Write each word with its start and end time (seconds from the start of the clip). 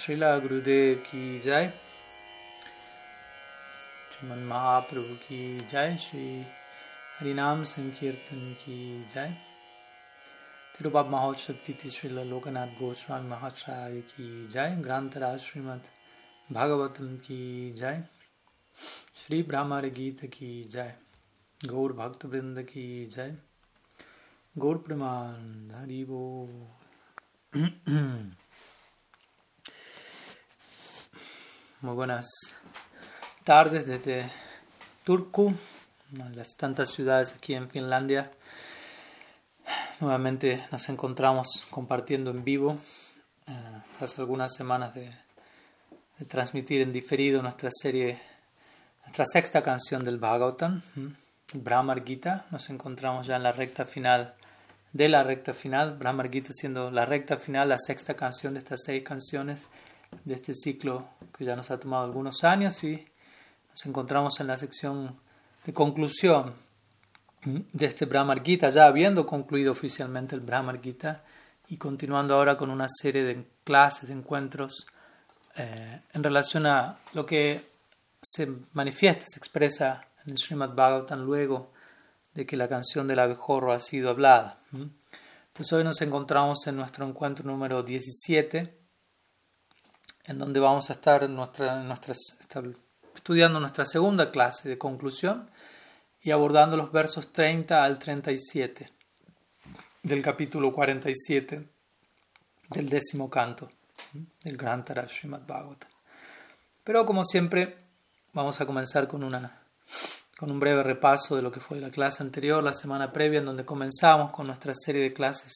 श्रीला 0.00 0.38
गुरुदेव 0.38 0.98
की 0.98 1.40
जय। 1.40 1.72
श्रीमन 4.12 4.38
महाप्रभु 4.38 5.14
की 5.14 5.60
जय। 5.60 5.96
श्री 5.96 6.42
हरिनाम 7.18 7.64
संकीर्तन 7.64 8.52
की 8.52 9.04
जय। 9.14 9.34
तिरुपा 10.78 11.02
महोत्सव 11.02 11.52
तिथि 11.52 11.90
श्री 11.90 12.10
लोकनाथ 12.10 12.66
गोस्वामी 12.66 13.28
महाचार्य 13.28 14.00
की 14.00 14.48
जय। 14.48 14.76
ग्रंथराज 14.76 15.40
श्रीमद 15.40 15.80
भागवतम 16.52 17.16
की 17.16 17.74
जय। 17.74 18.04
श्री 19.26 19.42
ब्राह्मण 19.42 19.90
गीत 19.90 20.20
की 20.24 20.64
जय। 20.64 20.94
गौर 21.64 21.92
भक्त 21.92 22.24
वृंद 22.24 22.62
की 22.62 23.06
जय। 23.06 23.36
गौर 24.58 24.78
प्रमाण 24.78 25.70
हरिभो 25.70 26.48
Muy 31.82 31.94
buenas 31.94 32.28
tardes 33.42 33.86
desde 33.86 34.30
Turku, 35.02 35.54
una 36.12 36.28
de 36.28 36.36
las 36.36 36.54
tantas 36.54 36.90
ciudades 36.90 37.32
aquí 37.32 37.54
en 37.54 37.70
Finlandia. 37.70 38.30
Nuevamente 40.00 40.62
nos 40.70 40.86
encontramos 40.90 41.46
compartiendo 41.70 42.32
en 42.32 42.44
vivo 42.44 42.76
eh, 43.46 43.52
tras 43.96 44.18
algunas 44.18 44.54
semanas 44.54 44.92
de, 44.92 45.10
de, 46.18 46.24
transmitir 46.26 46.82
en 46.82 46.92
diferido 46.92 47.40
nuestra 47.40 47.70
serie, 47.72 48.20
nuestra 49.04 49.24
sexta 49.24 49.62
canción 49.62 50.04
del 50.04 50.18
Bhagavatam, 50.18 50.82
Brahmar 51.54 52.04
Gita. 52.04 52.44
Nos 52.50 52.68
encontramos 52.68 53.26
ya 53.26 53.36
en 53.36 53.42
la 53.42 53.52
recta 53.52 53.86
final 53.86 54.34
de 54.92 55.08
la 55.08 55.24
recta 55.24 55.54
final, 55.54 55.96
Brahmar 55.96 56.30
Gita 56.30 56.52
siendo 56.52 56.90
la 56.90 57.06
recta 57.06 57.38
final, 57.38 57.70
la 57.70 57.78
sexta 57.78 58.12
canción 58.12 58.52
de 58.52 58.60
estas 58.60 58.80
seis 58.84 59.02
canciones 59.02 59.66
de 60.24 60.34
este 60.34 60.54
ciclo 60.54 61.08
que 61.36 61.44
ya 61.44 61.56
nos 61.56 61.70
ha 61.70 61.78
tomado 61.78 62.04
algunos 62.04 62.44
años 62.44 62.82
y 62.84 63.04
nos 63.70 63.86
encontramos 63.86 64.40
en 64.40 64.46
la 64.46 64.56
sección 64.56 65.18
de 65.64 65.72
conclusión 65.72 66.54
de 67.44 67.86
este 67.86 68.04
Brahmar 68.04 68.42
Gita, 68.42 68.70
ya 68.70 68.86
habiendo 68.86 69.26
concluido 69.26 69.72
oficialmente 69.72 70.34
el 70.34 70.42
Brahmar 70.42 70.80
Gita 70.80 71.24
y 71.68 71.76
continuando 71.76 72.34
ahora 72.34 72.56
con 72.56 72.70
una 72.70 72.86
serie 72.88 73.24
de 73.24 73.46
clases, 73.64 74.08
de 74.08 74.14
encuentros 74.14 74.86
eh, 75.56 76.02
en 76.12 76.22
relación 76.22 76.66
a 76.66 76.98
lo 77.14 77.24
que 77.24 77.62
se 78.20 78.52
manifiesta, 78.72 79.24
se 79.26 79.38
expresa 79.38 80.06
en 80.24 80.32
el 80.32 80.38
Srimad 80.38 80.74
Bhagavatam 80.74 81.20
luego 81.20 81.72
de 82.34 82.44
que 82.44 82.56
la 82.56 82.68
canción 82.68 83.08
del 83.08 83.18
abejorro 83.18 83.72
ha 83.72 83.80
sido 83.80 84.10
hablada. 84.10 84.60
Entonces 84.72 85.72
hoy 85.72 85.84
nos 85.84 86.00
encontramos 86.02 86.66
en 86.66 86.76
nuestro 86.76 87.06
encuentro 87.06 87.46
número 87.46 87.82
17 87.82 88.79
en 90.24 90.38
donde 90.38 90.60
vamos 90.60 90.90
a 90.90 90.94
estar 90.94 91.28
nuestra, 91.28 91.82
nuestra, 91.82 92.14
estudiando 93.14 93.60
nuestra 93.60 93.86
segunda 93.86 94.30
clase 94.30 94.68
de 94.68 94.78
conclusión 94.78 95.50
y 96.22 96.30
abordando 96.30 96.76
los 96.76 96.92
versos 96.92 97.32
30 97.32 97.82
al 97.82 97.98
37 97.98 98.90
del 100.02 100.22
capítulo 100.22 100.72
47 100.72 101.68
del 102.70 102.88
décimo 102.88 103.28
canto 103.28 103.70
del 104.42 104.56
Gran 104.56 104.84
Srimad 105.08 105.46
Bhagavatam. 105.46 105.90
Pero 106.84 107.04
como 107.04 107.24
siempre, 107.24 107.76
vamos 108.32 108.60
a 108.60 108.66
comenzar 108.66 109.06
con, 109.06 109.22
una, 109.22 109.62
con 110.38 110.50
un 110.50 110.60
breve 110.60 110.82
repaso 110.82 111.36
de 111.36 111.42
lo 111.42 111.52
que 111.52 111.60
fue 111.60 111.80
la 111.80 111.90
clase 111.90 112.22
anterior, 112.22 112.62
la 112.62 112.72
semana 112.72 113.12
previa, 113.12 113.40
en 113.40 113.46
donde 113.46 113.64
comenzamos 113.64 114.30
con 114.30 114.46
nuestra 114.46 114.72
serie 114.74 115.02
de 115.02 115.12
clases 115.12 115.52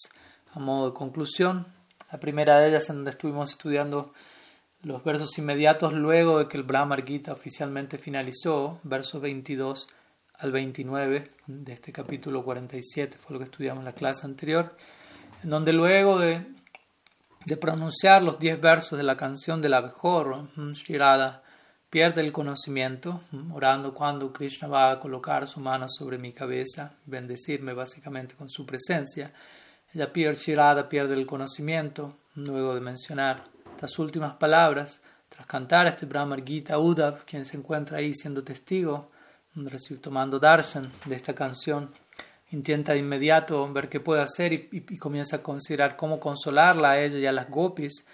a 0.53 0.59
modo 0.59 0.91
de 0.91 0.95
conclusión. 0.95 1.67
La 2.13 2.21
primera 2.21 2.59
de 2.59 2.69
ellas 2.69 2.89
en 2.91 2.97
donde 2.97 3.13
estuvimos 3.13 3.51
estudiando 3.51 4.13
los 4.85 5.03
versos 5.03 5.37
inmediatos 5.39 5.95
luego 5.95 6.39
de 6.39 6.47
que 6.47 6.59
el 6.59 6.63
Brahmar 6.63 7.05
Gita 7.05 7.33
oficialmente 7.33 7.97
finalizó, 7.97 8.81
versos 8.83 9.21
22 9.21 9.89
al 10.39 10.53
29 10.53 11.31
de 11.47 11.73
este 11.73 11.91
capítulo 11.91 12.45
47, 12.45 13.17
fue 13.19 13.33
lo 13.33 13.39
que 13.39 13.47
estudiamos 13.47 13.81
en 13.81 13.87
la 13.87 13.95
clase 13.95 14.27
anterior, 14.27 14.77
en 15.43 15.51
donde 15.51 15.73
luego 15.73 16.19
de, 16.19 16.47
de 17.47 17.57
pronunciar 17.57 18.23
los 18.23 18.39
10 18.39 18.61
versos 18.61 18.99
de 18.99 19.05
la 19.05 19.17
canción 19.17 19.63
del 19.63 19.73
abejorro, 19.73 20.49
Shirada 20.75 21.43
pierde 21.89 22.21
el 22.21 22.33
conocimiento, 22.33 23.23
orando 23.53 23.95
cuando 23.95 24.33
Krishna 24.35 24.69
va 24.69 24.91
a 24.91 25.01
colocar 25.01 25.49
su 25.49 25.61
mano 25.61 25.87
sobre 25.89 26.19
mi 26.19 26.33
cabeza, 26.33 26.97
bendecirme 27.07 27.73
básicamente 27.73 28.35
con 28.35 28.51
su 28.51 28.67
presencia. 28.67 29.33
Ella 29.95 30.13
pierde, 30.13 30.37
Shirada 30.37 30.89
pierde 30.91 31.15
el 31.15 31.25
conocimiento, 31.25 32.17
luego 32.35 32.75
de 32.75 32.81
mencionar 32.81 33.54
estas 33.85 33.99
últimas 33.99 34.35
palabras, 34.37 35.03
tras 35.29 35.47
cantar 35.47 35.87
este 35.87 36.07
Brahmar 36.07 36.43
Gita, 36.43 36.79
Uddhav, 36.79 37.27
quien 37.27 37.45
se 37.45 37.59
encuentra 37.59 37.99
ahí 37.99 38.15
siendo 38.15 38.43
testigo, 38.43 39.11
tomando 40.01 40.39
darshan 40.39 40.91
de 41.05 41.15
esta 41.15 41.35
canción, 41.35 41.93
intenta 42.51 42.93
de 42.93 43.01
inmediato 43.01 43.71
ver 43.73 43.91
qué 43.91 44.01
puede 44.01 44.23
hacer 44.23 44.55
y, 44.55 44.97
comienza 44.97 45.37
a 45.37 45.43
considerar 45.43 45.97
cómo 45.97 46.19
consolarla 46.19 46.93
a 46.93 47.01
ella 47.03 47.19
y 47.19 47.27
a 47.27 47.33
las 47.33 47.51
gopis, 47.51 48.07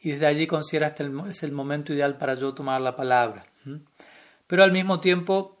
y 0.00 0.12
desde 0.12 0.26
allí 0.26 0.46
considera 0.46 0.86
este 0.88 1.06
es 1.28 1.42
el 1.42 1.52
momento 1.52 1.92
ideal 1.92 2.16
para 2.16 2.34
yo 2.34 2.54
tomar 2.54 2.80
la 2.80 2.96
palabra. 2.96 3.44
Pero 4.46 4.64
al 4.64 4.72
mismo 4.72 4.98
tiempo, 4.98 5.58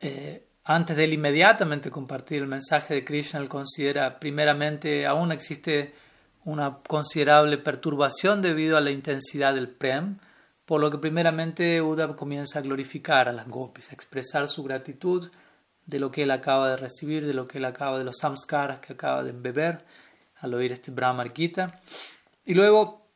eh, 0.00 0.48
antes 0.64 0.96
de 0.96 1.06
inmediatamente 1.06 1.92
compartir 1.92 2.42
el 2.42 2.48
mensaje 2.48 2.94
de 2.94 3.04
Krishna, 3.04 3.38
él 3.38 3.48
considera 3.48 4.18
primeramente 4.18 5.06
aún 5.06 5.30
existe 5.30 5.94
una 6.44 6.78
considerable 6.86 7.58
perturbación 7.58 8.42
debido 8.42 8.76
a 8.76 8.80
la 8.80 8.90
intensidad 8.90 9.54
del 9.54 9.68
prem, 9.68 10.18
por 10.64 10.80
lo 10.80 10.90
que 10.90 10.98
primeramente 10.98 11.80
Uddhav 11.82 12.16
comienza 12.16 12.58
a 12.58 12.62
glorificar 12.62 13.28
a 13.28 13.32
las 13.32 13.48
gopis, 13.48 13.90
a 13.90 13.94
expresar 13.94 14.48
su 14.48 14.62
gratitud 14.62 15.30
de 15.86 15.98
lo 15.98 16.10
que 16.10 16.22
él 16.22 16.30
acaba 16.30 16.70
de 16.70 16.76
recibir, 16.76 17.26
de 17.26 17.34
lo 17.34 17.46
que 17.46 17.58
él 17.58 17.64
acaba 17.64 17.98
de 17.98 18.04
los 18.04 18.16
samskaras 18.18 18.78
que 18.78 18.94
acaba 18.94 19.22
de 19.22 19.32
beber 19.32 19.84
al 20.40 20.54
oír 20.54 20.72
este 20.72 20.90
Brahmar 20.90 21.32
Gita. 21.34 21.80
Y 22.46 22.54
luego, 22.54 23.06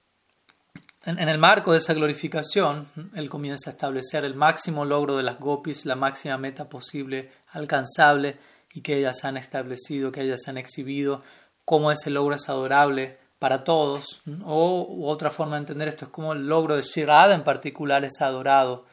en, 1.05 1.19
en, 1.19 1.29
el 1.29 1.39
marco 1.39 1.73
de 1.73 1.79
esa 1.79 1.95
glorificación, 1.95 2.87
él 3.15 3.31
comienza 3.31 3.71
a 3.71 3.73
establecer 3.73 4.25
el 4.25 4.35
máximo 4.35 4.85
logro 4.85 5.17
de 5.17 5.23
las 5.23 5.39
gopis, 5.39 5.87
la 5.87 5.97
máxima 5.97 6.37
meta 6.37 6.69
posible, 6.69 7.31
alcanzable, 7.53 8.39
y 8.73 8.83
que 8.83 8.99
ellas 8.99 9.25
han 9.25 9.37
establecido, 9.37 10.13
que 10.13 10.23
ellas 10.23 10.47
han 10.47 10.59
exhibido 10.59 11.23
cómo 11.69 11.93
ese 11.93 12.09
logro 12.09 12.35
es 12.35 12.49
adorable 12.49 13.19
para 13.39 13.63
todos, 13.63 14.23
o 14.43 15.05
otra 15.07 15.31
forma 15.31 15.57
de 15.57 15.61
entender 15.61 15.89
esto 15.89 16.07
es 16.07 16.11
como 16.11 16.33
el 16.33 16.49
logro 16.49 16.77
de 16.77 16.81
Shirada 16.81 17.35
en 17.35 17.45
particular 17.45 18.07
es 18.07 18.23
adorado, 18.23 18.87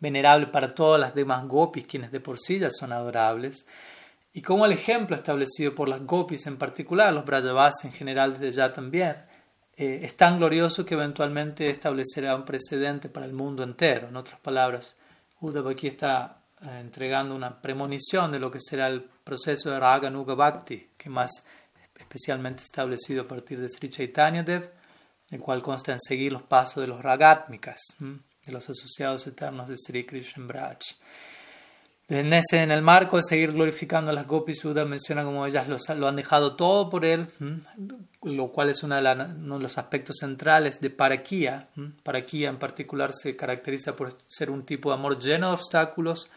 venerable 0.00 0.46
para 0.46 0.74
todas 0.74 0.98
las 0.98 1.14
demás 1.14 1.46
gopis, 1.46 1.86
quienes 1.86 2.10
de 2.10 2.20
por 2.20 2.38
sí 2.38 2.58
ya 2.58 2.70
son 2.70 2.94
adorables, 2.94 3.66
y 4.32 4.40
como 4.40 4.64
el 4.64 4.72
ejemplo 4.72 5.16
establecido 5.16 5.74
por 5.74 5.90
las 5.90 6.00
gopis 6.00 6.46
en 6.46 6.56
particular, 6.56 7.12
los 7.12 7.26
Brajavas 7.26 7.84
en 7.84 7.92
general 7.92 8.32
desde 8.32 8.52
ya 8.52 8.72
también, 8.72 9.16
eh, 9.76 10.00
es 10.02 10.16
tan 10.16 10.38
glorioso 10.38 10.86
que 10.86 10.94
eventualmente 10.94 11.68
establecerá 11.68 12.36
un 12.36 12.46
precedente 12.46 13.10
para 13.10 13.26
el 13.26 13.34
mundo 13.34 13.62
entero. 13.62 14.08
En 14.08 14.16
otras 14.16 14.40
palabras, 14.40 14.96
Uddhava 15.42 15.72
aquí 15.72 15.88
está 15.88 16.38
eh, 16.62 16.78
entregando 16.80 17.34
una 17.34 17.60
premonición 17.60 18.32
de 18.32 18.38
lo 18.38 18.50
que 18.50 18.60
será 18.60 18.88
el 18.88 19.02
proceso 19.02 19.70
de 19.70 19.78
Raga 19.78 20.08
Nuga 20.08 20.34
Bhakti, 20.34 20.92
que 20.96 21.10
más 21.10 21.44
especialmente 22.06 22.62
establecido 22.62 23.22
a 23.22 23.28
partir 23.28 23.60
de 23.60 23.68
Sri 23.68 23.90
Chaitanya 23.90 24.44
Dev, 24.44 24.70
el 25.30 25.40
cual 25.40 25.60
consta 25.60 25.92
en 25.92 25.98
seguir 26.00 26.32
los 26.32 26.42
pasos 26.42 26.80
de 26.80 26.86
los 26.86 27.02
Ragatmikas, 27.02 27.80
de 27.98 28.52
los 28.52 28.70
asociados 28.70 29.26
eternos 29.26 29.68
de 29.68 29.76
Sri 29.76 30.06
Krishna 30.06 30.46
Braj. 30.46 30.78
En, 32.08 32.32
ese, 32.32 32.62
en 32.62 32.70
el 32.70 32.82
marco 32.82 33.16
de 33.16 33.24
seguir 33.24 33.50
glorificando 33.50 34.12
a 34.12 34.14
las 34.14 34.28
Gopis, 34.28 34.64
menciona 34.64 35.24
como 35.24 35.44
ellas 35.44 35.66
lo, 35.96 36.06
han 36.06 36.14
dejado 36.14 36.54
todo 36.54 36.88
por 36.88 37.04
él, 37.04 37.26
lo 38.22 38.52
cual 38.52 38.70
es 38.70 38.84
uno 38.84 38.94
de, 38.94 39.58
los 39.58 39.76
aspectos 39.76 40.18
centrales 40.20 40.80
de 40.80 40.90
Parakia. 40.90 41.68
Parakia 42.04 42.48
en 42.48 42.58
particular 42.58 43.10
se 43.12 43.34
caracteriza 43.34 43.96
por 43.96 44.16
ser 44.28 44.50
un 44.50 44.64
tipo 44.64 44.90
de 44.90 44.94
amor 44.94 45.18
lleno 45.18 45.48
de 45.48 45.54
obstáculos, 45.54 46.30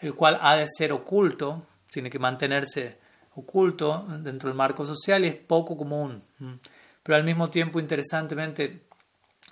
el 0.00 0.14
cual 0.14 0.38
ha 0.42 0.56
de 0.56 0.66
ser 0.68 0.92
oculto, 0.92 1.66
tiene 1.90 2.10
que 2.10 2.18
mantenerse 2.18 3.03
oculto 3.36 4.06
dentro 4.20 4.48
del 4.48 4.56
marco 4.56 4.84
social 4.84 5.24
y 5.24 5.28
es 5.28 5.36
poco 5.36 5.76
común. 5.76 6.22
Pero 7.02 7.16
al 7.16 7.24
mismo 7.24 7.50
tiempo, 7.50 7.80
interesantemente, 7.80 8.86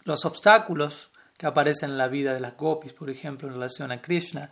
los 0.04 0.24
obstáculos 0.24 1.10
que 1.36 1.46
aparecen 1.46 1.90
en 1.90 1.98
la 1.98 2.08
vida 2.08 2.32
de 2.32 2.40
las 2.40 2.56
gopis, 2.56 2.92
por 2.92 3.10
ejemplo, 3.10 3.48
en 3.48 3.54
relación 3.54 3.92
a 3.92 4.00
Krishna, 4.00 4.50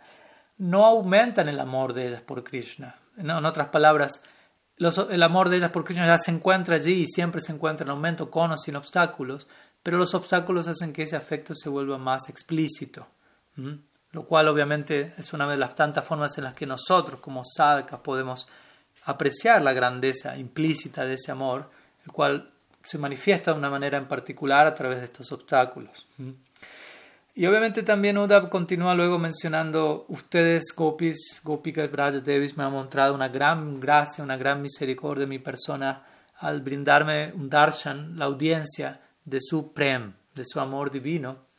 no 0.57 0.85
aumentan 0.85 1.49
el 1.49 1.59
amor 1.59 1.93
de 1.93 2.07
ellas 2.07 2.21
por 2.21 2.43
Krishna. 2.43 2.95
En 3.17 3.29
otras 3.31 3.69
palabras, 3.69 4.23
el 4.77 5.23
amor 5.23 5.49
de 5.49 5.57
ellas 5.57 5.71
por 5.71 5.83
Krishna 5.83 6.05
ya 6.05 6.17
se 6.17 6.31
encuentra 6.31 6.75
allí 6.75 7.03
y 7.03 7.07
siempre 7.07 7.41
se 7.41 7.51
encuentra 7.51 7.83
en 7.85 7.91
aumento 7.91 8.29
con 8.29 8.51
o 8.51 8.57
sin 8.57 8.75
obstáculos, 8.75 9.47
pero 9.83 9.97
los 9.97 10.13
obstáculos 10.13 10.67
hacen 10.67 10.93
que 10.93 11.03
ese 11.03 11.15
afecto 11.15 11.55
se 11.55 11.69
vuelva 11.69 11.97
más 11.97 12.29
explícito. 12.29 13.07
Lo 14.11 14.25
cual 14.25 14.47
obviamente 14.47 15.13
es 15.17 15.33
una 15.33 15.47
de 15.47 15.57
las 15.57 15.75
tantas 15.75 16.05
formas 16.05 16.37
en 16.37 16.43
las 16.43 16.53
que 16.53 16.65
nosotros 16.65 17.19
como 17.21 17.43
sadhakas 17.43 17.99
podemos 18.01 18.47
apreciar 19.03 19.61
la 19.61 19.73
grandeza 19.73 20.37
implícita 20.37 21.05
de 21.05 21.15
ese 21.15 21.31
amor, 21.31 21.69
el 22.05 22.11
cual 22.11 22.51
se 22.83 22.97
manifiesta 22.97 23.51
de 23.51 23.59
una 23.59 23.69
manera 23.69 23.97
en 23.97 24.07
particular 24.07 24.67
a 24.67 24.73
través 24.73 24.99
de 24.99 25.05
estos 25.05 25.31
obstáculos. 25.31 26.07
Y 27.33 27.45
obviamente 27.45 27.83
también 27.83 28.17
Uddhav 28.17 28.49
continúa 28.49 28.93
luego 28.93 29.17
mencionando, 29.17 30.05
ustedes, 30.09 30.73
Gopis, 30.75 31.39
Gopikas, 31.43 31.89
Braja 31.89 32.19
Devis, 32.19 32.57
me 32.57 32.63
han 32.63 32.73
mostrado 32.73 33.13
una 33.13 33.29
gran 33.29 33.79
gracia, 33.79 34.23
una 34.23 34.35
gran 34.35 34.61
misericordia 34.61 35.21
de 35.21 35.29
mi 35.29 35.39
persona 35.39 36.03
al 36.39 36.61
brindarme 36.61 37.31
un 37.33 37.49
darshan, 37.49 38.17
la 38.17 38.25
audiencia 38.25 38.99
de 39.23 39.39
su 39.39 39.71
prem, 39.73 40.13
de 40.33 40.43
su 40.45 40.59
amor 40.59 40.91
divino. 40.91 41.51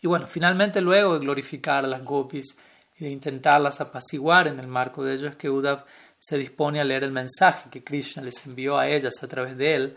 Y 0.00 0.06
bueno, 0.06 0.26
finalmente 0.26 0.80
luego 0.80 1.14
de 1.14 1.20
glorificar 1.20 1.84
a 1.84 1.88
las 1.88 2.04
Gopis 2.04 2.56
y 2.98 3.04
de 3.04 3.10
intentarlas 3.10 3.80
apaciguar 3.80 4.46
en 4.46 4.60
el 4.60 4.66
marco 4.66 5.02
de 5.02 5.14
ello 5.14 5.28
es 5.28 5.36
que 5.36 5.48
Uddhav 5.48 5.84
se 6.22 6.38
dispone 6.38 6.80
a 6.80 6.84
leer 6.84 7.02
el 7.02 7.10
mensaje 7.10 7.68
que 7.68 7.82
Krishna 7.82 8.22
les 8.22 8.46
envió 8.46 8.78
a 8.78 8.86
ellas 8.86 9.24
a 9.24 9.26
través 9.26 9.56
de 9.56 9.74
él. 9.74 9.96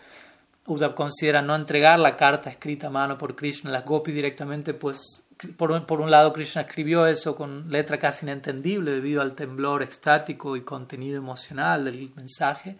Uddhav 0.66 0.96
considera 0.96 1.44
no 1.44 1.56
entregar 1.56 2.00
la 2.00 2.18
carta 2.18 2.50
escrita 2.50 2.88
a 2.88 2.90
mano 2.90 3.16
por 3.16 3.36
Krishna, 3.36 3.70
las 3.70 3.86
gopis 3.86 4.16
directamente, 4.16 4.74
pues 4.74 5.24
por 5.56 5.72
un, 5.72 5.86
por 5.86 6.02
un 6.02 6.10
lado 6.10 6.34
Krishna 6.34 6.64
escribió 6.64 7.06
eso 7.06 7.36
con 7.36 7.70
letra 7.70 8.00
casi 8.00 8.26
inentendible 8.26 8.90
debido 8.90 9.22
al 9.22 9.36
temblor 9.36 9.84
estático 9.84 10.56
y 10.56 10.62
contenido 10.62 11.20
emocional 11.20 11.86
del 11.86 12.12
mensaje, 12.16 12.76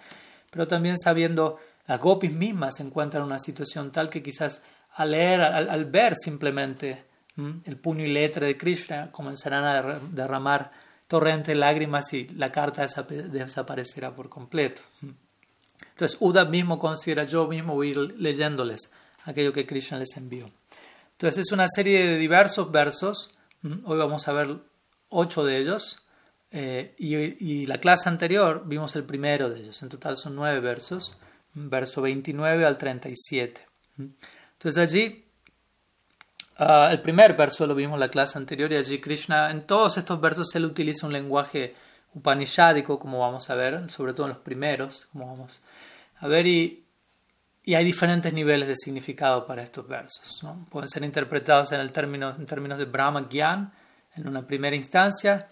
pero 0.50 0.68
también 0.68 0.98
sabiendo 0.98 1.60
las 1.86 2.00
gopis 2.00 2.32
mismas 2.32 2.78
se 2.78 2.84
encuentran 2.84 3.22
en 3.22 3.28
una 3.28 3.38
situación 3.38 3.92
tal 3.92 4.10
que 4.10 4.24
quizás 4.24 4.64
al 4.96 5.12
leer, 5.12 5.42
al, 5.42 5.86
ver 5.86 6.16
simplemente 6.16 7.04
el 7.38 7.78
puño 7.78 8.06
y 8.06 8.12
letra 8.12 8.48
de 8.48 8.58
Krishna 8.58 9.12
comenzarán 9.12 9.66
a 9.66 10.00
derramar 10.00 10.72
torrentes 11.08 11.48
de 11.48 11.56
lágrimas 11.56 12.12
y 12.14 12.28
la 12.30 12.52
carta 12.52 12.86
desaparecerá 12.86 14.16
por 14.16 14.30
completo. 14.30 14.82
Entonces, 15.90 16.18
Uda 16.20 16.46
mismo 16.46 16.80
considera, 16.80 17.24
yo 17.24 17.48
mismo 17.48 17.76
voy 17.76 17.90
a 17.90 17.92
ir 17.92 17.98
leyéndoles 18.18 18.92
aquello 19.24 19.54
que 19.54 19.66
Krishna 19.66 19.98
les 19.98 20.16
envió. 20.18 20.50
Entonces, 21.12 21.46
es 21.46 21.52
una 21.52 21.68
serie 21.70 22.06
de 22.08 22.18
diversos 22.18 22.72
versos. 22.72 23.36
Hoy 23.64 23.98
vamos 23.98 24.28
a 24.28 24.34
ver 24.34 24.58
ocho 25.10 25.44
de 25.44 25.58
ellos. 25.60 26.06
Eh, 26.52 26.96
y, 26.98 27.66
la 27.66 27.80
clase 27.80 28.08
anterior 28.08 28.64
vimos 28.66 28.96
el 28.96 29.04
primero 29.04 29.50
de 29.50 29.60
ellos. 29.60 29.82
En 29.84 29.90
total 29.90 30.16
son 30.16 30.36
nueve 30.36 30.60
versos, 30.60 31.18
verso 31.54 32.02
29 32.02 32.66
al 32.66 32.78
37. 32.78 33.62
Entonces 33.98 34.78
allí, 34.78 35.25
ah, 36.58 36.90
el 36.92 37.02
primer 37.02 37.36
verso 37.36 37.66
lo 37.68 37.76
vimos 37.76 37.96
en 37.96 38.02
la 38.02 38.10
clase 38.10 38.38
anterior 38.38 38.72
y 38.72 38.78
allí 38.78 39.00
Krishna, 39.00 39.52
en 39.52 39.66
todos 39.66 39.98
estos 39.98 40.20
versos, 40.20 40.56
él 40.56 40.66
utiliza 40.66 41.08
un 41.08 41.14
lenguaje 41.14 41.76
upanishádico, 42.14 42.98
como 42.98 43.20
vamos 43.20 43.50
a 43.50 43.56
ver, 43.56 43.90
sobre 43.92 44.14
todo 44.14 44.28
en 44.28 44.34
los 44.34 44.42
primeros, 44.42 45.08
como 45.12 45.28
vamos 45.28 45.60
a 46.20 46.28
ver, 46.28 46.48
y, 46.48 46.86
y 47.64 47.76
hay 47.76 47.84
diferentes 47.84 48.32
niveles 48.34 48.68
de 48.68 48.76
significado 48.76 49.46
para 49.46 49.64
estos 49.64 49.88
versos. 49.88 50.42
¿no? 50.44 50.66
Pueden 50.70 50.88
ser 50.88 51.04
interpretados 51.04 51.72
en, 51.72 51.82
el 51.82 51.92
término, 51.92 52.30
en 52.30 52.46
términos 52.46 52.78
de 52.78 52.86
Brahma 52.86 53.28
Gyan 53.30 53.74
en 54.16 54.28
una 54.28 54.46
primera 54.46 54.76
instancia, 54.76 55.50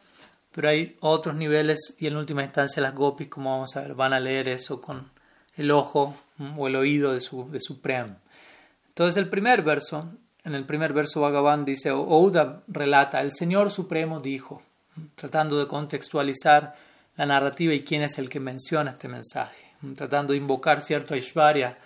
pero 0.51 0.69
hay 0.69 0.97
otros 1.01 1.35
niveles 1.35 1.95
y 1.99 2.07
en 2.07 2.15
última 2.15 2.43
instancia 2.43 2.81
las 2.81 2.93
gopis, 2.93 3.27
como 3.27 3.51
vamos 3.51 3.75
a 3.75 3.81
ver, 3.81 3.95
van 3.95 4.13
a 4.13 4.19
leer 4.19 4.47
eso 4.47 4.81
con 4.81 5.11
el 5.55 5.71
ojo 5.71 6.15
o 6.57 6.67
el 6.67 6.75
oído 6.75 7.13
de 7.13 7.21
su, 7.21 7.49
de 7.51 7.59
su 7.59 7.81
prem. 7.81 8.15
Entonces 8.89 9.17
el 9.17 9.29
primer 9.29 9.63
verso, 9.63 10.11
en 10.43 10.55
el 10.55 10.65
primer 10.65 10.93
verso 10.93 11.21
Bhagavan 11.21 11.63
dice, 11.63 11.89
Ouda 11.91 12.63
relata, 12.67 13.21
el 13.21 13.31
Señor 13.31 13.71
Supremo 13.71 14.19
dijo, 14.19 14.61
tratando 15.15 15.57
de 15.57 15.67
contextualizar 15.67 16.75
la 17.15 17.25
narrativa 17.25 17.73
y 17.73 17.83
quién 17.83 18.01
es 18.01 18.17
el 18.17 18.29
que 18.29 18.39
menciona 18.39 18.91
este 18.91 19.07
mensaje, 19.07 19.73
tratando 19.95 20.33
de 20.33 20.39
invocar 20.39 20.81
cierto 20.81 21.13
Aishvarya 21.13 21.77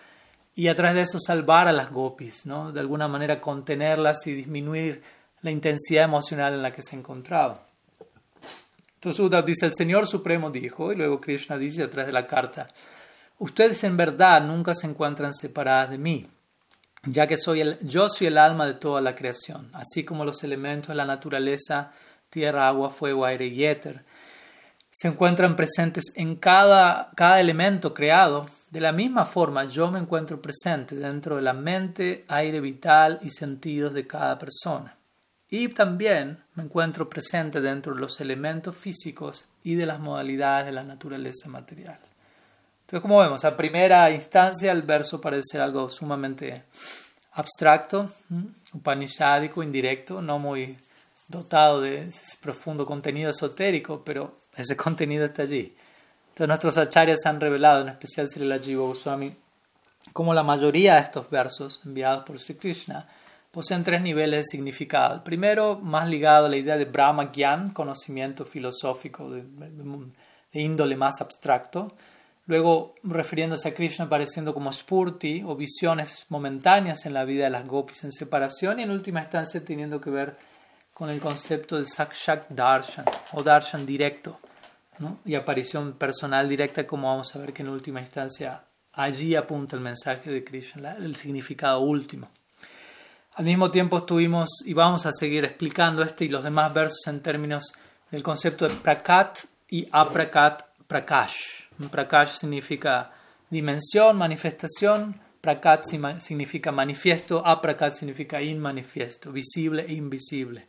y 0.56 0.70
a 0.70 0.76
través 0.76 0.96
de 0.96 1.02
eso 1.04 1.20
salvar 1.20 1.68
a 1.68 1.72
las 1.72 1.92
gopis, 1.92 2.46
¿no? 2.46 2.72
de 2.72 2.80
alguna 2.80 3.08
manera 3.08 3.40
contenerlas 3.40 4.26
y 4.26 4.34
disminuir 4.34 5.04
la 5.42 5.52
intensidad 5.52 6.06
emocional 6.06 6.54
en 6.54 6.64
la 6.64 6.72
que 6.72 6.82
se 6.82 6.96
encontraba. 6.96 7.68
Entonces 8.96 9.20
Uddhav 9.20 9.46
dice, 9.46 9.68
el 9.68 9.76
Señor 9.76 10.08
Supremo 10.08 10.50
dijo, 10.50 10.92
y 10.92 10.96
luego 10.96 11.22
Krishna 11.22 11.60
dice 11.60 11.84
a 11.84 11.90
través 11.92 12.08
de 12.08 12.14
la 12.14 12.26
carta, 12.26 12.68
ustedes 13.38 13.84
en 13.84 13.96
verdad 13.96 14.42
nunca 14.42 14.74
se 14.74 14.88
encuentran 14.88 15.36
separadas 15.36 15.92
de 15.92 16.00
mí, 16.00 16.28
ya 17.04 17.28
que 17.28 17.38
soy 17.38 17.62
el, 17.62 17.80
yo 17.80 18.10
soy 18.10 18.28
el 18.28 18.38
alma 18.38 18.66
de 18.66 18.74
toda 18.74 19.02
la 19.02 19.16
creación, 19.16 19.70
así 19.74 20.04
como 20.04 20.26
los 20.26 20.44
elementos 20.44 20.90
de 20.90 20.96
la 20.96 21.06
naturaleza 21.06 21.94
tierra, 22.30 22.68
agua, 22.68 22.90
fuego, 22.90 23.26
aire 23.26 23.48
y 23.48 23.66
éter, 23.66 24.04
se 24.92 25.08
encuentran 25.08 25.56
presentes 25.56 26.06
en 26.16 26.36
cada, 26.36 27.12
cada 27.16 27.40
elemento 27.40 27.94
creado. 27.94 28.48
De 28.72 28.82
la 28.82 28.92
misma 28.92 29.26
forma, 29.26 29.66
yo 29.66 29.92
me 29.92 30.00
encuentro 30.00 30.42
presente 30.42 30.96
dentro 30.96 31.36
de 31.36 31.42
la 31.42 31.54
mente, 31.54 32.26
aire 32.28 32.60
vital 32.60 33.20
y 33.22 33.30
sentidos 33.30 33.94
de 33.94 34.08
cada 34.08 34.38
persona. 34.38 34.96
Y 35.50 35.70
también 35.70 36.40
me 36.56 36.64
encuentro 36.64 37.10
presente 37.10 37.62
dentro 37.62 37.94
de 37.94 38.02
los 38.02 38.20
elementos 38.20 38.76
físicos 38.76 39.48
y 39.64 39.76
de 39.76 39.86
las 39.86 40.00
modalidades 40.00 40.66
de 40.66 40.74
la 40.74 40.84
naturaleza 40.84 41.48
material. 41.48 42.00
Entonces, 42.88 43.02
como 43.02 43.20
vemos, 43.20 43.44
a 43.44 43.58
primera 43.58 44.10
instancia 44.12 44.72
el 44.72 44.82
verso 44.82 45.20
parece 45.20 45.44
ser 45.52 45.62
algo 45.62 45.90
sumamente 45.90 46.64
abstracto, 47.34 48.10
upanishádico, 48.74 49.62
indirecto, 49.62 50.22
no 50.22 50.40
muy 50.40 50.78
dotado 51.28 51.82
de 51.82 52.04
ese 52.04 52.38
profundo 52.42 52.86
contenido 52.86 53.30
esotérico, 53.30 54.04
pero 54.06 54.38
ese 54.56 54.78
contenido 54.78 55.26
está 55.26 55.42
allí. 55.42 55.76
Entonces 56.30 56.48
nuestros 56.48 56.78
acharyas 56.78 57.26
han 57.26 57.42
revelado, 57.42 57.82
en 57.82 57.90
especial 57.90 58.30
Srila 58.30 58.58
Jiva 58.58 58.86
Goswami, 58.86 59.36
como 60.14 60.34
la 60.34 60.44
mayoría 60.44 60.96
de 60.96 61.02
estos 61.02 61.30
versos 61.30 61.82
enviados 61.84 62.24
por 62.24 62.40
Sri 62.40 62.56
Krishna 62.56 63.06
poseen 63.52 63.84
tres 63.84 64.02
niveles 64.02 64.40
de 64.40 64.44
significado. 64.46 65.16
El 65.16 65.24
primero, 65.24 65.78
más 65.78 66.08
ligado 66.08 66.46
a 66.46 66.50
la 66.50 66.56
idea 66.56 66.78
de 66.78 66.86
Brahma 66.86 67.34
Gyan, 67.34 67.72
conocimiento 67.72 68.46
filosófico 68.46 69.30
de, 69.30 69.42
de 69.42 70.62
índole 70.62 70.96
más 70.96 71.20
abstracto. 71.20 71.92
Luego, 72.48 72.96
refiriéndose 73.04 73.70
a 73.70 73.74
Krishna 73.74 74.06
apareciendo 74.06 74.54
como 74.54 74.72
spurti 74.72 75.44
o 75.46 75.56
visiones 75.56 76.26
momentáneas 76.30 77.06
en 77.06 77.14
la 77.14 77.26
vida 77.26 77.44
de 77.44 77.50
las 77.50 77.68
gopis 77.68 78.06
en 78.06 78.14
separación 78.14 78.80
y 78.80 78.84
en 78.84 78.92
última 78.92 79.22
instancia 79.22 79.64
teniendo 79.64 80.00
que 80.00 80.10
ver 80.10 80.38
con 80.94 81.10
el 81.10 81.20
concepto 81.20 81.78
de 81.78 81.86
Sakshat 81.86 82.50
Darshan 82.50 83.06
o 83.34 83.44
Darshan 83.44 83.86
directo 83.86 84.40
y 85.26 85.36
aparición 85.36 85.94
personal 85.94 86.48
directa, 86.48 86.88
como 86.88 87.10
vamos 87.10 87.36
a 87.36 87.40
ver 87.40 87.54
que 87.54 87.64
en 87.64 87.70
última 87.70 88.00
instancia 88.00 88.64
allí 88.94 89.36
apunta 89.36 89.76
el 89.76 89.82
mensaje 89.82 90.32
de 90.32 90.44
Krishna, 90.44 90.96
el 90.98 91.18
significado 91.18 91.82
último. 91.82 92.30
Al 93.36 93.46
mismo 93.46 93.70
tiempo 93.70 94.00
estuvimos 94.00 94.50
y 94.66 94.74
vamos 94.74 95.06
a 95.06 95.12
seguir 95.12 95.44
explicando 95.44 96.02
este 96.02 96.26
y 96.26 96.30
los 96.30 96.44
demás 96.44 96.74
versos 96.74 97.06
en 97.08 97.22
términos 97.22 97.74
del 98.10 98.24
concepto 98.24 98.68
de 98.68 98.74
Prakat 98.74 99.38
y 99.70 99.88
Aprakat 99.92 100.64
Prakash. 100.88 101.67
Prakash 101.92 102.40
significa 102.40 103.12
dimensión, 103.50 104.18
manifestación, 104.18 105.20
Prakat 105.42 105.86
significa 106.20 106.72
manifiesto, 106.72 107.42
Aprakat 107.46 107.94
significa 107.94 108.42
inmanifiesto, 108.42 109.32
visible 109.32 109.86
e 109.88 109.94
invisible. 109.94 110.68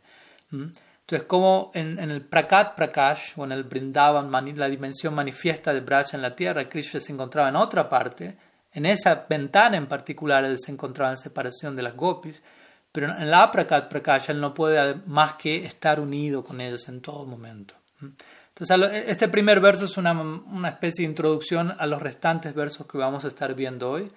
Entonces, 0.51 1.27
como 1.27 1.71
en, 1.73 1.99
el 1.99 2.21
Prakat 2.21 2.75
Prakash, 2.75 3.33
o 3.35 3.43
en 3.43 3.51
el 3.51 3.63
Brindavan, 3.63 4.31
la 4.31 4.69
dimensión 4.69 5.13
manifiesta 5.15 5.73
de 5.73 5.81
Braja 5.81 6.15
en 6.15 6.21
la 6.21 6.35
tierra, 6.35 6.69
Krishna 6.69 6.99
se 6.99 7.11
encontraba 7.11 7.49
en 7.49 7.55
otra 7.55 7.89
parte, 7.89 8.37
en 8.71 8.85
esa 8.85 9.25
ventana 9.27 9.75
en 9.75 9.87
particular 9.87 10.45
él 10.45 10.57
se 10.59 10.71
encontraba 10.71 11.11
en 11.11 11.17
separación 11.17 11.75
de 11.75 11.81
las 11.81 11.95
gopis, 11.95 12.41
pero 12.91 13.07
en 13.07 13.29
la 13.29 13.51
Prakat 13.51 13.89
Prakash 13.89 14.29
él 14.29 14.39
no 14.39 14.53
puede 14.53 14.95
más 15.07 15.33
que 15.33 15.65
estar 15.65 15.99
unido 15.99 16.43
con 16.43 16.61
ellos 16.61 16.87
en 16.87 17.01
todo 17.01 17.25
momento. 17.25 17.73
Entonces, 18.59 19.05
este 19.07 19.29
primer 19.29 19.61
verso 19.61 19.85
es 19.85 19.95
una, 19.95 20.11
una 20.11 20.69
especie 20.69 21.05
de 21.05 21.11
introducción 21.11 21.73
a 21.77 21.85
los 21.85 22.01
restantes 22.01 22.53
versos 22.53 22.85
que 22.87 22.97
vamos 22.97 23.23
a 23.23 23.29
estar 23.29 23.55
viendo 23.55 23.89
hoy, 23.89 24.11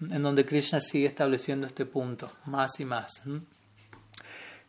en 0.00 0.22
donde 0.22 0.46
Krishna 0.46 0.80
sigue 0.80 1.06
estableciendo 1.06 1.66
este 1.66 1.86
punto 1.86 2.30
más 2.46 2.78
y 2.78 2.84
más. 2.84 3.22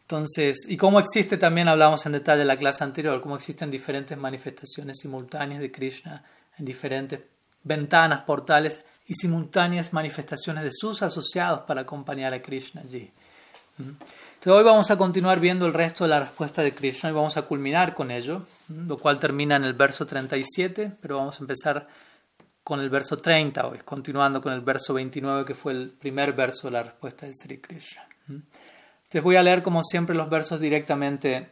Entonces, 0.02 0.66
y 0.68 0.76
cómo 0.76 1.00
existe 1.00 1.38
también, 1.38 1.68
hablamos 1.68 2.06
en 2.06 2.14
detalle 2.14 2.42
en 2.42 2.48
la 2.48 2.58
clase 2.58 2.84
anterior, 2.84 3.22
cómo 3.22 3.36
existen 3.36 3.70
diferentes 3.70 4.18
manifestaciones 4.18 4.98
simultáneas 5.00 5.62
de 5.62 5.72
Krishna 5.72 6.24
en 6.58 6.66
diferentes 6.66 7.22
ventanas, 7.64 8.24
portales 8.24 8.84
y 9.06 9.14
simultáneas 9.14 9.94
manifestaciones 9.94 10.64
de 10.64 10.72
sus 10.74 11.02
asociados 11.04 11.62
para 11.62 11.82
acompañar 11.82 12.34
a 12.34 12.42
Krishna 12.42 12.82
allí. 12.82 13.12
Entonces, 13.78 14.54
hoy 14.54 14.64
vamos 14.64 14.92
a 14.92 14.98
continuar 14.98 15.40
viendo 15.40 15.66
el 15.66 15.74
resto 15.74 16.04
de 16.04 16.10
la 16.10 16.20
respuesta 16.20 16.62
de 16.62 16.74
Krishna 16.74 17.10
y 17.10 17.14
vamos 17.14 17.38
a 17.38 17.44
culminar 17.44 17.94
con 17.94 18.12
ello, 18.12 18.46
lo 18.88 18.98
cual 18.98 19.20
termina 19.20 19.56
en 19.56 19.64
el 19.64 19.74
verso 19.74 20.06
37, 20.06 20.98
pero 21.02 21.18
vamos 21.18 21.38
a 21.40 21.44
empezar 21.44 21.88
con 22.64 22.80
el 22.80 22.90
verso 22.90 23.18
30 23.18 23.68
hoy, 23.68 23.80
continuando 23.80 24.42
con 24.42 24.54
el 24.54 24.62
verso 24.62 24.94
29 24.94 25.46
que 25.46 25.54
fue 25.54 25.74
el 25.74 25.90
primer 25.90 26.34
verso 26.34 26.68
de 26.68 26.74
la 26.74 26.84
respuesta 26.84 27.26
de 27.26 27.34
Sri 27.34 27.60
Krishna. 27.60 28.08
Les 29.12 29.24
voy 29.24 29.36
a 29.36 29.44
leer 29.44 29.62
como 29.62 29.84
siempre 29.84 30.16
los 30.16 30.30
versos 30.30 30.60
directamente 30.60 31.50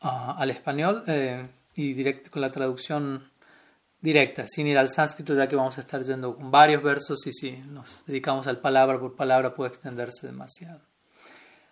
ah, 0.00 0.36
al 0.38 0.50
español 0.50 1.04
eh, 1.06 1.46
y 1.74 1.92
directo 1.92 2.30
con 2.30 2.40
la 2.40 2.50
traducción 2.50 3.30
directa, 4.00 4.46
sin 4.46 4.66
ir 4.66 4.78
al 4.78 4.90
sánscrito, 4.90 5.34
ya 5.34 5.48
que 5.48 5.56
vamos 5.56 5.78
a 5.78 5.80
estar 5.80 6.02
yendo 6.02 6.36
con 6.36 6.50
varios 6.50 6.82
versos 6.82 7.26
y 7.26 7.32
si 7.32 7.52
nos 7.52 8.04
dedicamos 8.06 8.46
al 8.46 8.58
palabra 8.58 9.00
por 9.00 9.16
palabra 9.16 9.54
puede 9.54 9.70
extenderse 9.70 10.26
demasiado. 10.26 10.80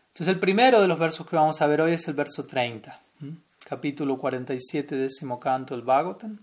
Entonces 0.08 0.34
el 0.34 0.40
primero 0.40 0.80
de 0.80 0.88
los 0.88 0.98
versos 0.98 1.26
que 1.26 1.36
vamos 1.36 1.60
a 1.60 1.66
ver 1.66 1.82
hoy 1.82 1.92
es 1.92 2.08
el 2.08 2.14
verso 2.14 2.46
30, 2.46 3.00
capítulo 3.72 4.18
47, 4.18 4.96
décimo 4.96 5.40
canto 5.40 5.74
del 5.74 5.82
Bhagavatam. 5.82 6.38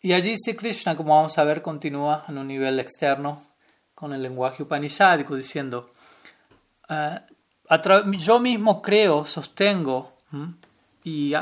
Y 0.00 0.14
allí 0.14 0.34
Sri 0.38 0.54
Krishna, 0.56 0.96
como 0.96 1.14
vamos 1.14 1.36
a 1.36 1.44
ver, 1.44 1.60
continúa 1.60 2.24
en 2.26 2.38
un 2.38 2.46
nivel 2.46 2.80
externo 2.80 3.42
con 3.94 4.14
el 4.14 4.22
lenguaje 4.22 4.62
upanishadico 4.62 5.36
diciendo, 5.36 5.92
eh, 6.88 7.20
yo 8.18 8.40
mismo 8.40 8.80
creo, 8.80 9.26
sostengo 9.26 10.14
y, 11.04 11.34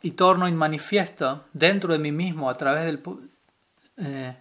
y, 0.00 0.10
torno 0.12 0.46
en 0.46 0.54
manifiesto 0.54 1.46
dentro 1.52 1.92
de 1.92 1.98
mí 1.98 2.12
mismo 2.12 2.48
a 2.48 2.56
través, 2.56 2.84
del, 2.84 3.02
eh, 3.96 4.36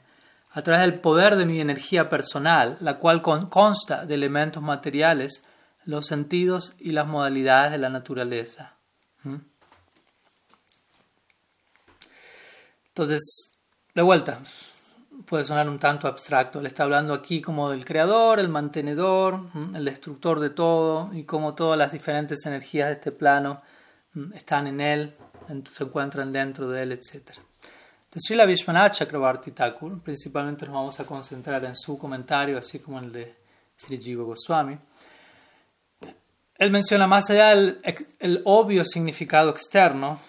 a 0.52 0.62
través 0.62 0.82
del 0.82 1.00
poder 1.00 1.36
de 1.36 1.48
mi 1.48 1.60
energía 1.60 2.10
personal, 2.10 2.78
la 2.80 3.00
cual 3.00 3.24
consta 3.24 4.06
de 4.06 4.14
elementos 4.14 4.62
materiales, 4.62 5.44
los 5.84 6.06
sentidos 6.06 6.76
y 6.78 6.92
las 6.92 7.08
modalidades 7.08 7.72
de 7.72 7.80
la 7.80 7.90
naturaleza. 7.90 8.76
Entonces, 13.00 13.54
de 13.96 14.02
vuelta, 14.02 14.40
puede 15.26 15.46
sonar 15.46 15.70
un 15.70 15.80
tanto 15.80 16.06
abstracto. 16.06 16.60
Él 16.60 16.66
está 16.66 16.84
hablando 16.84 17.14
aquí 17.14 17.40
como 17.40 17.70
del 17.70 17.86
creador, 17.86 18.42
el 18.42 18.50
mantenedor, 18.50 19.40
el 19.74 19.86
destructor 19.86 20.42
de 20.42 20.50
todo 20.50 21.10
y 21.14 21.24
como 21.24 21.56
todas 21.56 21.78
las 21.78 21.94
diferentes 21.94 22.46
energías 22.46 22.90
de 22.90 22.96
este 22.96 23.14
plano 23.14 23.62
están 24.34 24.68
en 24.68 24.82
él, 24.82 25.16
se 25.48 25.84
encuentran 25.86 26.34
dentro 26.34 26.68
de 26.68 26.84
él, 26.84 26.92
etc. 26.92 27.14
Entonces, 27.16 28.24
Srila 28.28 28.46
Vishwanath 28.46 28.96
Chakravarti 28.96 29.52
Thakur, 29.52 30.02
principalmente 30.02 30.66
nos 30.66 30.76
vamos 30.76 31.00
a 31.00 31.06
concentrar 31.06 31.64
en 31.64 31.78
su 31.78 31.98
comentario, 31.98 32.58
así 32.58 32.80
como 32.80 33.00
el 33.00 33.14
de 33.14 33.34
Sri 33.78 33.98
Jiva 33.98 34.26
Goswami. 34.26 34.78
Él 36.58 36.70
menciona 36.70 37.08
más 37.08 37.30
allá 37.30 37.54
el, 37.54 37.80
el 38.20 38.42
obvio 38.44 38.84
significado 38.84 39.52
externo 39.52 40.20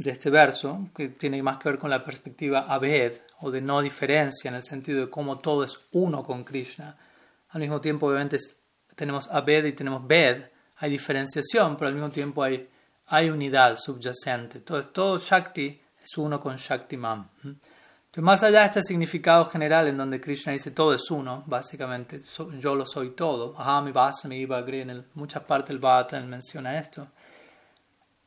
de 0.00 0.12
este 0.12 0.30
verso, 0.30 0.88
que 0.96 1.10
tiene 1.10 1.42
más 1.42 1.58
que 1.58 1.68
ver 1.68 1.78
con 1.78 1.90
la 1.90 2.02
perspectiva 2.02 2.60
Abed, 2.60 3.20
o 3.40 3.50
de 3.50 3.60
no 3.60 3.82
diferencia, 3.82 4.48
en 4.48 4.54
el 4.54 4.62
sentido 4.62 5.00
de 5.00 5.10
cómo 5.10 5.38
todo 5.38 5.62
es 5.62 5.78
uno 5.92 6.22
con 6.22 6.42
Krishna. 6.42 6.96
Al 7.50 7.60
mismo 7.60 7.82
tiempo, 7.82 8.06
obviamente, 8.06 8.38
tenemos 8.96 9.28
Abed 9.30 9.66
y 9.66 9.72
tenemos 9.72 10.06
Ved, 10.06 10.44
hay 10.76 10.90
diferenciación, 10.90 11.76
pero 11.76 11.88
al 11.88 11.94
mismo 11.94 12.08
tiempo 12.08 12.42
hay, 12.42 12.66
hay 13.08 13.28
unidad 13.28 13.76
subyacente. 13.76 14.60
Todo, 14.60 14.86
todo 14.86 15.18
Shakti 15.18 15.82
es 16.02 16.16
uno 16.16 16.40
con 16.40 16.56
Shakti 16.56 16.96
Mam. 16.96 17.28
Entonces, 17.44 18.24
más 18.24 18.42
allá 18.42 18.60
de 18.60 18.66
este 18.66 18.82
significado 18.82 19.44
general 19.44 19.86
en 19.88 19.98
donde 19.98 20.18
Krishna 20.18 20.54
dice 20.54 20.70
todo 20.70 20.94
es 20.94 21.10
uno, 21.10 21.44
básicamente, 21.46 22.20
yo 22.58 22.74
lo 22.74 22.86
soy 22.86 23.10
todo, 23.10 23.54
Ahami 23.58 23.92
Vasami 23.92 24.38
Iba 24.38 24.60
en 24.60 25.04
muchas 25.12 25.44
partes 25.44 25.68
del 25.68 25.78
Bhata 25.78 26.18
menciona 26.20 26.78
esto. 26.78 27.06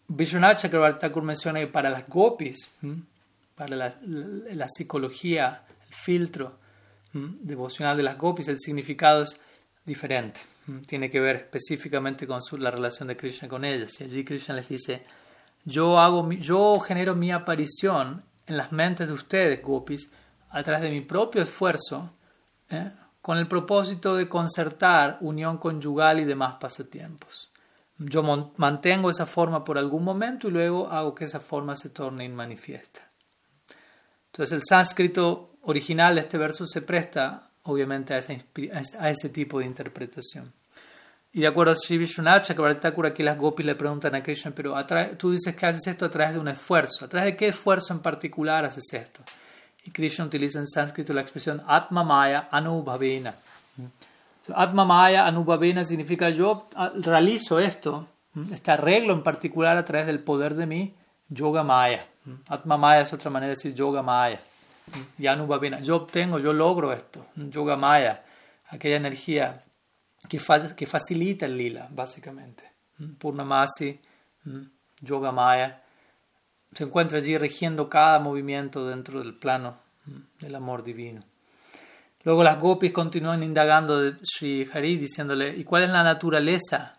Vishwanath 0.07 0.61
Chakrabarti 0.61 0.99
Thakur 0.99 1.23
menciona 1.23 1.59
que 1.59 1.67
para 1.67 1.89
las 1.89 2.07
gopis, 2.07 2.69
para 3.55 3.75
la, 3.75 3.95
la, 4.01 4.67
psicología, 4.67 5.63
el 5.87 5.95
filtro 5.95 6.59
devocional 7.13 7.95
de 7.97 8.03
las 8.03 8.17
gopis, 8.17 8.47
el 8.47 8.59
significado 8.59 9.23
es 9.23 9.39
diferente. 9.85 10.39
Tiene 10.85 11.09
que 11.09 11.19
ver 11.19 11.35
específicamente 11.37 12.25
con 12.25 12.41
su, 12.41 12.57
la 12.57 12.71
relación 12.71 13.07
de 13.07 13.17
Krishna 13.17 13.47
con 13.47 13.65
ellas. 13.65 13.99
Y 13.99 14.03
allí 14.05 14.23
Krishna 14.23 14.55
les 14.55 14.69
dice, 14.69 15.05
yo, 15.65 15.99
hago, 15.99 16.29
yo 16.33 16.79
genero 16.79 17.15
mi 17.15 17.31
aparición 17.31 18.23
en 18.45 18.57
las 18.57 18.71
mentes 18.71 19.07
de 19.07 19.13
ustedes, 19.13 19.61
gopis, 19.61 20.11
a 20.49 20.63
través 20.63 20.83
de 20.83 20.91
mi 20.91 21.01
propio 21.01 21.41
esfuerzo, 21.41 22.11
¿eh? 22.69 22.91
con 23.21 23.37
el 23.37 23.47
propósito 23.47 24.15
de 24.15 24.27
concertar 24.27 25.17
unión 25.21 25.57
conyugal 25.57 26.19
y 26.19 26.25
demás 26.25 26.55
pasatiempos. 26.59 27.52
Yo 28.09 28.23
mantengo 28.57 29.09
esa 29.09 29.25
forma 29.25 29.63
por 29.63 29.77
algún 29.77 30.03
momento 30.03 30.47
y 30.47 30.51
luego 30.51 30.87
hago 30.87 31.13
que 31.13 31.25
esa 31.25 31.39
forma 31.39 31.75
se 31.75 31.89
torne 31.89 32.25
inmanifiesta. 32.25 33.01
Entonces 34.27 34.55
el 34.55 34.63
sánscrito 34.67 35.57
original 35.61 36.15
de 36.15 36.21
este 36.21 36.37
verso 36.37 36.65
se 36.65 36.81
presta 36.81 37.49
obviamente 37.63 38.13
a, 38.13 38.19
a 38.99 39.09
ese 39.09 39.29
tipo 39.29 39.59
de 39.59 39.65
interpretación. 39.65 40.51
Y 41.35 41.41
de 41.41 41.47
acuerdo 41.47 41.71
a 41.71 41.75
Sri 41.75 41.97
Vishwanath 41.97 42.45
Chakrabarti 42.45 42.87
aquí 42.87 43.23
las 43.23 43.37
gopis 43.39 43.65
le 43.65 43.73
preguntan 43.73 44.13
a 44.13 44.21
Krishna, 44.21 44.51
pero 44.55 44.75
tú 45.17 45.31
dices 45.31 45.55
que 45.55 45.65
haces 45.65 45.87
esto 45.87 46.05
a 46.05 46.09
través 46.09 46.35
de 46.35 46.39
un 46.39 46.47
esfuerzo. 46.47 47.05
¿A 47.05 47.07
través 47.07 47.31
de 47.31 47.37
qué 47.37 47.47
esfuerzo 47.47 47.91
en 47.91 48.01
particular 48.01 48.63
haces 48.65 48.93
esto? 48.93 49.23
Y 49.83 49.89
Krishna 49.89 50.25
utiliza 50.25 50.59
en 50.59 50.67
sánscrito 50.67 51.11
la 51.11 51.21
expresión 51.21 51.63
Atma 51.67 52.03
Maya 52.03 52.49
Anubhavena. 52.51 53.33
Atma 54.53 54.85
Maya 54.85 55.25
Anubhavena 55.25 55.85
significa 55.85 56.29
yo 56.29 56.67
realizo 56.95 57.59
esto, 57.59 58.07
este 58.51 58.71
arreglo 58.71 59.13
en 59.13 59.23
particular 59.23 59.77
a 59.77 59.85
través 59.85 60.07
del 60.07 60.19
poder 60.19 60.55
de 60.55 60.65
mi 60.65 60.93
Yoga 61.29 61.63
Maya. 61.63 62.05
Atma 62.49 62.77
Maya 62.77 63.01
es 63.01 63.13
otra 63.13 63.29
manera 63.29 63.51
de 63.51 63.55
decir 63.55 63.73
Yoga 63.73 64.01
Maya. 64.01 64.41
Y 65.17 65.27
Anubhavena, 65.27 65.79
yo 65.79 65.95
obtengo, 65.95 66.39
yo 66.39 66.51
logro 66.51 66.91
esto. 66.91 67.25
Yoga 67.35 67.77
Maya, 67.77 68.23
aquella 68.69 68.97
energía 68.97 69.63
que, 70.29 70.39
que 70.75 70.85
facilita 70.85 71.45
el 71.45 71.57
lila, 71.57 71.87
básicamente. 71.89 72.63
Purnamasi, 73.17 73.99
Yoga 75.01 75.31
Maya, 75.31 75.81
se 76.73 76.83
encuentra 76.83 77.19
allí 77.19 77.37
regiendo 77.37 77.89
cada 77.89 78.19
movimiento 78.19 78.87
dentro 78.87 79.19
del 79.19 79.33
plano 79.33 79.77
del 80.39 80.55
amor 80.55 80.83
divino. 80.83 81.23
Luego 82.23 82.43
las 82.43 82.59
gopis 82.59 82.91
continúan 82.91 83.43
indagando 83.43 83.99
de 84.01 84.15
Sri 84.23 84.69
Hari 84.71 84.97
diciéndole, 84.97 85.55
¿y 85.55 85.63
cuál 85.63 85.83
es 85.83 85.89
la 85.89 86.03
naturaleza 86.03 86.97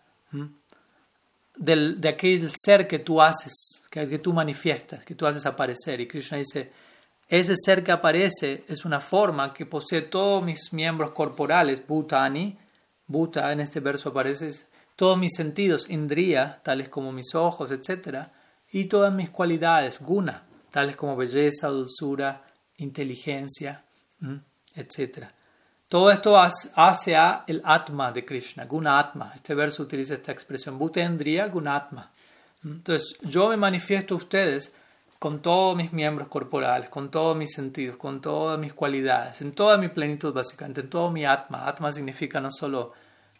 del, 1.55 1.99
de 1.99 2.09
aquel 2.09 2.51
ser 2.55 2.87
que 2.87 2.99
tú 2.99 3.21
haces, 3.21 3.83
que, 3.89 4.07
que 4.07 4.19
tú 4.19 4.33
manifiestas, 4.33 5.03
que 5.03 5.15
tú 5.15 5.25
haces 5.25 5.45
aparecer? 5.45 5.99
Y 5.99 6.07
Krishna 6.07 6.37
dice, 6.37 6.71
ese 7.27 7.55
ser 7.55 7.83
que 7.83 7.91
aparece 7.91 8.65
es 8.67 8.85
una 8.85 9.01
forma 9.01 9.51
que 9.51 9.65
posee 9.65 10.03
todos 10.03 10.43
mis 10.43 10.71
miembros 10.71 11.11
corporales, 11.11 11.85
Bhutani, 11.85 12.57
Bhuta 13.07 13.51
en 13.51 13.61
este 13.61 13.79
verso 13.79 14.09
aparece, 14.09 14.51
todos 14.95 15.17
mis 15.17 15.33
sentidos, 15.35 15.89
Indriya, 15.89 16.61
tales 16.63 16.89
como 16.89 17.11
mis 17.11 17.33
ojos, 17.33 17.71
etc., 17.71 18.27
y 18.71 18.85
todas 18.85 19.13
mis 19.13 19.29
cualidades, 19.29 19.99
Guna, 20.01 20.43
tales 20.69 20.95
como 20.95 21.15
belleza, 21.15 21.67
dulzura, 21.67 22.43
inteligencia 22.77 23.83
etc. 24.75 25.27
Todo 25.87 26.11
esto 26.11 26.37
hace 26.37 27.15
a 27.15 27.43
el 27.47 27.61
Atma 27.63 28.11
de 28.11 28.25
Krishna, 28.25 28.65
Gunatma. 28.65 29.31
Este 29.35 29.53
verso 29.53 29.83
utiliza 29.83 30.15
esta 30.15 30.31
expresión, 30.31 30.77
Bhutendriya 30.77 31.47
Gunatma. 31.47 32.11
Entonces, 32.63 33.15
yo 33.21 33.49
me 33.49 33.57
manifiesto 33.57 34.15
a 34.15 34.17
ustedes 34.17 34.73
con 35.19 35.41
todos 35.41 35.75
mis 35.75 35.93
miembros 35.93 36.27
corporales, 36.27 36.89
con 36.89 37.09
todos 37.09 37.37
mis 37.37 37.53
sentidos, 37.53 37.97
con 37.97 38.21
todas 38.21 38.59
mis 38.59 38.73
cualidades, 38.73 39.41
en 39.41 39.53
toda 39.53 39.77
mi 39.77 39.87
plenitud 39.87 40.33
básicamente, 40.33 40.81
en 40.81 40.89
todo 40.89 41.11
mi 41.11 41.25
Atma. 41.25 41.67
Atma 41.67 41.91
significa 41.91 42.41
no 42.41 42.49
solo 42.51 42.93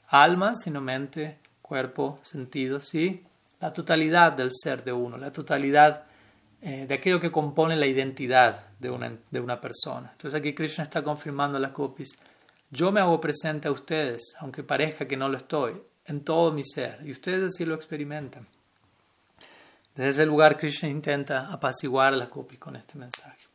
alma, 0.07 0.53
sino 0.55 0.81
mente, 0.81 1.39
cuerpo, 1.61 2.19
sentidos 2.21 2.93
y 2.93 3.23
la 3.59 3.73
totalidad 3.73 4.33
del 4.33 4.51
ser 4.51 4.83
de 4.83 4.93
uno, 4.93 5.17
la 5.17 5.31
totalidad 5.33 6.03
eh, 6.61 6.85
de 6.87 6.93
aquello 6.93 7.19
que 7.19 7.31
compone 7.31 7.75
la 7.75 7.87
identidad 7.87 8.63
de 8.85 8.91
una, 8.91 9.17
de 9.29 9.39
una 9.39 9.59
persona. 9.59 10.11
Entonces 10.11 10.39
aquí 10.39 10.53
Krishna 10.53 10.83
está 10.83 11.03
confirmando 11.03 11.57
a 11.57 11.61
las 11.61 11.73
gopis, 11.73 12.19
yo 12.71 12.91
me 12.91 12.99
hago 12.99 13.21
presente 13.21 13.67
a 13.67 13.71
ustedes, 13.71 14.35
aunque 14.39 14.63
parezca 14.63 15.07
que 15.07 15.17
no 15.17 15.29
lo 15.29 15.37
estoy, 15.37 15.81
en 16.05 16.23
todo 16.23 16.51
mi 16.51 16.63
ser, 16.63 16.99
y 17.03 17.11
ustedes 17.11 17.53
así 17.53 17.65
lo 17.65 17.75
experimentan. 17.75 18.47
Desde 19.95 20.09
ese 20.09 20.25
lugar 20.25 20.57
Krishna 20.57 20.89
intenta 20.89 21.51
apaciguar 21.51 22.13
a 22.13 22.17
las 22.17 22.29
gopis 22.29 22.59
con 22.59 22.75
este 22.75 22.97
mensaje. 22.97 23.45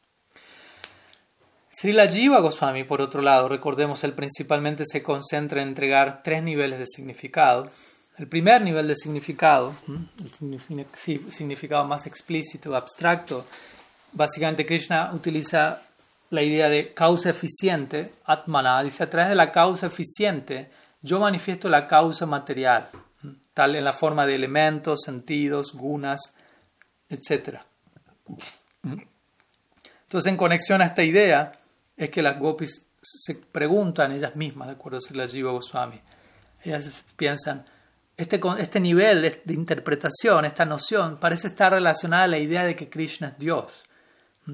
Srila 1.73 2.09
Jiva 2.09 2.41
Goswami, 2.41 2.85
por 2.85 3.01
otro 3.01 3.23
lado, 3.23 3.49
recordemos, 3.49 4.03
él 4.05 4.13
principalmente 4.13 4.85
se 4.85 5.03
concentra 5.03 5.63
en 5.63 5.69
entregar 5.69 6.23
tres 6.23 6.43
niveles 6.43 6.79
de 6.79 6.87
significado. 6.87 7.71
El 8.19 8.27
primer 8.27 8.63
nivel 8.63 8.89
de 8.89 8.97
significado, 8.97 9.75
el 9.87 11.31
significado 11.31 11.85
más 11.85 12.07
explícito, 12.07 12.75
abstracto, 12.75 13.47
básicamente 14.13 14.67
Krishna 14.67 15.11
utiliza 15.13 15.83
la 16.31 16.43
idea 16.43 16.69
de 16.69 16.95
causa 16.95 17.31
eficiente, 17.31 18.15
Atmana, 18.25 18.83
dice 18.83 19.03
a 19.03 19.11
través 19.11 19.31
de 19.31 19.37
la 19.37 19.51
causa 19.51 19.87
eficiente 19.87 20.71
yo 21.03 21.19
manifiesto 21.19 21.69
la 21.69 21.87
causa 21.87 22.27
material, 22.27 22.91
tal 23.55 23.75
en 23.75 23.85
la 23.85 23.93
forma 23.93 24.27
de 24.27 24.35
elementos, 24.35 25.01
sentidos, 25.05 25.73
gunas, 25.73 26.35
etc. 27.09 27.61
Entonces, 28.83 30.31
en 30.31 30.37
conexión 30.37 30.83
a 30.83 30.87
esta 30.87 31.03
idea, 31.03 31.53
es 31.97 32.11
que 32.11 32.23
las 32.23 32.39
gopis 32.39 32.87
se 33.03 33.35
preguntan 33.35 34.13
ellas 34.13 34.37
mismas, 34.37 34.69
de 34.69 34.75
acuerdo 34.75 34.99
a 34.99 35.17
la 35.17 35.27
Jiva 35.27 35.53
Goswami, 35.53 36.01
ellas 36.63 36.91
piensan, 37.17 37.65
este, 38.17 38.39
este 38.59 38.81
nivel 38.81 39.23
de, 39.23 39.55
interpretación, 39.55 40.45
esta 40.45 40.67
noción, 40.67 41.19
parece 41.19 41.47
estar 41.47 41.73
relacionada 41.73 42.25
a 42.25 42.29
la 42.29 42.39
idea 42.39 42.65
de 42.65 42.77
que 42.77 42.91
Krishna 42.91 43.29
es 43.29 43.39
Dios. 43.39 43.73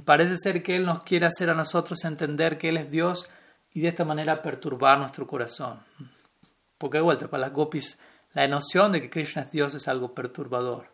Parece 0.04 0.36
ser 0.36 0.62
que 0.62 0.76
Él 0.76 0.84
nos 0.84 1.02
quiere 1.02 1.26
hacer 1.26 1.50
a 1.50 1.54
nosotros 1.54 2.04
entender 2.04 2.58
que 2.58 2.68
Él 2.68 2.76
es 2.76 2.90
Dios 2.90 3.28
y 3.72 3.80
de 3.80 3.88
esta 3.88 4.04
manera 4.04 4.42
perturbar 4.42 4.98
nuestro 4.98 5.26
corazón. 5.26 5.80
Porque 6.78 6.98
de 6.98 7.04
vuelta, 7.04 7.28
para 7.28 7.42
las 7.42 7.52
gopis, 7.52 7.98
la 8.32 8.46
noción 8.48 8.92
de 8.92 9.00
que 9.00 9.10
Krishna 9.10 9.42
es 9.42 9.50
Dios 9.50 9.74
es 9.74 9.88
algo 9.88 10.14
perturbador. 10.14 10.88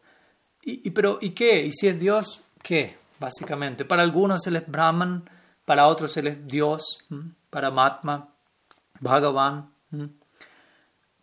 ¿Y, 0.62 0.90
pero, 0.90 1.18
¿y 1.20 1.30
qué? 1.30 1.64
¿Y 1.64 1.72
si 1.72 1.88
es 1.88 1.98
Dios, 1.98 2.42
qué? 2.62 2.98
Básicamente. 3.18 3.84
Para 3.84 4.02
algunos 4.02 4.46
Él 4.46 4.56
es 4.56 4.66
Brahman, 4.66 5.28
para 5.64 5.88
otros 5.88 6.16
Él 6.16 6.28
es 6.28 6.46
Dios, 6.46 6.98
para 7.50 7.70
Matma, 7.70 8.28
Bhagavan. 9.00 9.72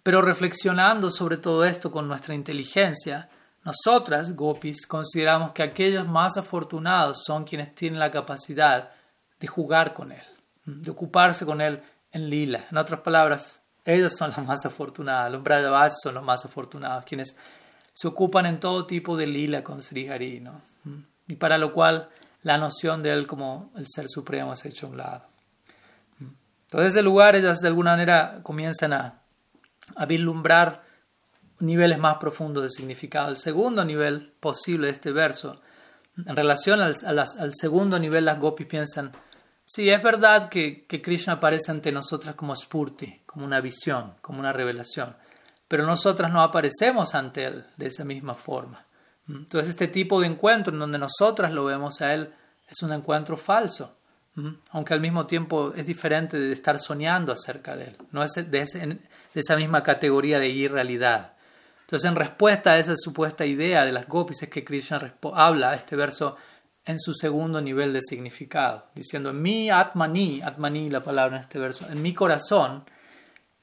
Pero 0.04 0.22
reflexionando 0.22 1.12
sobre 1.12 1.38
todo 1.38 1.64
esto 1.64 1.92
con 1.92 2.08
nuestra 2.08 2.36
inteligencia, 2.36 3.30
nosotras, 3.64 4.36
gopis, 4.36 4.88
consideramos 4.88 5.52
que 5.52 5.64
aquellos 5.64 6.08
más 6.08 6.38
afortunados 6.38 7.24
son 7.26 7.44
quienes 7.44 7.76
tienen 7.76 8.00
la 8.00 8.12
capacidad 8.12 8.92
de 9.40 9.48
jugar 9.48 9.94
con 9.94 10.12
Él, 10.12 10.24
de 10.66 10.92
ocuparse 10.92 11.46
con 11.46 11.62
Él 11.62 11.82
en 12.12 12.30
lila. 12.30 12.66
En 12.72 12.78
otras 12.78 13.02
palabras, 13.02 13.62
ellos 13.86 14.14
son 14.18 14.32
las 14.32 14.46
más 14.46 14.66
afortunadas, 14.66 15.32
los 15.32 15.44
Brajavas 15.44 15.96
son 16.02 16.16
los 16.16 16.24
más 16.24 16.46
afortunados, 16.46 17.06
quienes 17.06 17.36
se 17.94 18.08
ocupan 18.08 18.46
en 18.46 18.60
todo 18.60 18.86
tipo 18.86 19.18
de 19.18 19.28
lila 19.28 19.64
con 19.64 19.82
Sri 19.82 20.08
Hari, 20.08 20.44
y 21.28 21.36
para 21.36 21.58
lo 21.58 21.74
cual 21.74 22.10
la 22.44 22.58
noción 22.58 23.04
de 23.04 23.12
Él 23.12 23.28
como 23.28 23.72
el 23.76 23.86
Ser 23.88 24.08
Supremo 24.08 24.56
se 24.56 24.68
ha 24.68 24.72
hecho 24.72 24.88
a 24.88 24.90
un 24.90 24.98
lado. 24.98 25.26
Entonces, 26.62 26.94
ese 26.94 27.02
lugar 27.02 27.36
ellas 27.36 27.60
de 27.60 27.68
alguna 27.68 27.92
manera 27.92 28.40
comienzan 28.44 28.94
a, 28.94 29.22
a 29.96 30.06
vislumbrar 30.06 30.84
niveles 31.60 32.00
más 32.00 32.18
profundos 32.18 32.64
de 32.64 32.70
significado. 32.70 33.30
El 33.30 33.38
segundo 33.38 33.84
nivel 33.86 34.34
posible 34.40 34.88
de 34.88 34.94
este 34.94 35.12
verso, 35.12 35.62
en 36.18 36.36
relación 36.36 36.82
al, 36.82 36.96
al 37.06 37.54
segundo 37.54 37.98
nivel, 38.00 38.26
las 38.26 38.40
gopis 38.40 38.68
piensan, 38.68 39.12
sí, 39.66 39.90
es 39.90 40.02
verdad 40.04 40.50
que, 40.50 40.86
que, 40.86 41.02
Krishna 41.02 41.34
aparece 41.34 41.72
ante 41.72 41.92
nosotras 41.92 42.36
como 42.36 42.56
spurti, 42.56 43.22
como 43.26 43.46
una 43.46 43.62
visión, 43.62 44.16
como 44.22 44.40
una 44.40 44.52
revelación, 44.52 45.16
pero 45.68 45.86
nosotras 45.86 46.32
no 46.32 46.42
aparecemos 46.42 47.16
ante 47.16 47.46
él 47.46 47.66
de 47.78 47.88
esa 47.88 48.04
misma 48.04 48.34
forma. 48.34 48.86
Entonces, 49.28 49.70
este 49.70 49.88
tipo 49.88 50.20
de 50.20 50.28
encuentro 50.28 50.74
en 50.74 50.80
donde 50.80 50.98
nosotras 50.98 51.54
lo 51.54 51.64
vemos 51.66 52.02
a 52.02 52.14
él 52.14 52.34
es 52.68 52.82
un 52.82 52.92
encuentro 52.92 53.38
falso 53.38 53.96
aunque 54.72 54.94
al 54.94 55.02
mismo 55.02 55.26
tiempo 55.26 55.74
es 55.76 55.86
diferente 55.86 56.38
de 56.38 56.54
estar 56.54 56.80
soñando 56.80 57.32
acerca 57.32 57.76
de 57.76 57.86
él, 57.86 57.98
no 58.12 58.24
es 58.24 58.34
de, 58.34 58.68
esa 59.34 59.56
misma 59.56 59.84
categoría 59.84 60.40
de 60.40 60.50
irrealidad. 60.50 61.34
Entonces, 61.90 62.08
en 62.08 62.18
respuesta 62.18 62.74
a 62.74 62.78
esa 62.78 62.94
supuesta 62.96 63.48
idea 63.48 63.84
de 63.84 63.92
las 63.92 64.08
gopis, 64.08 64.44
es 64.44 64.50
que 64.50 64.64
Krishna 64.64 65.16
habla 65.34 65.74
este 65.74 65.96
verso 65.96 66.36
en 66.86 67.00
su 67.00 67.16
segundo 67.16 67.60
nivel 67.62 67.94
de 67.94 68.02
significado, 68.04 68.86
diciendo, 68.94 69.34
mi 69.34 69.72
atmani, 69.72 70.40
atmani 70.40 70.92
la 70.92 71.02
palabra 71.02 71.38
en 71.38 71.42
este 71.42 71.58
verso, 71.58 71.88
en 71.90 72.00
mi 72.00 72.14
corazón, 72.14 72.86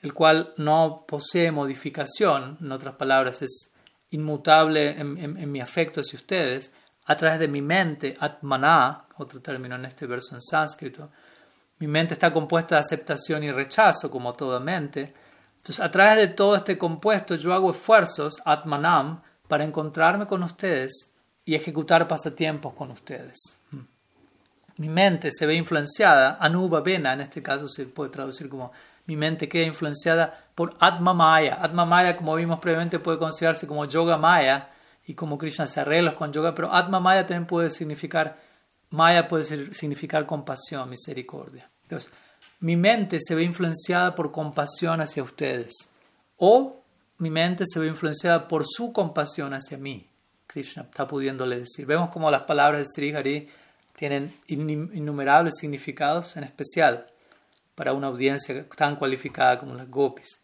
el 0.03 0.13
cual 0.13 0.55
no 0.57 1.05
posee 1.07 1.53
modificación, 1.53 2.59
en 2.61 2.73
otras 2.73 2.97
palabras, 2.97 3.43
es 3.43 3.71
inmutable 4.11 4.99
en 4.99 5.53
mi 5.53 5.61
afecto 5.61 6.01
hacia 6.01 6.19
ustedes, 6.19 6.73
a 7.05 7.17
través 7.17 7.39
de 7.39 7.47
mi 7.47 7.63
mente, 7.63 8.17
atmana, 8.19 9.05
otro 9.19 9.41
término 9.41 9.77
en 9.77 9.85
este 9.85 10.05
verso 10.05 10.35
en 10.35 10.43
sánscrito, 10.43 11.13
mi 11.79 11.87
mente 11.87 12.15
está 12.15 12.33
compuesta 12.33 12.75
de 12.75 12.81
aceptación 12.81 13.45
y 13.45 13.53
rechazo, 13.53 14.11
como 14.11 14.33
toda 14.33 14.59
mente. 14.59 15.15
Entonces, 15.67 15.85
a 15.85 15.91
través 15.91 16.17
de 16.17 16.29
todo 16.29 16.55
este 16.55 16.79
compuesto, 16.79 17.35
yo 17.35 17.53
hago 17.53 17.73
esfuerzos, 17.73 18.41
atmanam, 18.45 19.21
para 19.49 19.65
encontrarme 19.65 20.29
con 20.29 20.45
ustedes 20.45 21.13
y 21.45 21.57
ejecutar 21.57 22.07
pasatiempos 22.07 22.73
con 22.73 22.93
ustedes. 22.93 23.37
Mi 24.77 24.89
mente 24.89 25.33
se 25.33 25.45
ve 25.45 25.55
influenciada, 25.55 26.39
anuba 26.41 26.83
vena, 26.83 27.15
en 27.15 27.23
este 27.23 27.43
caso 27.43 27.67
se 27.67 27.87
puede 27.87 28.11
traducir 28.11 28.49
como 28.49 28.71
mi 29.07 29.17
mente 29.17 29.49
queda 29.49 29.65
influenciada 29.67 30.47
por 30.55 30.77
Atma 30.79 31.13
Maya. 31.13 31.59
Atma 31.61 31.85
Maya, 31.85 32.17
como 32.17 32.37
vimos 32.37 32.61
previamente, 32.61 33.01
puede 33.01 33.19
considerarse 33.19 33.67
como 33.67 33.87
Yoga 33.87 34.17
Maya, 34.17 34.71
y 35.05 35.15
como 35.15 35.37
Krishna 35.37 35.67
se 35.67 35.81
arregla 35.81 36.15
con 36.15 36.33
yoga, 36.33 36.55
pero 36.55 36.73
Atma 36.73 37.01
Maya 37.01 37.27
también 37.27 37.47
puede 37.47 37.71
significar, 37.71 38.39
Maya 38.91 39.27
puede 39.27 39.45
significar 39.75 40.27
compasión, 40.27 40.89
misericordia. 40.89 41.69
Entonces, 41.83 42.13
mi 42.67 42.77
mente 42.77 43.19
se 43.21 43.37
ve 43.37 43.45
influenciada 43.45 44.17
por 44.17 44.33
compasión 44.33 45.01
hacia 45.01 45.23
ustedes, 45.23 45.73
o 46.37 46.83
mi 47.19 47.31
mente 47.31 47.63
se 47.65 47.79
ve 47.79 47.87
influenciada 47.87 48.49
por 48.49 48.65
su 48.67 48.93
compasión 48.93 49.55
hacia 49.55 49.79
mí. 49.79 50.05
Krishna 50.49 50.83
está 50.83 51.07
pudiéndole 51.07 51.61
decir. 51.61 51.87
Vemos 51.87 52.11
como 52.11 52.29
las 52.29 52.43
palabras 52.43 52.81
de 52.81 52.87
Sri 52.93 53.15
Hari 53.15 53.49
tienen 53.97 54.35
innumerables 54.49 55.55
significados, 55.61 56.37
en 56.37 56.43
especial 56.43 57.07
para 57.77 57.93
una 57.93 58.09
audiencia 58.09 58.67
tan 58.77 58.97
cualificada 58.97 59.61
como 59.61 59.77
las 59.77 59.89
gopis. 59.89 60.41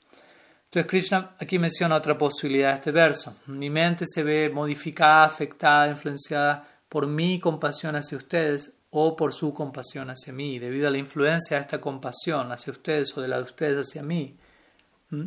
Entonces 0.66 0.88
Krishna 0.88 1.34
aquí 1.40 1.58
menciona 1.58 1.96
otra 1.96 2.16
posibilidad 2.16 2.68
de 2.68 2.74
este 2.76 2.92
verso. 2.92 3.34
Mi 3.46 3.68
mente 3.68 4.04
se 4.06 4.22
ve 4.22 4.48
modificada, 4.48 5.24
afectada, 5.24 5.88
influenciada 5.88 6.68
por 6.88 7.08
mi 7.08 7.40
compasión 7.40 7.96
hacia 7.96 8.16
ustedes 8.16 8.76
o 8.94 9.16
por 9.16 9.32
su 9.32 9.52
compasión 9.52 10.10
hacia 10.10 10.32
mí. 10.32 10.58
Debido 10.58 10.88
a 10.88 10.90
la 10.90 10.98
influencia 10.98 11.56
de 11.56 11.62
esta 11.62 11.80
compasión 11.80 12.52
hacia 12.52 12.70
ustedes 12.70 13.16
o 13.16 13.22
de 13.22 13.28
la 13.28 13.38
de 13.38 13.44
ustedes 13.44 13.88
hacia 13.88 14.02
mí, 14.02 14.36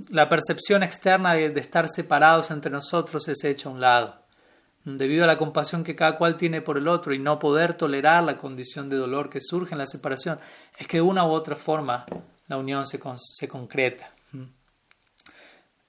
la 0.10 0.30
percepción 0.30 0.84
externa 0.84 1.34
de, 1.34 1.48
estar 1.60 1.90
separados 1.90 2.52
entre 2.52 2.72
nosotros 2.72 3.28
es 3.28 3.44
hecha 3.44 3.70
a 3.70 3.72
un 3.72 3.82
lado. 3.82 4.24
Debido 4.84 5.24
a 5.24 5.28
la 5.28 5.38
compasión 5.38 5.84
que 5.84 5.96
cada 5.96 6.18
cual 6.18 6.38
tiene 6.38 6.62
por 6.62 6.78
el 6.78 6.88
otro 6.88 7.14
y 7.14 7.20
no 7.20 7.40
poder 7.40 7.74
tolerar 7.74 8.24
la 8.24 8.38
condición 8.38 8.88
de 8.88 8.98
dolor 8.98 9.30
que 9.32 9.42
surge 9.42 9.74
en 9.74 9.80
la 9.80 9.88
separación, 9.88 10.40
es 10.78 10.88
que 10.88 10.98
de 10.98 11.02
una 11.02 11.26
u 11.26 11.32
otra 11.32 11.56
forma 11.56 12.06
la 12.48 12.58
unión 12.58 12.86
se, 12.86 13.00
se 13.18 13.48
concreta. 13.48 14.12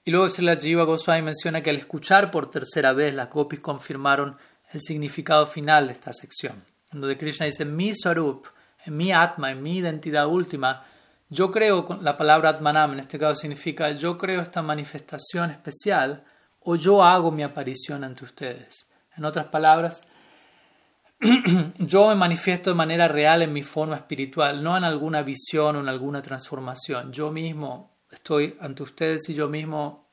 Y 0.03 0.09
luego 0.09 0.27
la 0.39 0.55
Jiva 0.55 0.83
Goswami 0.83 1.21
menciona 1.21 1.61
que 1.61 1.69
al 1.69 1.75
escuchar 1.75 2.31
por 2.31 2.49
tercera 2.49 2.93
vez 2.93 3.13
las 3.13 3.29
gopis 3.29 3.59
confirmaron 3.59 4.37
el 4.71 4.81
significado 4.81 5.45
final 5.45 5.87
de 5.87 5.93
esta 5.93 6.13
sección, 6.13 6.63
donde 7.01 7.17
Krishna 7.17 7.45
dice, 7.45 7.65
mi 7.65 7.93
sarup, 7.93 8.47
mi 8.85 9.11
atma, 9.11 9.51
en 9.51 9.61
mi 9.61 9.77
identidad 9.77 10.27
última, 10.27 10.85
yo 11.29 11.51
creo, 11.51 11.99
la 12.01 12.15
palabra 12.15 12.49
atmanam 12.49 12.93
en 12.93 12.99
este 12.99 13.19
caso 13.19 13.35
significa 13.35 13.91
yo 13.91 14.17
creo 14.17 14.41
esta 14.41 14.61
manifestación 14.61 15.51
especial 15.51 16.23
o 16.61 16.75
yo 16.75 17.03
hago 17.03 17.31
mi 17.31 17.43
aparición 17.43 18.03
ante 18.03 18.23
ustedes. 18.23 18.89
En 19.15 19.25
otras 19.25 19.47
palabras, 19.47 20.07
yo 21.79 22.07
me 22.09 22.15
manifiesto 22.15 22.69
de 22.69 22.75
manera 22.75 23.07
real 23.07 23.41
en 23.41 23.51
mi 23.51 23.63
forma 23.63 23.95
espiritual, 23.95 24.63
no 24.63 24.77
en 24.77 24.83
alguna 24.83 25.21
visión 25.21 25.75
o 25.75 25.79
en 25.79 25.89
alguna 25.89 26.21
transformación. 26.21 27.11
Yo 27.11 27.31
mismo 27.31 27.97
estoy 28.11 28.55
ante 28.61 28.83
ustedes 28.83 29.27
y 29.29 29.33
yo 29.33 29.49
mismo 29.49 30.09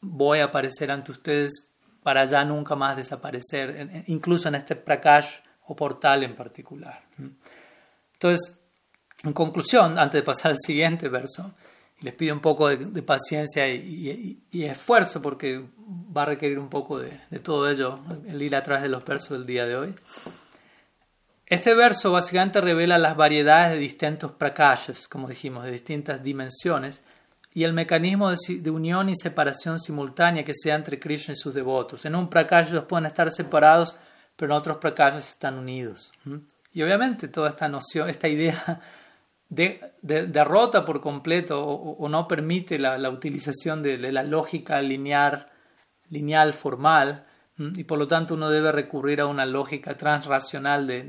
voy 0.00 0.38
a 0.38 0.44
aparecer 0.44 0.90
ante 0.90 1.12
ustedes 1.12 1.74
para 2.02 2.26
ya 2.26 2.44
nunca 2.44 2.76
más 2.76 2.96
desaparecer, 2.96 4.04
incluso 4.06 4.48
en 4.48 4.56
este 4.56 4.76
prakash 4.76 5.38
o 5.66 5.76
portal 5.76 6.22
en 6.22 6.34
particular. 6.34 7.02
Entonces, 8.14 8.58
en 9.22 9.32
conclusión, 9.32 9.98
antes 9.98 10.20
de 10.20 10.22
pasar 10.22 10.52
al 10.52 10.58
siguiente 10.58 11.08
verso, 11.08 11.54
les 12.00 12.14
pido 12.14 12.34
un 12.34 12.40
poco 12.40 12.68
de, 12.68 13.02
paciencia 13.02 13.66
y, 13.66 14.42
esfuerzo 14.52 15.22
porque 15.22 15.64
va 16.14 16.22
a 16.22 16.26
requerir 16.26 16.58
un 16.58 16.68
poco 16.68 16.98
de, 16.98 17.18
todo 17.42 17.70
ello, 17.70 18.00
el 18.26 18.42
ir 18.42 18.54
a 18.54 18.62
través 18.62 18.82
de 18.82 18.88
los 18.90 19.04
versos 19.04 19.30
del 19.30 19.46
día 19.46 19.64
de 19.64 19.76
hoy. 19.76 19.94
Este 21.46 21.74
verso 21.74 22.12
básicamente 22.12 22.60
revela 22.60 22.98
las 22.98 23.16
variedades 23.16 23.72
de 23.72 23.78
distintos 23.78 24.32
prakashas, 24.32 25.08
como 25.08 25.28
dijimos, 25.28 25.64
de 25.64 25.72
distintas 25.72 26.22
dimensiones, 26.22 27.02
y 27.54 27.62
el 27.62 27.72
mecanismo 27.72 28.30
de, 28.30 28.70
unión 28.70 29.08
y 29.08 29.14
separación 29.14 29.78
simultánea 29.78 30.44
que 30.44 30.54
sea 30.54 30.74
entre 30.74 30.98
Krishna 30.98 31.32
y 31.32 31.36
sus 31.36 31.54
devotos. 31.54 32.04
En 32.04 32.16
un 32.16 32.28
prakash 32.28 32.70
ellos 32.70 32.84
pueden 32.84 33.06
estar 33.06 33.30
separados, 33.30 33.98
pero 34.36 34.52
en 34.52 34.58
otros 34.58 34.78
prakashas 34.78 35.30
están 35.30 35.58
unidos. 35.58 36.12
Y 36.72 36.82
obviamente 36.82 37.28
toda 37.28 37.50
esta 37.50 37.68
noción, 37.68 38.08
esta 38.08 38.28
idea 38.28 38.80
de, 39.48 39.92
derrota 40.02 40.84
por 40.84 41.00
completo 41.00 41.64
o, 41.64 42.08
no 42.08 42.26
permite 42.26 42.78
la, 42.78 43.10
utilización 43.10 43.82
de, 43.82 43.98
la 43.98 44.22
lógica 44.22 44.80
lineal, 44.80 45.48
lineal 46.10 46.52
formal, 46.52 47.26
y 47.56 47.84
por 47.84 47.98
lo 47.98 48.08
tanto 48.08 48.34
uno 48.34 48.50
debe 48.50 48.72
recurrir 48.72 49.20
a 49.20 49.26
una 49.26 49.46
lógica 49.46 49.96
transracional 49.96 50.88
de 50.88 51.08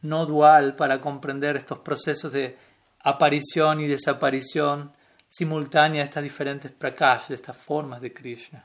no 0.00 0.24
dual 0.24 0.74
para 0.74 1.02
comprender 1.02 1.56
estos 1.56 1.80
procesos 1.80 2.32
de 2.32 2.56
aparición 3.00 3.80
y 3.80 3.86
desaparición 3.86 4.92
simultánea 5.28 6.00
de 6.00 6.06
estas 6.06 6.22
diferentes 6.22 6.72
prakash, 6.72 7.28
de 7.28 7.34
estas 7.34 7.58
formas 7.58 8.00
de 8.00 8.12
Krishna. 8.14 8.64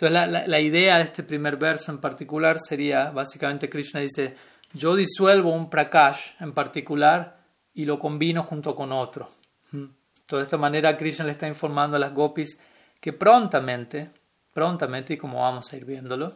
Entonces 0.00 0.32
la, 0.32 0.46
la, 0.46 0.60
idea 0.60 0.96
de 0.96 1.02
este 1.02 1.22
primer 1.22 1.58
verso 1.58 1.92
en 1.92 1.98
particular 1.98 2.58
sería, 2.58 3.10
básicamente 3.10 3.68
Krishna 3.68 4.00
dice, 4.00 4.34
yo 4.72 4.96
disuelvo 4.96 5.52
un 5.52 5.68
prakash 5.68 6.30
en 6.40 6.54
particular 6.54 7.36
y 7.74 7.84
lo 7.84 7.98
combino 7.98 8.42
junto 8.42 8.74
con 8.74 8.92
otro. 8.92 9.30
de 9.70 10.40
esta 10.40 10.56
manera 10.56 10.96
Krishna 10.96 11.26
le 11.26 11.32
está 11.32 11.46
informando 11.46 11.98
a 11.98 12.00
las 12.00 12.14
gopis 12.14 12.62
que 12.98 13.12
prontamente, 13.12 14.10
prontamente, 14.54 15.14
y 15.14 15.16
como 15.18 15.42
vamos 15.42 15.70
a 15.70 15.76
ir 15.76 15.84
viéndolo, 15.84 16.34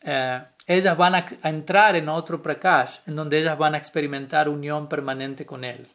eh, 0.00 0.42
ellas 0.66 0.96
van 0.96 1.14
a, 1.14 1.26
entrar 1.44 1.94
en 1.94 2.08
otro 2.08 2.42
prakash, 2.42 2.98
en 3.06 3.14
donde 3.14 3.38
ellas 3.38 3.56
van 3.56 3.76
a 3.76 3.78
experimentar 3.78 4.48
unión 4.48 4.88
permanente 4.88 5.46
con 5.46 5.62
él. 5.62 5.86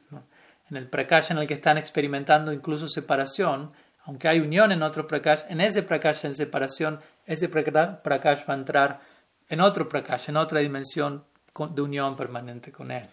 En 0.69 0.77
el 0.77 0.87
prakash 0.87 1.31
en 1.31 1.39
el 1.39 1.47
que 1.47 1.55
están 1.55 1.77
experimentando 1.77 2.53
incluso 2.53 2.87
separación, 2.87 3.73
aunque 4.05 4.27
hay 4.27 4.39
unión 4.39 4.71
en 4.71 4.83
otro 4.83 5.05
prakash, 5.05 5.41
en 5.49 5.61
ese 5.61 5.83
prakash 5.83 6.25
en 6.25 6.35
separación, 6.35 6.99
ese 7.25 7.49
prakash 7.49 8.47
va 8.49 8.53
a 8.53 8.57
entrar 8.57 9.01
en 9.47 9.61
otro 9.61 9.87
prakash, 9.87 10.29
en 10.29 10.37
otra 10.37 10.59
dimensión 10.59 11.25
de 11.71 11.81
unión 11.81 12.15
permanente 12.15 12.71
con 12.71 12.91
él. 12.91 13.07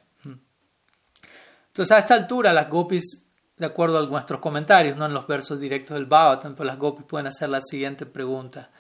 Entonces, 1.69 1.97
a 1.97 1.99
esta 1.99 2.15
altura, 2.15 2.53
las 2.53 2.69
gopis, 2.69 3.29
de 3.57 3.67
acuerdo 3.67 3.99
a 3.99 4.07
nuestros 4.07 4.41
comentarios, 4.41 4.97
no 4.97 5.07
en 5.07 5.15
los 5.15 5.27
versos 5.27 5.61
directos 5.61 5.95
del 5.95 6.07
Bhagavatam, 6.07 6.55
pues 6.55 6.67
las 6.67 6.79
gopis 6.79 7.05
pueden 7.07 7.27
hacer 7.27 7.49
la 7.49 7.61
siguiente 7.61 8.07
pregunta. 8.07 8.71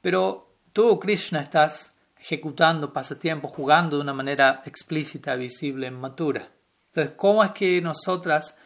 Pero 0.00 0.54
tú, 0.72 0.98
Krishna, 0.98 1.40
estás 1.40 1.94
ejecutando 2.18 2.92
pasatiempos, 2.92 3.50
jugando 3.50 3.96
de 3.96 4.02
una 4.02 4.14
manera 4.14 4.62
explícita, 4.64 5.34
visible, 5.34 5.90
matura. 5.90 6.48
Entonces, 6.86 7.14
¿cómo 7.16 7.44
es 7.44 7.50
que 7.50 7.80
nosotras 7.82 8.56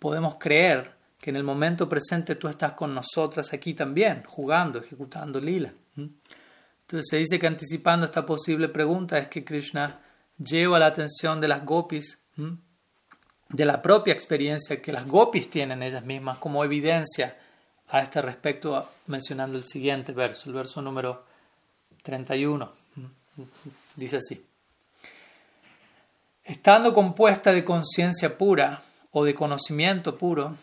podemos 0.00 0.36
creer 0.36 0.97
que 1.20 1.30
en 1.30 1.36
el 1.36 1.44
momento 1.44 1.88
presente 1.88 2.36
tú 2.36 2.48
estás 2.48 2.72
con 2.72 2.94
nosotras 2.94 3.52
aquí 3.52 3.74
también, 3.74 4.22
jugando, 4.24 4.78
ejecutando 4.78 5.40
lila? 5.40 5.72
Entonces 5.96 7.06
se 7.10 7.16
dice 7.18 7.38
que 7.38 7.46
anticipando 7.46 8.06
esta 8.06 8.24
posible 8.24 8.68
pregunta 8.68 9.18
es 9.18 9.28
que 9.28 9.44
Krishna 9.44 10.00
lleva 10.38 10.78
la 10.78 10.86
atención 10.86 11.40
de 11.40 11.48
las 11.48 11.64
gopis 11.64 12.24
de 13.48 13.64
la 13.64 13.80
propia 13.80 14.12
experiencia 14.12 14.80
que 14.80 14.92
las 14.92 15.06
gopis 15.06 15.50
tienen 15.50 15.82
ellas 15.82 16.04
mismas 16.04 16.38
como 16.38 16.64
evidencia 16.64 17.36
a 17.88 18.00
este 18.00 18.20
respecto, 18.20 18.86
mencionando 19.06 19.56
el 19.56 19.64
siguiente 19.64 20.12
verso, 20.12 20.44
el 20.46 20.54
verso 20.54 20.82
número 20.82 21.24
31. 22.02 22.70
Dice 23.96 24.18
así. 24.18 24.44
Estando 26.44 26.92
compuesta 26.92 27.52
de 27.52 27.64
conciencia 27.64 28.36
pura 28.36 28.82
o 29.10 29.24
de 29.24 29.34
conocimiento 29.34 30.16
puro, 30.16 30.54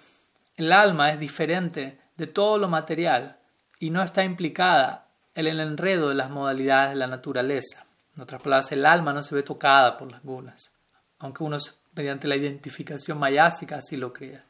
el 0.57 0.71
alma 0.71 1.11
es 1.11 1.19
diferente 1.19 1.99
de 2.17 2.27
todo 2.27 2.57
lo 2.57 2.67
material 2.67 3.37
y 3.79 3.89
no 3.89 4.01
está 4.01 4.23
implicada 4.23 5.07
en 5.33 5.47
el 5.47 5.59
enredo 5.59 6.09
de 6.09 6.15
las 6.15 6.29
modalidades 6.29 6.91
de 6.91 6.95
la 6.95 7.07
naturaleza. 7.07 7.85
En 8.15 8.23
otras 8.23 8.41
palabras, 8.41 8.71
el 8.71 8.85
alma 8.85 9.11
no 9.11 9.21
se 9.21 9.35
ve 9.35 9.43
tocada 9.43 9.97
por 9.97 10.09
las 10.09 10.23
gunas, 10.23 10.71
aunque 11.19 11.43
uno 11.43 11.57
mediante 11.93 12.27
la 12.27 12.37
identificación 12.37 13.17
mayásica 13.17 13.77
así 13.77 13.97
lo 13.97 14.13
crea. 14.13 14.43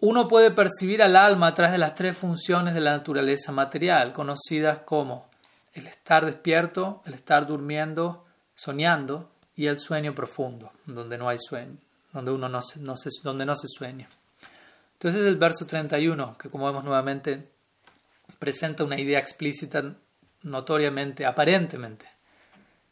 Uno 0.00 0.28
puede 0.28 0.50
percibir 0.50 1.02
al 1.02 1.16
alma 1.16 1.46
a 1.46 1.54
través 1.54 1.72
de 1.72 1.78
las 1.78 1.94
tres 1.94 2.16
funciones 2.16 2.74
de 2.74 2.80
la 2.80 2.90
naturaleza 2.90 3.52
material, 3.52 4.12
conocidas 4.12 4.80
como 4.80 5.26
el 5.72 5.86
estar 5.86 6.26
despierto, 6.26 7.02
el 7.06 7.14
estar 7.14 7.46
durmiendo, 7.46 8.26
soñando 8.54 9.30
y 9.54 9.66
el 9.66 9.78
sueño 9.78 10.14
profundo, 10.14 10.72
donde 10.86 11.16
no 11.16 11.28
hay 11.28 11.38
sueño, 11.38 11.76
donde 12.12 12.32
uno 12.32 12.48
no 12.48 12.60
se, 12.62 12.80
no 12.80 12.96
se 12.96 13.10
sueña. 13.68 14.08
Entonces 15.02 15.26
el 15.26 15.36
verso 15.36 15.66
31, 15.66 16.38
que 16.38 16.48
como 16.48 16.66
vemos 16.66 16.84
nuevamente 16.84 17.48
presenta 18.38 18.84
una 18.84 19.00
idea 19.00 19.18
explícita, 19.18 19.96
notoriamente, 20.42 21.26
aparentemente 21.26 22.06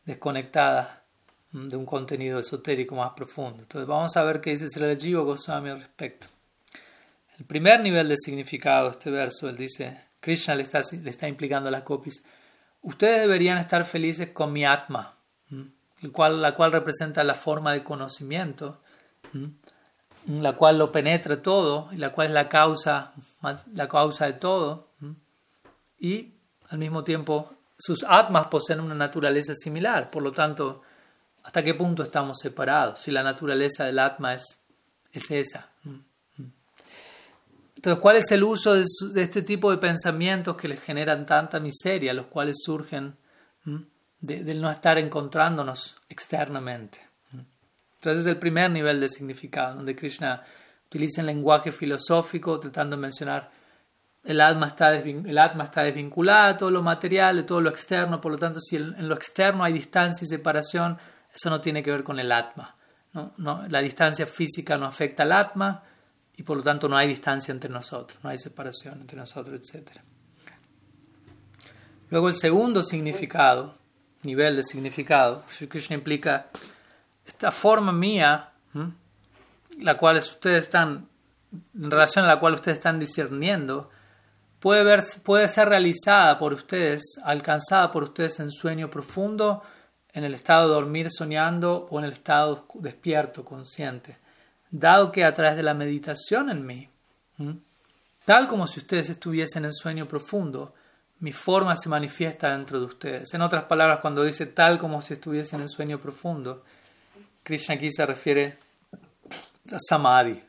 desconectada 0.05 1.05
de 1.53 1.77
un 1.77 1.87
contenido 1.87 2.40
esotérico 2.40 2.96
más 2.96 3.12
profundo. 3.12 3.62
Entonces 3.62 3.87
vamos 3.87 4.16
a 4.16 4.25
ver 4.25 4.40
qué 4.40 4.51
dice 4.51 4.68
Sri 4.68 4.96
Jiva 4.99 5.23
Goswami 5.23 5.70
al 5.70 5.83
respecto. 5.83 6.27
El 7.38 7.44
primer 7.44 7.79
nivel 7.79 8.09
de 8.09 8.16
significado 8.16 8.87
de 8.87 8.90
este 8.90 9.11
verso, 9.12 9.49
él 9.49 9.57
dice, 9.57 10.01
Krishna 10.18 10.57
le 10.57 10.64
está, 10.64 10.81
le 10.90 11.11
está 11.11 11.29
implicando 11.29 11.68
a 11.68 11.70
las 11.70 11.83
copias, 11.83 12.25
ustedes 12.83 13.20
deberían 13.20 13.59
estar 13.59 13.85
felices 13.85 14.31
con 14.31 14.53
mi 14.53 14.64
atma, 14.64 15.16
el 16.03 16.11
cual, 16.11 16.42
la 16.42 16.57
cual 16.57 16.73
representa 16.73 17.23
la 17.23 17.37
forma 17.37 17.73
de 17.73 17.85
conocimiento, 17.85 18.83
la 20.26 20.52
cual 20.52 20.78
lo 20.78 20.92
penetra 20.92 21.42
todo 21.42 21.88
y 21.92 21.96
la 21.96 22.12
cual 22.12 22.28
es 22.28 22.35
la 22.35 22.48
causa, 22.48 23.12
la 23.74 23.88
causa 23.88 24.26
de 24.26 24.35
todo, 24.35 24.88
y 25.98 26.33
al 26.68 26.78
mismo 26.78 27.04
tiempo 27.04 27.52
sus 27.78 28.04
atmas 28.06 28.46
poseen 28.46 28.80
una 28.80 28.94
naturaleza 28.94 29.54
similar, 29.54 30.11
por 30.11 30.22
lo 30.22 30.33
tanto, 30.33 30.83
¿Hasta 31.42 31.62
qué 31.62 31.74
punto 31.74 32.02
estamos 32.02 32.38
separados? 32.38 33.00
Si 33.00 33.11
la 33.11 33.22
naturaleza 33.22 33.85
del 33.85 33.98
Atma 33.98 34.35
es, 34.35 34.59
es 35.12 35.30
esa. 35.30 35.70
Entonces, 37.76 38.00
¿cuál 38.00 38.16
es 38.16 38.30
el 38.30 38.44
uso 38.44 38.74
de, 38.74 38.85
este 39.16 39.42
tipo 39.42 39.70
de 39.70 39.78
pensamientos 39.78 40.56
que 40.56 40.68
les 40.68 40.80
generan 40.80 41.24
tanta 41.24 41.59
miseria, 41.59 42.12
los 42.12 42.26
cuales 42.26 42.59
surgen 42.62 43.16
del 44.20 44.61
no 44.61 44.70
estar 44.70 44.98
encontrándonos 44.98 45.96
externamente? 46.11 46.98
Entonces, 48.00 48.24
es 48.24 48.32
el 48.32 48.38
primer 48.38 48.70
nivel 48.70 48.98
de 48.98 49.10
significado, 49.10 49.76
donde 49.76 49.94
Krishna 49.94 50.42
utiliza 50.86 51.20
el 51.20 51.26
lenguaje 51.26 51.70
filosófico 51.70 52.58
tratando 52.58 52.96
de 52.96 53.02
mencionar 53.02 53.50
el 54.24 54.40
alma 54.40 54.68
está, 54.68 54.94
el 54.96 55.38
atma 55.38 55.64
está 55.64 55.82
desvinculado, 55.82 56.56
todo 56.56 56.70
lo 56.70 56.82
material, 56.82 57.36
de 57.36 57.42
todo 57.42 57.60
lo 57.60 57.70
externo, 57.70 58.20
por 58.20 58.32
lo 58.32 58.38
tanto, 58.38 58.58
si 58.60 58.76
en 58.76 59.06
lo 59.08 59.14
externo 59.14 59.64
hay 59.64 59.72
distancia 59.72 60.24
y 60.24 60.28
separación, 60.28 60.98
eso 61.34 61.50
no 61.50 61.60
tiene 61.60 61.82
que 61.82 61.90
ver 61.90 62.02
con 62.02 62.18
el 62.18 62.32
atma. 62.32 62.74
¿no? 63.12 63.34
No, 63.36 63.66
la 63.68 63.80
distancia 63.80 64.26
física 64.26 64.76
no 64.76 64.86
afecta 64.86 65.22
al 65.22 65.32
atma 65.32 65.82
y 66.36 66.42
por 66.42 66.56
lo 66.56 66.62
tanto 66.62 66.88
no 66.88 66.96
hay 66.96 67.08
distancia 67.08 67.52
entre 67.52 67.70
nosotros, 67.70 68.18
no 68.22 68.30
hay 68.30 68.38
separación 68.38 69.02
entre 69.02 69.16
nosotros, 69.16 69.60
etc. 69.60 70.00
Luego 72.08 72.28
el 72.28 72.36
segundo 72.36 72.82
significado, 72.82 73.76
nivel 74.22 74.56
de 74.56 74.62
significado, 74.62 75.44
Sri 75.48 75.66
Krishna 75.66 75.96
implica 75.96 76.48
esta 77.31 77.53
forma 77.53 77.93
mía, 77.93 78.51
la 79.79 79.97
cual 79.97 80.16
ustedes 80.16 80.64
están, 80.64 81.09
en 81.75 81.90
relación 81.90 82.25
a 82.25 82.29
la 82.29 82.40
cual 82.40 82.55
ustedes 82.55 82.79
están 82.79 82.99
discerniendo, 82.99 83.90
puede, 84.59 84.83
ver, 84.85 85.03
puede 85.23 85.49
ser 85.49 85.69
realizada 85.69 86.38
por 86.38 86.53
ustedes, 86.53 87.03
alcanzada 87.25 87.90
por 87.90 88.03
ustedes 88.03 88.40
en 88.40 88.51
sueño 88.51 88.90
profundo 88.90 89.62
en 90.12 90.25
el 90.25 90.35
estado 90.35 90.69
de 90.69 90.75
dormir 90.75 91.09
soñando 91.11 91.87
o 91.88 91.99
en 92.01 92.05
el 92.05 92.12
estado 92.12 92.66
despierto, 92.75 93.45
consciente, 93.45 94.19
dado 94.71 95.12
que 95.12 95.25
a 95.25 95.33
través 95.33 95.57
de 95.57 95.62
la 95.62 95.75
meditación 95.75 96.51
en 96.51 96.66
mí, 96.66 96.88
tal 98.25 98.49
como 98.49 98.66
si 98.66 98.81
ustedes 98.81 99.09
estuviesen 99.09 99.64
en 99.64 99.73
sueño 99.73 100.07
profundo, 100.07 100.75
mi 101.21 101.33
forma 101.33 101.77
se 101.77 101.88
manifiesta 101.88 102.51
dentro 102.51 102.81
de 102.81 102.87
ustedes. 102.87 103.33
En 103.35 103.43
otras 103.43 103.64
palabras, 103.64 104.01
cuando 104.01 104.25
dice 104.25 104.47
tal 104.47 104.79
como 104.79 105.01
si 105.01 105.14
estuviesen 105.14 105.61
en 105.61 105.69
sueño 105.69 106.01
profundo, 106.01 106.64
Krishna 107.50 107.74
aquí 107.74 107.90
se 107.90 108.06
refiere 108.06 108.56
a 109.72 109.78
samadhi. 109.80 110.40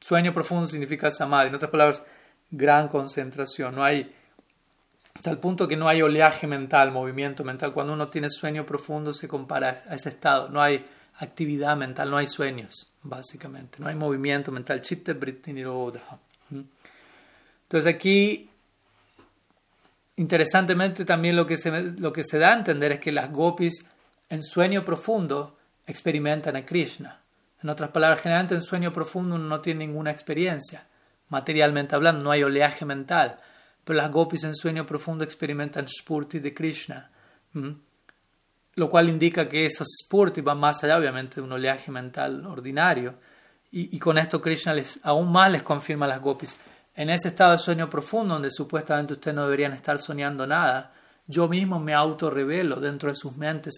Sueño 0.00 0.32
profundo 0.32 0.68
significa 0.68 1.10
samadhi. 1.10 1.48
En 1.48 1.56
otras 1.56 1.72
palabras, 1.72 2.04
gran 2.52 2.86
concentración. 2.86 3.74
No 3.74 3.82
hay 3.82 4.14
hasta 5.12 5.32
el 5.32 5.38
punto 5.38 5.66
que 5.66 5.76
no 5.76 5.88
hay 5.88 6.02
oleaje 6.02 6.46
mental, 6.46 6.92
movimiento 6.92 7.42
mental. 7.42 7.72
Cuando 7.72 7.94
uno 7.94 8.10
tiene 8.10 8.30
sueño 8.30 8.64
profundo 8.64 9.12
se 9.12 9.26
compara 9.26 9.82
a 9.88 9.96
ese 9.96 10.10
estado. 10.10 10.48
No 10.50 10.62
hay 10.62 10.84
actividad 11.18 11.76
mental, 11.76 12.08
no 12.08 12.16
hay 12.16 12.28
sueños, 12.28 12.92
básicamente. 13.02 13.78
No 13.80 13.88
hay 13.88 13.96
movimiento 13.96 14.52
mental. 14.52 14.82
Chitta. 14.82 15.16
Entonces 17.62 17.92
aquí, 17.92 18.48
interesantemente 20.14 21.04
también 21.04 21.34
lo 21.34 21.44
que, 21.44 21.56
se, 21.56 21.72
lo 21.82 22.12
que 22.12 22.22
se 22.22 22.38
da 22.38 22.52
a 22.52 22.54
entender 22.54 22.92
es 22.92 23.00
que 23.00 23.10
las 23.10 23.32
gopis 23.32 23.84
en 24.28 24.44
sueño 24.44 24.84
profundo 24.84 25.56
experimentan 25.86 26.56
a 26.56 26.64
Krishna. 26.64 27.20
En 27.62 27.70
otras 27.70 27.90
palabras, 27.90 28.20
generalmente 28.20 28.54
en 28.54 28.62
sueño 28.62 28.92
profundo 28.92 29.36
uno 29.36 29.46
no 29.46 29.60
tiene 29.60 29.86
ninguna 29.86 30.10
experiencia. 30.10 30.86
Materialmente 31.28 31.94
hablando, 31.94 32.24
no 32.24 32.30
hay 32.30 32.42
oleaje 32.42 32.84
mental 32.84 33.36
pero 33.84 33.98
las 33.98 34.10
gopis 34.10 34.44
en 34.44 34.54
sueño 34.54 34.86
profundo 34.86 35.24
experimentan 35.24 35.86
spurti 35.86 36.40
de 36.40 36.54
Krishna, 36.54 37.10
lo 38.74 38.90
cual 38.90 39.08
indica 39.10 39.48
que 39.48 39.66
esos 39.66 39.86
spurti 40.02 40.40
van 40.40 40.58
más 40.58 40.82
allá, 40.82 40.96
obviamente, 40.96 41.36
de 41.36 41.42
un 41.42 41.52
oleaje 41.52 41.92
mental 41.92 42.44
ordinario. 42.46 43.14
Y, 43.70 43.98
con 43.98 44.18
esto 44.18 44.40
Krishna 44.40 44.72
les, 44.72 45.00
aún 45.02 45.32
más 45.32 45.50
les 45.50 45.64
confirma 45.64 46.06
a 46.06 46.08
las 46.08 46.20
gopis. 46.20 46.58
En 46.94 47.10
ese 47.10 47.28
estado 47.28 47.52
de 47.52 47.58
sueño 47.58 47.90
profundo, 47.90 48.34
donde 48.34 48.50
supuestamente 48.50 49.14
ustedes 49.14 49.34
no 49.34 49.44
deberían 49.44 49.72
estar 49.72 49.98
soñando 49.98 50.46
nada, 50.46 50.92
yo 51.26 51.48
mismo 51.48 51.80
me 51.80 51.92
autorrevelo 51.92 52.76
dentro 52.76 53.08
de 53.08 53.16
sus 53.16 53.36
mentes, 53.36 53.74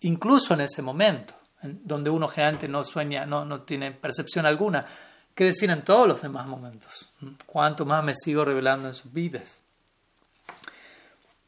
incluso 0.00 0.54
en 0.54 0.62
ese 0.62 0.80
momento, 0.80 1.34
donde 1.64 2.10
uno 2.10 2.28
generalmente 2.28 2.68
no 2.68 2.82
sueña, 2.82 3.26
no, 3.26 3.44
no 3.44 3.62
tiene 3.62 3.92
percepción 3.92 4.46
alguna 4.46 4.86
¿Qué 5.34 5.44
decir 5.44 5.68
en 5.70 5.82
todos 5.82 6.06
los 6.06 6.22
demás 6.22 6.48
momentos? 6.48 7.12
¿Cuánto 7.44 7.84
más 7.84 8.04
me 8.04 8.14
sigo 8.14 8.44
revelando 8.44 8.88
en 8.88 8.94
sus 8.94 9.12
vidas? 9.12 9.58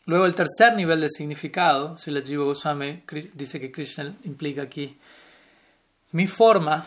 Luego 0.07 0.27
el 0.27 0.35
tercer 0.35 0.75
nivel 0.75 1.01
de 1.01 1.09
significado, 1.09 1.97
si 1.97 2.11
la 2.11 2.21
Jiva 2.21 2.45
Goswami 2.45 3.05
dice 3.35 3.61
que 3.61 3.71
Krishna 3.71 4.17
implica 4.25 4.63
aquí, 4.63 4.99
mi 6.13 6.27
forma 6.27 6.85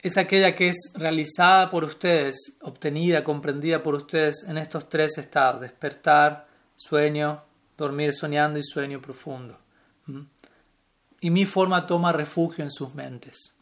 es 0.00 0.16
aquella 0.16 0.54
que 0.54 0.68
es 0.68 0.92
realizada 0.94 1.68
por 1.68 1.82
ustedes, 1.82 2.36
obtenida, 2.60 3.24
comprendida 3.24 3.82
por 3.82 3.94
ustedes 3.94 4.44
en 4.48 4.58
estos 4.58 4.88
tres 4.88 5.18
estados, 5.18 5.62
despertar, 5.62 6.46
sueño 6.76 7.42
dormir 7.76 8.12
soñando 8.14 8.58
y 8.58 8.62
sueño 8.62 9.00
profundo. 9.00 9.58
Y 11.24 11.30
mi 11.30 11.46
forma 11.46 11.86
toma 11.86 12.12
refugio 12.12 12.62
en 12.62 12.70
sus 12.70 12.94
mentes. 12.94 13.54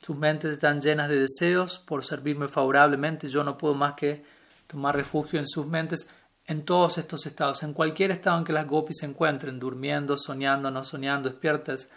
Sus 0.00 0.16
mentes 0.16 0.52
están 0.52 0.80
llenas 0.80 1.08
de 1.08 1.18
deseos 1.18 1.80
por 1.80 2.04
servirme 2.04 2.46
favorablemente. 2.46 3.28
Yo 3.28 3.42
no 3.42 3.58
puedo 3.58 3.74
más 3.74 3.94
que 3.94 4.22
tomar 4.68 4.94
refugio 4.94 5.40
en 5.40 5.48
sus 5.48 5.66
mentes 5.66 6.06
en 6.46 6.64
todos 6.64 6.96
estos 6.98 7.26
estados, 7.26 7.64
en 7.64 7.72
cualquier 7.72 8.12
estado 8.12 8.38
en 8.38 8.44
que 8.44 8.52
las 8.52 8.68
gopis 8.68 8.98
se 9.00 9.06
encuentren, 9.06 9.58
durmiendo, 9.58 10.16
soñando, 10.16 10.70
no 10.70 10.84
soñando, 10.84 11.28
despiertas. 11.28 11.88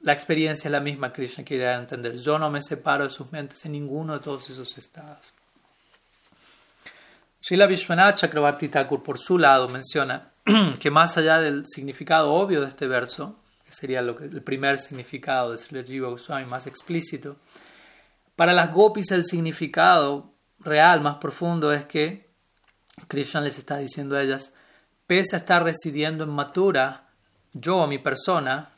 La 0.00 0.12
experiencia 0.12 0.66
es 0.66 0.72
la 0.72 0.80
misma, 0.80 1.12
Krishna 1.12 1.44
quiere 1.44 1.72
entender. 1.72 2.16
Yo 2.18 2.40
no 2.40 2.50
me 2.50 2.60
separo 2.60 3.04
de 3.04 3.10
sus 3.10 3.30
mentes 3.30 3.64
en 3.66 3.70
ninguno 3.70 4.14
de 4.14 4.18
todos 4.18 4.50
esos 4.50 4.76
estados. 4.78 5.24
Srila 7.38 7.66
Vishwanath 7.68 8.16
Chakravarti 8.16 8.68
Thakur, 8.68 9.00
por 9.00 9.20
su 9.20 9.38
lado, 9.38 9.68
menciona 9.68 10.32
que 10.80 10.90
más 10.90 11.16
allá 11.18 11.40
del 11.40 11.66
significado 11.68 12.32
obvio 12.32 12.62
de 12.62 12.68
este 12.68 12.88
verso, 12.88 13.38
sería 13.74 14.02
lo 14.02 14.16
que, 14.16 14.24
el 14.24 14.42
primer 14.42 14.78
significado 14.78 15.52
de 15.52 15.58
Sri 15.58 15.84
Jiva 15.84 16.08
Goswami 16.08 16.46
más 16.46 16.66
explícito. 16.66 17.36
Para 18.36 18.52
las 18.52 18.72
gopis 18.72 19.10
el 19.10 19.24
significado 19.24 20.32
real, 20.60 21.00
más 21.00 21.16
profundo, 21.16 21.72
es 21.72 21.84
que 21.84 22.30
Krishna 23.08 23.40
les 23.40 23.58
está 23.58 23.78
diciendo 23.78 24.16
a 24.16 24.22
ellas, 24.22 24.54
pese 25.06 25.36
a 25.36 25.40
estar 25.40 25.62
residiendo 25.62 26.24
en 26.24 26.30
Mathura, 26.30 27.08
yo, 27.52 27.86
mi 27.86 27.98
persona, 27.98 28.70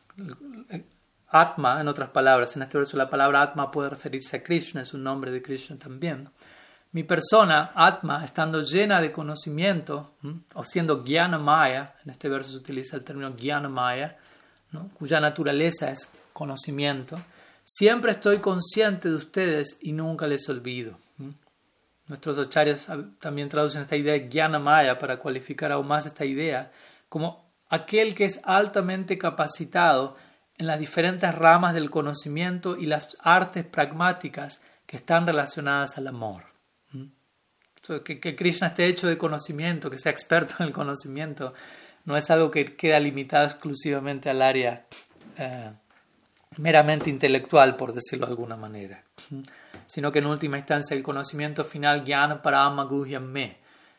Atma, 1.29 1.81
en 1.81 1.89
otras 1.89 2.11
palabras, 2.11 2.55
en 2.57 2.63
este 2.63 2.79
verso 2.79 2.97
la 2.97 3.11
palabra 3.11 3.43
Atma 3.43 3.71
puede 3.71 3.91
referirse 3.91 4.37
a 4.37 4.43
Krishna, 4.43 4.83
es 4.83 4.95
un 4.95 5.03
nombre 5.03 5.31
de 5.31 5.43
Krishna 5.43 5.77
también. 5.79 6.31
Mi 6.93 7.03
persona, 7.03 7.73
Atma, 7.75 8.25
estando 8.25 8.63
llena 8.63 9.01
de 9.01 9.11
conocimiento, 9.11 10.15
o 10.55 10.65
siendo 10.65 11.03
Jnana 11.05 11.39
Maya, 11.39 11.97
en 12.05 12.11
este 12.11 12.29
verso 12.29 12.53
se 12.53 12.59
utiliza 12.59 12.97
el 12.97 13.03
término 13.03 13.35
Jnana 13.37 13.69
Maya, 13.69 14.17
cuya 14.99 15.21
naturaleza 15.21 15.91
es 15.91 16.09
conocimiento, 16.33 17.23
siempre 17.65 18.13
estoy 18.13 18.39
consciente 18.39 19.09
de 19.09 19.17
ustedes 19.17 19.79
y 19.81 19.93
nunca 19.93 20.27
les 20.27 20.49
olvido. 20.49 20.99
Nuestros 22.07 22.39
acharyas 22.39 22.87
también 23.19 23.49
traducen 23.49 23.83
esta 23.83 23.97
idea 23.97 24.13
de 24.13 24.29
Jnana 24.31 24.59
Maya 24.59 24.99
para 24.99 25.17
cualificar 25.17 25.73
aún 25.73 25.89
más 25.89 26.05
esta 26.05 26.27
idea 26.27 26.71
como 27.09 27.51
aquel 27.71 28.15
que 28.15 28.27
es 28.27 28.41
altamente 28.45 29.17
capacitado 29.17 30.17
en 30.59 30.67
las 30.67 30.79
diferentes 30.79 31.35
ramas 31.35 31.75
del 31.75 31.91
conocimiento 31.91 32.77
y 32.77 32.87
las 32.87 33.17
artes 33.21 33.65
pragmáticas 33.65 34.61
que 34.87 34.97
están 34.97 35.27
relacionadas 35.27 35.97
al 35.97 36.09
amor. 36.09 36.45
Que, 38.03 38.19
que 38.19 38.35
Krishna 38.35 38.69
esté 38.69 38.87
hecho 38.87 39.07
de 39.07 39.19
conocimiento, 39.19 39.91
que 39.91 39.99
sea 39.99 40.13
experto 40.13 40.55
en 40.61 40.67
el 40.67 40.73
conocimiento, 40.73 41.53
no 42.05 42.17
es 42.17 42.31
algo 42.31 42.51
que 42.51 42.77
queda 42.77 43.01
limitado 43.01 43.47
exclusivamente 43.47 44.31
al 44.31 44.43
área 44.43 44.87
eh, 45.37 45.71
meramente 46.59 47.11
intelectual, 47.11 47.77
por 47.77 47.93
decirlo 47.93 48.27
de 48.27 48.33
alguna 48.33 48.57
manera, 48.57 49.03
sino 49.87 50.12
que 50.12 50.21
en 50.21 50.27
última 50.27 50.59
instancia 50.59 50.97
el 50.97 51.03
conocimiento 51.03 51.64
final, 51.64 52.05
Jnana 52.05 52.43
Parama 52.43 52.88
Me, 53.21 53.57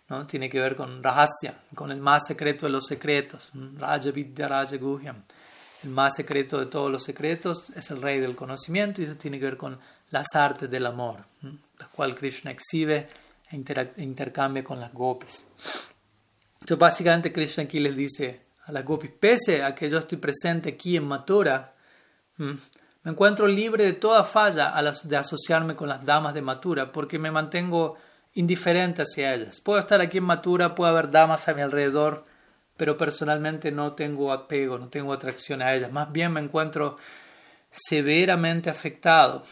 ¿no? 0.10 0.26
tiene 0.26 0.50
que 0.50 0.60
ver 0.60 0.76
con 0.76 1.04
Rahasya, 1.04 1.56
con 1.74 1.92
el 1.92 2.00
más 2.00 2.26
secreto 2.28 2.66
de 2.66 2.72
los 2.72 2.86
secretos, 2.86 3.52
Raja 3.78 4.12
Vidya 4.12 4.48
Raja 4.48 4.78
Guhyam. 4.78 5.24
El 5.84 5.90
más 5.92 6.16
secreto 6.16 6.60
de 6.60 6.66
todos 6.66 6.92
los 6.92 7.04
secretos 7.04 7.70
es 7.76 7.92
el 7.92 8.02
rey 8.02 8.20
del 8.20 8.36
conocimiento 8.36 9.02
y 9.02 9.06
eso 9.06 9.16
tiene 9.18 9.38
que 9.38 9.46
ver 9.46 9.58
con 9.58 9.78
las 10.10 10.34
artes 10.34 10.70
del 10.70 10.86
amor, 10.86 11.26
la 11.42 11.88
cual 11.88 12.16
Krishna 12.16 12.52
exhibe 12.52 13.08
e 13.52 14.02
intercambia 14.02 14.64
con 14.64 14.80
las 14.80 14.92
gopis. 14.92 15.46
Entonces, 16.66 16.80
básicamente, 16.80 17.32
Krishna 17.32 17.66
aquí 17.66 17.80
les 17.80 17.96
dice 17.96 18.42
a 18.66 18.72
las 18.72 18.84
gopis: 18.84 19.12
pese 19.12 19.64
a 19.64 19.76
que 19.76 19.88
yo 19.88 20.00
estoy 20.00 20.18
presente 20.18 20.70
aquí 20.70 20.98
en 20.98 21.06
Mathura, 21.08 21.76
me 22.38 23.12
encuentro 23.12 23.46
libre 23.46 23.84
de 23.84 23.94
toda 23.94 24.24
falla 24.24 24.74
de 25.04 25.16
asociarme 25.16 25.76
con 25.76 25.88
las 25.88 26.04
damas 26.04 26.34
de 26.34 26.42
Mathura, 26.42 26.92
porque 26.92 27.20
me 27.20 27.30
mantengo 27.30 27.98
indiferente 28.34 29.04
hacia 29.04 29.36
ellas. 29.36 29.62
Puedo 29.62 29.78
estar 29.78 30.02
aquí 30.02 30.18
en 30.18 30.24
Mathura, 30.24 30.74
puede 30.74 30.90
haber 30.90 31.12
damas 31.12 31.48
a 31.48 31.54
mi 31.54 31.62
alrededor, 31.62 32.26
pero 32.76 32.98
personalmente 32.98 33.72
no 33.72 33.94
tengo 33.94 34.34
apego, 34.34 34.80
no 34.80 34.88
tengo 34.90 35.14
atracción 35.14 35.62
a 35.62 35.72
ellas. 35.72 35.92
Más 35.92 36.12
bien 36.12 36.34
me 36.34 36.42
encuentro 36.42 36.98
severamente 37.70 38.72
afectado 38.72 39.44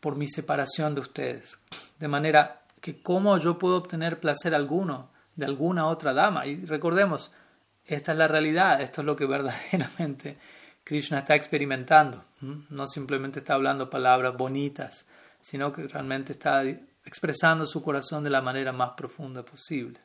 por 0.00 0.16
mi 0.16 0.26
separación 0.26 0.96
de 0.96 1.02
ustedes. 1.02 1.56
De 2.00 2.08
manera 2.08 2.62
que 2.80 3.00
cómo 3.00 3.38
yo 3.38 3.60
puedo 3.60 3.76
obtener 3.76 4.18
placer 4.18 4.56
alguno 4.56 5.16
de 5.38 5.46
alguna 5.46 5.86
otra 5.86 6.12
dama. 6.12 6.46
Y 6.46 6.66
recordemos, 6.66 7.30
esta 7.86 8.12
es 8.12 8.18
la 8.18 8.26
realidad, 8.26 8.82
esto 8.82 9.02
es 9.02 9.06
lo 9.06 9.14
que 9.14 9.24
verdaderamente 9.24 10.36
Krishna 10.84 11.20
está 11.20 11.36
experimentando. 11.36 12.24
No 12.40 12.86
simplemente 12.86 13.38
está 13.38 13.54
hablando 13.54 13.88
palabras 13.88 14.36
bonitas, 14.36 15.06
sino 15.40 15.72
que 15.72 15.86
realmente 15.86 16.32
está 16.32 16.64
expresando 17.04 17.66
su 17.66 17.82
corazón 17.82 18.24
de 18.24 18.30
la 18.30 18.42
manera 18.42 18.72
más 18.72 18.90
profunda 18.90 19.44
posible. 19.44 20.00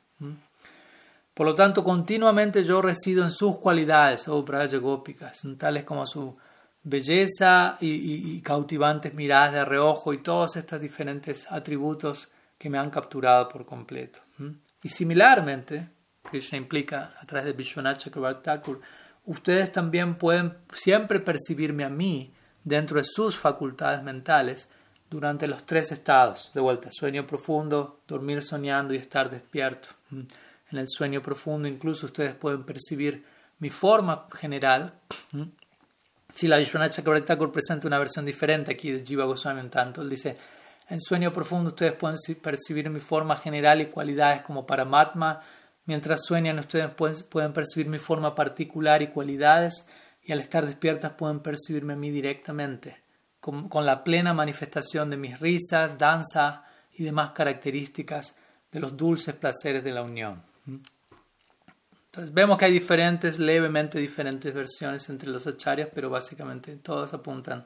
Por 1.34 1.48
lo 1.48 1.56
tanto, 1.56 1.84
continuamente 1.84 2.64
yo 2.64 2.82
resido 2.82 3.24
en 3.24 3.32
sus 3.32 3.58
cualidades, 3.58 4.28
oh 4.28 4.44
Braya 4.44 4.78
Gópicas, 4.78 5.42
tales 5.58 5.84
como 5.84 6.06
su 6.06 6.38
belleza 6.84 7.78
y, 7.80 8.36
y, 8.36 8.42
cautivantes 8.42 9.14
miradas 9.14 9.54
de 9.54 9.66
reojo 9.66 10.14
y 10.14 10.20
todos 10.20 10.58
estos 10.58 10.80
diferentes 10.80 11.50
atributos 11.50 12.28
que 12.58 12.70
me 12.70 12.78
han 12.78 12.90
capturado 12.90 13.50
por 13.50 13.66
completo. 13.66 14.20
Y 14.84 14.90
similarmente, 14.90 15.90
Krishna 16.22 16.58
implica 16.58 17.14
a 17.20 17.26
través 17.26 17.46
de 17.46 17.54
Vishwanath 17.54 18.00
Chakrabarti 18.00 18.44
Thakur, 18.44 18.82
ustedes 19.26 19.72
también 19.72 20.16
pueden 20.16 20.58
siempre 20.74 21.20
percibirme 21.20 21.86
a 21.86 21.90
mí 21.90 22.34
dentro 22.64 22.98
de 22.98 23.06
sus 23.06 23.38
facultades 23.38 24.04
mentales 24.04 24.70
durante 25.10 25.48
los 25.48 25.66
tres 25.66 25.92
estados, 25.92 26.52
de 26.54 26.62
vuelta, 26.62 26.90
sueño 26.92 27.26
profundo, 27.26 28.02
dormir 28.08 28.42
soñando 28.42 28.94
y 28.94 28.98
estar 28.98 29.30
despierto. 29.30 29.90
En 30.12 30.78
el 30.78 30.90
sueño 30.90 31.22
profundo 31.22 31.68
incluso 31.68 32.08
ustedes 32.08 32.34
pueden 32.34 32.64
percibir 32.64 33.24
mi 33.60 33.70
forma 33.70 34.28
general. 34.34 34.94
Si 36.34 36.48
la 36.48 36.58
Vishwanath 36.58 36.94
Chakrabarti 36.94 37.28
Thakur 37.28 37.52
presenta 37.52 37.88
una 37.88 38.00
versión 38.00 38.26
diferente 38.26 38.72
aquí 38.72 38.92
de 38.92 39.06
Jiva 39.06 39.26
Goswami 39.26 39.62
un 39.62 39.70
tanto, 39.70 40.02
él 40.02 40.10
dice 40.10 40.36
en 40.94 41.02
sueño 41.02 41.34
profundo 41.34 41.70
ustedes 41.70 41.94
pueden 41.94 42.18
percibir 42.42 42.88
mi 42.90 43.00
forma 43.00 43.36
general 43.36 43.82
y 43.82 43.88
cualidades 43.88 44.44
como 44.44 44.68
Paramatma. 44.68 45.42
Mientras 45.86 46.24
sueñan 46.24 46.60
ustedes 46.60 46.92
pueden, 46.92 47.52
percibir 47.52 47.90
mi 47.90 47.98
forma 47.98 48.36
particular 48.36 49.02
y 49.02 49.08
cualidades 49.08 49.88
y 50.22 50.32
al 50.32 50.40
estar 50.40 50.66
despiertas 50.66 51.14
pueden 51.14 51.40
percibirme 51.40 51.94
a 51.94 51.96
mí 51.96 52.12
directamente, 52.12 53.02
con, 53.40 53.68
la 53.84 54.04
plena 54.04 54.34
manifestación 54.36 55.10
de 55.10 55.18
mis 55.18 55.40
risas, 55.40 55.98
danza 55.98 56.64
y 56.94 57.04
demás 57.04 57.32
características 57.32 58.38
de 58.72 58.80
los 58.80 58.96
dulces 58.96 59.34
placeres 59.34 59.84
de 59.84 59.92
la 59.92 60.04
unión. 60.04 60.44
Entonces 62.06 62.32
vemos 62.32 62.60
que 62.60 62.66
hay 62.66 62.72
diferentes, 62.72 63.40
levemente 63.40 63.98
diferentes 63.98 64.54
versiones 64.54 65.10
entre 65.10 65.30
los 65.30 65.48
acharyas, 65.48 65.90
pero 65.94 66.12
básicamente 66.12 66.76
todas 66.78 67.16
apuntan 67.16 67.66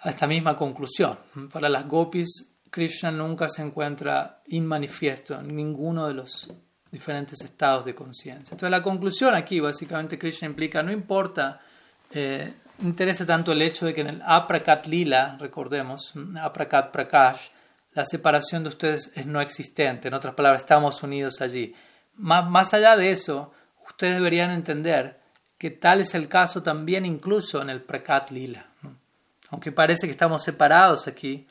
a 0.00 0.10
esta 0.10 0.26
misma 0.26 0.56
conclusión. 0.56 1.18
Para 1.52 1.68
las 1.68 1.86
gopis, 1.86 2.54
Krishna 2.70 3.10
nunca 3.10 3.48
se 3.48 3.62
encuentra 3.62 4.42
inmanifiesto 4.46 5.38
en 5.40 5.54
ninguno 5.54 6.06
de 6.06 6.14
los 6.14 6.52
diferentes 6.90 7.40
estados 7.42 7.84
de 7.84 7.94
conciencia. 7.94 8.54
Entonces 8.54 8.70
la 8.70 8.82
conclusión 8.82 9.34
aquí, 9.34 9.60
básicamente, 9.60 10.18
Krishna 10.18 10.48
implica, 10.48 10.82
no 10.82 10.92
importa, 10.92 11.60
eh, 12.10 12.54
interesa 12.82 13.26
tanto 13.26 13.52
el 13.52 13.62
hecho 13.62 13.86
de 13.86 13.94
que 13.94 14.00
en 14.02 14.08
el 14.08 14.22
Aprakat 14.24 14.86
Lila, 14.86 15.36
recordemos, 15.38 16.14
Aprakat 16.40 16.90
Prakash, 16.92 17.48
la 17.92 18.04
separación 18.04 18.62
de 18.62 18.68
ustedes 18.68 19.12
es 19.14 19.26
no 19.26 19.40
existente, 19.40 20.08
en 20.08 20.14
otras 20.14 20.34
palabras, 20.34 20.62
estamos 20.62 21.02
unidos 21.02 21.40
allí. 21.40 21.74
Más, 22.14 22.48
más 22.48 22.72
allá 22.74 22.96
de 22.96 23.10
eso, 23.10 23.52
ustedes 23.86 24.14
deberían 24.14 24.50
entender 24.50 25.20
que 25.58 25.70
tal 25.70 26.00
es 26.00 26.14
el 26.14 26.28
caso 26.28 26.62
también 26.62 27.04
incluso 27.04 27.60
en 27.60 27.70
el 27.70 27.82
Prakat 27.82 28.30
Lila 28.30 28.68
aunque 29.50 29.72
parece 29.72 30.06
que 30.06 30.12
estamos 30.12 30.42
separados 30.42 31.06
aquí, 31.06 31.46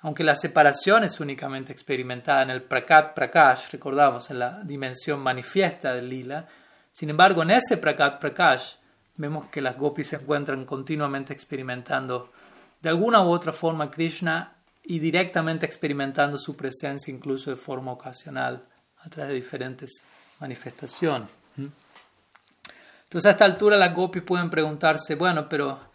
aunque 0.00 0.24
la 0.24 0.36
separación 0.36 1.04
es 1.04 1.20
únicamente 1.20 1.72
experimentada 1.72 2.42
en 2.42 2.50
el 2.50 2.62
Prakat 2.62 3.14
Prakash, 3.14 3.70
recordamos, 3.72 4.30
en 4.30 4.38
la 4.38 4.60
dimensión 4.62 5.20
manifiesta 5.20 5.94
del 5.94 6.08
lila, 6.08 6.46
sin 6.92 7.10
embargo, 7.10 7.42
en 7.42 7.50
ese 7.50 7.76
Prakat 7.76 8.20
Prakash 8.20 8.74
vemos 9.16 9.48
que 9.48 9.60
las 9.60 9.76
gopis 9.76 10.08
se 10.08 10.16
encuentran 10.16 10.64
continuamente 10.64 11.32
experimentando 11.32 12.32
de 12.80 12.88
alguna 12.88 13.22
u 13.22 13.30
otra 13.30 13.52
forma 13.52 13.90
Krishna 13.90 14.56
y 14.82 14.98
directamente 14.98 15.66
experimentando 15.66 16.38
su 16.38 16.56
presencia 16.56 17.12
incluso 17.12 17.50
de 17.50 17.56
forma 17.56 17.92
ocasional 17.92 18.64
a 18.98 19.08
través 19.08 19.28
de 19.28 19.34
diferentes 19.34 20.04
manifestaciones. 20.40 21.30
Entonces 21.56 23.26
a 23.26 23.32
esta 23.32 23.44
altura 23.44 23.76
las 23.76 23.94
gopis 23.94 24.22
pueden 24.22 24.48
preguntarse, 24.48 25.14
bueno, 25.14 25.48
pero 25.48 25.89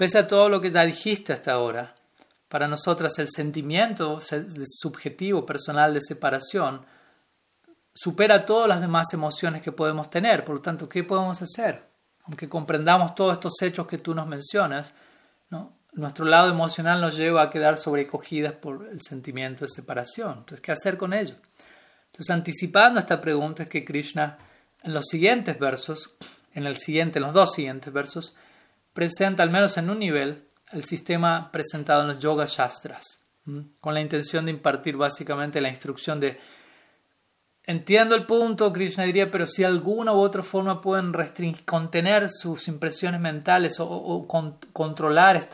Pese 0.00 0.16
a 0.16 0.26
todo 0.26 0.48
lo 0.48 0.62
que 0.62 0.70
ya 0.70 0.86
dijiste 0.86 1.34
hasta 1.34 1.52
ahora, 1.52 1.94
para 2.48 2.66
nosotras 2.66 3.18
el 3.18 3.28
sentimiento 3.28 4.18
subjetivo, 4.80 5.44
personal 5.44 5.92
de 5.92 6.00
separación, 6.00 6.80
supera 7.92 8.46
todas 8.46 8.66
las 8.66 8.80
demás 8.80 9.12
emociones 9.12 9.60
que 9.60 9.72
podemos 9.72 10.08
tener. 10.08 10.42
Por 10.42 10.54
lo 10.54 10.62
tanto, 10.62 10.88
¿qué 10.88 11.04
podemos 11.04 11.42
hacer? 11.42 11.82
Aunque 12.24 12.48
comprendamos 12.48 13.14
todos 13.14 13.34
estos 13.34 13.52
hechos 13.60 13.86
que 13.86 13.98
tú 13.98 14.14
nos 14.14 14.26
mencionas, 14.26 14.94
nuestro 15.92 16.24
lado 16.24 16.48
emocional 16.48 17.02
nos 17.02 17.14
lleva 17.14 17.42
a 17.42 17.50
quedar 17.50 17.76
sobrecogidas 17.76 18.54
por 18.54 18.88
el 18.90 19.02
sentimiento 19.02 19.66
de 19.66 19.68
separación. 19.68 20.38
Entonces, 20.38 20.60
¿qué 20.62 20.72
hacer 20.72 20.96
con 20.96 21.12
ello? 21.12 21.34
Entonces, 22.06 22.30
anticipando 22.30 23.00
esta 23.00 23.20
pregunta 23.20 23.64
es 23.64 23.68
que 23.68 23.84
Krishna 23.84 24.38
en 24.82 24.94
los 24.94 25.04
siguientes 25.10 25.58
versos, 25.58 26.16
en 26.54 26.64
el 26.64 26.78
siguiente, 26.78 27.18
en 27.18 27.24
los 27.24 27.34
dos 27.34 27.52
siguientes 27.52 27.92
versos, 27.92 28.34
presenta 29.00 29.42
al 29.42 29.48
menos 29.48 29.78
en 29.78 29.88
un 29.88 29.98
nivel 29.98 30.44
el 30.72 30.84
sistema 30.84 31.50
presentado 31.50 32.02
en 32.02 32.08
los 32.08 32.18
Yoga 32.18 32.44
Shastras, 32.44 33.24
con 33.80 33.94
la 33.94 34.02
intención 34.02 34.44
de 34.44 34.50
impartir 34.50 34.98
básicamente 34.98 35.58
la 35.62 35.70
instrucción 35.70 36.20
de 36.20 36.38
Entiendo 37.64 38.14
el 38.14 38.26
punto, 38.26 38.70
Krishna 38.74 39.04
diría, 39.04 39.30
pero 39.30 39.46
si 39.46 39.64
alguna 39.64 40.12
u 40.12 40.18
otra 40.18 40.42
forma 40.42 40.82
pueden 40.82 41.14
contener 41.64 42.28
sus 42.28 42.68
impresiones 42.68 43.22
mentales 43.22 43.76
o, 43.78 44.28
controlar 44.74 45.48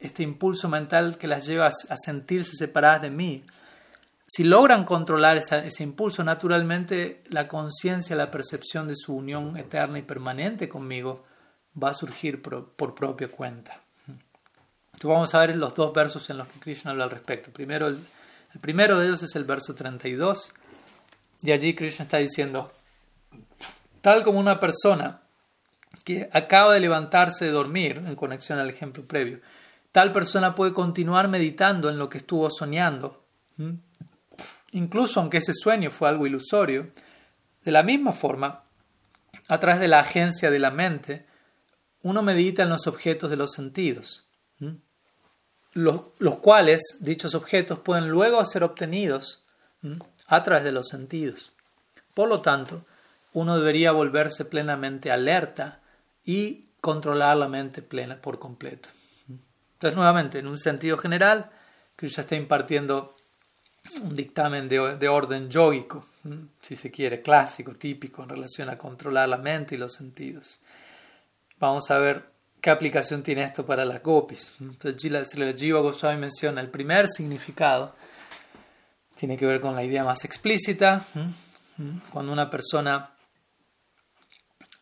este 0.00 0.22
impulso 0.24 0.68
mental 0.68 1.18
que 1.18 1.28
las 1.28 1.46
lleva 1.46 1.68
a, 1.68 1.96
sentirse 1.96 2.56
separadas 2.56 3.02
de 3.02 3.10
mí, 3.10 3.44
si 4.26 4.42
logran 4.42 4.84
controlar 4.84 5.36
ese 5.36 5.82
impulso, 5.84 6.24
naturalmente 6.24 7.22
la 7.28 7.46
conciencia, 7.46 8.16
la 8.16 8.32
percepción 8.32 8.88
de 8.88 8.96
su 8.96 9.14
unión 9.14 9.56
eterna 9.56 10.00
y 10.00 10.02
permanente 10.02 10.68
conmigo 10.68 11.27
va 11.82 11.90
a 11.90 11.94
surgir 11.94 12.42
por, 12.42 12.94
propia 12.94 13.28
cuenta. 13.28 13.80
Entonces 14.06 15.08
vamos 15.08 15.34
a 15.34 15.40
ver 15.40 15.56
los 15.56 15.74
dos 15.74 15.92
versos 15.92 16.28
en 16.30 16.38
los 16.38 16.48
que 16.48 16.58
Krishna 16.58 16.90
habla 16.90 17.04
al 17.04 17.10
respecto. 17.10 17.52
Primero, 17.52 17.86
el, 17.86 17.98
el 18.54 18.60
primero 18.60 18.98
de 18.98 19.06
ellos 19.06 19.22
es 19.22 19.36
el 19.36 19.44
verso 19.44 19.74
32 19.74 20.52
y 21.42 21.52
allí 21.52 21.74
Krishna 21.74 22.04
está 22.04 22.18
diciendo, 22.18 22.72
tal 24.00 24.24
como 24.24 24.40
una 24.40 24.58
persona 24.58 25.20
que 26.04 26.28
acaba 26.32 26.74
de 26.74 26.80
levantarse 26.80 27.44
de 27.44 27.50
dormir, 27.50 28.02
en 28.04 28.16
conexión 28.16 28.58
al 28.58 28.70
ejemplo 28.70 29.04
previo, 29.04 29.40
tal 29.92 30.12
persona 30.12 30.54
puede 30.54 30.72
continuar 30.72 31.28
meditando 31.28 31.88
en 31.90 31.98
lo 31.98 32.08
que 32.08 32.18
estuvo 32.18 32.50
soñando, 32.50 33.24
incluso 34.72 35.20
aunque 35.20 35.38
ese 35.38 35.52
sueño 35.52 35.90
fue 35.90 36.08
algo 36.08 36.26
ilusorio, 36.26 36.88
de 37.64 37.70
la 37.70 37.82
misma 37.82 38.12
forma, 38.12 38.62
a 39.48 39.60
través 39.60 39.80
de 39.80 39.88
la 39.88 40.00
agencia 40.00 40.50
de 40.50 40.58
la 40.58 40.70
mente, 40.70 41.26
uno 42.02 42.22
medita 42.22 42.62
en 42.62 42.68
los 42.68 42.86
objetos 42.86 43.30
de 43.30 43.36
los 43.36 43.52
sentidos, 43.52 44.24
los, 45.72 46.36
cuales 46.40 46.98
dichos 47.00 47.34
objetos 47.34 47.78
pueden 47.80 48.08
luego 48.08 48.44
ser 48.44 48.64
obtenidos 48.64 49.44
a 50.26 50.42
través 50.42 50.64
de 50.64 50.72
los 50.72 50.88
sentidos. 50.88 51.52
Por 52.14 52.28
lo 52.28 52.40
tanto, 52.40 52.84
uno 53.32 53.56
debería 53.56 53.92
volverse 53.92 54.44
plenamente 54.44 55.10
alerta 55.10 55.80
y 56.24 56.66
controlar 56.80 57.36
la 57.36 57.48
mente 57.48 57.82
plena 57.82 58.20
por 58.20 58.38
completo. 58.38 58.88
Entonces, 59.74 59.96
nuevamente, 59.96 60.38
en 60.38 60.48
un 60.48 60.58
sentido 60.58 60.98
general, 60.98 61.50
Krishna 61.94 62.22
está 62.22 62.34
impartiendo 62.34 63.16
un 64.02 64.14
dictamen 64.14 64.68
de, 64.68 64.96
de 64.96 65.08
orden 65.08 65.48
yogico, 65.48 66.06
si 66.60 66.76
se 66.76 66.90
quiere, 66.90 67.22
clásico, 67.22 67.74
típico, 67.74 68.22
en 68.22 68.30
relación 68.30 68.68
a 68.68 68.76
controlar 68.76 69.28
la 69.28 69.38
mente 69.38 69.76
y 69.76 69.78
los 69.78 69.94
sentidos. 69.94 70.60
Vamos 71.60 71.90
a 71.90 71.98
ver 71.98 72.30
qué 72.60 72.70
aplicación 72.70 73.22
tiene 73.22 73.44
esto 73.44 73.64
para 73.66 73.84
las 73.84 74.02
gopis. 74.02 74.54
Entonces, 74.60 75.34
el 75.34 75.56
Jiva 75.56 75.80
Goswami 75.80 76.18
menciona 76.18 76.60
el 76.60 76.70
primer 76.70 77.08
significado 77.08 77.94
tiene 79.18 79.36
que 79.36 79.46
ver 79.46 79.60
con 79.60 79.74
la 79.74 79.82
idea 79.82 80.04
más 80.04 80.24
explícita. 80.24 81.04
Cuando 82.12 82.32
una 82.32 82.48
persona 82.48 83.10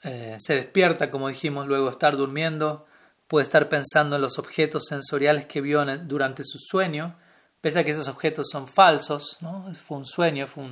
eh, 0.02 0.36
se 0.38 0.54
despierta, 0.54 1.10
como 1.10 1.28
dijimos, 1.28 1.66
luego 1.66 1.88
estar 1.88 2.16
durmiendo, 2.16 2.86
puede 3.28 3.44
estar 3.44 3.70
pensando 3.70 4.16
en 4.16 4.22
los 4.22 4.38
objetos 4.38 4.84
sensoriales 4.88 5.46
que 5.46 5.62
vio 5.62 5.84
durante 6.04 6.44
su 6.44 6.58
sueño, 6.58 7.16
pese 7.62 7.80
a 7.80 7.84
que 7.84 7.92
esos 7.92 8.08
objetos 8.08 8.48
son 8.52 8.68
falsos, 8.68 9.38
¿no? 9.40 9.72
fue 9.74 9.98
un 9.98 10.06
sueño, 10.06 10.46
fue 10.46 10.64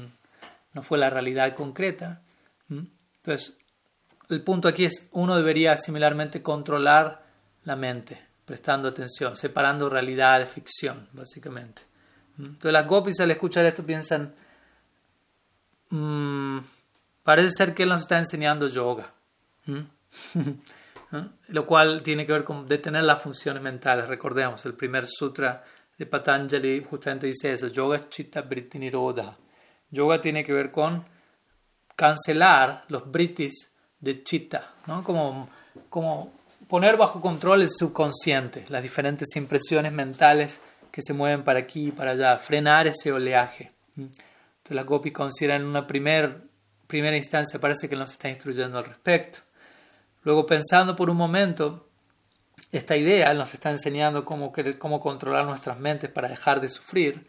no 0.75 0.83
fue 0.83 0.99
la 0.99 1.09
realidad 1.09 1.55
concreta. 1.55 2.21
Entonces, 2.69 3.57
el 4.29 4.43
punto 4.43 4.69
aquí 4.69 4.85
es, 4.85 5.09
uno 5.13 5.37
debería 5.37 5.77
similarmente 5.77 6.43
controlar 6.43 7.25
la 7.65 7.77
mente, 7.77 8.21
prestando 8.45 8.89
atención, 8.89 9.37
separando 9.37 9.89
realidad 9.89 10.39
de 10.39 10.47
ficción, 10.47 11.09
básicamente. 11.13 11.83
Entonces 12.39 12.73
las 12.73 12.87
gopis 12.87 13.21
al 13.21 13.31
escuchar 13.31 13.65
esto 13.65 13.85
piensan, 13.85 14.35
mm, 15.91 16.59
parece 17.23 17.51
ser 17.51 17.75
que 17.75 17.85
él 17.85 17.91
nos 17.91 18.03
está 18.03 18.19
enseñando 18.19 18.69
yoga. 18.69 19.13
Lo 21.49 21.67
cual 21.67 22.03
tiene 22.03 22.27
que 22.27 22.33
ver 22.33 22.45
con 22.45 22.67
detener 22.67 23.05
las 23.05 23.23
funciones 23.23 23.63
mentales. 23.63 24.09
Recordemos, 24.09 24.65
el 24.67 24.75
primer 24.75 25.07
sutra 25.07 25.63
de 25.97 26.07
Patanjali 26.07 26.85
justamente 26.89 27.29
dice 27.29 27.53
eso, 27.53 27.69
yoga 27.69 28.09
chitta 28.09 28.43
vritti 28.43 28.79
nirodha. 28.79 29.37
Yoga 29.91 30.21
tiene 30.21 30.45
que 30.45 30.53
ver 30.53 30.73
con 30.73 31.05
cancelar 31.95 32.85
los 32.89 33.09
britis 33.11 33.74
de 34.05 34.23
chitta, 34.23 34.75
¿no? 34.87 35.03
como, 35.03 35.49
como 35.89 36.33
poner 36.69 36.97
bajo 36.97 37.21
control 37.21 37.63
el 37.63 37.71
subconsciente, 37.71 38.65
las 38.69 38.83
diferentes 38.83 39.35
impresiones 39.37 39.93
mentales 39.93 40.61
que 40.91 41.03
se 41.03 41.13
mueven 41.13 41.43
para 41.43 41.61
aquí 41.61 41.89
y 41.89 41.93
para 41.93 42.13
allá, 42.13 42.39
frenar 42.39 42.87
ese 42.87 43.11
oleaje. 43.11 43.73
Entonces 43.97 44.77
la 44.77 44.83
Gopi 44.83 45.11
considera 45.11 45.57
en 45.57 45.65
una 45.65 45.87
primer, 45.87 46.43
primera 46.87 47.17
instancia, 47.17 47.61
parece 47.61 47.89
que 47.89 47.97
nos 47.97 48.13
está 48.13 48.29
instruyendo 48.29 48.79
al 48.79 48.85
respecto. 48.85 49.41
Luego 50.23 50.47
pensando 50.47 50.95
por 50.95 51.11
un 51.11 51.17
momento, 51.17 51.89
esta 52.71 52.97
idea 52.97 53.35
nos 53.35 53.53
está 53.55 53.71
enseñando 53.71 54.25
cómo, 54.25 54.53
cómo 54.79 55.01
controlar 55.01 55.45
nuestras 55.45 55.79
mentes 55.79 56.11
para 56.11 56.29
dejar 56.29 56.61
de 56.61 56.69
sufrir. 56.69 57.27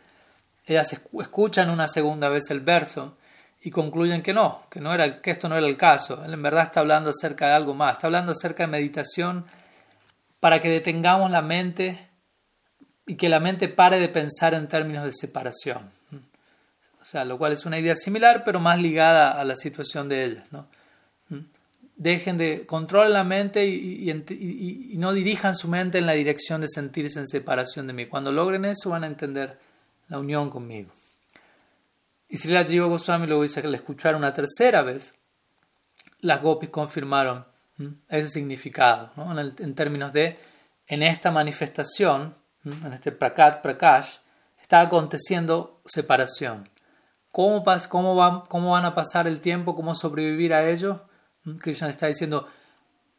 Ellas 0.65 0.93
escuchan 1.19 1.69
una 1.69 1.87
segunda 1.87 2.29
vez 2.29 2.49
el 2.49 2.59
verso 2.59 3.17
y 3.65 3.71
concluyen 3.71 4.21
que 4.21 4.31
no, 4.31 4.61
que, 4.69 4.79
no 4.79 4.93
era, 4.93 5.23
que 5.23 5.31
esto 5.31 5.49
no 5.49 5.57
era 5.57 5.65
el 5.65 5.75
caso. 5.75 6.23
Él 6.23 6.31
en 6.31 6.43
verdad 6.43 6.65
está 6.65 6.81
hablando 6.81 7.09
acerca 7.09 7.47
de 7.47 7.53
algo 7.53 7.73
más, 7.73 7.93
está 7.95 8.05
hablando 8.05 8.31
acerca 8.31 8.61
de 8.61 8.67
meditación 8.67 9.43
para 10.39 10.61
que 10.61 10.69
detengamos 10.69 11.31
la 11.31 11.41
mente 11.41 12.11
y 13.07 13.15
que 13.15 13.27
la 13.27 13.39
mente 13.39 13.67
pare 13.67 13.97
de 13.97 14.07
pensar 14.07 14.53
en 14.53 14.67
términos 14.67 15.03
de 15.03 15.13
separación. 15.13 15.89
O 17.01 17.05
sea, 17.05 17.25
lo 17.25 17.39
cual 17.39 17.53
es 17.53 17.65
una 17.65 17.79
idea 17.79 17.95
similar, 17.95 18.43
pero 18.45 18.59
más 18.59 18.79
ligada 18.79 19.31
a 19.31 19.43
la 19.43 19.55
situación 19.55 20.09
de 20.09 20.25
ellas. 20.25 20.51
¿no? 20.51 20.67
Dejen 21.95 22.37
de 22.37 22.67
controlar 22.67 23.09
la 23.09 23.23
mente 23.23 23.65
y, 23.65 24.95
no 24.99 25.11
dirijan 25.11 25.55
su 25.55 25.67
mente 25.69 25.97
en 25.97 26.05
la 26.05 26.13
dirección 26.13 26.61
de 26.61 26.67
sentirse 26.67 27.17
en 27.17 27.25
separación 27.25 27.87
de 27.87 27.93
mí. 27.93 28.05
Cuando 28.05 28.31
logren 28.31 28.63
eso, 28.65 28.91
van 28.91 29.05
a 29.05 29.07
entender 29.07 29.57
la 30.07 30.19
unión 30.19 30.51
conmigo. 30.51 30.91
Y 32.27 32.37
si 32.37 32.49
la 32.49 32.63
Jiva 32.63 32.87
Goswami 32.87 33.27
luego 33.27 33.43
dice 33.43 33.61
que 33.61 33.67
al 33.67 33.75
escuchar 33.75 34.15
una 34.15 34.33
tercera 34.33 34.81
vez, 34.81 35.15
las 36.19 36.41
gopis 36.41 36.69
confirmaron 36.69 37.45
ese 38.09 38.29
significado, 38.29 39.11
¿no? 39.15 39.37
en, 39.39 39.53
en 39.59 39.75
términos 39.75 40.13
de 40.13 40.37
en 40.87 41.03
esta 41.03 41.31
manifestación 41.31 42.35
en 42.65 42.93
este 42.93 43.11
prakat, 43.11 43.61
prakash, 43.61 44.07
está 44.59 44.81
aconteciendo 44.81 45.81
separación. 45.85 46.69
¿Cómo, 47.31 47.63
cómo, 47.89 48.15
van, 48.15 48.41
¿Cómo 48.47 48.71
van 48.71 48.85
a 48.85 48.95
pasar 48.95 49.27
el 49.27 49.41
tiempo? 49.41 49.75
¿Cómo 49.75 49.93
sobrevivir 49.93 50.53
a 50.53 50.69
ello? 50.69 51.05
Krishna 51.59 51.89
está 51.89 52.07
diciendo, 52.07 52.47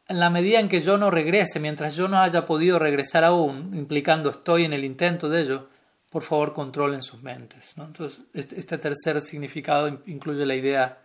en 0.07 0.19
la 0.19 0.29
medida 0.29 0.59
en 0.59 0.69
que 0.69 0.81
yo 0.81 0.97
no 0.97 1.11
regrese, 1.11 1.59
mientras 1.59 1.95
yo 1.95 2.07
no 2.07 2.19
haya 2.19 2.45
podido 2.45 2.79
regresar 2.79 3.23
aún, 3.23 3.73
implicando 3.75 4.29
estoy 4.29 4.65
en 4.65 4.73
el 4.73 4.83
intento 4.83 5.29
de 5.29 5.41
ello, 5.41 5.69
por 6.09 6.23
favor 6.23 6.53
controlen 6.53 7.01
sus 7.01 7.21
mentes. 7.21 7.73
Entonces, 7.77 8.21
este, 8.33 8.59
este, 8.59 8.77
tercer 8.77 9.21
significado 9.21 9.87
incluye 10.05 10.45
la 10.45 10.55
idea, 10.55 10.99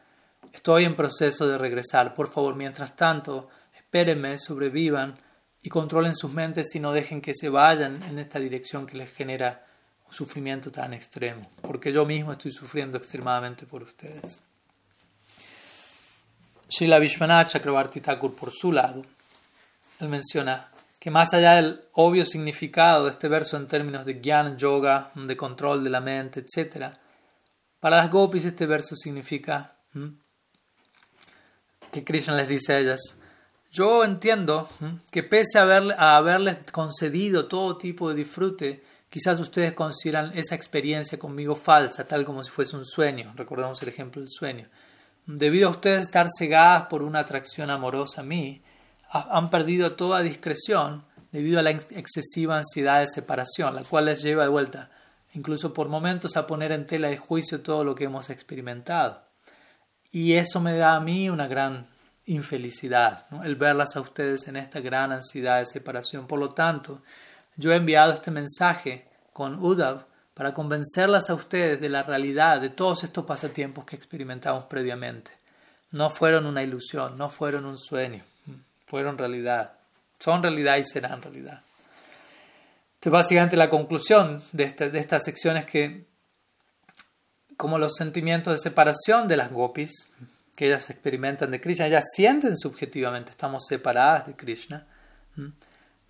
estoy 0.53 0.85
en 0.85 0.97
proceso 0.97 1.47
de 1.47 1.59
regresar, 1.59 2.15
por 2.15 2.31
favor, 2.31 2.55
mientras 2.55 2.95
tanto, 2.95 3.49
espérenme, 3.75 4.39
sobrevivan, 4.39 5.19
y 5.63 5.69
controlen 5.69 6.15
sus 6.15 6.33
mentes 6.33 6.75
y 6.75 6.81
no 6.81 6.93
dejen 6.93 7.21
que 7.21 7.35
se 7.35 7.49
vayan 7.49 8.03
en 8.03 8.19
esta 8.19 8.41
dirección 8.41 8.87
que 8.87 8.97
les 8.97 9.13
genera 9.13 9.65
un 10.09 10.13
sufrimiento 10.13 10.73
tan 10.73 10.93
extremo, 10.93 11.49
porque 11.61 11.93
yo 11.93 12.05
mismo 12.05 12.33
estoy 12.33 12.51
sufriendo 12.51 12.99
extremadamente 12.99 13.65
por 13.65 13.83
ustedes. 13.83 14.41
Srila 16.69 16.99
Vishwanath 16.99 17.51
Chakrabarti 17.51 18.01
Thakur, 18.01 18.35
por 18.35 18.51
su 18.51 18.73
lado, 18.73 19.05
él 20.01 20.09
menciona 20.09 20.72
que 21.03 21.11
más 21.11 21.35
allá 21.35 21.55
del 21.57 21.81
obvio 21.95 22.25
significado 22.25 23.07
de 23.07 23.11
este 23.11 23.27
verso 23.27 23.57
en 23.57 23.67
términos 23.67 24.07
de 24.07 24.21
gyan, 24.21 24.57
yoga, 24.57 25.11
de 25.17 25.37
control 25.37 25.83
de 25.83 25.91
la 25.91 26.01
mente, 26.01 26.47
etc., 26.47 26.93
para 27.81 27.97
las 27.97 28.09
gopis 28.09 28.45
este 28.45 28.67
verso 28.67 28.95
significa 28.95 29.79
que 31.91 32.05
Krishna 32.05 32.37
les 32.37 32.47
dice 32.47 32.75
a 32.75 32.79
ellas, 32.79 33.01
yo 33.73 34.05
entiendo 34.05 34.69
que 35.11 35.25
pese 35.25 35.59
a, 35.59 36.17
haberles 36.17 36.59
concedido 36.71 37.47
todo 37.47 37.77
tipo 37.77 38.09
de 38.09 38.15
disfrute 38.15 38.85
quizás 39.11 39.41
ustedes 39.41 39.73
consideran 39.73 40.31
esa 40.39 40.55
experiencia 40.55 41.19
conmigo 41.19 41.57
falsa, 41.57 42.07
tal 42.07 42.25
como 42.25 42.45
si 42.45 42.53
fuese 42.53 42.77
un 42.77 42.85
sueño. 42.85 43.33
Recordemos 43.35 43.83
el 43.83 43.89
ejemplo 43.89 44.23
del 44.23 44.31
sueño. 44.31 44.69
Debido 45.27 45.67
a 45.67 45.73
ustedes 45.73 46.03
estar 46.03 46.29
cegadas 46.31 46.85
por 46.85 47.03
una 47.03 47.19
atracción 47.19 47.71
amorosa 47.71 48.21
a 48.21 48.25
mí, 48.25 48.63
han 49.13 49.51
perdido 49.51 49.93
toda 49.93 50.21
discreción 50.21 51.05
debido 51.33 51.61
a 51.61 51.63
la 51.63 51.71
excesiva 51.71 52.57
ansiedad 52.57 53.01
de 53.01 53.07
separación, 53.07 53.75
la 53.75 53.85
cual 53.85 54.07
les 54.07 54.23
lleva 54.23 54.45
de 54.45 54.49
vuelta, 54.49 54.91
incluso 55.35 55.75
por 55.75 55.89
momentos, 55.89 56.37
a 56.37 56.47
poner 56.47 56.73
en 56.73 56.87
tela 56.87 57.09
de 57.09 57.19
juicio 57.19 57.63
todo 57.63 57.85
lo 57.85 57.95
que 57.95 58.05
hemos 58.05 58.31
experimentado. 58.31 59.23
Y 60.11 60.35
eso 60.35 60.61
me 60.61 60.77
da 60.77 60.95
a 60.95 61.01
mí 61.01 61.31
una 61.31 61.47
gran 61.47 61.89
infelicidad, 62.27 63.27
el 63.45 63.57
verlas 63.57 63.97
a 63.97 64.01
ustedes 64.01 64.47
en 64.49 64.57
esta 64.57 64.81
gran 64.81 65.13
ansiedad 65.13 65.59
de 65.59 65.67
separación. 65.67 66.27
Por 66.27 66.39
lo 66.39 66.51
tanto, 66.51 67.03
yo 67.57 67.73
he 67.73 67.77
enviado 67.77 68.13
este 68.13 68.31
mensaje 68.31 69.09
con 69.33 69.59
Udav 69.59 70.07
para 70.35 70.55
convencerlas 70.55 71.31
a 71.31 71.35
ustedes 71.35 71.81
de 71.81 71.89
la 71.89 72.03
realidad 72.03 72.61
de 72.61 72.71
todos 72.71 73.05
estos 73.05 73.25
pasatiempos 73.25 73.85
que 73.85 73.97
experimentamos 73.97 74.67
previamente. 74.67 75.33
No 75.91 76.11
fueron 76.11 76.47
una 76.47 76.63
ilusión, 76.63 77.19
no 77.19 77.29
fueron 77.29 77.67
un 77.67 77.79
sueño, 77.79 78.25
fueron 78.93 79.17
realidad. 79.17 79.73
Son 80.19 80.43
realidad 80.43 80.77
y 80.77 80.85
serán 80.85 81.23
realidad. 81.23 81.63
Entonces, 82.97 83.11
básicamente 83.11 83.57
la 83.57 83.71
conclusión 83.71 84.43
de 84.53 84.65
esta, 84.65 84.91
de 84.91 84.99
esta 84.99 85.19
sección 85.19 85.57
es 85.57 85.65
que 85.65 86.05
como 87.57 87.79
los 87.79 87.95
sentimientos 87.97 88.53
de 88.53 88.59
separación 88.59 89.29
de 89.29 89.39
las 89.39 89.51
gopis, 89.51 90.13
que 90.55 90.67
ellas 90.67 90.91
experimentan 90.91 91.51
de 91.51 91.61
Krishna, 91.63 91.87
ellas 91.87 92.05
sienten 92.15 92.55
subjetivamente, 92.59 93.31
estamos 93.31 93.63
separadas 93.67 94.27
de 94.27 94.37
Krishna. 94.37 94.87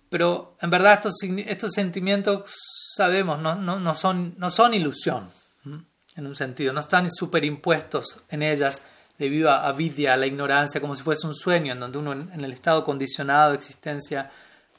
Pero 0.09 0.57
en 0.59 0.69
verdad 0.69 0.95
estos, 0.95 1.13
estos 1.47 1.71
sentimientos, 1.71 2.53
sabemos, 2.97 3.39
no, 3.39 3.55
no, 3.55 3.79
no, 3.79 3.93
son, 3.93 4.35
no 4.37 4.51
son 4.51 4.73
ilusión, 4.73 5.29
en 5.63 6.27
un 6.27 6.35
sentido, 6.35 6.73
no 6.73 6.81
están 6.81 7.09
superimpuestos 7.09 8.25
en 8.27 8.43
ellas 8.43 8.83
debido 9.17 9.49
a, 9.49 9.67
a 9.67 9.71
vidya, 9.73 10.13
a 10.13 10.17
la 10.17 10.25
ignorancia, 10.25 10.81
como 10.81 10.95
si 10.95 11.03
fuese 11.03 11.27
un 11.27 11.35
sueño, 11.35 11.73
en 11.73 11.79
donde 11.79 11.97
uno 11.97 12.13
en, 12.13 12.43
el 12.43 12.51
estado 12.51 12.83
condicionado 12.83 13.51
de 13.51 13.57
existencia, 13.57 14.29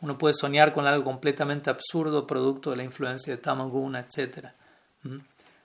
uno 0.00 0.18
puede 0.18 0.34
soñar 0.34 0.72
con 0.72 0.86
algo 0.86 1.04
completamente 1.04 1.70
absurdo, 1.70 2.26
producto 2.26 2.70
de 2.70 2.76
la 2.76 2.84
influencia 2.84 3.34
de 3.34 3.40
Tamaguna, 3.40 4.00
etc. 4.00 4.48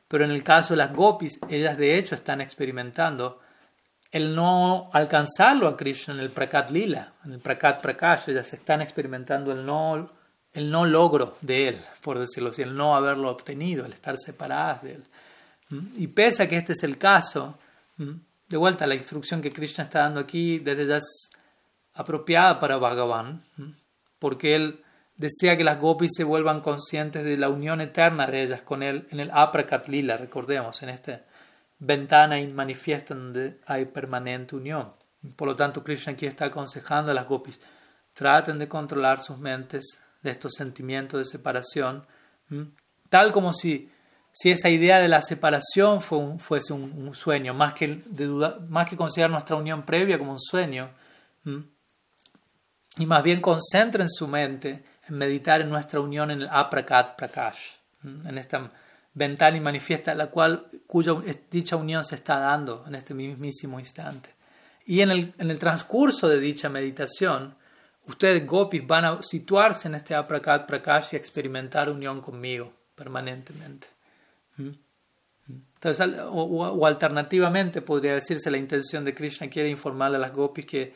Pero 0.07 0.25
en 0.25 0.31
el 0.31 0.43
caso 0.43 0.73
de 0.73 0.77
las 0.77 0.93
gopis, 0.93 1.39
ellas 1.49 1.77
de 1.77 1.97
hecho 1.97 2.15
están 2.15 2.41
experimentando 2.41 3.39
el 4.11 4.33
no 4.33 4.89
alcanzarlo 4.93 5.67
a 5.67 5.77
Krishna 5.77 6.15
en 6.15 6.19
el 6.19 6.31
Prakat 6.31 6.71
Lila, 6.71 7.13
en 7.25 7.33
el 7.33 7.39
Prakat 7.39 7.81
Prakash, 7.81 8.29
ellas 8.29 8.51
están 8.53 8.81
experimentando 8.81 9.51
el 9.51 9.65
no, 9.65 10.11
el 10.53 10.71
no 10.71 10.85
logro 10.85 11.37
de 11.41 11.69
él, 11.69 11.81
por 12.01 12.17
decirlo 12.17 12.49
así, 12.49 12.63
el 12.63 12.75
no 12.75 12.95
haberlo 12.95 13.29
obtenido, 13.29 13.85
el 13.85 13.93
estar 13.93 14.15
separadas 14.17 14.81
de 14.81 14.93
él. 14.93 15.03
Y 15.97 16.07
pese 16.07 16.43
a 16.43 16.49
que 16.49 16.57
este 16.57 16.73
es 16.73 16.83
el 16.83 16.97
caso, 16.97 17.59
de 18.49 18.57
vuelta 18.57 18.87
la 18.87 18.95
instrucción 18.95 19.41
que 19.41 19.51
Krishna 19.51 19.83
está 19.85 19.99
dando 19.99 20.19
aquí 20.19 20.59
desde 20.59 20.87
ya 20.87 20.97
es 20.97 21.29
apropiada 21.93 22.59
para 22.59 22.77
Bhagavan, 22.77 23.45
porque 24.17 24.55
él 24.55 24.83
desea 25.15 25.55
que 25.55 25.63
las 25.63 25.79
gopis 25.79 26.11
se 26.15 26.23
vuelvan 26.23 26.61
conscientes 26.61 27.23
de 27.23 27.37
la 27.37 27.49
unión 27.49 27.81
eterna 27.81 28.25
de 28.25 28.43
ellas 28.43 28.61
con 28.61 28.81
él 28.81 29.07
en 29.11 29.19
el 29.19 29.29
Aprakat 29.31 29.87
Lila, 29.87 30.17
recordemos, 30.17 30.81
en 30.81 30.89
esta 30.89 31.25
ventana 31.77 32.39
inmanifiesta 32.39 33.13
donde 33.13 33.59
hay 33.65 33.85
permanente 33.85 34.55
unión. 34.55 34.93
Por 35.35 35.47
lo 35.47 35.55
tanto, 35.55 35.83
Krishna 35.83 36.13
aquí 36.13 36.25
está 36.25 36.45
aconsejando 36.45 37.11
a 37.11 37.13
las 37.13 37.27
gopis, 37.27 37.59
traten 38.13 38.57
de 38.57 38.67
controlar 38.67 39.19
sus 39.19 39.37
mentes 39.37 40.01
de 40.23 40.31
estos 40.31 40.53
sentimientos 40.57 41.19
de 41.19 41.25
separación, 41.25 42.05
tal 43.09 43.31
como 43.31 43.53
si, 43.53 43.91
si 44.39 44.51
esa 44.51 44.69
idea 44.69 44.99
de 44.99 45.09
la 45.09 45.21
separación 45.21 45.99
fuese 45.99 46.71
un, 46.71 47.13
sueño, 47.13 47.53
más 47.53 47.73
que, 47.73 48.01
más 48.69 48.89
que 48.89 48.95
considerar 48.95 49.29
nuestra 49.29 49.57
unión 49.57 49.83
previa 49.83 50.17
como 50.17 50.31
un 50.31 50.39
sueño, 50.39 50.91
y 52.95 53.05
más 53.05 53.21
bien 53.21 53.41
concentren 53.41 54.09
su 54.09 54.29
mente 54.29 54.85
en 55.09 55.17
meditar 55.17 55.59
en 55.59 55.69
nuestra 55.69 55.99
unión 55.99 56.31
en 56.31 56.43
el 56.43 56.47
aprakat 56.49 57.17
prakash, 57.17 57.59
en 58.05 58.37
esta 58.37 58.71
ventana 59.13 59.57
y 59.57 59.59
manifiesta, 59.59 60.15
la 60.15 60.27
cual, 60.27 60.67
cuya 60.87 61.15
dicha 61.51 61.75
unión 61.75 62.05
se 62.05 62.15
está 62.15 62.39
dando 62.39 62.85
en 62.87 62.95
este 62.95 63.13
mismísimo 63.13 63.77
instante. 63.77 64.29
Y 64.85 65.01
en 65.01 65.11
el, 65.11 65.33
en 65.37 65.51
el 65.51 65.59
transcurso 65.59 66.29
de 66.29 66.39
dicha 66.39 66.69
meditación, 66.69 67.55
ustedes, 68.05 68.47
gopis, 68.47 68.87
van 68.87 69.03
a 69.03 69.21
situarse 69.21 69.89
en 69.89 69.95
este 69.95 70.15
aprakat 70.15 70.65
prakash 70.65 71.09
y 71.11 71.17
experimentar 71.17 71.89
unión 71.89 72.21
conmigo 72.21 72.71
permanentemente. 72.95 73.98
Entonces, 74.59 76.19
o, 76.29 76.85
alternativamente 76.85 77.81
podría 77.81 78.13
decirse 78.13 78.51
la 78.51 78.57
intención 78.57 79.05
de 79.05 79.15
Krishna 79.15 79.49
quiere 79.49 79.69
informarle 79.69 80.17
a 80.17 80.19
las 80.19 80.33
gopis 80.33 80.65
que 80.65 80.93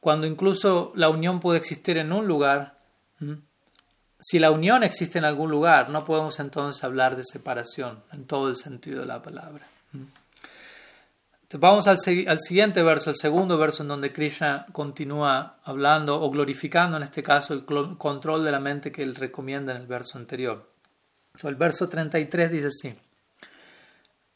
cuando 0.00 0.26
incluso 0.26 0.92
la 0.94 1.08
unión 1.08 1.40
puede 1.40 1.58
existir 1.58 1.98
en 1.98 2.12
un 2.12 2.26
lugar, 2.26 2.78
si 4.18 4.38
la 4.38 4.50
unión 4.50 4.82
existe 4.82 5.18
en 5.18 5.24
algún 5.24 5.50
lugar, 5.50 5.90
no 5.90 6.04
podemos 6.04 6.40
entonces 6.40 6.82
hablar 6.84 7.16
de 7.16 7.24
separación 7.24 8.02
en 8.12 8.24
todo 8.24 8.48
el 8.48 8.56
sentido 8.56 9.00
de 9.00 9.06
la 9.06 9.22
palabra. 9.22 9.66
Vamos 11.52 11.86
al, 11.86 11.98
al, 12.26 12.40
siguiente 12.40 12.82
verso, 12.82 13.08
el 13.08 13.16
segundo 13.16 13.56
verso 13.56 13.82
en 13.82 13.88
donde 13.88 14.12
Krishna 14.12 14.66
continúa 14.72 15.56
hablando 15.64 16.20
o 16.20 16.30
glorificando 16.30 16.98
en 16.98 17.02
este 17.02 17.22
caso 17.22 17.54
el 17.54 17.64
control 17.64 18.44
de 18.44 18.52
la 18.52 18.60
mente 18.60 18.92
que 18.92 19.02
él 19.02 19.14
recomienda 19.14 19.74
en 19.74 19.80
el 19.80 19.86
verso 19.86 20.18
anterior. 20.18 20.77
El 21.44 21.54
verso 21.56 21.88
33 21.88 22.50
dice 22.50 22.66
así, 22.66 22.94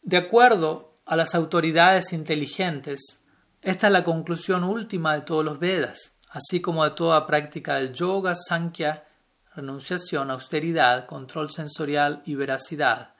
de 0.02 0.16
acuerdo 0.16 0.98
a 1.04 1.16
las 1.16 1.34
autoridades 1.34 2.12
inteligentes, 2.12 3.24
esta 3.60 3.86
es 3.88 3.92
la 3.92 4.04
conclusión 4.04 4.64
última 4.64 5.14
de 5.14 5.22
todos 5.22 5.44
los 5.44 5.58
Vedas 5.58 6.12
así 6.32 6.60
como 6.60 6.84
de 6.84 6.92
toda 6.92 7.26
práctica 7.26 7.76
del 7.76 7.92
yoga, 7.92 8.34
sankhya, 8.34 9.06
renunciación, 9.54 10.30
austeridad, 10.30 11.06
control 11.06 11.50
sensorial 11.50 12.22
y 12.24 12.34
veracidad, 12.34 13.14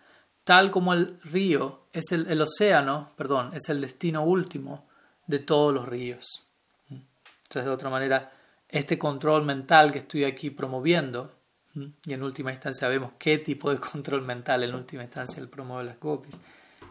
tal 0.45 0.71
como 0.71 0.95
el 0.95 1.21
río 1.23 1.87
es 1.93 2.11
el, 2.11 2.41
océano, 2.41 3.11
perdón, 3.17 3.51
es 3.53 3.69
el 3.69 3.81
destino 3.81 4.25
último 4.25 4.89
de 5.27 5.41
todos 5.41 5.75
los 5.75 5.87
ríos. 5.87 6.49
Entonces, 6.89 7.65
de 7.65 7.71
otra 7.71 7.91
manera, 7.91 8.33
este 8.67 8.99
control 8.99 9.45
mental 9.45 9.93
que 9.93 9.99
estoy 9.99 10.25
aquí 10.25 10.49
promoviendo, 10.49 11.33
y 11.75 12.13
en 12.13 12.23
última 12.23 12.53
instancia 12.53 12.89
vemos 12.89 13.13
qué 13.19 13.39
tipo 13.39 13.71
de 13.71 13.81
control 13.93 14.23
mental 14.23 14.63
en 14.65 14.75
última 14.75 15.03
instancia 15.03 15.41
el 15.41 15.49
promueve 15.49 15.85
las 15.85 16.01
gopis, 16.01 16.39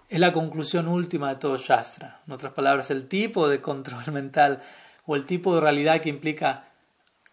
es 0.09 0.19
la 0.19 0.33
conclusión 0.33 0.87
última 0.87 1.29
de 1.29 1.35
todo 1.37 1.57
Shastra. 1.57 2.21
En 2.27 2.33
otras 2.33 2.51
palabras, 2.51 2.91
el 2.91 3.07
tipo 3.07 3.47
de 3.47 3.61
control 3.61 4.03
mental 4.11 4.61
o 5.05 5.15
el 5.15 5.25
tipo 5.25 5.55
de 5.55 5.61
realidad 5.61 6.01
que 6.01 6.09
implica 6.09 6.65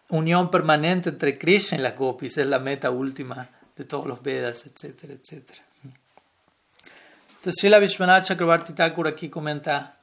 unión 0.09 0.49
permanente 0.49 1.09
entre 1.09 1.37
Krishna 1.37 1.77
y 1.77 1.81
las 1.81 1.95
gopis, 1.95 2.37
es 2.37 2.47
la 2.47 2.59
meta 2.59 2.89
última 2.89 3.49
de 3.75 3.85
todos 3.85 4.07
los 4.07 4.21
Vedas, 4.23 4.65
etcétera, 4.65 5.13
etcétera. 5.13 5.59
Entonces, 7.39 7.55
Srila 7.59 7.79
Vishwanath 7.79 8.25
Chakrabarti 8.25 8.73
Thakur 8.73 9.07
aquí 9.07 9.29
comenta, 9.29 9.97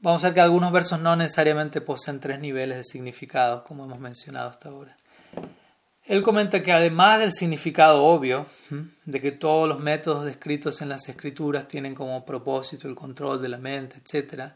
vamos 0.00 0.22
a 0.22 0.28
ver 0.28 0.34
que 0.34 0.40
algunos 0.40 0.70
versos 0.70 1.00
no 1.00 1.16
necesariamente 1.16 1.80
poseen 1.80 2.20
tres 2.20 2.38
niveles 2.38 2.76
de 2.76 2.84
significado, 2.84 3.64
como 3.64 3.84
hemos 3.84 3.98
mencionado 3.98 4.50
hasta 4.50 4.68
ahora. 4.68 4.96
Él 6.04 6.22
comenta 6.22 6.62
que 6.62 6.72
además 6.72 7.20
del 7.20 7.32
significado 7.32 8.04
obvio 8.04 8.46
de 9.04 9.20
que 9.20 9.32
todos 9.32 9.68
los 9.68 9.80
métodos 9.80 10.24
descritos 10.24 10.82
en 10.82 10.88
las 10.88 11.08
escrituras 11.08 11.68
tienen 11.68 11.94
como 11.94 12.24
propósito 12.24 12.88
el 12.88 12.94
control 12.94 13.40
de 13.40 13.48
la 13.48 13.58
mente, 13.58 13.96
etc., 13.96 14.52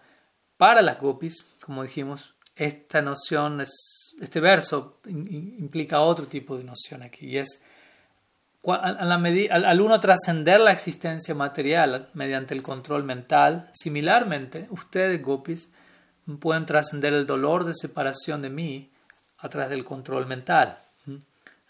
para 0.57 0.83
las 0.83 0.99
gopis, 0.99 1.45
como 1.65 1.83
dijimos, 1.83 2.35
esta 2.57 3.03
noción, 3.03 3.61
es, 3.61 4.15
este 4.21 4.41
verso 4.41 5.01
implica 5.07 6.01
otro 6.01 6.27
tipo 6.27 6.57
de 6.57 6.65
noción 6.65 7.03
aquí, 7.03 7.27
y 7.27 7.37
es 7.37 7.63
al, 8.65 9.81
uno 9.81 10.01
trascender 10.01 10.61
la 10.61 10.73
existencia 10.73 11.35
material 11.35 12.11
mediante 12.15 12.55
el 12.55 12.63
control 12.63 13.05
mental, 13.05 13.71
similarmente, 13.75 14.67
ustedes, 14.71 15.23
gopis, 15.23 15.71
pueden 16.41 16.67
trascender 16.67 17.13
el 17.13 17.27
dolor 17.27 17.65
de 17.65 17.75
separación 17.75 18.43
de 18.43 18.51
mí 18.51 18.91
a 19.39 19.49
través 19.49 19.71
del 19.71 19.85
control 19.85 20.27
mental. 20.27 20.79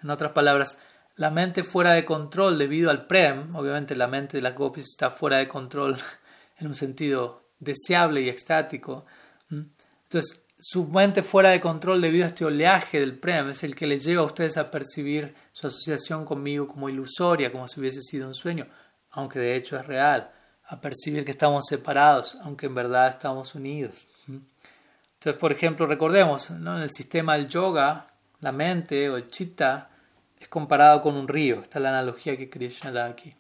En 0.03 0.11
otras 0.11 0.33
palabras, 0.33 0.79
la 1.17 1.31
mente 1.31 1.65
fuera 1.65 1.93
de 1.93 2.05
control 2.05 2.59
debido 2.59 2.91
al 2.91 3.07
prem, 3.07 3.55
obviamente 3.57 3.97
la 3.97 4.07
mente 4.07 4.37
de 4.37 4.43
las 4.43 4.55
gopis 4.55 4.85
está 4.85 5.11
fuera 5.11 5.39
de 5.39 5.49
control 5.49 5.97
en 6.59 6.67
un 6.67 6.75
sentido 6.75 7.43
deseable 7.59 8.21
y 8.21 8.29
extático. 8.29 9.07
Entonces, 9.51 10.47
su 10.59 10.87
mente 10.87 11.23
fuera 11.23 11.51
de 11.51 11.61
control 11.61 12.01
debido 12.01 12.25
a 12.25 12.29
este 12.29 12.45
oleaje 12.45 13.01
del 13.01 13.19
Prem 13.19 13.51
es 13.51 13.63
el 13.63 13.75
que 13.75 13.87
les 13.87 14.05
lleva 14.05 14.23
a 14.23 14.27
ustedes 14.27 14.57
a 14.57 14.71
percibir 14.71 15.35
su 15.53 15.67
asociación 15.67 16.25
conmigo 16.25 16.67
como 16.67 16.89
ilusoria, 16.89 17.53
como 17.53 17.69
si 17.69 17.81
hubiese 17.81 18.01
sido 18.01 18.27
un 18.27 18.35
sueño, 18.35 18.67
aunque 19.11 19.39
de 19.39 19.55
hecho 19.55 19.77
es 19.77 19.87
real, 19.87 20.31
a 20.65 20.81
percibir 20.81 21.25
que 21.25 21.33
estamos 21.33 21.67
separados, 21.69 22.39
aunque 22.43 22.67
en 22.67 22.75
verdad 22.75 23.09
estamos 23.09 23.55
unidos. 23.55 24.07
Entonces, 24.27 25.39
por 25.39 25.53
ejemplo, 25.53 25.87
recordemos, 25.87 26.51
¿no? 26.51 26.77
en 26.77 26.83
el 26.83 26.91
sistema 26.91 27.37
del 27.37 27.49
yoga, 27.49 28.15
la 28.47 28.53
mente 28.53 29.11
o 29.11 29.17
el 29.17 29.27
chitta 29.27 29.91
es 30.39 30.47
comparado 30.47 31.03
con 31.03 31.17
un 31.17 31.27
río. 31.27 31.63
Esta 31.63 31.81
es 31.81 31.83
la 31.83 31.89
analogía 31.89 32.37
que 32.37 32.49
Krishna 32.49 32.93
da 32.93 33.07
aquí. 33.07 33.35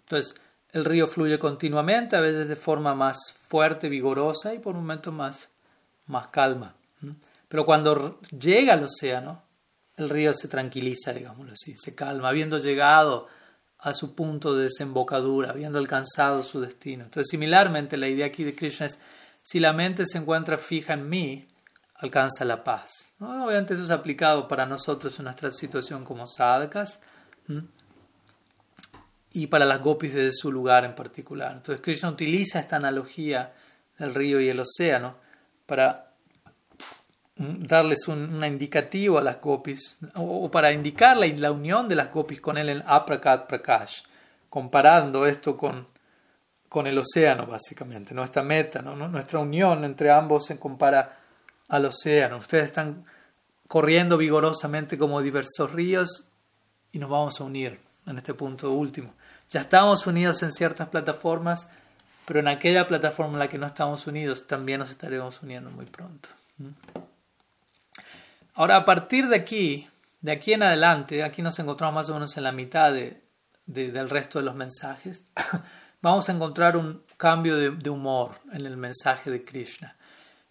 Entonces, 0.00 0.34
el 0.72 0.86
río 0.86 1.08
fluye 1.08 1.38
continuamente, 1.38 2.16
a 2.16 2.20
veces 2.20 2.48
de 2.48 2.56
forma 2.56 2.94
más 2.94 3.18
fuerte, 3.48 3.90
vigorosa 3.90 4.54
y 4.54 4.60
por 4.60 4.74
momentos 4.74 5.12
más, 5.12 5.48
más 6.06 6.28
calma. 6.28 6.74
Pero 7.50 7.66
cuando 7.66 8.18
llega 8.30 8.72
al 8.72 8.84
océano, 8.84 9.42
el 9.98 10.08
río 10.08 10.32
se 10.32 10.48
tranquiliza, 10.48 11.12
digámoslo 11.12 11.52
así, 11.52 11.74
se 11.76 11.94
calma, 11.94 12.30
habiendo 12.30 12.58
llegado 12.60 13.28
a 13.78 13.92
su 13.92 14.14
punto 14.14 14.56
de 14.56 14.64
desembocadura, 14.64 15.50
habiendo 15.50 15.78
alcanzado 15.78 16.42
su 16.42 16.62
destino. 16.62 17.04
Entonces, 17.04 17.28
similarmente, 17.30 17.98
la 17.98 18.08
idea 18.08 18.24
aquí 18.24 18.42
de 18.42 18.54
Krishna 18.54 18.86
es, 18.86 18.98
si 19.42 19.60
la 19.60 19.74
mente 19.74 20.06
se 20.06 20.16
encuentra 20.16 20.56
fija 20.56 20.94
en 20.94 21.10
mí, 21.10 21.47
alcanza 21.98 22.44
la 22.44 22.62
paz. 22.62 23.12
Obviamente 23.20 23.74
eso 23.74 23.82
es 23.82 23.90
aplicado 23.90 24.48
para 24.48 24.66
nosotros 24.66 25.18
en 25.18 25.24
nuestra 25.24 25.52
situación 25.52 26.04
como 26.04 26.26
sadhakas 26.26 27.00
y 29.32 29.46
para 29.48 29.64
las 29.64 29.82
gopis 29.82 30.14
desde 30.14 30.32
su 30.32 30.52
lugar 30.52 30.84
en 30.84 30.94
particular. 30.94 31.52
Entonces 31.52 31.82
Krishna 31.82 32.10
utiliza 32.10 32.60
esta 32.60 32.76
analogía 32.76 33.52
del 33.98 34.14
río 34.14 34.40
y 34.40 34.48
el 34.48 34.60
océano 34.60 35.16
para 35.66 36.12
darles 37.36 38.08
un, 38.08 38.44
indicativo 38.44 39.18
a 39.18 39.22
las 39.22 39.40
gopis 39.40 39.98
o, 40.14 40.50
para 40.50 40.72
indicar 40.72 41.16
la, 41.16 41.52
unión 41.52 41.88
de 41.88 41.96
las 41.96 42.12
gopis 42.12 42.40
con 42.40 42.58
él 42.58 42.68
en 42.68 42.82
Aprakat 42.86 43.46
Prakash, 43.48 44.02
comparando 44.48 45.26
esto 45.26 45.56
con, 45.56 45.88
con 46.68 46.86
el 46.86 46.98
océano 46.98 47.46
básicamente, 47.46 48.14
nuestra 48.14 48.42
meta, 48.42 48.82
nuestra 48.82 49.38
unión 49.40 49.84
entre 49.84 50.10
ambos 50.10 50.46
se 50.46 50.58
compara 50.58 51.17
al 51.68 51.84
océano. 51.84 52.38
Ustedes 52.38 52.64
están 52.64 53.04
corriendo 53.66 54.16
vigorosamente 54.16 54.98
como 54.98 55.22
diversos 55.22 55.72
ríos 55.72 56.28
y 56.90 56.98
nos 56.98 57.10
vamos 57.10 57.40
a 57.40 57.44
unir 57.44 57.78
en 58.06 58.18
este 58.18 58.34
punto 58.34 58.72
último. 58.72 59.14
Ya 59.50 59.60
estamos 59.60 60.06
unidos 60.06 60.42
en 60.42 60.52
ciertas 60.52 60.88
plataformas, 60.88 61.70
pero 62.26 62.40
en 62.40 62.48
aquella 62.48 62.86
plataforma 62.86 63.34
en 63.34 63.38
la 63.38 63.48
que 63.48 63.58
no 63.58 63.66
estamos 63.66 64.06
unidos 64.06 64.46
también 64.46 64.80
nos 64.80 64.90
estaremos 64.90 65.42
uniendo 65.42 65.70
muy 65.70 65.86
pronto. 65.86 66.28
¿Mm? 66.58 66.68
Ahora, 68.54 68.76
a 68.76 68.84
partir 68.84 69.28
de 69.28 69.36
aquí, 69.36 69.88
de 70.20 70.32
aquí 70.32 70.52
en 70.52 70.64
adelante, 70.64 71.22
aquí 71.22 71.42
nos 71.42 71.58
encontramos 71.58 71.94
más 71.94 72.10
o 72.10 72.14
menos 72.14 72.36
en 72.36 72.42
la 72.42 72.52
mitad 72.52 72.92
de, 72.92 73.22
del 73.66 74.10
resto 74.10 74.40
de 74.40 74.44
los 74.44 74.56
mensajes, 74.56 75.24
vamos 76.02 76.28
a 76.28 76.32
encontrar 76.32 76.76
un 76.76 77.04
cambio 77.16 77.56
de, 77.56 77.70
de, 77.70 77.88
humor 77.90 78.40
en 78.52 78.66
el 78.66 78.76
mensaje 78.76 79.30
de 79.30 79.44
Krishna, 79.44 79.96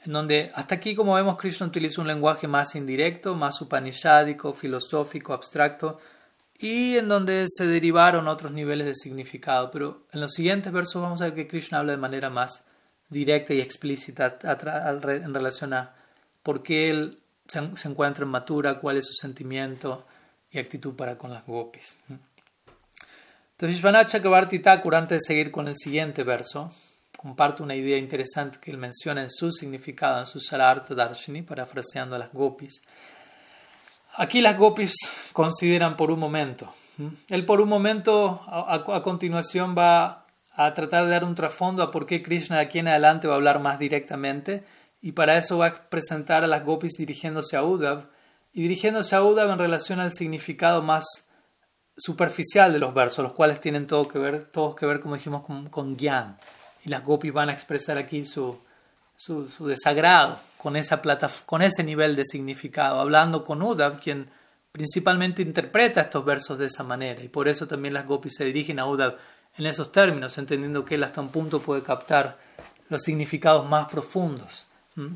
en 0.08 0.14
donde 0.14 0.52
hasta 0.56 0.76
aquí, 0.76 0.96
como 0.96 1.16
vemos, 1.16 1.38
Krishna 1.38 1.68
utiliza 1.68 2.02
un 2.02 2.08
lenguaje 2.08 2.48
más 2.48 2.76
indirecto, 2.76 3.36
más 3.36 3.62
upanishádico, 3.62 4.54
filosófico, 4.54 5.34
abstracto, 5.34 6.00
y 6.58 6.96
en 6.96 7.10
donde 7.10 7.46
se 7.50 7.68
derivaron 7.68 8.30
otros 8.30 8.54
niveles 8.54 8.88
de 8.88 8.96
significado. 8.96 9.70
Pero 9.70 10.06
en 10.14 10.22
los 10.22 10.34
siguientes 10.34 10.72
versos 10.72 11.02
vamos 11.02 11.22
a 11.22 11.26
ver 11.26 11.36
que 11.36 11.48
Krishna 11.48 11.80
habla 11.80 11.92
de 11.92 11.98
manera 11.98 12.30
más 12.30 12.64
directa 13.10 13.54
y 13.54 13.60
explícita 13.60 14.40
en 14.42 15.34
relación 15.34 15.74
a 15.74 15.94
por 16.42 16.64
qué 16.64 16.90
él 16.90 17.20
se, 17.46 17.60
encuentra 17.60 18.24
en 18.24 18.32
Matura, 18.32 18.80
cuál 18.80 18.96
es 18.96 19.08
su 19.08 19.14
sentimiento 19.14 20.06
y 20.50 20.58
actitud 20.58 20.96
para 20.96 21.18
con 21.18 21.34
las 21.34 21.46
gopis. 21.46 22.00
Entonces, 22.08 23.76
Vishwanath 23.76 24.08
Chakrabarti 24.08 24.60
Thakur, 24.60 24.96
antes 24.96 25.18
de 25.18 25.28
seguir 25.28 25.52
con 25.52 25.68
el 25.68 25.76
siguiente 25.76 26.24
verso, 26.24 26.72
comparte 27.18 27.64
una 27.64 27.76
idea 27.76 27.98
interesante 27.98 28.60
que 28.62 28.72
él 28.72 28.78
menciona 28.78 29.24
en 29.24 29.30
su 29.30 29.52
significado, 29.52 30.20
en 30.20 30.28
su 30.28 30.40
Sarartha 30.40 30.94
Darshini, 30.94 31.42
parafraseando 31.42 32.16
a 32.16 32.20
las 32.20 32.32
gopis. 32.32 32.82
Aquí 34.16 34.40
las 34.40 34.56
gopis 34.56 34.94
consideran 35.34 35.98
por 35.98 36.12
un 36.12 36.20
momento. 36.20 36.74
Él 37.30 37.46
por 37.46 37.60
un 37.60 37.70
momento, 37.70 38.42
a, 38.48 39.02
continuación, 39.04 39.76
va 39.78 40.26
a 40.56 40.74
tratar 40.74 41.06
de 41.06 41.12
dar 41.12 41.24
un 41.24 41.36
trasfondo 41.36 41.84
a 41.84 41.92
por 41.92 42.06
qué 42.06 42.24
Krishna 42.24 42.60
aquí 42.60 42.80
en 42.80 42.88
adelante 42.88 43.28
va 43.28 43.34
a 43.34 43.38
hablar 43.38 43.60
más 43.60 43.78
directamente 43.78 44.64
y 45.02 45.12
para 45.12 45.38
eso 45.38 45.60
va 45.60 45.68
a 45.68 45.90
presentar 45.90 46.44
a 46.44 46.48
las 46.48 46.66
gopis 46.66 46.94
dirigiéndose 46.98 47.56
a 47.56 47.64
Uddhav 47.64 48.10
y 48.54 48.64
dirigiéndose 48.64 49.16
a 49.16 49.24
Uddhav 49.24 49.52
en 49.52 49.60
relación 49.60 50.00
al 50.00 50.14
significado 50.14 50.82
más 50.82 51.06
superficial 51.96 52.74
de 52.74 52.80
los 52.80 52.94
versos, 52.94 53.24
los 53.24 53.34
cuales 53.34 53.60
tienen 53.60 53.86
todo 53.86 54.08
que 54.08 54.18
ver, 54.18 54.50
todos 54.52 54.76
que 54.76 54.88
ver, 54.88 55.00
como 55.00 55.16
dijimos, 55.16 55.44
con, 55.44 55.70
con 55.70 55.98
Gyan. 55.98 56.38
Y 56.88 56.90
las 56.90 57.04
gopis 57.04 57.34
van 57.34 57.50
a 57.50 57.54
expresar 57.54 57.98
aquí 57.98 58.26
su, 58.26 58.58
su, 59.18 59.68
desagrado 59.68 60.40
con, 60.58 60.78
esa 60.78 61.02
plata, 61.02 61.30
con 61.46 61.62
ese 61.62 61.84
nivel 61.84 62.16
de 62.16 62.24
significado, 62.24 63.02
hablando 63.02 63.44
con 63.44 63.62
Uddhav, 63.62 64.00
quien 64.00 64.30
principalmente 64.72 65.42
interpreta 65.42 66.00
estos 66.00 66.24
versos 66.24 66.58
de 66.58 66.68
esa 66.68 66.86
manera, 66.86 67.22
y 67.22 67.28
por 67.28 67.50
eso 67.50 67.68
también 67.68 67.94
las 67.94 68.08
gopis 68.08 68.36
se 68.38 68.46
dirigen 68.46 68.80
a 68.80 68.86
Uddhav 68.86 69.18
en 69.58 69.66
esos 69.66 69.92
términos, 69.92 70.38
entendiendo 70.38 70.86
que 70.86 70.96
él 70.96 71.04
hasta 71.04 71.20
un 71.20 71.28
punto 71.28 71.60
puede 71.60 71.84
captar 71.84 72.38
los 72.88 73.02
significados 73.02 73.68
más 73.68 73.90
profundos 73.90 74.68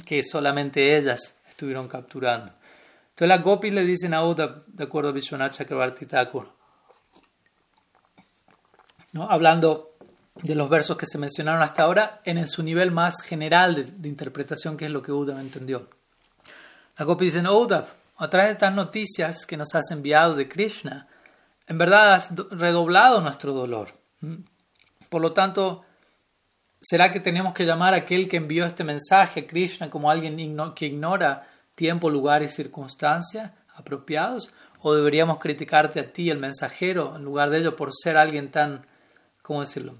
que 0.05 0.25
solamente 0.25 0.97
ellas 0.97 1.35
estuvieron 1.49 1.87
capturando. 1.87 2.51
Entonces 3.11 3.29
las 3.29 3.41
gopis 3.41 3.71
le 3.71 3.85
dicen 3.85 4.13
a 4.13 4.25
Uddhav, 4.25 4.65
de 4.65 4.83
acuerdo 4.83 5.07
a 5.07 5.13
Vishwanath 5.13 5.53
Chakrabarti 5.53 6.05
Thakur, 6.05 6.49
¿no? 9.13 9.31
hablando 9.31 9.90
de 10.41 10.55
los 10.55 10.69
versos 10.69 10.97
que 10.97 11.05
se 11.05 11.17
mencionaron 11.17 11.61
hasta 11.61 11.83
ahora 11.83 12.21
en 12.25 12.47
su 12.47 12.63
nivel 12.63 12.91
más 12.91 13.21
general 13.21 14.01
de, 14.01 14.09
interpretación, 14.09 14.75
que 14.75 14.85
es 14.85 14.91
lo 14.91 15.01
que 15.01 15.11
Uddhav 15.11 15.39
entendió. 15.39 15.89
La 16.97 17.05
Gopi 17.05 17.25
dicen, 17.25 17.47
oh, 17.47 17.59
Uddhav, 17.59 17.85
a 18.17 18.29
través 18.29 18.49
de 18.49 18.53
estas 18.53 18.73
noticias 18.73 19.45
que 19.45 19.57
nos 19.57 19.73
has 19.75 19.91
enviado 19.91 20.35
de 20.35 20.47
Krishna, 20.47 21.07
en 21.67 21.77
verdad 21.77 22.13
has 22.13 22.31
redoblado 22.51 23.21
nuestro 23.21 23.53
dolor. 23.53 23.93
¿Mm? 24.19 24.43
Por 25.09 25.21
lo 25.21 25.33
tanto, 25.33 25.83
¿será 26.79 27.11
que 27.11 27.19
tenemos 27.19 27.53
que 27.53 27.65
llamar 27.65 27.93
a 27.93 27.97
aquel 27.97 28.27
que 28.27 28.37
envió 28.37 28.65
este 28.65 28.83
mensaje 28.83 29.41
a 29.41 29.47
Krishna 29.47 29.89
como 29.89 30.09
alguien 30.09 30.37
que 30.73 30.85
ignora 30.85 31.47
tiempo, 31.75 32.09
lugar 32.09 32.43
y 32.43 32.49
circunstancia 32.49 33.55
apropiados? 33.75 34.53
¿O 34.79 34.95
deberíamos 34.95 35.37
criticarte 35.37 35.99
a 35.99 36.11
ti, 36.11 36.31
el 36.31 36.39
mensajero, 36.39 37.15
en 37.15 37.23
lugar 37.23 37.51
de 37.51 37.59
ello, 37.59 37.75
por 37.75 37.91
ser 37.93 38.17
alguien 38.17 38.49
tan, 38.49 38.87
¿cómo 39.43 39.61
decirlo?, 39.61 39.97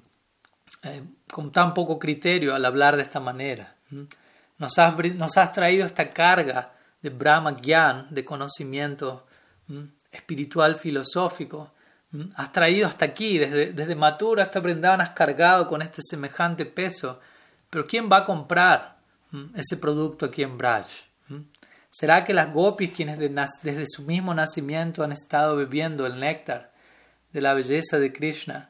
eh, 0.84 1.04
con 1.32 1.52
tan 1.52 1.74
poco 1.74 2.00
criterio 2.00 2.56
al 2.56 2.66
hablar 2.66 2.96
de 2.96 3.04
esta 3.04 3.20
manera. 3.20 3.76
Nos 4.58 4.78
has, 4.80 4.96
nos 5.16 5.38
has 5.38 5.52
traído 5.52 5.86
esta 5.86 6.12
carga 6.12 6.74
de 7.02 7.10
Brahma 7.10 7.54
Gyan, 7.54 8.08
de 8.10 8.26
conocimiento 8.26 9.26
espiritual 10.12 10.78
filosófico. 10.78 11.72
Has 12.36 12.52
traído 12.52 12.88
hasta 12.88 13.06
aquí, 13.06 13.38
desde, 13.38 13.74
desde 13.74 13.96
Matura 13.96 14.44
hasta 14.44 14.60
Brindavan, 14.60 15.02
has 15.02 15.12
cargado 15.12 15.68
con 15.68 15.82
este 15.82 16.02
semejante 16.02 16.66
peso. 16.66 17.20
Pero 17.70 17.88
¿quién 17.88 18.10
va 18.12 18.18
a 18.18 18.26
comprar 18.26 18.98
ese 19.56 19.78
producto 19.78 20.26
aquí 20.26 20.44
en 20.44 20.58
Braj? 20.58 20.88
¿Será 21.90 22.24
que 22.24 22.34
las 22.34 22.54
gopis, 22.54 22.94
quienes 22.94 23.18
desde 23.62 23.86
su 23.86 24.04
mismo 24.04 24.34
nacimiento 24.34 25.04
han 25.04 25.12
estado 25.12 25.56
bebiendo 25.56 26.06
el 26.06 26.20
néctar 26.20 26.72
de 27.34 27.42
la 27.42 27.54
belleza 27.54 28.00
de 28.00 28.14
Krishna, 28.14 28.70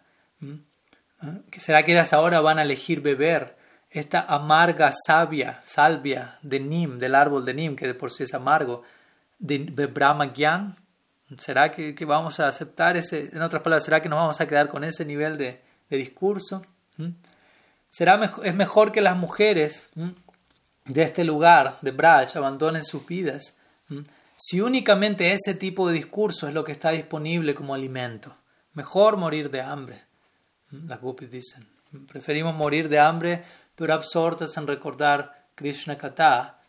¿Será 1.57 1.83
que 1.83 1.91
ellas 1.91 2.13
ahora 2.13 2.41
van 2.41 2.59
a 2.59 2.63
elegir 2.63 3.01
beber 3.01 3.55
esta 3.89 4.21
amarga 4.21 4.91
savia, 5.05 5.61
salvia 5.65 6.39
de 6.41 6.59
Nim, 6.59 6.97
del 6.97 7.15
árbol 7.15 7.45
de 7.45 7.53
Nim, 7.53 7.75
que 7.75 7.87
de 7.87 7.93
por 7.93 8.11
sí 8.11 8.23
es 8.23 8.33
amargo, 8.33 8.83
de, 9.37 9.85
Brahma 9.87 10.33
Gyan? 10.33 10.75
¿Será 11.37 11.71
que, 11.71 11.93
vamos 12.05 12.39
a 12.39 12.47
aceptar 12.47 12.97
ese, 12.97 13.29
en 13.31 13.41
otras 13.41 13.61
palabras, 13.61 13.85
será 13.85 14.01
que 14.01 14.09
nos 14.09 14.17
vamos 14.17 14.41
a 14.41 14.47
quedar 14.47 14.69
con 14.69 14.83
ese 14.83 15.05
nivel 15.05 15.37
de, 15.37 15.61
discurso? 15.89 16.61
¿Mm? 16.97 17.09
¿Será 17.89 18.33
es 18.43 18.55
mejor 18.55 18.91
que 18.91 19.01
las 19.01 19.17
mujeres 19.17 19.89
de 20.85 21.03
este 21.03 21.25
lugar, 21.25 21.77
de 21.81 21.91
Braj, 21.91 22.35
abandonen 22.37 22.85
sus 22.85 23.05
vidas? 23.05 23.55
Si 24.37 24.61
únicamente 24.61 25.33
ese 25.33 25.53
tipo 25.53 25.87
de 25.87 25.93
discurso 25.95 26.47
es 26.47 26.53
lo 26.53 26.63
que 26.63 26.71
está 26.71 26.91
disponible 26.91 27.53
como 27.53 27.75
alimento, 27.75 28.35
mejor 28.73 29.17
morir 29.17 29.51
de 29.51 29.61
hambre. 29.61 30.10
Las 30.71 31.01
gopis 31.01 31.29
dicen, 31.29 31.67
preferimos 32.07 32.55
morir 32.55 32.87
de 32.87 32.99
hambre, 32.99 33.43
pero 33.75 33.93
absortas 33.93 34.55
en 34.57 34.67
recordar 34.67 35.47
Krishna 35.55 35.97
Kata, 35.97 36.61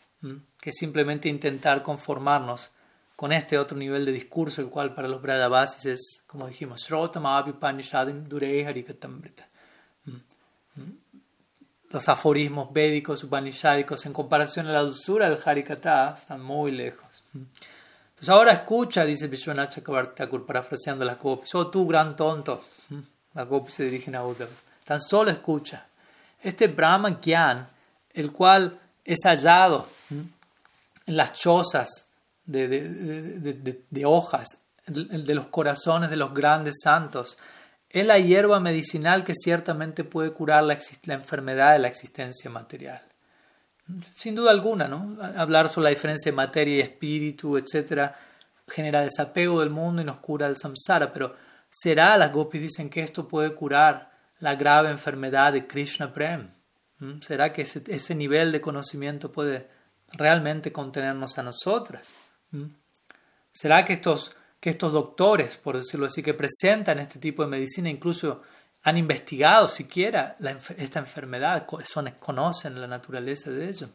que 0.61 0.73
simplemente 0.73 1.29
intentar 1.29 1.83
conformarnos 1.83 2.71
con 3.17 3.33
este 3.33 3.59
otro 3.59 3.77
nivel 3.77 4.05
de 4.05 4.13
discurso, 4.13 4.61
el 4.61 4.69
cual 4.69 4.95
para 4.95 5.09
los 5.09 5.23
Brajavasis 5.23 5.87
es, 5.87 6.25
como 6.27 6.49
dijimos, 6.49 6.83
Los 11.91 12.09
aforismos 12.09 12.73
védicos, 12.73 13.23
upanishadicos, 13.23 14.07
en 14.07 14.13
comparación 14.13 14.67
a 14.67 14.73
la 14.73 14.83
dulzura 14.83 15.29
del 15.29 15.39
Harikata, 15.45 16.15
están 16.19 16.43
muy 16.43 16.73
lejos. 16.73 17.23
Entonces 17.35 18.29
ahora 18.29 18.53
escucha, 18.53 19.05
dice 19.05 19.29
Vishwanath 19.29 19.75
Chakrabarti 19.75 20.25
parafraseando 20.47 21.05
las 21.05 21.19
gopis, 21.19 21.55
oh 21.55 21.69
tú 21.69 21.87
gran 21.87 22.17
tonto, 22.17 22.63
la 23.35 23.45
Gopi 23.45 23.73
se 23.73 23.85
dirigen 23.85 24.15
a 24.15 24.25
Uddhava. 24.25 24.51
Tan 24.85 25.01
solo 25.01 25.31
escucha. 25.31 25.87
Este 26.43 26.67
Brahma 26.67 27.21
Gyan, 27.21 27.69
el 28.13 28.33
cual 28.33 28.79
es 29.05 29.21
hallado 29.25 29.87
en 30.11 31.17
las 31.17 31.33
chozas 31.35 32.09
de, 32.45 32.69
de, 32.69 33.83
de, 33.89 34.05
hojas 34.05 34.49
de 34.87 35.35
los 35.35 35.47
corazones 35.47 36.11
de 36.11 36.17
los 36.17 36.35
grandes 36.35 36.81
santos, 36.83 37.39
es 37.89 38.07
la 38.07 38.19
hierba 38.19 38.59
medicinal 38.59 39.23
que 39.23 39.35
ciertamente 39.35 40.03
puede 40.05 40.33
curar 40.33 40.65
la, 40.65 40.79
la 41.05 41.15
enfermedad 41.15 41.73
de 41.73 41.79
la 41.79 41.89
existencia 41.89 42.51
material. 42.51 43.03
Sin 44.17 44.35
duda 44.35 44.51
alguna, 44.51 44.89
¿no? 44.89 45.17
Hablar 45.37 45.69
sobre 45.69 45.85
la 45.85 45.91
diferencia 45.91 46.31
de 46.31 46.37
materia 46.37 46.77
y 46.77 46.81
espíritu, 46.81 47.59
etcétera, 47.59 48.17
genera 48.67 49.03
desapego 49.03 49.61
del 49.61 49.71
mundo 49.71 50.03
y 50.03 50.05
nos 50.05 50.19
cura 50.19 50.47
el 50.47 50.57
samsara, 50.57 51.13
pero 51.13 51.35
¿será? 51.73 52.17
Las 52.17 52.33
gopis 52.33 52.61
dicen 52.61 52.91
que 52.91 53.03
esto 53.03 53.27
puede 53.27 53.55
curar 53.55 54.13
la 54.39 54.55
grave 54.55 54.91
enfermedad 54.91 55.53
de 55.53 55.67
Krishna 55.67 56.13
Prem. 56.13 56.51
¿Será 57.21 57.53
que 57.53 57.63
ese, 57.63 58.15
nivel 58.15 58.53
de 58.53 58.61
conocimiento 58.61 59.33
puede 59.33 59.69
realmente 60.13 60.71
contenernos 60.71 61.37
a 61.37 61.43
nosotras? 61.43 62.15
¿Será 63.53 63.85
que 63.85 63.95
estos 63.95 64.37
que 64.63 64.71
estos 64.71 64.93
doctores, 64.93 65.57
por 65.57 65.77
decirlo 65.77 66.07
así, 66.07 66.23
que 66.23 66.35
presentan 66.35 67.01
este 67.01 67.19
tipo 67.19 67.43
de 67.43 67.49
medicina, 67.49 67.91
incluso 67.91 68.43
han 68.85 68.97
investigado 68.97 69.67
siquiera 69.67 70.37
esta 70.77 71.01
enfermedad, 71.01 71.67
son, 71.83 72.09
conocen 72.21 72.81
la 72.81 72.87
naturaleza 72.87 73.51
de 73.51 73.69
ello. 73.69 73.89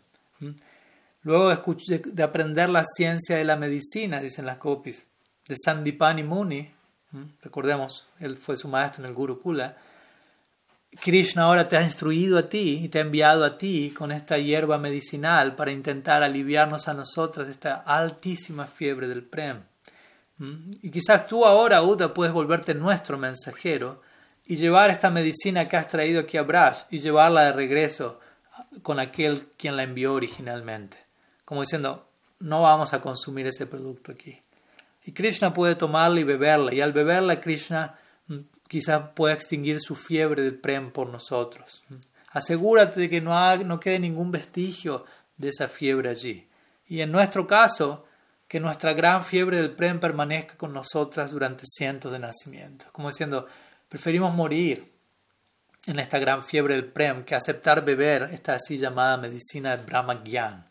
Luego 1.21 1.55
de, 1.55 1.99
de, 1.99 2.21
aprender 2.23 2.69
la 2.69 2.83
ciencia 2.83 3.37
de 3.37 3.45
la 3.45 3.55
medicina, 3.55 4.19
dicen 4.19 4.45
las 4.45 4.57
copies, 4.57 5.07
de 5.47 5.55
Sandipani 5.55 6.23
Muni, 6.23 6.69
recordemos, 7.41 8.07
él 8.19 8.37
fue 8.37 8.55
su 8.55 8.67
maestro 8.67 9.03
en 9.03 9.09
el 9.09 9.15
Gurukula, 9.15 9.77
Krishna 10.99 11.43
ahora 11.43 11.67
te 11.67 11.77
ha 11.77 11.83
instruido 11.83 12.37
a 12.37 12.49
ti 12.49 12.81
y 12.83 12.89
te 12.89 12.99
ha 12.99 13.01
enviado 13.01 13.43
a 13.45 13.57
ti 13.57 13.93
con 13.95 14.11
esta 14.11 14.37
hierba 14.37 14.77
medicinal 14.77 15.55
para 15.55 15.71
intentar 15.71 16.23
aliviarnos 16.23 16.87
a 16.87 16.93
nosotros 16.93 17.47
esta 17.47 17.75
altísima 17.85 18.65
fiebre 18.65 19.07
del 19.07 19.23
Prem. 19.23 19.63
¿Mm? 20.37 20.71
Y 20.81 20.89
quizás 20.89 21.27
tú 21.27 21.45
ahora, 21.45 21.83
Uda, 21.83 22.13
puedes 22.13 22.33
volverte 22.33 22.73
nuestro 22.73 23.17
mensajero 23.17 24.01
y 24.45 24.55
llevar 24.55 24.89
esta 24.89 25.09
medicina 25.09 25.67
que 25.67 25.77
has 25.77 25.87
traído 25.87 26.21
aquí 26.21 26.37
a 26.37 26.43
Brash 26.43 26.83
y 26.89 26.99
llevarla 26.99 27.45
de 27.45 27.53
regreso 27.53 28.19
con 28.81 28.99
aquel 28.99 29.49
quien 29.57 29.75
la 29.75 29.83
envió 29.83 30.13
originalmente. 30.13 30.97
Como 31.45 31.61
diciendo, 31.61 32.09
no 32.39 32.61
vamos 32.61 32.93
a 32.93 33.01
consumir 33.01 33.47
ese 33.47 33.67
producto 33.67 34.11
aquí. 34.11 34.39
Y 35.07 35.13
Krishna 35.13 35.53
puede 35.53 35.75
tomarla 35.75 36.19
y 36.19 36.25
beberla, 36.25 36.73
y 36.73 36.81
al 36.81 36.91
beberla 36.91 37.39
Krishna 37.39 37.97
mm, 38.27 38.37
quizás 38.67 39.11
pueda 39.15 39.33
extinguir 39.33 39.79
su 39.79 39.95
fiebre 39.95 40.43
del 40.43 40.59
prem 40.59 40.91
por 40.91 41.07
nosotros. 41.07 41.85
Asegúrate 42.31 42.99
de 42.99 43.09
que 43.09 43.21
no, 43.21 43.57
no 43.63 43.79
quede 43.79 43.99
ningún 43.99 44.31
vestigio 44.31 45.05
de 45.37 45.49
esa 45.49 45.69
fiebre 45.69 46.09
allí. 46.09 46.45
Y 46.87 46.99
en 46.99 47.11
nuestro 47.11 47.47
caso, 47.47 48.05
que 48.47 48.59
nuestra 48.59 48.93
gran 48.93 49.23
fiebre 49.23 49.57
del 49.57 49.71
Prem 49.75 49.99
permanezca 49.99 50.55
con 50.55 50.73
nosotras 50.73 51.31
durante 51.31 51.63
cientos 51.65 52.11
de 52.11 52.19
nacimientos. 52.19 52.89
Como 52.91 53.09
diciendo, 53.09 53.45
preferimos 53.89 54.33
morir 54.33 54.91
en 55.85 55.99
esta 55.99 56.19
gran 56.19 56.43
fiebre 56.43 56.75
del 56.75 56.91
Prem 56.91 57.23
que 57.23 57.35
aceptar 57.35 57.83
beber 57.83 58.29
esta 58.33 58.55
así 58.55 58.77
llamada 58.77 59.17
medicina 59.17 59.75
de 59.75 59.85
Brahma 59.85 60.21
Gyan. 60.23 60.69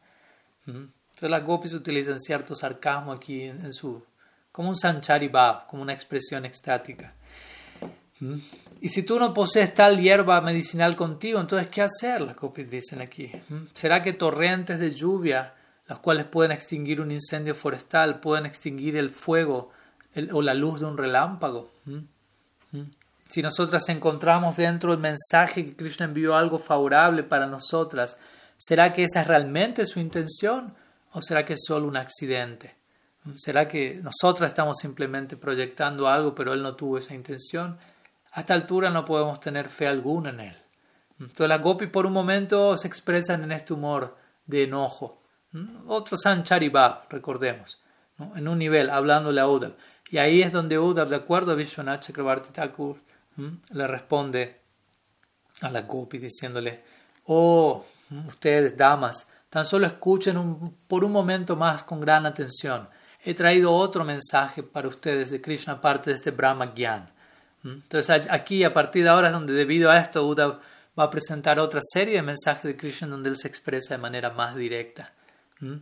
¿Mm? 0.66 0.84
Entonces 1.16 1.30
las 1.30 1.44
gopis 1.44 1.72
utilizan 1.72 2.20
cierto 2.20 2.54
sarcasmo 2.54 3.12
aquí 3.12 3.44
en, 3.44 3.72
su, 3.72 4.04
como 4.56 4.70
un 4.70 4.76
sanchari 4.76 5.28
bhav, 5.28 5.66
como 5.66 5.82
una 5.82 5.92
expresión 5.92 6.46
extática. 6.46 7.12
¿Mm? 8.20 8.36
Y 8.80 8.88
si 8.88 9.02
tú 9.02 9.18
no 9.18 9.34
posees 9.34 9.74
tal 9.74 10.00
hierba 10.00 10.40
medicinal 10.40 10.96
contigo, 10.96 11.38
entonces 11.38 11.68
¿qué 11.68 11.82
hacer? 11.82 12.22
Las 12.22 12.36
gopis 12.36 12.70
dicen 12.70 13.02
aquí. 13.02 13.30
¿Mm? 13.50 13.66
¿Será 13.74 14.02
que 14.02 14.14
torrentes 14.14 14.80
de 14.80 14.94
lluvia 14.94 15.52
las 15.88 15.98
cuales 15.98 16.26
pueden 16.26 16.52
extinguir 16.52 17.00
un 17.00 17.12
incendio 17.12 17.54
forestal, 17.54 18.20
pueden 18.20 18.46
extinguir 18.46 18.96
el 18.96 19.10
fuego 19.10 19.70
o 20.32 20.42
la 20.42 20.54
luz 20.54 20.80
de 20.80 20.86
un 20.86 20.96
relámpago. 20.96 21.70
Si 23.28 23.42
nosotras 23.42 23.88
encontramos 23.88 24.56
dentro 24.56 24.92
del 24.92 25.00
mensaje 25.00 25.64
que 25.64 25.76
Krishna 25.76 26.06
envió 26.06 26.34
algo 26.34 26.58
favorable 26.58 27.22
para 27.22 27.46
nosotras, 27.46 28.16
¿será 28.56 28.92
que 28.92 29.04
esa 29.04 29.20
es 29.20 29.26
realmente 29.26 29.84
su 29.84 30.00
intención 30.00 30.74
o 31.12 31.22
será 31.22 31.44
que 31.44 31.54
es 31.54 31.60
solo 31.64 31.86
un 31.86 31.96
accidente? 31.96 32.75
¿Será 33.36 33.66
que 33.66 34.00
nosotras 34.02 34.50
estamos 34.50 34.78
simplemente 34.78 35.36
proyectando 35.36 36.08
algo 36.08 36.34
pero 36.34 36.52
él 36.54 36.62
no 36.62 36.76
tuvo 36.76 36.98
esa 36.98 37.14
intención? 37.14 37.78
A 38.32 38.40
esta 38.40 38.54
altura 38.54 38.90
no 38.90 39.04
podemos 39.04 39.40
tener 39.40 39.68
fe 39.68 39.86
alguna 39.86 40.30
en 40.30 40.40
él. 40.40 40.56
Entonces 41.18 41.48
las 41.48 41.62
gopis 41.62 41.88
por 41.88 42.06
un 42.06 42.12
momento 42.12 42.76
se 42.76 42.86
expresan 42.86 43.44
en 43.44 43.52
este 43.52 43.72
humor 43.72 44.16
de 44.46 44.64
enojo 44.64 45.22
otro 45.86 46.16
Sancharibab, 46.16 47.08
recordemos, 47.10 47.80
en 48.18 48.48
un 48.48 48.58
nivel, 48.58 48.90
hablándole 48.90 49.40
a 49.40 49.48
Udab. 49.48 49.76
Y 50.10 50.18
ahí 50.18 50.42
es 50.42 50.52
donde 50.52 50.78
Udab, 50.78 51.08
de 51.08 51.16
acuerdo 51.16 51.52
a 51.52 51.54
Vishwanath 51.54 52.02
Chakrabarti 52.06 52.52
Thakur, 52.52 52.96
le 53.72 53.86
responde 53.86 54.60
a 55.62 55.70
la 55.70 55.82
Gopi 55.82 56.18
diciéndole, 56.18 56.82
oh, 57.26 57.84
ustedes, 58.26 58.76
damas, 58.76 59.28
tan 59.48 59.64
solo 59.64 59.86
escuchen 59.86 60.76
por 60.86 61.04
un 61.04 61.12
momento 61.12 61.56
más 61.56 61.82
con 61.82 62.00
gran 62.00 62.26
atención. 62.26 62.88
He 63.26 63.34
traído 63.34 63.74
otro 63.74 64.04
mensaje 64.04 64.62
para 64.62 64.86
ustedes 64.86 65.30
de 65.30 65.40
Krishna, 65.40 65.72
aparte 65.74 66.10
de 66.10 66.16
este 66.16 66.30
Brahma 66.30 66.72
Gyan. 66.72 67.10
Entonces 67.64 68.28
aquí, 68.30 68.62
a 68.62 68.72
partir 68.72 69.02
de 69.02 69.08
ahora, 69.08 69.26
es 69.26 69.32
donde 69.32 69.52
debido 69.52 69.90
a 69.90 69.98
esto, 69.98 70.24
Uddhav 70.24 70.60
va 70.96 71.02
a 71.02 71.10
presentar 71.10 71.58
otra 71.58 71.80
serie 71.82 72.14
de 72.14 72.22
mensajes 72.22 72.62
de 72.62 72.76
Krishna 72.76 73.08
donde 73.08 73.28
él 73.28 73.36
se 73.36 73.48
expresa 73.48 73.94
de 73.94 73.98
manera 73.98 74.30
más 74.30 74.54
directa. 74.54 75.12
¿Mm? 75.58 75.74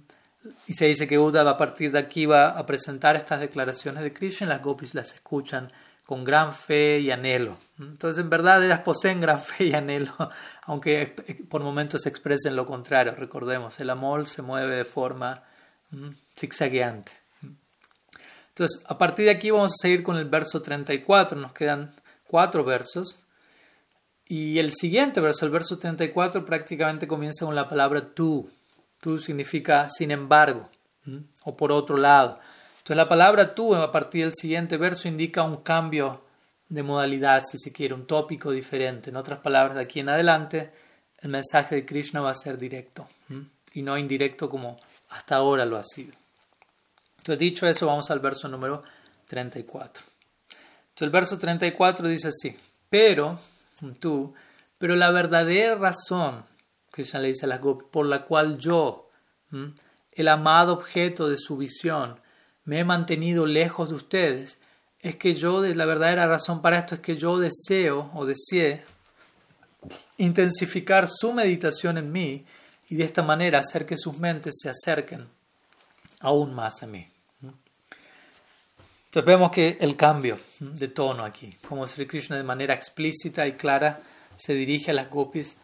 Y 0.69 0.73
se 0.73 0.87
dice 0.87 1.07
que 1.07 1.19
Uddhava 1.19 1.51
a 1.51 1.57
partir 1.59 1.93
de 1.93 1.99
aquí 1.99 2.25
va 2.25 2.49
a 2.49 2.65
presentar 2.65 3.15
estas 3.15 3.41
declaraciones 3.41 4.03
de 4.03 4.15
Krishna 4.15 4.47
las 4.47 4.63
gopis 4.63 4.95
las 4.95 5.13
escuchan 5.13 5.71
con 6.07 6.25
gran 6.25 6.55
fe 6.55 7.01
y 7.01 7.11
anhelo. 7.11 7.59
¿Mm? 7.77 7.83
Entonces, 7.83 8.25
en 8.25 8.31
verdad, 8.31 8.65
ellas 8.65 8.81
poseen 8.81 9.21
gran 9.21 9.43
fe 9.43 9.65
y 9.67 9.75
anhelo, 9.75 10.15
aunque 10.63 11.15
por 11.51 11.63
momentos 11.63 12.01
se 12.01 12.09
expresen 12.09 12.57
lo 12.57 12.65
contrario. 12.65 13.15
Recordemos, 13.15 13.79
el 13.81 13.91
amor 13.91 14.25
se 14.25 14.41
mueve 14.41 14.77
de 14.77 14.87
forma 14.87 15.43
¿Mm? 15.91 16.09
zigzagueante. 16.35 17.24
Entonces, 18.55 18.85
a 18.87 18.97
partir 18.97 19.25
de 19.25 19.33
aquí 19.33 19.51
vamos 19.51 19.73
a 19.73 19.83
seguir 19.83 20.05
con 20.05 20.17
el 20.17 20.27
verso 20.27 20.63
34. 20.63 21.37
Nos 21.37 21.53
quedan 21.53 21.93
cuatro 22.29 22.63
versos. 22.65 23.21
Y 24.27 24.61
el 24.61 24.73
siguiente 24.73 25.21
verso, 25.21 25.45
el 25.45 25.51
verso 25.51 25.77
34, 25.77 26.45
prácticamente 26.45 27.09
comienza 27.09 27.45
con 27.45 27.57
la 27.57 27.69
palabra 27.69 28.15
tú. 28.15 28.49
Tú 29.01 29.19
significa 29.19 29.91
sin 29.91 30.13
embargo 30.13 30.69
o 31.43 31.57
por 31.57 31.73
otro 31.73 31.97
lado. 31.97 32.39
Entonces 32.79 32.97
la 32.97 33.09
palabra 33.09 33.55
tú 33.57 33.75
a 33.75 33.91
partir 33.91 34.25
del 34.25 34.35
siguiente 34.35 34.77
verso 34.77 35.09
indica 35.09 35.43
un 35.43 35.59
cambio 35.59 36.23
de 36.69 36.83
modalidad, 36.83 37.43
si 37.45 37.59
se 37.59 37.73
quiere, 37.73 37.93
un 37.93 38.07
tópico 38.07 38.53
diferente. 38.53 39.11
En 39.11 39.17
otras 39.17 39.41
palabras, 39.41 39.77
de 39.77 39.83
aquí 39.83 40.01
en 40.01 40.09
adelante 40.09 40.71
el 41.21 41.31
mensaje 41.31 41.75
de 41.75 41.85
Krishna 41.85 42.21
va 42.21 42.31
a 42.31 42.35
ser 42.35 42.57
directo 42.57 43.09
y 43.73 43.83
no 43.83 43.99
indirecto 43.99 44.49
como 44.49 44.79
hasta 45.11 45.37
ahora 45.37 45.65
lo 45.65 45.77
ha 45.77 45.85
sido. 45.85 46.13
Entonces 47.25 47.39
dicho 47.39 47.67
eso, 47.67 47.87
vamos 47.87 48.11
al 48.11 48.21
verso 48.21 48.49
número 48.49 48.83
34. 49.29 50.05
Entonces 50.05 51.01
el 51.01 51.09
verso 51.09 51.39
34 51.39 52.07
dice 52.07 52.29
así, 52.29 52.55
pero 52.91 53.39
tú, 53.99 54.35
pero 54.77 54.95
la 54.95 55.11
verdadera 55.11 55.75
razón 55.75 56.45
Krishna 56.91 57.21
le 57.21 57.29
dice 57.29 57.47
a 57.47 57.49
las 57.49 57.63
gopis, 57.63 57.89
por 57.91 58.05
la 58.05 58.27
cual 58.27 58.59
yo, 58.59 59.09
el 60.13 60.29
amado 60.29 60.75
objeto 60.75 61.31
de 61.31 61.39
su 61.39 61.57
visión, 61.57 62.21
me 62.67 62.81
he 62.81 62.85
mantenido 62.85 63.47
lejos 63.47 63.89
de 63.89 63.95
ustedes, 63.95 64.61
es 65.01 65.17
que 65.17 65.35
yo, 65.35 65.63
la 65.63 65.87
verdadera 65.87 66.27
razón 66.27 66.61
para 66.61 66.79
esto 66.79 66.97
es 66.97 67.01
que 67.01 67.17
yo 67.17 67.39
deseo 67.39 68.11
o 68.13 68.27
deseé 68.27 68.85
intensificar 70.19 71.09
su 71.11 71.33
meditación 71.33 71.97
en 71.97 72.13
mí 72.13 72.45
y 72.91 72.97
de 72.97 73.05
esta 73.05 73.23
manera 73.23 73.61
hacer 73.61 73.87
que 73.87 73.97
sus 73.97 74.19
mentes 74.19 74.57
se 74.61 74.69
acerquen 74.69 75.27
aún 76.21 76.53
más 76.53 76.83
a 76.83 76.87
mí. 76.87 77.14
Entonces 79.15 79.33
vemos 79.33 79.53
que 79.53 79.79
el 79.81 79.95
cambio 79.95 80.37
de 80.59 80.89
tono 80.89 81.25
aquí, 81.25 81.57
como 81.69 81.87
Sri 81.87 82.05
Krishna 82.05 82.37
de 82.37 82.43
manera 82.43 82.75
explícita 82.75 83.47
y 83.47 83.53
clara 83.53 84.01
se 84.35 84.55
dirige 84.55 84.91
a 84.91 84.95
las 84.95 85.09
gopis 85.09 85.57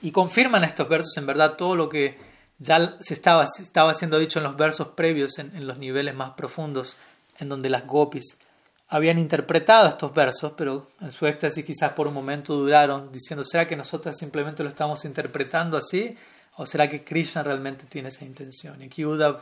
y 0.00 0.12
confirman 0.12 0.62
estos 0.62 0.88
versos 0.88 1.16
en 1.16 1.26
verdad 1.26 1.56
todo 1.56 1.74
lo 1.74 1.88
que 1.88 2.16
ya 2.60 2.98
se 3.00 3.14
estaba, 3.14 3.48
estaba 3.58 3.94
siendo 3.94 4.16
dicho 4.16 4.38
en 4.38 4.44
los 4.44 4.56
versos 4.56 4.90
previos, 4.90 5.40
en, 5.40 5.66
los 5.66 5.76
niveles 5.76 6.14
más 6.14 6.34
profundos, 6.34 6.94
en 7.40 7.48
donde 7.48 7.68
las 7.68 7.84
gopis 7.84 8.38
habían 8.86 9.18
interpretado 9.18 9.88
estos 9.88 10.14
versos, 10.14 10.52
pero 10.56 10.86
en 11.00 11.10
su 11.10 11.26
éxtasis 11.26 11.64
quizás 11.64 11.90
por 11.94 12.06
un 12.06 12.14
momento 12.14 12.54
dudaron, 12.54 13.10
diciendo, 13.10 13.42
¿será 13.42 13.66
que 13.66 13.74
nosotros 13.74 14.16
simplemente 14.16 14.62
lo 14.62 14.68
estamos 14.68 15.04
interpretando 15.04 15.76
así? 15.76 16.16
¿O 16.58 16.64
será 16.64 16.88
que 16.88 17.02
Krishna 17.02 17.42
realmente 17.42 17.86
tiene 17.86 18.10
esa 18.10 18.24
intención? 18.24 18.80
Y 18.80 18.84
aquí 18.84 19.04
Uddhav, 19.04 19.40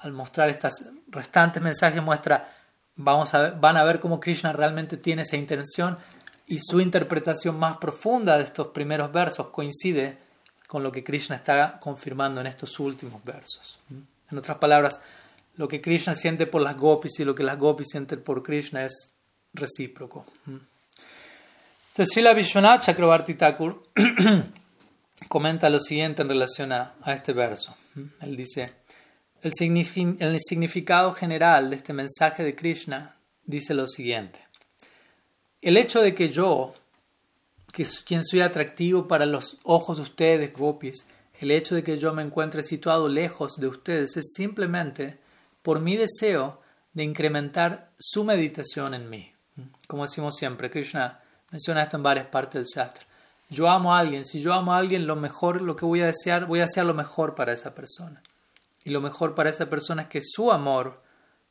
al 0.00 0.12
mostrar 0.12 0.48
estos 0.48 0.72
restantes 1.06 1.62
mensajes, 1.62 2.02
muestra, 2.02 2.55
vamos 2.96 3.34
a 3.34 3.50
van 3.50 3.76
a 3.76 3.84
ver 3.84 4.00
cómo 4.00 4.20
Krishna 4.20 4.52
realmente 4.52 4.96
tiene 4.96 5.22
esa 5.22 5.36
intención 5.36 5.98
y 6.46 6.58
su 6.58 6.80
interpretación 6.80 7.58
más 7.58 7.78
profunda 7.78 8.38
de 8.38 8.44
estos 8.44 8.68
primeros 8.68 9.12
versos 9.12 9.48
coincide 9.48 10.18
con 10.66 10.82
lo 10.82 10.90
que 10.90 11.04
Krishna 11.04 11.36
está 11.36 11.78
confirmando 11.80 12.40
en 12.40 12.46
estos 12.46 12.78
últimos 12.80 13.22
versos. 13.24 13.78
En 14.30 14.38
otras 14.38 14.58
palabras, 14.58 15.00
lo 15.56 15.68
que 15.68 15.80
Krishna 15.80 16.14
siente 16.14 16.46
por 16.46 16.62
las 16.62 16.76
gopis 16.76 17.18
y 17.20 17.24
lo 17.24 17.34
que 17.34 17.42
las 17.42 17.58
gopis 17.58 17.88
sienten 17.90 18.22
por 18.22 18.42
Krishna 18.42 18.84
es 18.84 19.12
recíproco. 19.54 20.26
Entonces, 20.46 22.12
Srila 22.12 22.34
Vishwanath 22.34 22.82
Chakrabarti 22.82 23.34
Thakur 23.34 23.82
comenta 25.28 25.70
lo 25.70 25.80
siguiente 25.80 26.22
en 26.22 26.28
relación 26.28 26.72
a, 26.72 26.94
este 27.06 27.32
verso. 27.32 27.74
Él 28.20 28.36
dice, 28.36 28.72
el, 29.46 30.40
significado 30.40 31.12
general 31.12 31.70
de 31.70 31.76
este 31.76 31.92
mensaje 31.92 32.42
de 32.42 32.54
Krishna 32.54 33.16
dice 33.44 33.74
lo 33.74 33.86
siguiente. 33.86 34.40
El 35.62 35.76
hecho 35.76 36.00
de 36.00 36.14
que 36.14 36.30
yo, 36.30 36.74
que 37.72 37.86
quien 38.04 38.24
soy 38.24 38.40
atractivo 38.40 39.06
para 39.06 39.26
los 39.26 39.58
ojos 39.62 39.98
de 39.98 40.02
ustedes, 40.02 40.52
gopis, 40.52 41.06
el 41.40 41.50
hecho 41.50 41.74
de 41.74 41.82
que 41.82 41.98
yo 41.98 42.12
me 42.12 42.22
encuentre 42.22 42.62
situado 42.62 43.08
lejos 43.08 43.56
de 43.56 43.68
ustedes 43.68 44.16
es 44.16 44.32
simplemente 44.34 45.18
por 45.62 45.80
mi 45.80 45.96
deseo 45.96 46.60
de 46.92 47.04
incrementar 47.04 47.90
su 47.98 48.24
meditación 48.24 48.94
en 48.94 49.10
mí. 49.10 49.32
Como 49.86 50.02
decimos 50.04 50.34
siempre, 50.36 50.70
Krishna 50.70 51.20
menciona 51.50 51.82
esto 51.82 51.96
en 51.96 52.02
varias 52.02 52.26
partes 52.26 52.54
del 52.54 52.64
Shastra. 52.64 53.04
Yo 53.48 53.68
amo 53.68 53.94
a 53.94 53.98
alguien, 54.00 54.24
si 54.24 54.40
yo 54.40 54.52
amo 54.52 54.72
a 54.72 54.78
alguien, 54.78 55.06
lo 55.06 55.14
mejor, 55.14 55.62
lo 55.62 55.76
que 55.76 55.84
voy 55.84 56.00
a 56.00 56.06
desear, 56.06 56.46
voy 56.46 56.60
a 56.60 56.64
hacer 56.64 56.84
lo 56.84 56.94
mejor 56.94 57.34
para 57.34 57.52
esa 57.52 57.74
persona. 57.74 58.22
Y 58.86 58.90
lo 58.90 59.00
mejor 59.00 59.34
para 59.34 59.50
esa 59.50 59.68
persona 59.68 60.02
es 60.02 60.08
que 60.08 60.20
su 60.22 60.52
amor 60.52 61.02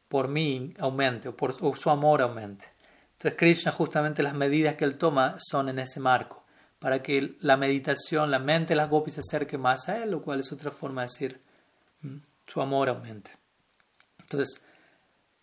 por 0.08 0.30
mí 0.30 0.74
aumente 0.80 1.28
o, 1.28 1.36
por, 1.36 1.58
su 1.78 1.90
amor 1.90 2.22
aumente. 2.22 2.66
Entonces 3.12 3.38
Krishna 3.38 3.74
justamente 3.74 4.24
las 4.24 4.34
medidas 4.34 4.76
que 4.76 4.86
él 4.86 4.98
toma 4.98 5.36
son 5.38 5.68
en 5.68 5.80
ese 5.80 6.00
marco 6.00 6.46
para 6.80 7.04
que 7.04 7.36
la 7.42 7.58
meditación, 7.58 8.32
la 8.32 8.40
mente 8.40 8.74
las 8.74 8.90
gopis 8.90 9.16
se 9.16 9.20
acerque 9.20 9.58
más 9.58 9.90
a 9.90 10.02
él, 10.02 10.12
lo 10.12 10.22
cual 10.22 10.40
es 10.40 10.52
otra 10.54 10.72
forma 10.72 11.02
de 11.02 11.08
decir 11.08 11.42
mm, 12.04 12.18
su 12.48 12.62
amor 12.62 12.88
aumente. 12.88 13.32
Entonces, 14.18 14.64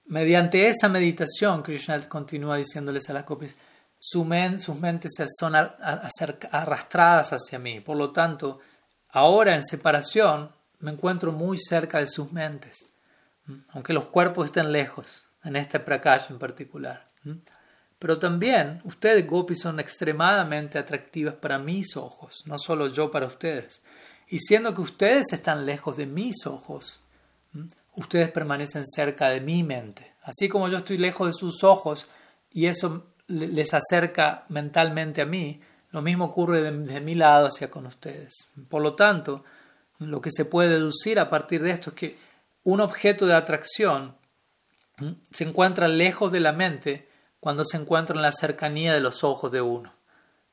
mediante 0.06 0.68
esa 0.68 0.88
meditación, 0.88 1.62
Krishna 1.62 2.08
continúa 2.08 2.56
diciéndoles 2.56 3.10
a 3.10 3.12
las 3.12 3.26
gopis, 3.26 3.54
su 3.98 4.26
sus 4.58 4.80
mentes 4.80 5.12
son 5.38 5.54
arrastradas 5.54 7.34
hacia 7.34 7.58
mí. 7.58 7.80
Por 7.80 7.98
lo 7.98 8.12
tanto, 8.12 8.60
ahora 9.10 9.54
en 9.54 9.62
separación 9.62 10.50
me 10.82 10.90
encuentro 10.90 11.32
muy 11.32 11.58
cerca 11.58 11.98
de 11.98 12.06
sus 12.06 12.32
mentes, 12.32 12.90
aunque 13.70 13.92
los 13.92 14.08
cuerpos 14.08 14.46
estén 14.46 14.70
lejos, 14.70 15.26
en 15.44 15.56
este 15.56 15.80
prakash 15.80 16.30
en 16.30 16.38
particular. 16.38 17.08
Pero 17.98 18.18
también 18.18 18.80
ustedes, 18.84 19.26
gopis, 19.26 19.60
son 19.60 19.80
extremadamente 19.80 20.78
atractivas 20.78 21.34
para 21.34 21.58
mis 21.58 21.96
ojos, 21.96 22.42
no 22.46 22.58
solo 22.58 22.88
yo 22.88 23.10
para 23.10 23.26
ustedes. 23.26 23.82
Y 24.28 24.40
siendo 24.40 24.74
que 24.74 24.80
ustedes 24.80 25.32
están 25.32 25.64
lejos 25.64 25.96
de 25.96 26.06
mis 26.06 26.46
ojos, 26.46 27.04
ustedes 27.94 28.30
permanecen 28.30 28.84
cerca 28.86 29.28
de 29.28 29.40
mi 29.40 29.62
mente. 29.62 30.14
Así 30.22 30.48
como 30.48 30.68
yo 30.68 30.78
estoy 30.78 30.98
lejos 30.98 31.28
de 31.28 31.32
sus 31.32 31.62
ojos 31.64 32.08
y 32.50 32.66
eso 32.66 33.06
les 33.28 33.72
acerca 33.72 34.46
mentalmente 34.48 35.22
a 35.22 35.26
mí, 35.26 35.60
lo 35.90 36.02
mismo 36.02 36.24
ocurre 36.24 36.62
de, 36.62 37.00
mi 37.00 37.14
lado 37.14 37.48
hacia 37.48 37.70
con 37.70 37.86
ustedes. 37.86 38.50
Por 38.68 38.82
lo 38.82 38.94
tanto, 38.94 39.44
lo 40.06 40.20
que 40.20 40.30
se 40.30 40.44
puede 40.44 40.70
deducir 40.70 41.18
a 41.18 41.30
partir 41.30 41.62
de 41.62 41.70
esto 41.70 41.90
es 41.90 41.96
que 41.96 42.18
un 42.64 42.80
objeto 42.80 43.26
de 43.26 43.34
atracción 43.34 44.16
se 45.32 45.44
encuentra 45.44 45.88
lejos 45.88 46.30
de 46.32 46.40
la 46.40 46.52
mente 46.52 47.08
cuando 47.40 47.64
se 47.64 47.76
encuentra 47.76 48.14
en 48.14 48.22
la 48.22 48.32
cercanía 48.32 48.94
de 48.94 49.00
los 49.00 49.24
ojos 49.24 49.50
de 49.50 49.60
uno, 49.60 49.92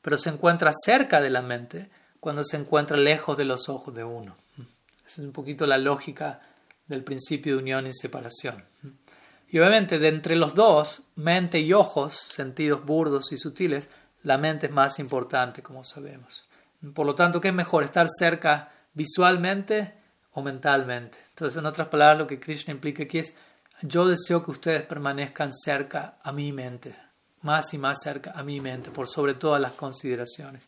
pero 0.02 0.18
se 0.18 0.30
encuentra 0.30 0.72
cerca 0.74 1.22
de 1.22 1.30
la 1.30 1.42
mente 1.42 1.90
cuando 2.20 2.44
se 2.44 2.58
encuentra 2.58 2.98
lejos 2.98 3.38
de 3.38 3.46
los 3.46 3.70
ojos 3.70 3.94
de 3.94 4.04
uno. 4.04 4.36
Esa 5.06 5.22
es 5.22 5.28
un 5.28 5.32
poquito 5.32 5.66
la 5.66 5.78
lógica 5.78 6.42
del 6.88 7.04
principio 7.04 7.56
de 7.56 7.62
unión 7.62 7.88
y 7.88 7.94
separación. 7.94 8.64
Y 9.48 9.60
obviamente 9.60 10.00
de 10.00 10.08
entre 10.10 10.36
los 10.36 10.56
dos, 10.56 11.02
mente 11.16 11.60
y 11.60 11.74
ojos, 11.74 12.16
sentidos 12.16 12.84
burdos 12.86 13.32
y 13.32 13.38
sutiles, 13.38 13.90
la 14.24 14.38
mente 14.38 14.68
es 14.68 14.72
más 14.72 15.00
importante, 15.00 15.64
como 15.64 15.84
sabemos. 15.84 16.46
Por 16.94 17.06
lo 17.06 17.16
tanto, 17.16 17.42
¿qué 17.42 17.50
es 17.50 17.54
mejor? 17.54 17.84
¿Estar 17.84 18.08
cerca 18.10 18.72
visualmente 19.00 19.94
o 20.34 20.42
mentalmente? 20.42 21.18
Entonces, 21.30 21.58
en 21.58 21.66
otras 21.66 21.88
palabras, 21.88 22.20
lo 22.20 22.28
que 22.28 22.40
Krishna 22.40 22.74
implica 22.74 23.04
aquí 23.04 23.20
es 23.20 23.34
yo 23.82 24.06
deseo 24.06 24.44
que 24.44 24.52
ustedes 24.52 24.84
permanezcan 24.84 25.54
cerca 25.54 26.18
a 26.22 26.34
mi 26.34 26.52
mente, 26.52 26.98
más 27.42 27.74
y 27.74 27.78
más 27.78 28.02
cerca 28.04 28.32
a 28.32 28.44
mi 28.44 28.60
mente, 28.60 28.92
por 28.92 29.08
sobre 29.08 29.36
todas 29.36 29.62
las 29.62 29.72
consideraciones. 29.74 30.64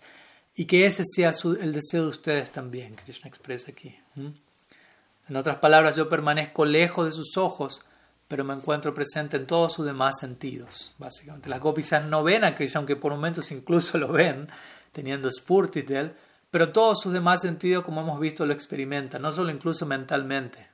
Y 0.55 0.65
que 0.65 0.85
ese 0.85 1.03
sea 1.05 1.31
el 1.59 1.73
deseo 1.73 2.03
de 2.03 2.09
ustedes 2.09 2.51
también, 2.51 2.95
Krishna 2.95 3.27
expresa 3.27 3.71
aquí. 3.71 3.97
En 4.15 5.35
otras 5.35 5.57
palabras, 5.57 5.95
yo 5.97 6.07
permanezco 6.07 6.63
lejos 6.63 7.05
de 7.05 7.11
sus 7.11 7.35
ojos, 7.35 7.81
pero 8.29 8.45
me 8.45 8.53
encuentro 8.53 8.93
presente 8.93 9.35
en 9.35 9.45
todos 9.45 9.73
sus 9.73 9.85
demás 9.85 10.19
sentidos, 10.19 10.95
básicamente. 10.97 11.49
Las 11.49 11.59
gopisas 11.59 12.05
no 12.05 12.23
ven 12.23 12.45
a 12.45 12.55
Krishna, 12.55 12.79
aunque 12.79 12.95
por 12.95 13.11
momentos 13.11 13.51
incluso 13.51 13.97
lo 13.97 14.09
ven, 14.09 14.47
teniendo 14.93 15.29
spurtis 15.29 15.85
de 15.85 15.99
él, 15.99 16.13
pero 16.51 16.73
todos 16.73 16.99
sus 16.99 17.13
demás 17.13 17.41
sentidos, 17.41 17.85
como 17.85 18.01
hemos 18.01 18.19
visto, 18.19 18.45
lo 18.45 18.51
experimentan, 18.51 19.21
no 19.21 19.31
solo 19.31 19.51
incluso 19.51 19.85
mentalmente, 19.85 20.67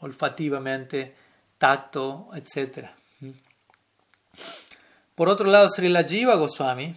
olfativamente, 0.00 1.16
tacto, 1.56 2.28
etc. 2.34 2.88
Por 5.14 5.30
otro 5.30 5.50
lado, 5.50 5.68
Srila 5.70 6.04
Jiva 6.04 6.34
Goswami, 6.34 6.94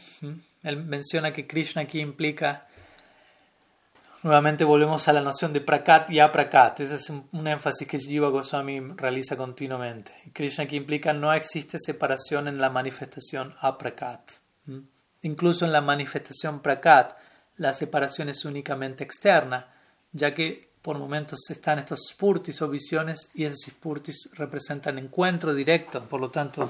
él 0.63 0.77
menciona 0.83 1.31
que 1.31 1.47
Krishna 1.47 1.83
aquí 1.83 2.01
implica, 2.01 2.67
nuevamente 4.23 4.65
volvemos 4.65 5.07
a 5.07 5.13
la 5.13 5.21
noción 5.21 5.53
de 5.53 5.61
prakat 5.61 6.11
y 6.11 6.19
aprakat, 6.19 6.81
ese 6.81 6.95
es 6.95 7.09
un 7.09 7.47
énfasis 7.47 7.87
que 7.87 7.99
Jiva 7.99 8.27
Goswami 8.27 8.81
realiza 8.97 9.37
continuamente. 9.37 10.11
Krishna 10.33 10.65
aquí 10.65 10.75
implica 10.75 11.13
no 11.13 11.31
existe 11.31 11.77
separación 11.79 12.49
en 12.49 12.59
la 12.59 12.69
manifestación 12.69 13.55
aprakat. 13.61 14.29
Incluso 15.21 15.63
en 15.63 15.71
la 15.71 15.79
manifestación 15.79 16.59
prakat, 16.59 17.15
la 17.57 17.73
separación 17.73 18.29
es 18.29 18.45
únicamente 18.45 19.03
externa, 19.03 19.73
ya 20.11 20.33
que 20.33 20.69
por 20.81 20.97
momentos 20.97 21.39
están 21.49 21.79
estos 21.79 21.99
spurtis 22.11 22.61
o 22.61 22.69
visiones 22.69 23.31
y 23.33 23.45
esos 23.45 23.61
spurtis 23.67 24.29
representan 24.33 24.99
encuentro 24.99 25.53
directo, 25.53 26.03
por 26.07 26.21
lo 26.21 26.29
tanto, 26.29 26.69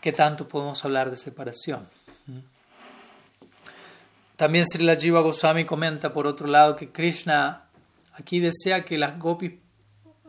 ¿qué 0.00 0.12
tanto 0.12 0.48
podemos 0.48 0.82
hablar 0.84 1.10
de 1.10 1.16
separación? 1.16 1.88
¿Mm? 2.26 2.38
También 4.36 4.66
Srila 4.66 4.96
Jiva 4.96 5.20
Goswami 5.20 5.64
comenta, 5.64 6.12
por 6.12 6.26
otro 6.26 6.46
lado, 6.46 6.74
que 6.74 6.90
Krishna 6.90 7.64
aquí 8.14 8.40
desea 8.40 8.84
que 8.84 8.98
las 8.98 9.18
gopis, 9.18 9.52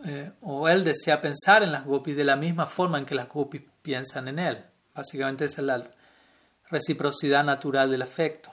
eh, 0.06 0.32
o 0.42 0.70
él 0.70 0.84
desea 0.84 1.22
pensar 1.22 1.64
en 1.64 1.72
las 1.72 1.86
gopis 1.86 2.16
de 2.16 2.24
la 2.24 2.36
misma 2.36 2.66
forma 2.68 3.00
en 3.00 3.06
que 3.06 3.16
las 3.16 3.28
gopis 3.28 3.64
piensan 3.82 4.28
en 4.28 4.40
él. 4.40 4.64
Básicamente 4.94 5.46
esa 5.46 5.62
es 5.62 5.68
la 5.68 5.84
reciprocidad 6.70 7.44
natural 7.44 7.90
del 7.90 8.04
afecto. 8.04 8.52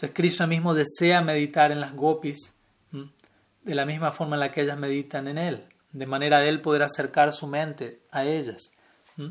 Entonces 0.00 0.16
Krishna 0.16 0.46
mismo 0.46 0.72
desea 0.72 1.20
meditar 1.20 1.72
en 1.72 1.78
las 1.78 1.94
gopis 1.94 2.54
de 2.90 3.74
la 3.74 3.84
misma 3.84 4.10
forma 4.12 4.36
en 4.36 4.40
la 4.40 4.50
que 4.50 4.62
ellas 4.62 4.78
meditan 4.78 5.28
en 5.28 5.36
Él, 5.36 5.66
de 5.92 6.06
manera 6.06 6.40
de 6.40 6.48
Él 6.48 6.62
poder 6.62 6.82
acercar 6.82 7.34
su 7.34 7.46
mente 7.46 8.00
a 8.10 8.24
ellas. 8.24 8.72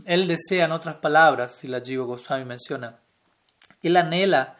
Él 0.06 0.28
desea, 0.28 0.66
en 0.66 0.72
otras 0.72 0.98
palabras, 0.98 1.56
si 1.56 1.68
la 1.68 1.82
Jiva 1.82 2.06
Goswami 2.06 2.46
menciona, 2.46 3.00
Él 3.82 3.98
anhela 3.98 4.58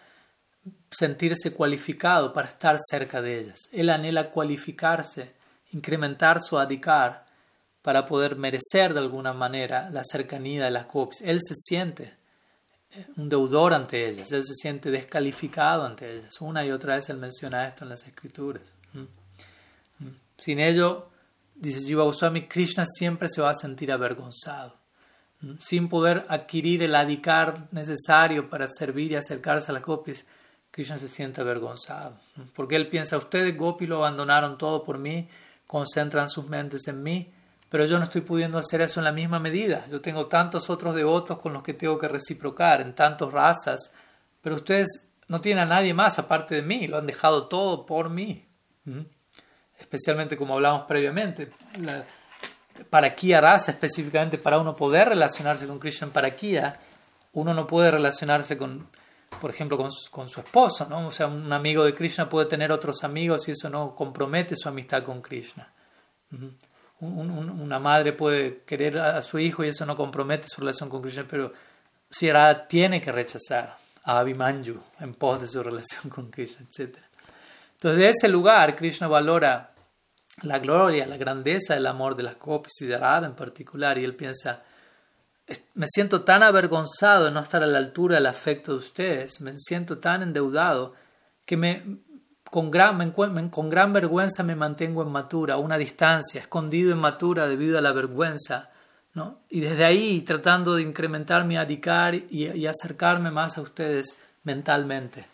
sentirse 0.90 1.54
cualificado 1.54 2.34
para 2.34 2.48
estar 2.48 2.80
cerca 2.90 3.22
de 3.22 3.42
ellas. 3.42 3.70
Él 3.72 3.92
anhela 3.92 4.32
cualificarse, 4.32 5.36
incrementar 5.74 6.42
su 6.42 6.58
adikar 6.58 7.28
para 7.84 8.08
poder 8.08 8.36
merecer 8.36 8.96
de 8.96 9.02
alguna 9.02 9.34
manera 9.34 9.92
la 9.92 10.02
cercanía 10.04 10.66
de 10.66 10.72
las 10.72 10.88
gopis. 10.88 11.22
Él 11.22 11.38
se 11.40 11.54
siente 11.54 12.18
un 13.18 13.30
deudor 13.30 13.74
ante 13.74 14.08
ellas, 14.08 14.32
él 14.32 14.44
se 14.44 14.56
siente 14.56 14.90
descalificado 14.90 15.86
ante 15.86 16.18
ellas. 16.18 16.42
Una 16.42 16.66
y 16.66 16.72
otra 16.72 16.96
vez 16.96 17.10
él 17.10 17.18
menciona 17.18 17.68
esto 17.68 17.84
en 17.84 17.90
las 17.90 18.06
escrituras. 18.06 18.64
Sin 20.38 20.60
ello, 20.60 21.10
dice 21.56 21.82
Jiva 21.82 22.04
Goswami, 22.04 22.48
Krishna 22.48 22.86
siempre 22.86 23.28
se 23.30 23.42
va 23.42 23.52
a 23.52 23.56
sentir 23.56 23.92
avergonzado. 23.92 24.78
Sin 25.60 25.88
poder 25.88 26.26
adquirir 26.28 26.84
el 26.84 26.96
adikar 26.96 27.68
necesario 27.72 28.50
para 28.50 28.68
servir 28.68 29.12
y 29.12 29.16
acercarse 29.16 29.72
a 29.72 29.74
las 29.74 29.84
gopis, 29.84 30.26
Krishna 30.72 30.98
se 30.98 31.08
siente 31.08 31.42
avergonzado. 31.42 32.18
Porque 32.56 32.76
él 32.76 32.90
piensa, 32.90 33.18
ustedes 33.18 33.58
gopi 33.58 33.86
lo 33.86 33.98
abandonaron 33.98 34.58
todo 34.58 34.84
por 34.84 34.98
mí, 34.98 35.30
concentran 35.68 36.30
sus 36.30 36.48
mentes 36.48 36.88
en 36.88 37.04
mí, 37.04 37.32
pero 37.70 37.86
yo 37.86 37.98
no 37.98 38.06
estoy 38.06 38.22
pudiendo 38.22 38.58
hacer 38.58 38.82
eso 38.82 39.00
en 39.00 39.06
la 39.06 39.12
misma 39.12 39.40
medida. 39.40 39.86
Yo 39.90 40.02
tengo 40.02 40.28
tantos 40.28 40.70
otros 40.70 40.96
devotos 40.96 41.40
con 41.40 41.54
los 41.54 41.64
que 41.64 41.74
tengo 41.74 41.98
que 41.98 42.08
reciprocar, 42.08 42.82
en 42.82 42.94
tantas 42.94 43.32
razas, 43.32 43.92
pero 44.42 44.56
ustedes 44.56 45.08
no 45.28 45.40
tienen 45.40 45.66
a 45.66 45.68
nadie 45.68 45.94
más 45.94 46.20
aparte 46.20 46.56
de 46.56 46.62
mí, 46.62 46.88
lo 46.88 46.98
han 46.98 47.06
dejado 47.06 47.48
todo 47.48 47.86
por 47.86 48.10
mí 48.10 48.48
especialmente 49.80 50.38
como 50.38 50.56
hablamos 50.56 50.86
previamente, 50.88 51.52
para 52.90 53.16
Kia 53.16 53.42
Rasa, 53.42 53.72
específicamente 53.72 54.38
para 54.38 54.60
uno 54.60 54.76
poder 54.76 55.10
relacionarse 55.10 55.68
con 55.68 55.80
Krishna 55.80 56.08
para 56.08 56.36
Kia, 56.36 56.80
uno 57.34 57.54
no 57.54 57.66
puede 57.66 57.92
relacionarse 57.92 58.58
con, 58.58 58.88
por 59.42 59.50
ejemplo, 59.50 59.78
con, 59.78 59.90
con, 60.12 60.30
su 60.30 60.40
esposo, 60.40 60.88
¿no? 60.90 61.08
O 61.08 61.12
sea, 61.12 61.28
un 61.28 61.52
amigo 61.52 61.84
de 61.84 61.96
Krishna 61.96 62.30
puede 62.30 62.48
tener 62.48 62.72
otros 62.72 63.04
amigos 63.04 63.48
y 63.48 63.52
eso 63.52 63.70
no 63.70 63.96
compromete 63.96 64.56
su 64.56 64.70
amistad 64.70 65.04
con 65.04 65.22
Krishna. 65.22 65.72
Una 67.02 67.80
madre 67.80 68.14
puede 68.14 68.64
querer 68.64 68.98
a 69.00 69.22
su 69.22 69.40
hijo 69.40 69.64
y 69.64 69.70
eso 69.70 69.86
no 69.86 69.96
compromete 69.96 70.48
su 70.50 70.62
relación 70.62 70.90
con 70.90 71.02
Krishna, 71.02 71.26
pero 71.30 71.54
si 72.10 72.32
Radha 72.32 72.68
tiene 72.68 73.00
que 73.00 73.12
rechazar 73.12 73.78
a 74.04 74.20
Abhimanyu 74.20 74.82
en 75.00 75.14
pos 75.14 75.42
de 75.42 75.48
su 75.48 75.64
relación 75.64 76.10
con 76.10 76.30
Krishna, 76.30 76.66
etc. 76.66 76.98
Entonces, 77.74 78.00
de 78.00 78.10
ese 78.10 78.28
lugar, 78.28 78.76
Krishna 78.76 79.08
valora 79.08 79.74
la 80.42 80.60
gloria, 80.60 81.06
la 81.06 81.18
grandeza 81.18 81.74
del 81.74 81.88
amor 81.88 82.16
de 82.16 82.24
las 82.24 82.38
gopis 82.38 82.82
y 82.82 82.86
de 82.86 82.98
Radha 82.98 83.28
en 83.28 83.36
particular, 83.36 83.98
y 83.98 84.04
él 84.04 84.16
piensa, 84.16 84.64
me 85.74 85.88
siento 85.88 86.24
tan 86.24 86.44
avergonzado 86.44 87.26
de 87.26 87.32
no 87.32 87.42
estar 87.42 87.64
a 87.64 87.68
la 87.68 87.78
altura 87.78 88.16
del 88.16 88.26
afecto 88.26 88.74
de 88.74 88.78
ustedes, 88.80 89.42
me 89.42 89.54
siento 89.58 90.00
tan 90.00 90.22
endeudado 90.22 90.94
que 91.46 91.58
me, 91.58 92.00
con, 92.50 92.72
gran, 92.72 93.12
con 93.12 93.70
gran 93.70 93.94
vergüenza 93.94 94.44
me 94.44 94.56
mantengo 94.56 95.02
en 95.04 95.10
Matura, 95.10 95.56
a 95.56 95.58
una 95.58 95.78
distancia, 95.78 96.42
escondido 96.42 96.92
en 96.92 96.98
Matura 96.98 97.48
debido 97.48 97.78
a 97.78 97.82
la 97.82 97.92
vergüenza, 97.92 98.70
¿no? 99.14 99.40
y 99.50 99.60
desde 99.60 99.86
ahí 99.86 100.22
tratando 100.22 100.76
de 100.76 100.84
incrementar 100.84 101.46
mi 101.46 101.58
adicar 101.58 102.16
y, 102.16 102.66
acercarme 102.66 103.32
más 103.32 103.58
a 103.58 103.62
ustedes 103.62 104.18
mentalmente. 104.44 105.26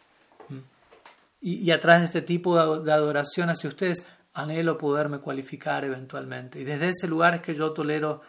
Y, 1.41 1.57
y, 1.57 1.71
a 1.71 1.79
través 1.79 2.01
de 2.01 2.05
este 2.07 2.21
tipo 2.21 2.79
de 2.79 2.91
adoración 2.91 3.49
hacia 3.49 3.69
ustedes, 3.69 4.05
anhelo 4.33 4.77
poderme 4.77 5.19
cualificar 5.19 5.85
eventualmente. 5.85 6.59
Y 6.59 6.63
desde 6.63 6.89
ese 6.89 7.07
lugar 7.07 7.35
es 7.35 7.41
que 7.41 7.53
yo 7.53 7.71
tolero 7.71 8.21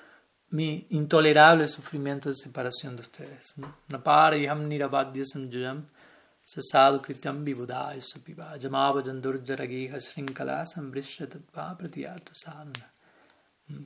mi 0.50 0.86
intolerable 0.90 1.66
sufrimiento 1.66 2.28
de 2.28 2.36
separación 2.36 2.96
de 2.96 3.02
ustedes. 3.02 3.54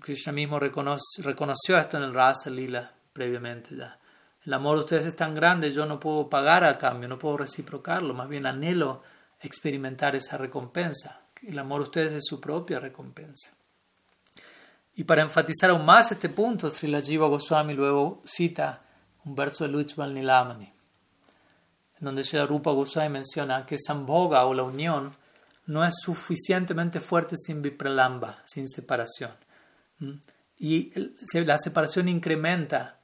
Krishna 0.01 0.33
mismo 0.33 0.61
reconoció 0.61 1.79
esto 1.79 1.97
en 1.97 2.03
el 2.03 2.13
Rasa 2.13 2.51
Lila 2.51 2.93
previamente 3.15 3.75
ya. 3.75 3.99
El 4.45 4.53
amor 4.53 4.77
de 4.77 4.85
ustedes 4.85 5.07
es 5.07 5.17
tan 5.17 5.35
grande, 5.35 5.73
yo 5.73 5.87
no 5.87 5.99
puedo 5.99 6.29
pagar 6.29 6.65
a 6.65 6.77
cambio, 6.77 7.09
no 7.09 7.19
puedo 7.19 7.39
reciprocarlo, 7.39 8.13
más 8.13 8.29
bien 8.29 8.45
anhelo 8.45 9.03
experimentar 9.41 10.15
esa 10.15 10.37
recompensa. 10.37 11.23
El 11.43 11.59
amor 11.59 11.81
de 11.81 11.85
ustedes 11.85 12.13
es 12.13 12.25
su 12.27 12.39
propia 12.41 12.79
recompensa. 12.79 13.57
Y 14.97 15.05
para 15.05 15.23
enfatizar 15.23 15.71
aún 15.71 15.87
más 15.87 16.13
este 16.13 16.29
punto, 16.29 16.69
Srila 16.69 17.01
Jiva 17.01 17.27
Goswami 17.27 17.73
luego 17.73 18.23
cita 18.27 18.83
un 19.25 19.35
verso 19.35 19.65
de 19.65 19.71
Luchbal 19.71 20.13
Nilamani, 20.13 20.71
donde 22.01 22.25
Srila 22.25 22.47
Rupa 22.47 22.73
Goswami 22.73 23.11
menciona 23.11 23.67
que 23.67 23.77
Sambhoga 23.79 24.45
o 24.47 24.55
la 24.55 24.63
unión 24.63 25.15
no 25.67 25.85
es 25.85 25.95
suficientemente 26.03 27.01
fuerte 27.01 27.37
sin 27.37 27.63
vipralamba, 27.63 28.43
sin 28.47 28.69
separación. 28.69 29.33
Y 30.59 30.93
la 31.35 31.59
separación 31.59 32.09
incrementa 32.09 32.99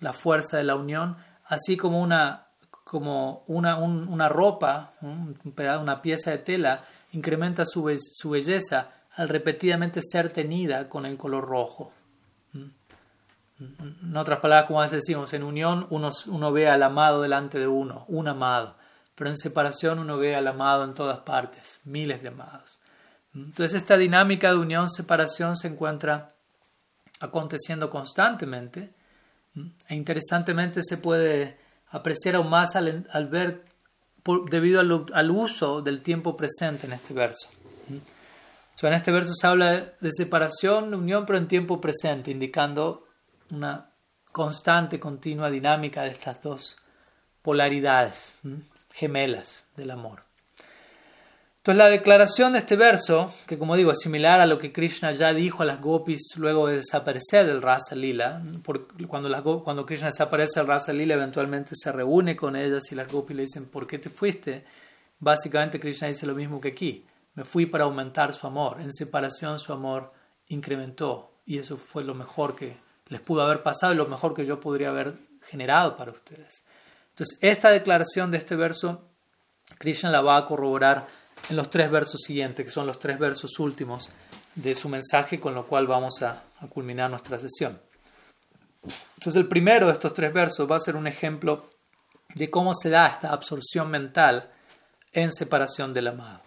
la 0.00 0.12
fuerza 0.12 0.58
de 0.58 0.64
la 0.64 0.76
unión, 0.76 1.16
así 1.46 1.76
como 1.76 2.00
una, 2.00 2.48
como 2.84 3.44
una, 3.46 3.78
una 3.78 4.28
ropa, 4.28 4.94
una 5.00 6.02
pieza 6.02 6.32
de 6.32 6.38
tela, 6.38 6.84
incrementa 7.12 7.64
su, 7.64 7.96
su 7.98 8.30
belleza 8.30 8.90
al 9.14 9.28
repetidamente 9.28 10.00
ser 10.02 10.32
tenida 10.32 10.88
con 10.88 11.06
el 11.06 11.16
color 11.16 11.46
rojo. 11.46 11.92
En 13.60 14.16
otras 14.16 14.38
palabras, 14.38 14.66
como 14.66 14.86
decimos, 14.86 15.32
en 15.32 15.42
unión 15.42 15.86
uno, 15.90 16.10
uno 16.26 16.52
ve 16.52 16.68
al 16.68 16.82
amado 16.82 17.22
delante 17.22 17.58
de 17.58 17.66
uno, 17.66 18.04
un 18.08 18.28
amado, 18.28 18.76
pero 19.14 19.30
en 19.30 19.36
separación 19.36 19.98
uno 19.98 20.16
ve 20.16 20.36
al 20.36 20.46
amado 20.46 20.84
en 20.84 20.94
todas 20.94 21.18
partes, 21.20 21.80
miles 21.84 22.22
de 22.22 22.28
amados. 22.28 22.78
Entonces 23.34 23.74
esta 23.74 23.96
dinámica 23.96 24.50
de 24.50 24.58
unión-separación 24.58 25.56
se 25.56 25.68
encuentra 25.68 26.34
aconteciendo 27.20 27.90
constantemente 27.90 28.94
e 29.88 29.94
interesantemente 29.94 30.82
se 30.84 30.98
puede 30.98 31.58
apreciar 31.90 32.36
aún 32.36 32.50
más 32.50 32.76
al, 32.76 33.28
ver 33.28 33.64
debido 34.50 34.80
al, 34.80 35.06
al 35.12 35.30
uso 35.30 35.82
del 35.82 36.02
tiempo 36.02 36.36
presente 36.36 36.86
en 36.86 36.92
este 36.92 37.12
verso. 37.12 37.48
En 38.80 38.92
este 38.92 39.10
verso 39.10 39.32
se 39.34 39.46
habla 39.46 39.94
de 40.00 40.12
separación, 40.12 40.94
unión, 40.94 41.26
pero 41.26 41.38
en 41.38 41.48
tiempo 41.48 41.80
presente, 41.80 42.30
indicando 42.30 43.07
una 43.50 43.90
constante, 44.32 45.00
continua 45.00 45.50
dinámica 45.50 46.02
de 46.02 46.10
estas 46.10 46.42
dos 46.42 46.78
polaridades 47.42 48.40
gemelas 48.90 49.64
del 49.76 49.90
amor. 49.90 50.28
Entonces 51.58 51.84
la 51.84 51.90
declaración 51.90 52.52
de 52.52 52.60
este 52.60 52.76
verso, 52.76 53.32
que 53.46 53.58
como 53.58 53.76
digo 53.76 53.90
es 53.90 53.98
similar 53.98 54.40
a 54.40 54.46
lo 54.46 54.58
que 54.58 54.72
Krishna 54.72 55.12
ya 55.12 55.34
dijo 55.34 55.62
a 55.62 55.66
las 55.66 55.80
gopis 55.80 56.34
luego 56.36 56.66
de 56.66 56.76
desaparecer 56.76 57.46
del 57.46 57.60
Rasa 57.60 57.94
Lila, 57.94 58.42
cuando, 59.06 59.62
cuando 59.62 59.84
Krishna 59.84 60.06
desaparece 60.06 60.60
del 60.60 60.66
Rasa 60.66 60.92
Lila 60.92 61.14
eventualmente 61.14 61.72
se 61.74 61.92
reúne 61.92 62.36
con 62.36 62.56
ellas 62.56 62.90
y 62.90 62.94
las 62.94 63.12
gopis 63.12 63.36
le 63.36 63.42
dicen 63.42 63.66
¿por 63.66 63.86
qué 63.86 63.98
te 63.98 64.08
fuiste? 64.08 64.64
Básicamente 65.18 65.78
Krishna 65.78 66.08
dice 66.08 66.26
lo 66.26 66.34
mismo 66.34 66.60
que 66.60 66.68
aquí 66.68 67.04
me 67.34 67.44
fui 67.44 67.66
para 67.66 67.84
aumentar 67.84 68.32
su 68.32 68.46
amor. 68.46 68.80
En 68.80 68.92
separación 68.92 69.58
su 69.58 69.72
amor 69.72 70.12
incrementó 70.46 71.32
y 71.44 71.58
eso 71.58 71.76
fue 71.76 72.02
lo 72.02 72.14
mejor 72.14 72.56
que 72.56 72.76
les 73.08 73.20
pudo 73.20 73.42
haber 73.42 73.62
pasado 73.62 73.92
y 73.92 73.96
lo 73.96 74.06
mejor 74.06 74.34
que 74.34 74.46
yo 74.46 74.60
podría 74.60 74.90
haber 74.90 75.14
generado 75.46 75.96
para 75.96 76.10
ustedes. 76.10 76.62
Entonces, 77.10 77.38
esta 77.40 77.70
declaración 77.70 78.30
de 78.30 78.38
este 78.38 78.54
verso, 78.54 79.08
Krishna 79.78 80.10
la 80.10 80.20
va 80.20 80.36
a 80.36 80.46
corroborar 80.46 81.06
en 81.48 81.56
los 81.56 81.70
tres 81.70 81.90
versos 81.90 82.20
siguientes, 82.24 82.64
que 82.64 82.72
son 82.72 82.86
los 82.86 82.98
tres 82.98 83.18
versos 83.18 83.58
últimos 83.58 84.10
de 84.54 84.74
su 84.74 84.88
mensaje, 84.88 85.40
con 85.40 85.54
lo 85.54 85.66
cual 85.66 85.86
vamos 85.86 86.22
a, 86.22 86.42
a 86.60 86.66
culminar 86.68 87.10
nuestra 87.10 87.38
sesión. 87.38 87.80
Entonces, 89.16 89.36
el 89.36 89.48
primero 89.48 89.86
de 89.86 89.92
estos 89.92 90.14
tres 90.14 90.32
versos 90.32 90.70
va 90.70 90.76
a 90.76 90.80
ser 90.80 90.96
un 90.96 91.06
ejemplo 91.06 91.70
de 92.34 92.50
cómo 92.50 92.74
se 92.74 92.90
da 92.90 93.08
esta 93.08 93.32
absorción 93.32 93.90
mental 93.90 94.50
en 95.12 95.32
separación 95.32 95.92
del 95.92 96.08
amado. 96.08 96.40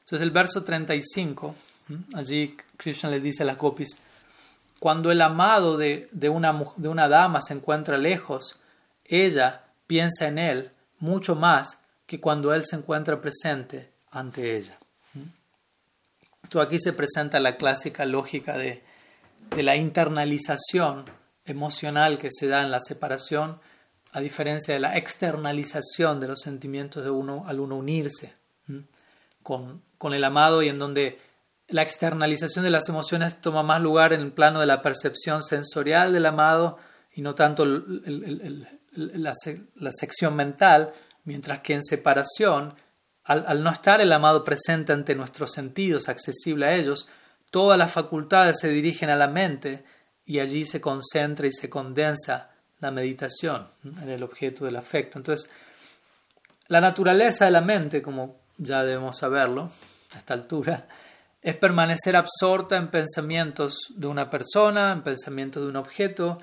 Entonces 0.00 0.20
el 0.20 0.32
verso 0.32 0.62
35, 0.62 1.54
allí 2.14 2.56
Krishna 2.76 3.08
le 3.10 3.20
dice 3.20 3.42
a 3.42 3.46
las 3.46 3.56
gopis, 3.56 3.98
cuando 4.84 5.10
el 5.10 5.22
amado 5.22 5.78
de, 5.78 6.10
una, 6.28 6.62
de 6.76 6.88
una 6.88 7.08
dama 7.08 7.40
se 7.40 7.54
encuentra 7.54 7.96
lejos, 7.96 8.60
ella 9.06 9.62
piensa 9.86 10.28
en 10.28 10.38
él 10.38 10.72
mucho 10.98 11.34
más 11.34 11.78
que 12.04 12.20
cuando 12.20 12.52
él 12.52 12.66
se 12.66 12.76
encuentra 12.76 13.18
presente 13.18 13.94
ante 14.10 14.58
ella. 14.58 14.78
Entonces 16.42 16.66
aquí 16.66 16.78
se 16.78 16.92
presenta 16.92 17.40
la 17.40 17.56
clásica 17.56 18.04
lógica 18.04 18.58
de, 18.58 18.82
de 19.56 19.62
la 19.62 19.74
internalización 19.74 21.06
emocional 21.46 22.18
que 22.18 22.28
se 22.30 22.46
da 22.46 22.60
en 22.60 22.70
la 22.70 22.80
separación, 22.80 23.60
a 24.12 24.20
diferencia 24.20 24.74
de 24.74 24.80
la 24.80 24.98
externalización 24.98 26.20
de 26.20 26.28
los 26.28 26.40
sentimientos 26.42 27.02
de 27.02 27.08
uno 27.08 27.44
al 27.46 27.60
uno 27.60 27.78
unirse 27.78 28.34
con, 29.42 29.80
con 29.96 30.12
el 30.12 30.24
amado 30.24 30.62
y 30.62 30.68
en 30.68 30.78
donde 30.78 31.18
la 31.68 31.82
externalización 31.82 32.64
de 32.64 32.70
las 32.70 32.88
emociones 32.88 33.40
toma 33.40 33.62
más 33.62 33.80
lugar 33.80 34.12
en 34.12 34.20
el 34.20 34.32
plano 34.32 34.60
de 34.60 34.66
la 34.66 34.82
percepción 34.82 35.42
sensorial 35.42 36.12
del 36.12 36.26
amado 36.26 36.78
y 37.12 37.22
no 37.22 37.34
tanto 37.34 37.64
la, 37.64 39.32
sección 39.92 40.36
mental, 40.36 40.92
mientras 41.24 41.60
que 41.60 41.74
en 41.74 41.82
separación, 41.82 42.74
al, 43.22 43.62
no 43.62 43.70
estar 43.70 44.00
el 44.00 44.12
amado 44.12 44.44
presente 44.44 44.92
ante 44.92 45.14
nuestros 45.14 45.52
sentidos, 45.52 46.08
accesible 46.08 46.66
a 46.66 46.74
ellos, 46.74 47.08
todas 47.50 47.78
las 47.78 47.92
facultades 47.92 48.58
se 48.58 48.68
dirigen 48.68 49.10
a 49.10 49.16
la 49.16 49.28
mente 49.28 49.84
y 50.26 50.40
allí 50.40 50.64
se 50.64 50.80
concentra 50.80 51.46
y 51.46 51.52
se 51.52 51.70
condensa 51.70 52.50
la 52.80 52.90
meditación 52.90 53.68
en 53.84 54.10
el 54.10 54.22
objeto 54.22 54.64
del 54.64 54.76
afecto. 54.76 55.18
Entonces, 55.18 55.48
la 56.68 56.80
naturaleza 56.80 57.44
de 57.44 57.52
la 57.52 57.60
mente, 57.60 58.02
como 58.02 58.40
ya 58.58 58.82
debemos 58.82 59.18
saberlo, 59.18 59.70
a 60.14 60.18
esta 60.18 60.34
altura, 60.34 60.88
es 61.44 61.54
permanecer 61.56 62.16
absorta 62.16 62.78
en 62.78 62.88
pensamientos 62.88 63.92
de 63.94 64.06
una 64.06 64.30
persona, 64.30 64.92
en 64.92 65.02
pensamientos 65.02 65.62
de 65.62 65.68
un 65.68 65.76
objeto 65.76 66.38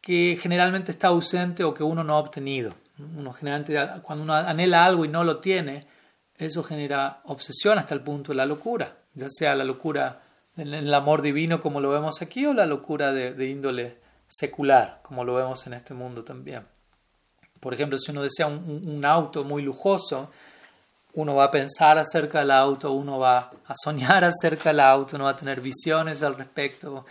que 0.00 0.36
generalmente 0.42 0.90
está 0.90 1.08
ausente 1.08 1.62
o 1.62 1.72
que 1.72 1.84
uno 1.84 2.02
no 2.02 2.14
ha 2.16 2.18
obtenido. 2.18 2.74
Uno 2.98 3.32
generalmente, 3.32 4.02
cuando 4.02 4.24
uno 4.24 4.34
anhela 4.34 4.84
algo 4.84 5.04
y 5.04 5.08
no 5.08 5.22
lo 5.22 5.38
tiene, 5.38 5.86
eso 6.36 6.64
genera 6.64 7.20
obsesión 7.26 7.78
hasta 7.78 7.94
el 7.94 8.00
punto 8.00 8.32
de 8.32 8.36
la 8.36 8.44
locura, 8.44 8.96
ya 9.14 9.28
sea 9.30 9.54
la 9.54 9.62
locura 9.62 10.22
del 10.56 10.92
amor 10.92 11.22
divino 11.22 11.60
como 11.60 11.80
lo 11.80 11.90
vemos 11.90 12.20
aquí 12.20 12.44
o 12.44 12.54
la 12.54 12.66
locura 12.66 13.12
de, 13.12 13.48
índole 13.48 13.98
secular 14.26 14.98
como 15.04 15.22
lo 15.22 15.34
vemos 15.34 15.64
en 15.68 15.74
este 15.74 15.94
mundo 15.94 16.24
también. 16.24 16.66
Por 17.60 17.72
ejemplo, 17.72 17.98
si 17.98 18.10
uno 18.10 18.22
desea 18.22 18.48
un 18.48 19.04
auto 19.04 19.44
muy 19.44 19.62
lujoso, 19.62 20.32
uno 21.14 21.34
va 21.34 21.44
a 21.44 21.50
pensar 21.50 21.98
acerca 21.98 22.40
del 22.40 22.50
auto, 22.50 22.92
uno 22.92 23.18
va 23.18 23.50
a 23.66 23.74
soñar 23.74 24.24
acerca 24.24 24.70
del 24.70 24.80
auto, 24.80 25.16
uno 25.16 25.24
va 25.24 25.30
a 25.30 25.36
tener 25.36 25.60
visiones 25.60 26.22
al 26.22 26.36
respecto. 26.36 27.04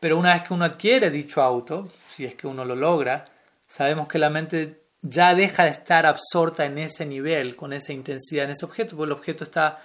Pero 0.00 0.18
una 0.18 0.34
vez 0.34 0.42
que 0.42 0.54
uno 0.54 0.64
adquiere 0.64 1.10
dicho 1.10 1.42
auto, 1.42 1.90
si 2.14 2.24
es 2.24 2.34
que 2.34 2.46
uno 2.46 2.64
lo 2.64 2.74
logra, 2.74 3.26
sabemos 3.66 4.08
que 4.08 4.18
la 4.18 4.30
mente 4.30 4.82
ya 5.00 5.34
deja 5.34 5.64
de 5.64 5.70
estar 5.70 6.06
absorta 6.06 6.64
en 6.64 6.78
ese 6.78 7.04
nivel, 7.06 7.56
con 7.56 7.72
esa 7.72 7.92
intensidad 7.92 8.44
en 8.44 8.52
ese 8.52 8.64
objeto, 8.64 8.96
porque 8.96 9.12
el 9.12 9.18
objeto 9.18 9.44
está, 9.44 9.82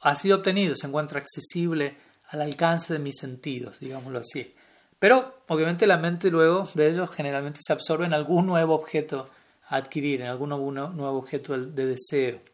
ha 0.00 0.14
sido 0.14 0.38
obtenido, 0.38 0.74
se 0.76 0.86
encuentra 0.86 1.20
accesible 1.20 1.96
al 2.28 2.42
alcance 2.42 2.92
de 2.92 2.98
mis 2.98 3.16
sentidos, 3.18 3.80
digámoslo 3.80 4.20
así. 4.20 4.54
Pero 4.98 5.42
obviamente 5.48 5.86
la 5.86 5.98
mente 5.98 6.30
luego 6.30 6.68
de 6.74 6.88
ellos 6.88 7.10
generalmente 7.10 7.60
se 7.62 7.72
absorbe 7.72 8.06
en 8.06 8.14
algún 8.14 8.46
nuevo 8.46 8.74
objeto 8.74 9.28
a 9.66 9.76
adquirir, 9.76 10.20
en 10.20 10.28
algún 10.28 10.50
nuevo 10.50 11.18
objeto 11.18 11.58
de 11.58 11.86
deseo. 11.86 12.51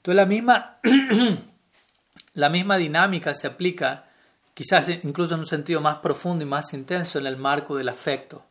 Entonces 0.00 0.16
la 0.16 0.26
misma, 0.26 0.78
la 2.34 2.48
misma 2.48 2.78
dinámica 2.78 3.34
se 3.34 3.46
aplica 3.46 4.06
quizás 4.54 4.88
incluso 4.88 5.34
en 5.34 5.40
un 5.40 5.46
sentido 5.46 5.82
más 5.82 5.98
profundo 5.98 6.42
y 6.42 6.48
más 6.48 6.72
intenso 6.72 7.18
en 7.18 7.26
el 7.26 7.36
marco 7.36 7.76
del 7.76 7.90
afecto. 7.90 8.42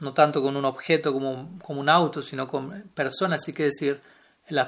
No 0.00 0.12
tanto 0.12 0.42
con 0.42 0.56
un 0.56 0.64
objeto 0.64 1.12
como, 1.12 1.58
como 1.62 1.80
un 1.80 1.88
auto, 1.88 2.22
sino 2.22 2.48
con 2.48 2.90
personas, 2.94 3.42
así 3.42 3.52
que 3.52 3.64
decir 3.64 4.00
el, 4.48 4.58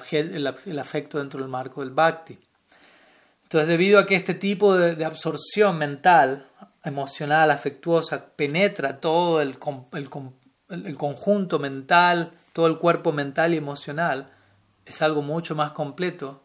el, 0.67 0.79
afecto 0.79 1.19
dentro 1.19 1.41
del 1.41 1.49
marco 1.49 1.81
del 1.81 1.91
bhakti. 1.91 2.39
Entonces, 3.45 3.67
debido 3.67 3.99
a 3.99 4.07
que 4.07 4.15
este 4.15 4.35
tipo 4.35 4.77
de, 4.77 4.95
de 4.95 5.05
absorción 5.05 5.77
mental 5.79 6.47
emocional, 6.85 7.51
afectuosa, 7.51 8.27
penetra 8.37 9.01
todo 9.01 9.41
el, 9.41 9.57
el, 9.93 10.97
conjunto 10.97 11.59
mental, 11.59 12.33
todo 12.53 12.67
el 12.67 12.79
cuerpo 12.79 13.11
mental 13.13 13.55
y 13.55 13.57
emocional, 13.57 14.31
es 14.85 15.03
algo 15.03 15.23
mucho 15.23 15.55
más 15.55 15.73
completo 15.73 16.43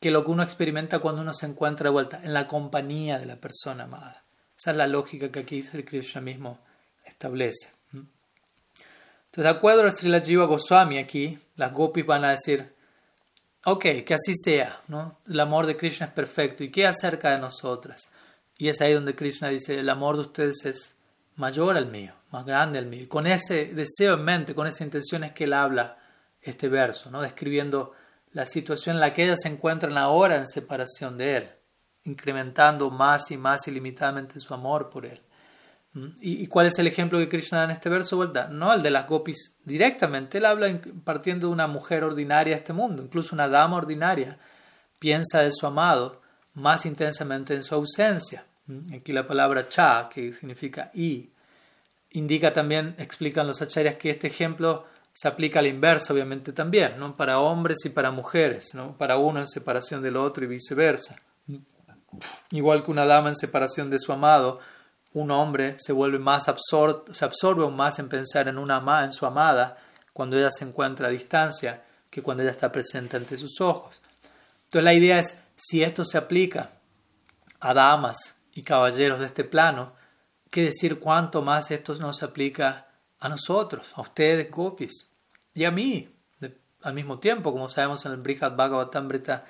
que 0.00 0.10
lo 0.10 0.24
que 0.24 0.30
uno 0.30 0.42
experimenta 0.42 1.00
cuando 1.00 1.22
uno 1.22 1.34
se 1.34 1.46
encuentra 1.46 1.84
de 1.84 1.92
vuelta 1.92 2.20
en 2.22 2.32
la 2.32 2.46
compañía 2.46 3.18
de 3.18 3.26
la 3.26 3.36
persona 3.36 3.84
amada. 3.84 4.24
Esa 4.56 4.70
es 4.72 4.76
la 4.76 4.86
lógica 4.86 5.30
que 5.30 5.40
aquí 5.40 5.62
Sri 5.62 5.84
Krishna 5.84 6.20
mismo 6.20 6.60
establece. 7.04 7.72
Entonces, 7.92 9.44
de 9.44 9.48
acuerdo 9.48 9.86
a 9.86 9.90
Srila 9.90 10.20
Jiva 10.20 10.46
Goswami 10.46 10.98
aquí, 10.98 11.38
las 11.56 11.72
gopis 11.72 12.06
van 12.06 12.24
a 12.24 12.30
decir, 12.30 12.72
ok, 13.64 13.82
que 14.04 14.14
así 14.14 14.34
sea, 14.34 14.80
¿no? 14.88 15.18
el 15.28 15.38
amor 15.38 15.66
de 15.66 15.76
Krishna 15.76 16.06
es 16.06 16.12
perfecto, 16.12 16.64
¿y 16.64 16.70
qué 16.70 16.86
acerca 16.86 17.32
de 17.32 17.38
nosotras? 17.38 18.10
Y 18.56 18.68
es 18.68 18.80
ahí 18.80 18.94
donde 18.94 19.14
Krishna 19.14 19.48
dice, 19.48 19.78
el 19.78 19.88
amor 19.90 20.16
de 20.16 20.22
ustedes 20.22 20.64
es 20.64 20.96
mayor 21.36 21.76
al 21.76 21.90
mío, 21.90 22.14
más 22.30 22.44
grande 22.44 22.78
al 22.78 22.86
mío. 22.86 23.08
Con 23.08 23.26
ese 23.26 23.66
deseo 23.66 24.14
en 24.14 24.24
mente, 24.24 24.54
con 24.54 24.66
esa 24.66 24.82
intención 24.82 25.22
es 25.24 25.32
que 25.32 25.44
él 25.44 25.52
habla 25.52 25.98
este 26.42 26.68
verso, 26.68 27.10
¿no? 27.10 27.22
describiendo 27.22 27.92
la 28.32 28.46
situación 28.46 28.96
en 28.96 29.00
la 29.00 29.12
que 29.12 29.24
ellas 29.24 29.40
se 29.42 29.48
encuentran 29.48 29.96
ahora 29.98 30.36
en 30.36 30.46
separación 30.46 31.16
de 31.16 31.36
él, 31.36 31.50
incrementando 32.04 32.90
más 32.90 33.30
y 33.30 33.36
más 33.36 33.66
ilimitadamente 33.68 34.40
su 34.40 34.54
amor 34.54 34.90
por 34.90 35.06
él. 35.06 35.20
¿Mm? 35.94 36.06
¿Y, 36.20 36.46
cuál 36.46 36.66
es 36.66 36.78
el 36.78 36.86
ejemplo 36.86 37.18
que 37.18 37.28
Krishna 37.28 37.58
da 37.58 37.64
en 37.64 37.70
este 37.70 37.88
verso? 37.88 38.18
¿verdad? 38.18 38.50
No 38.50 38.72
el 38.72 38.82
de 38.82 38.90
las 38.90 39.06
gopis 39.06 39.56
directamente, 39.64 40.38
él 40.38 40.44
habla 40.44 40.80
partiendo 41.04 41.48
de 41.48 41.52
una 41.52 41.66
mujer 41.66 42.04
ordinaria 42.04 42.54
de 42.54 42.58
este 42.58 42.72
mundo, 42.72 43.02
incluso 43.02 43.34
una 43.34 43.48
dama 43.48 43.76
ordinaria, 43.76 44.38
piensa 44.98 45.40
de 45.40 45.50
su 45.52 45.66
amado 45.66 46.20
más 46.54 46.86
intensamente 46.86 47.54
en 47.54 47.62
su 47.62 47.74
ausencia. 47.74 48.44
Aquí 48.94 49.12
la 49.12 49.26
palabra 49.26 49.68
cha, 49.68 50.10
que 50.12 50.32
significa 50.32 50.90
y, 50.92 51.30
indica 52.10 52.52
también, 52.52 52.94
explican 52.98 53.46
los 53.46 53.62
acharyas, 53.62 53.96
que 53.96 54.10
este 54.10 54.26
ejemplo 54.26 54.84
se 55.18 55.26
aplica 55.26 55.58
al 55.58 55.66
inverso, 55.66 56.12
obviamente 56.12 56.52
también, 56.52 56.96
¿no? 56.96 57.16
para 57.16 57.40
hombres 57.40 57.78
y 57.84 57.88
para 57.88 58.12
mujeres, 58.12 58.72
¿no? 58.74 58.96
para 58.96 59.16
uno 59.16 59.40
en 59.40 59.48
separación 59.48 60.00
del 60.00 60.16
otro 60.16 60.44
y 60.44 60.46
viceversa. 60.46 61.16
Igual 62.52 62.84
que 62.84 62.92
una 62.92 63.04
dama 63.04 63.30
en 63.30 63.34
separación 63.34 63.90
de 63.90 63.98
su 63.98 64.12
amado, 64.12 64.60
un 65.14 65.32
hombre 65.32 65.74
se 65.80 65.92
vuelve 65.92 66.20
más 66.20 66.46
absor 66.48 67.04
se 67.10 67.24
absorbe 67.24 67.64
aún 67.64 67.74
más 67.74 67.98
en 67.98 68.08
pensar 68.08 68.46
en, 68.46 68.58
una 68.58 68.76
ama 68.76 69.02
en 69.02 69.10
su 69.10 69.26
amada 69.26 69.78
cuando 70.12 70.38
ella 70.38 70.52
se 70.52 70.64
encuentra 70.64 71.08
a 71.08 71.10
distancia 71.10 71.82
que 72.10 72.22
cuando 72.22 72.44
ella 72.44 72.52
está 72.52 72.70
presente 72.70 73.16
ante 73.16 73.36
sus 73.36 73.60
ojos. 73.60 74.00
Entonces 74.66 74.84
la 74.84 74.94
idea 74.94 75.18
es, 75.18 75.36
si 75.56 75.82
esto 75.82 76.04
se 76.04 76.16
aplica 76.16 76.70
a 77.58 77.74
damas 77.74 78.36
y 78.54 78.62
caballeros 78.62 79.18
de 79.18 79.26
este 79.26 79.42
plano, 79.42 79.94
¿qué 80.48 80.62
decir 80.62 81.00
cuánto 81.00 81.42
más 81.42 81.72
esto 81.72 81.96
no 81.96 82.12
se 82.12 82.24
aplica 82.24 82.87
a 83.20 83.28
nosotros, 83.28 83.92
a 83.94 84.00
ustedes, 84.00 84.50
gopis, 84.50 85.12
y 85.54 85.64
a 85.64 85.70
mí, 85.70 86.08
al 86.82 86.94
mismo 86.94 87.18
tiempo, 87.18 87.52
como 87.52 87.68
sabemos 87.68 88.04
en 88.06 88.12
el 88.12 88.18
Brihad 88.18 88.54
Bhagavatamrita, 88.54 89.44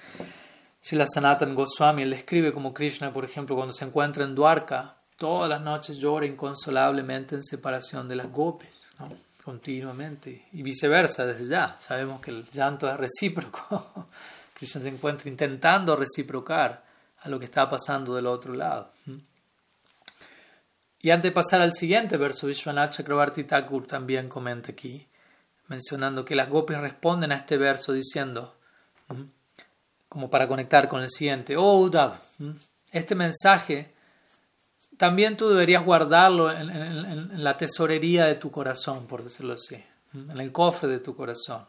Srila 0.80 1.06
Sanatan 1.06 1.54
Goswami, 1.54 2.02
él 2.02 2.12
escribe 2.12 2.52
como 2.52 2.72
Krishna, 2.72 3.12
por 3.12 3.24
ejemplo, 3.24 3.56
cuando 3.56 3.74
se 3.74 3.84
encuentra 3.84 4.24
en 4.24 4.34
Dwarka, 4.34 4.96
todas 5.16 5.48
las 5.48 5.60
noches 5.60 5.98
llora 5.98 6.24
inconsolablemente 6.24 7.34
en 7.34 7.42
separación 7.42 8.08
de 8.08 8.16
las 8.16 8.30
gopis, 8.30 8.70
continuamente, 9.44 10.46
y 10.52 10.62
viceversa 10.62 11.26
desde 11.26 11.46
ya. 11.46 11.76
Sabemos 11.78 12.20
que 12.20 12.30
el 12.30 12.44
llanto 12.50 12.88
es 12.88 12.96
recíproco. 12.96 14.08
Krishna 14.54 14.80
se 14.80 14.88
encuentra 14.88 15.28
intentando 15.28 15.94
reciprocar 15.94 16.84
a 17.20 17.28
lo 17.28 17.38
que 17.38 17.44
está 17.44 17.68
pasando 17.68 18.14
del 18.14 18.26
otro 18.26 18.54
lado. 18.54 18.92
Y 21.00 21.10
antes 21.10 21.30
de 21.30 21.34
pasar 21.34 21.60
al 21.60 21.72
siguiente 21.72 22.16
verso, 22.16 22.46
Vishwanath 22.46 22.94
Chakrabarti 22.94 23.44
Thakur 23.44 23.86
también 23.86 24.28
comenta 24.28 24.72
aquí, 24.72 25.06
mencionando 25.68 26.24
que 26.24 26.34
las 26.34 26.48
gopis 26.48 26.78
responden 26.78 27.30
a 27.30 27.36
este 27.36 27.56
verso 27.56 27.92
diciendo, 27.92 28.56
como 30.08 30.28
para 30.28 30.48
conectar 30.48 30.88
con 30.88 31.02
el 31.02 31.10
siguiente, 31.10 31.56
oh 31.56 31.78
Uddhav, 31.80 32.18
este 32.90 33.14
mensaje 33.14 33.94
también 34.96 35.36
tú 35.36 35.48
deberías 35.48 35.84
guardarlo 35.84 36.50
en, 36.50 36.70
en, 36.70 37.44
la 37.44 37.56
tesorería 37.56 38.24
de 38.24 38.34
tu 38.34 38.50
corazón, 38.50 39.06
por 39.06 39.22
decirlo 39.22 39.54
así, 39.54 39.76
en 40.12 40.40
el 40.40 40.50
cofre 40.50 40.88
de 40.88 40.98
tu 40.98 41.14
corazón. 41.14 41.66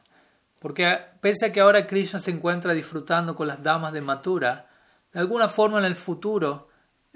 Porque 0.58 0.98
pese 1.22 1.46
a 1.46 1.54
que 1.54 1.62
ahora 1.62 1.86
Krishna 1.86 2.20
se 2.20 2.32
encuentra 2.32 2.74
disfrutando 2.74 3.36
con 3.36 3.48
las 3.48 3.62
damas 3.62 3.94
de 3.94 4.02
Mathura, 4.02 4.68
de 5.14 5.20
alguna 5.20 5.48
forma 5.48 5.78
en 5.78 5.86
el 5.86 5.96
futuro 5.96 6.69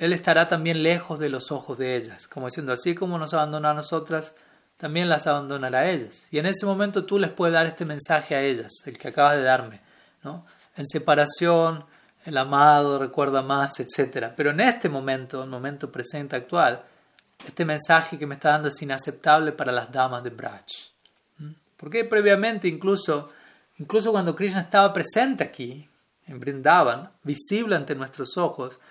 Él 0.03 0.11
estará 0.11 0.49
también 0.49 0.83
lejos 0.83 1.17
de 1.17 1.29
los 1.29 1.49
ojos 1.49 1.77
de 1.77 1.95
ellas, 1.95 2.27
como 2.27 2.47
diciendo, 2.47 2.73
así 2.73 2.93
como 2.93 3.17
nos 3.17 3.33
abandona 3.33 3.69
a 3.69 3.73
nosotras, 3.73 4.35
también 4.75 5.07
las 5.07 5.27
abandonará 5.27 5.79
a 5.79 5.89
ellas. 5.89 6.23
Y 6.29 6.39
en 6.39 6.45
ese 6.45 6.65
momento 6.65 7.05
tú 7.05 7.17
les 7.17 7.31
puedes 7.31 7.53
dar 7.53 7.67
este 7.67 7.85
mensaje 7.85 8.35
a 8.35 8.41
ellas, 8.41 8.69
el 8.85 8.97
que 8.97 9.07
acabas 9.07 9.37
de 9.37 9.43
darme, 9.43 9.79
¿no? 10.21 10.45
En 10.75 10.85
separación, 10.85 11.85
el 12.25 12.37
amado 12.37 12.99
recuerda 12.99 13.41
más, 13.41 13.79
etc. 13.79 14.33
Pero 14.35 14.49
en 14.49 14.59
este 14.59 14.89
momento, 14.89 15.41
el 15.41 15.49
momento 15.49 15.89
presente 15.89 16.35
actual, 16.35 16.83
este 17.47 17.63
mensaje 17.63 18.19
que 18.19 18.27
me 18.27 18.35
está 18.35 18.49
dando 18.49 18.67
es 18.67 18.81
inaceptable 18.81 19.53
para 19.53 19.71
las 19.71 19.89
damas 19.89 20.21
de 20.21 20.31
Braj. 20.31 20.65
¿Mm? 21.37 21.51
Porque 21.77 22.03
previamente, 22.03 22.67
incluso, 22.67 23.29
incluso 23.77 24.11
cuando 24.11 24.35
Krishna 24.35 24.59
estaba 24.59 24.91
presente 24.91 25.45
aquí, 25.45 25.87
en 26.27 26.41
Brindavan, 26.41 27.09
visible 27.23 27.77
ante 27.77 27.95
nuestros 27.95 28.35
ojos, 28.37 28.81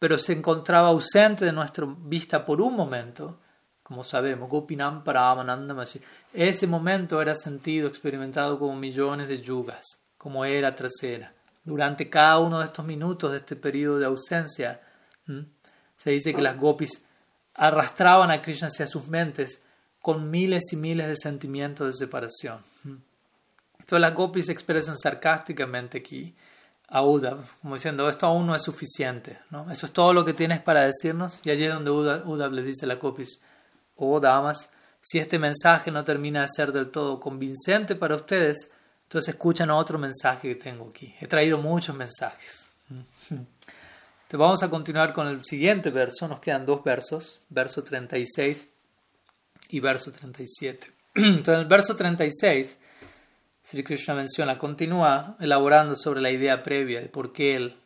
pero 0.00 0.16
se 0.16 0.32
encontraba 0.32 0.88
ausente 0.88 1.44
de 1.44 1.52
nuestra 1.52 1.86
vista 1.86 2.44
por 2.44 2.60
un 2.62 2.74
momento, 2.74 3.38
como 3.82 4.02
sabemos, 4.02 4.48
Gopinam 4.48 5.04
Paramanandamasi. 5.04 6.00
Ese 6.32 6.66
momento 6.66 7.20
era 7.20 7.34
sentido, 7.34 7.86
experimentado 7.86 8.58
como 8.58 8.74
millones 8.74 9.28
de 9.28 9.42
yugas, 9.42 9.84
como 10.16 10.46
era 10.46 10.74
trasera. 10.74 11.34
Durante 11.62 12.08
cada 12.08 12.38
uno 12.38 12.60
de 12.60 12.64
estos 12.64 12.86
minutos 12.86 13.30
de 13.30 13.36
este 13.38 13.56
periodo 13.56 13.98
de 13.98 14.06
ausencia, 14.06 14.80
se 15.98 16.10
dice 16.10 16.34
que 16.34 16.40
las 16.40 16.56
gopis 16.56 17.04
arrastraban 17.54 18.30
a 18.30 18.40
Krishna 18.40 18.68
hacia 18.68 18.86
sus 18.86 19.06
mentes 19.06 19.62
con 20.00 20.30
miles 20.30 20.62
y 20.72 20.76
miles 20.76 21.08
de 21.08 21.16
sentimientos 21.16 21.86
de 21.86 22.06
separación. 22.06 22.60
Entonces 22.84 24.00
las 24.00 24.14
gopis 24.14 24.48
expresan 24.48 24.96
sarcásticamente 24.96 25.98
aquí 25.98 26.34
a 26.90 27.04
Udab, 27.04 27.38
como 27.62 27.76
diciendo, 27.76 28.08
esto 28.08 28.26
aún 28.26 28.48
no 28.48 28.54
es 28.54 28.62
suficiente, 28.62 29.38
¿no? 29.50 29.70
Eso 29.70 29.86
es 29.86 29.92
todo 29.92 30.12
lo 30.12 30.24
que 30.24 30.34
tienes 30.34 30.60
para 30.60 30.82
decirnos. 30.82 31.40
Y 31.44 31.50
allí 31.50 31.64
es 31.64 31.72
donde 31.72 31.90
Udab, 31.90 32.52
le 32.52 32.62
dice 32.62 32.84
a 32.84 32.88
la 32.88 32.98
copis, 32.98 33.40
oh 33.96 34.18
damas, 34.18 34.70
si 35.00 35.18
este 35.18 35.38
mensaje 35.38 35.92
no 35.92 36.02
termina 36.02 36.42
de 36.42 36.48
ser 36.48 36.72
del 36.72 36.90
todo 36.90 37.20
convincente 37.20 37.94
para 37.94 38.16
ustedes, 38.16 38.72
entonces 39.04 39.34
escuchan 39.34 39.70
otro 39.70 39.98
mensaje 39.98 40.48
que 40.48 40.54
tengo 40.56 40.90
aquí. 40.90 41.14
He 41.20 41.28
traído 41.28 41.58
muchos 41.58 41.94
mensajes. 41.96 42.70
Entonces 43.30 44.46
vamos 44.46 44.62
a 44.62 44.70
continuar 44.70 45.12
con 45.12 45.26
el 45.26 45.44
siguiente 45.44 45.90
verso, 45.90 46.28
nos 46.28 46.38
quedan 46.38 46.64
dos 46.64 46.84
versos, 46.84 47.40
verso 47.48 47.82
36 47.82 48.68
y 49.70 49.80
verso 49.80 50.12
37. 50.12 50.92
Entonces 51.14 51.48
en 51.48 51.60
el 51.60 51.66
verso 51.66 51.96
36 51.96 52.78
Sri 53.70 53.84
Krishna 53.84 54.14
menciona, 54.14 54.58
continúa 54.58 55.36
elaborando 55.38 55.94
sobre 55.94 56.20
la 56.20 56.32
idea 56.32 56.60
previa 56.64 57.00
de 57.00 57.08
por 57.08 57.32
qué 57.32 57.54
él 57.54 57.76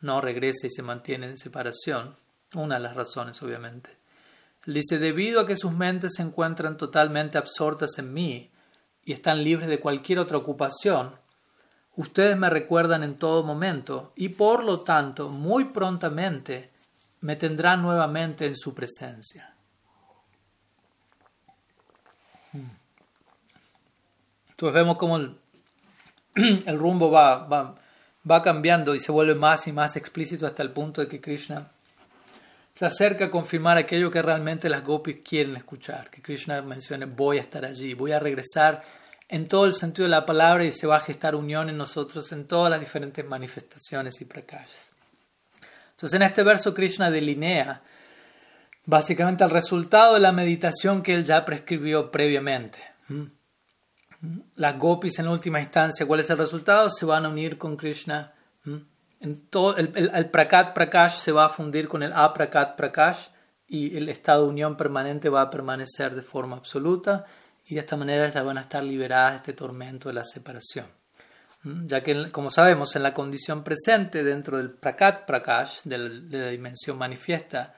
no 0.00 0.22
regresa 0.22 0.66
y 0.66 0.70
se 0.70 0.80
mantiene 0.80 1.26
en 1.26 1.36
separación. 1.36 2.16
Una 2.54 2.76
de 2.76 2.80
las 2.80 2.96
razones, 2.96 3.42
obviamente. 3.42 3.90
Él 4.66 4.72
dice, 4.72 4.98
debido 4.98 5.40
a 5.42 5.46
que 5.46 5.56
sus 5.56 5.70
mentes 5.72 6.14
se 6.16 6.22
encuentran 6.22 6.78
totalmente 6.78 7.36
absortas 7.36 7.98
en 7.98 8.14
mí 8.14 8.50
y 9.04 9.12
están 9.12 9.44
libres 9.44 9.68
de 9.68 9.80
cualquier 9.80 10.18
otra 10.18 10.38
ocupación, 10.38 11.14
ustedes 11.94 12.38
me 12.38 12.48
recuerdan 12.48 13.02
en 13.02 13.16
todo 13.16 13.42
momento 13.42 14.14
y 14.16 14.30
por 14.30 14.64
lo 14.64 14.80
tanto 14.80 15.28
muy 15.28 15.66
prontamente 15.66 16.70
me 17.20 17.36
tendrán 17.36 17.82
nuevamente 17.82 18.46
en 18.46 18.56
su 18.56 18.72
presencia. 18.72 19.53
Entonces 24.54 24.74
vemos 24.74 24.96
cómo 24.96 25.16
el, 26.36 26.78
rumbo 26.78 27.10
va, 27.10 27.44
va, 27.46 27.74
va 28.30 28.42
cambiando 28.42 28.94
y 28.94 29.00
se 29.00 29.10
vuelve 29.10 29.34
más 29.34 29.66
y 29.66 29.72
más 29.72 29.96
explícito 29.96 30.46
hasta 30.46 30.62
el 30.62 30.70
punto 30.70 31.00
de 31.00 31.08
que 31.08 31.20
Krishna 31.20 31.72
se 32.74 32.86
acerca 32.86 33.26
a 33.26 33.30
confirmar 33.30 33.78
aquello 33.78 34.10
que 34.10 34.22
realmente 34.22 34.68
las 34.68 34.84
gopis 34.84 35.18
quieren 35.24 35.56
escuchar, 35.56 36.10
que 36.10 36.22
Krishna 36.22 36.62
mencione 36.62 37.06
voy 37.06 37.38
a 37.38 37.42
estar 37.42 37.64
allí, 37.64 37.94
voy 37.94 38.12
a 38.12 38.20
regresar 38.20 38.82
en 39.28 39.48
todo 39.48 39.66
el 39.66 39.74
sentido 39.74 40.04
de 40.04 40.10
la 40.10 40.26
palabra 40.26 40.64
y 40.64 40.72
se 40.72 40.86
va 40.86 40.96
a 40.96 41.00
gestar 41.00 41.34
unión 41.34 41.68
en 41.68 41.76
nosotros 41.76 42.30
en 42.32 42.46
todas 42.46 42.70
las 42.70 42.80
diferentes 42.80 43.24
manifestaciones 43.24 44.20
y 44.20 44.24
prakashas. 44.24 44.92
Entonces 45.90 46.14
en 46.14 46.22
este 46.22 46.42
verso 46.42 46.74
Krishna 46.74 47.10
delinea 47.10 47.82
básicamente 48.84 49.44
el 49.44 49.50
resultado 49.50 50.14
de 50.14 50.20
la 50.20 50.32
meditación 50.32 51.02
que 51.02 51.14
él 51.14 51.24
ya 51.24 51.44
prescribió 51.44 52.10
previamente. 52.10 52.78
Las 54.56 54.78
gopis 54.78 55.18
en 55.18 55.28
última 55.28 55.60
instancia, 55.60 56.06
¿cuál 56.06 56.20
es 56.20 56.30
el 56.30 56.38
resultado? 56.38 56.88
Se 56.90 57.04
van 57.04 57.26
a 57.26 57.28
unir 57.28 57.58
con 57.58 57.76
Krishna 57.76 58.32
todo, 59.50 59.76
el, 59.76 60.10
el, 60.14 60.30
prakat 60.30 60.74
prakash 60.74 61.16
se 61.16 61.32
va 61.32 61.46
a 61.46 61.48
fundir 61.48 61.88
con 61.88 62.02
el 62.02 62.12
aprakat 62.12 62.76
prakash 62.76 63.28
y 63.66 63.96
el 63.96 64.08
estado 64.08 64.42
de 64.42 64.50
unión 64.50 64.76
permanente 64.76 65.28
va 65.28 65.42
a 65.42 65.50
permanecer 65.50 66.14
de 66.14 66.22
forma 66.22 66.56
absoluta 66.56 67.24
y 67.66 67.74
de 67.74 67.80
esta 67.80 67.96
manera 67.96 68.28
ya 68.28 68.42
van 68.42 68.58
a 68.58 68.62
estar 68.62 68.82
liberadas 68.82 69.32
de 69.32 69.36
este 69.38 69.52
tormento 69.54 70.08
de 70.08 70.14
la 70.14 70.24
separación. 70.24 70.86
Ya 71.86 72.02
que, 72.02 72.30
como 72.30 72.50
sabemos, 72.50 72.94
en 72.94 73.02
la 73.02 73.14
condición 73.14 73.64
presente 73.64 74.22
dentro 74.22 74.58
del 74.58 74.70
prakat 74.70 75.24
prakash, 75.24 75.80
de 75.84 75.96
la, 75.96 76.50
dimensión 76.50 76.98
manifiesta, 76.98 77.74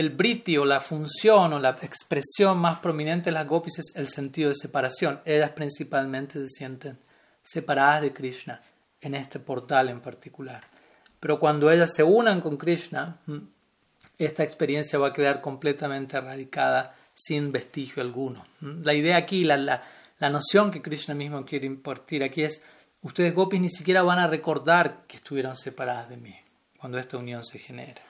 el 0.00 0.08
briti 0.08 0.56
o 0.56 0.64
la 0.64 0.80
función 0.80 1.52
o 1.52 1.58
la 1.58 1.76
expresión 1.82 2.56
más 2.56 2.78
prominente 2.78 3.26
de 3.26 3.32
las 3.32 3.46
gopis 3.46 3.80
es 3.80 3.92
el 3.96 4.08
sentido 4.08 4.48
de 4.48 4.54
separación. 4.54 5.20
Ellas 5.26 5.50
principalmente 5.50 6.40
se 6.40 6.48
sienten 6.48 6.98
separadas 7.42 8.00
de 8.00 8.14
Krishna 8.14 8.62
en 9.02 9.14
este 9.14 9.38
portal 9.40 9.90
en 9.90 10.00
particular. 10.00 10.64
Pero 11.20 11.38
cuando 11.38 11.70
ellas 11.70 11.92
se 11.94 12.02
unan 12.02 12.40
con 12.40 12.56
Krishna, 12.56 13.20
mm, 13.26 13.38
esta 14.16 14.42
experiencia 14.42 14.98
va 14.98 15.08
a 15.08 15.12
quedar 15.12 15.42
completamente 15.42 16.16
erradicada 16.16 16.96
sin 17.14 17.52
vestigio 17.52 18.02
alguno. 18.02 18.46
Mm, 18.60 18.82
la 18.82 18.94
idea 18.94 19.18
aquí, 19.18 19.44
la, 19.44 19.58
la, 19.58 20.30
noción 20.30 20.70
que 20.70 20.80
Krishna 20.80 21.14
mismo 21.14 21.44
quiere 21.44 21.66
impartir 21.66 22.22
aquí 22.22 22.42
es, 22.42 22.64
ustedes 23.02 23.34
gopis 23.34 23.60
ni 23.60 23.68
siquiera 23.68 24.02
van 24.02 24.18
a 24.18 24.28
recordar 24.28 25.04
que 25.06 25.18
estuvieron 25.18 25.56
separadas 25.56 26.08
de 26.08 26.16
mí 26.16 26.36
cuando 26.78 26.98
esta 26.98 27.18
unión 27.18 27.44
se 27.44 27.58
genera. 27.58 28.09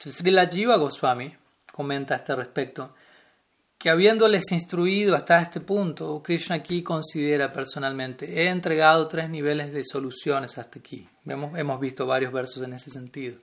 Mm, 0.00 0.08
Entonces, 0.08 0.14
Sri 0.16 0.48
Jiva 0.50 0.76
Goswami 0.76 1.36
comenta 1.72 2.14
a 2.14 2.16
este 2.18 2.34
respecto 2.34 2.94
que 3.78 3.88
habiéndoles 3.88 4.52
instruido 4.52 5.14
hasta 5.14 5.40
este 5.40 5.60
punto, 5.60 6.22
Krishna 6.22 6.56
aquí 6.56 6.82
considera 6.82 7.50
personalmente, 7.50 8.42
he 8.42 8.48
entregado 8.48 9.08
tres 9.08 9.30
niveles 9.30 9.72
de 9.72 9.82
soluciones 9.84 10.58
hasta 10.58 10.78
aquí. 10.78 11.08
Hemos, 11.24 11.58
hemos 11.58 11.80
visto 11.80 12.04
varios 12.04 12.30
versos 12.30 12.62
en 12.62 12.74
ese 12.74 12.90
sentido. 12.90 13.38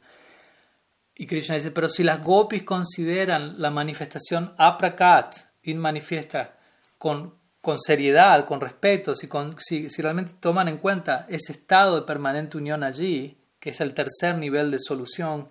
Y 1.16 1.26
Krishna 1.26 1.56
dice, 1.56 1.72
pero 1.72 1.90
si 1.90 2.04
las 2.04 2.24
gopis 2.24 2.62
consideran 2.62 3.60
la 3.60 3.72
manifestación 3.72 4.54
aprakat, 4.60 5.38
inmanifiesta, 5.64 6.56
con, 7.00 7.34
con 7.60 7.80
seriedad, 7.80 8.46
con 8.46 8.62
respeto, 8.62 9.16
si, 9.16 9.28
con, 9.28 9.56
si, 9.60 9.90
si 9.90 10.02
realmente 10.04 10.34
toman 10.40 10.68
en 10.68 10.78
cuenta 10.78 11.26
ese 11.30 11.54
estado 11.54 11.96
de 11.96 12.06
permanente 12.06 12.58
unión 12.58 12.84
allí, 12.84 13.40
que 13.60 13.72
es 13.72 13.82
el 13.82 13.96
tercer 13.96 14.38
nivel 14.38 14.70
de 14.70 14.78
solución 14.78 15.50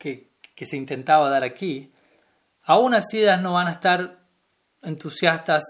que, 0.00 0.30
se 0.66 0.76
intentaba 0.76 1.30
dar 1.30 1.44
aquí, 1.44 1.92
Aún 2.64 2.94
así 2.94 3.20
ellas 3.20 3.40
no 3.40 3.54
van 3.54 3.66
a 3.66 3.72
estar 3.72 4.20
entusiastas 4.82 5.64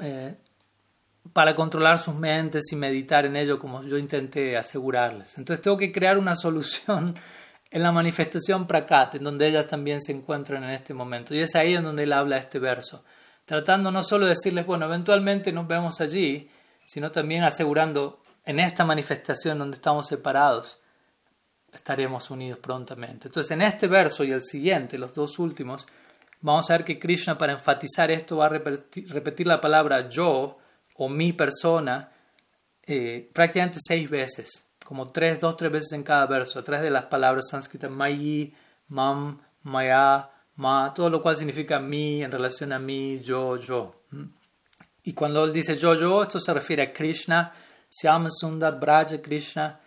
eh, 0.00 0.36
para 1.32 1.54
controlar 1.54 1.98
sus 1.98 2.14
mentes 2.14 2.72
y 2.72 2.76
meditar 2.76 3.26
en 3.26 3.36
ello 3.36 3.58
como 3.58 3.82
yo 3.82 3.98
intenté 3.98 4.56
asegurarles. 4.56 5.36
Entonces 5.36 5.62
tengo 5.62 5.76
que 5.76 5.92
crear 5.92 6.16
una 6.16 6.34
solución 6.34 7.14
en 7.70 7.82
la 7.82 7.92
manifestación 7.92 8.66
prakat, 8.66 9.16
en 9.16 9.24
donde 9.24 9.48
ellas 9.48 9.66
también 9.66 10.00
se 10.00 10.12
encuentran 10.12 10.64
en 10.64 10.70
este 10.70 10.94
momento. 10.94 11.34
Y 11.34 11.40
es 11.40 11.54
ahí 11.54 11.74
en 11.74 11.84
donde 11.84 12.04
él 12.04 12.12
habla 12.12 12.38
este 12.38 12.58
verso, 12.58 13.04
tratando 13.44 13.90
no 13.90 14.02
solo 14.02 14.26
de 14.26 14.30
decirles, 14.30 14.64
bueno, 14.64 14.86
eventualmente 14.86 15.52
nos 15.52 15.66
vemos 15.66 16.00
allí, 16.00 16.50
sino 16.86 17.10
también 17.10 17.44
asegurando 17.44 18.22
en 18.44 18.60
esta 18.60 18.84
manifestación 18.84 19.58
donde 19.58 19.76
estamos 19.76 20.06
separados, 20.06 20.81
estaremos 21.72 22.30
unidos 22.30 22.58
prontamente. 22.58 23.28
Entonces, 23.28 23.50
en 23.52 23.62
este 23.62 23.86
verso 23.86 24.24
y 24.24 24.30
el 24.30 24.42
siguiente, 24.44 24.98
los 24.98 25.14
dos 25.14 25.38
últimos, 25.38 25.86
vamos 26.40 26.70
a 26.70 26.76
ver 26.76 26.84
que 26.84 26.98
Krishna, 26.98 27.38
para 27.38 27.52
enfatizar 27.52 28.10
esto, 28.10 28.36
va 28.36 28.46
a 28.46 28.48
repetir, 28.50 29.46
la 29.46 29.60
palabra 29.60 30.08
yo 30.08 30.58
o 30.96 31.08
mi 31.08 31.32
persona 31.32 32.10
eh, 32.82 33.30
prácticamente 33.32 33.78
seis 33.80 34.08
veces, 34.10 34.68
como 34.84 35.10
tres, 35.10 35.40
dos, 35.40 35.56
tres 35.56 35.72
veces 35.72 35.92
en 35.92 36.02
cada 36.02 36.26
verso, 36.26 36.58
a 36.58 36.64
través 36.64 36.82
de 36.82 36.90
las 36.90 37.06
palabras 37.06 37.48
sánscritas 37.50 37.90
mayi, 37.90 38.54
mam, 38.88 39.40
maya, 39.62 40.30
ma, 40.56 40.92
todo 40.94 41.08
lo 41.08 41.22
cual 41.22 41.36
significa 41.36 41.78
mi 41.78 42.22
en 42.22 42.30
relación 42.30 42.72
a 42.72 42.78
mí, 42.78 43.20
yo, 43.20 43.56
yo. 43.56 44.02
Y 45.04 45.14
cuando 45.14 45.44
él 45.44 45.52
dice 45.52 45.76
yo, 45.76 45.94
yo, 45.94 46.22
esto 46.22 46.38
se 46.38 46.52
refiere 46.52 46.82
a 46.82 46.92
Krishna, 46.92 47.52
Syama 47.88 48.28
Sundar 48.30 48.78
Braja 48.78 49.20
Krishna, 49.20 49.80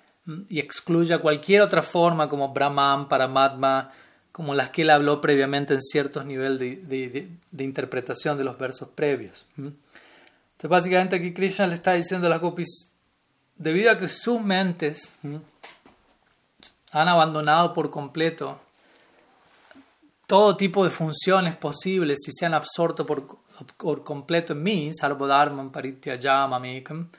y 0.50 0.60
excluya 0.60 1.20
cualquier 1.20 1.62
otra 1.62 1.82
forma 1.82 2.28
como 2.28 2.54
Brahman, 2.54 3.08
Paramatma, 3.08 3.92
como 4.32 4.54
las 4.54 4.70
que 4.70 4.82
él 4.82 4.90
habló 4.90 5.22
previamente 5.22 5.74
en 5.74 5.82
ciertos 5.82 6.26
niveles 6.26 6.60
de, 6.60 7.30
de, 7.52 7.64
interpretación 7.64 8.38
de 8.38 8.44
los 8.44 8.58
versos 8.58 8.90
previos. 8.90 9.46
Entonces, 9.58 10.70
básicamente 10.70 11.16
aquí 11.16 11.34
Krishna 11.34 11.68
le 11.68 11.76
está 11.76 11.94
diciendo 11.94 12.28
a 12.28 12.30
las 12.30 12.42
gopis, 12.42 12.92
debido 13.56 13.92
a 13.92 13.98
que 13.98 14.08
sus 14.08 14.42
mentes 14.42 15.16
han 16.92 17.08
abandonado 17.08 17.74
por 17.74 17.92
completo 17.92 18.60
todo 20.28 20.58
tipo 20.58 20.84
de 20.84 20.90
funciones 20.90 21.56
posibles 21.56 22.20
y 22.28 22.32
se 22.32 22.46
han 22.46 22.56
absorto 22.56 23.06
por, 23.06 23.38
por 23.78 24.04
completo 24.04 24.54
en 24.54 24.64
mí, 24.64 24.92
Sarvodharman 24.94 25.72
Parityajamamekam, 25.72 27.10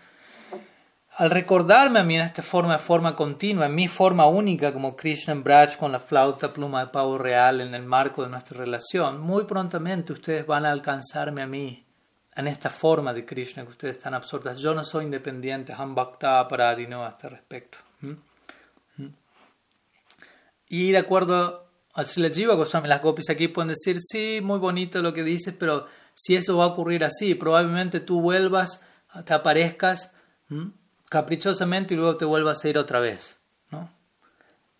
al 1.16 1.30
recordarme 1.30 2.00
a 2.00 2.04
mí 2.04 2.16
en 2.16 2.22
esta 2.22 2.42
forma, 2.42 2.74
de 2.74 2.78
forma 2.78 3.16
continua, 3.16 3.66
en 3.66 3.74
mi 3.74 3.88
forma 3.88 4.26
única 4.26 4.72
como 4.72 4.94
Krishna 4.94 5.34
Braj 5.34 5.78
con 5.78 5.92
la 5.92 6.00
flauta 6.00 6.52
pluma 6.52 6.84
de 6.84 6.90
pavo 6.90 7.16
real 7.16 7.62
en 7.62 7.74
el 7.74 7.84
marco 7.84 8.22
de 8.22 8.28
nuestra 8.28 8.58
relación, 8.58 9.18
muy 9.18 9.44
prontamente 9.44 10.12
ustedes 10.12 10.46
van 10.46 10.66
a 10.66 10.72
alcanzarme 10.72 11.40
a 11.40 11.46
mí 11.46 11.86
en 12.34 12.46
esta 12.46 12.68
forma 12.68 13.14
de 13.14 13.24
Krishna 13.24 13.62
que 13.62 13.70
ustedes 13.70 13.96
están 13.96 14.12
absortas. 14.12 14.60
Yo 14.60 14.74
no 14.74 14.84
soy 14.84 15.06
independiente, 15.06 15.72
Hambhakta 15.72 16.46
Paradino 16.48 17.02
a 17.02 17.08
este 17.08 17.30
respecto. 17.30 17.78
¿Mm? 18.02 18.12
¿Mm? 18.98 19.14
Y 20.68 20.90
de 20.92 20.98
acuerdo 20.98 21.66
a 21.94 22.04
Srila 22.04 22.28
Jiva 22.28 22.54
Goswami, 22.56 22.88
las 22.88 23.00
gopis 23.00 23.30
aquí 23.30 23.48
pueden 23.48 23.68
decir, 23.68 24.00
sí, 24.02 24.40
muy 24.42 24.58
bonito 24.58 25.00
lo 25.00 25.14
que 25.14 25.22
dices, 25.22 25.54
pero 25.58 25.86
si 26.14 26.36
eso 26.36 26.58
va 26.58 26.64
a 26.64 26.68
ocurrir 26.68 27.04
así, 27.04 27.34
probablemente 27.34 28.00
tú 28.00 28.20
vuelvas, 28.20 28.82
te 29.24 29.32
aparezcas, 29.32 30.12
caprichosamente 31.08 31.94
y 31.94 31.96
luego 31.96 32.16
te 32.16 32.24
vuelvas 32.24 32.64
a 32.64 32.68
ir 32.68 32.78
otra 32.78 33.00
vez. 33.00 33.38
¿no? 33.70 33.90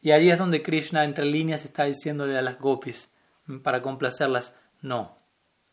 Y 0.00 0.12
ahí 0.12 0.30
es 0.30 0.38
donde 0.38 0.62
Krishna, 0.62 1.04
entre 1.04 1.26
líneas, 1.26 1.64
está 1.64 1.84
diciéndole 1.84 2.38
a 2.38 2.42
las 2.42 2.58
gopis, 2.58 3.10
para 3.62 3.82
complacerlas, 3.82 4.54
no, 4.82 5.16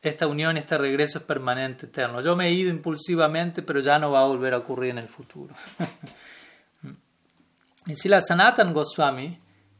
esta 0.03 0.27
unión, 0.27 0.57
este 0.57 0.77
regreso 0.77 1.19
es 1.19 1.23
permanente, 1.23 1.85
eterno. 1.85 2.21
Yo 2.21 2.35
me 2.35 2.47
he 2.47 2.51
ido 2.51 2.69
impulsivamente, 2.69 3.61
pero 3.61 3.79
ya 3.79 3.97
no 3.97 4.11
va 4.11 4.21
a 4.21 4.25
volver 4.25 4.53
a 4.53 4.57
ocurrir 4.57 4.91
en 4.91 4.97
el 4.97 5.07
futuro. 5.07 5.55
y 7.87 7.95
si 7.95 8.09
la 8.09 8.19
Sanatan 8.19 8.73
Goswami, 8.73 9.39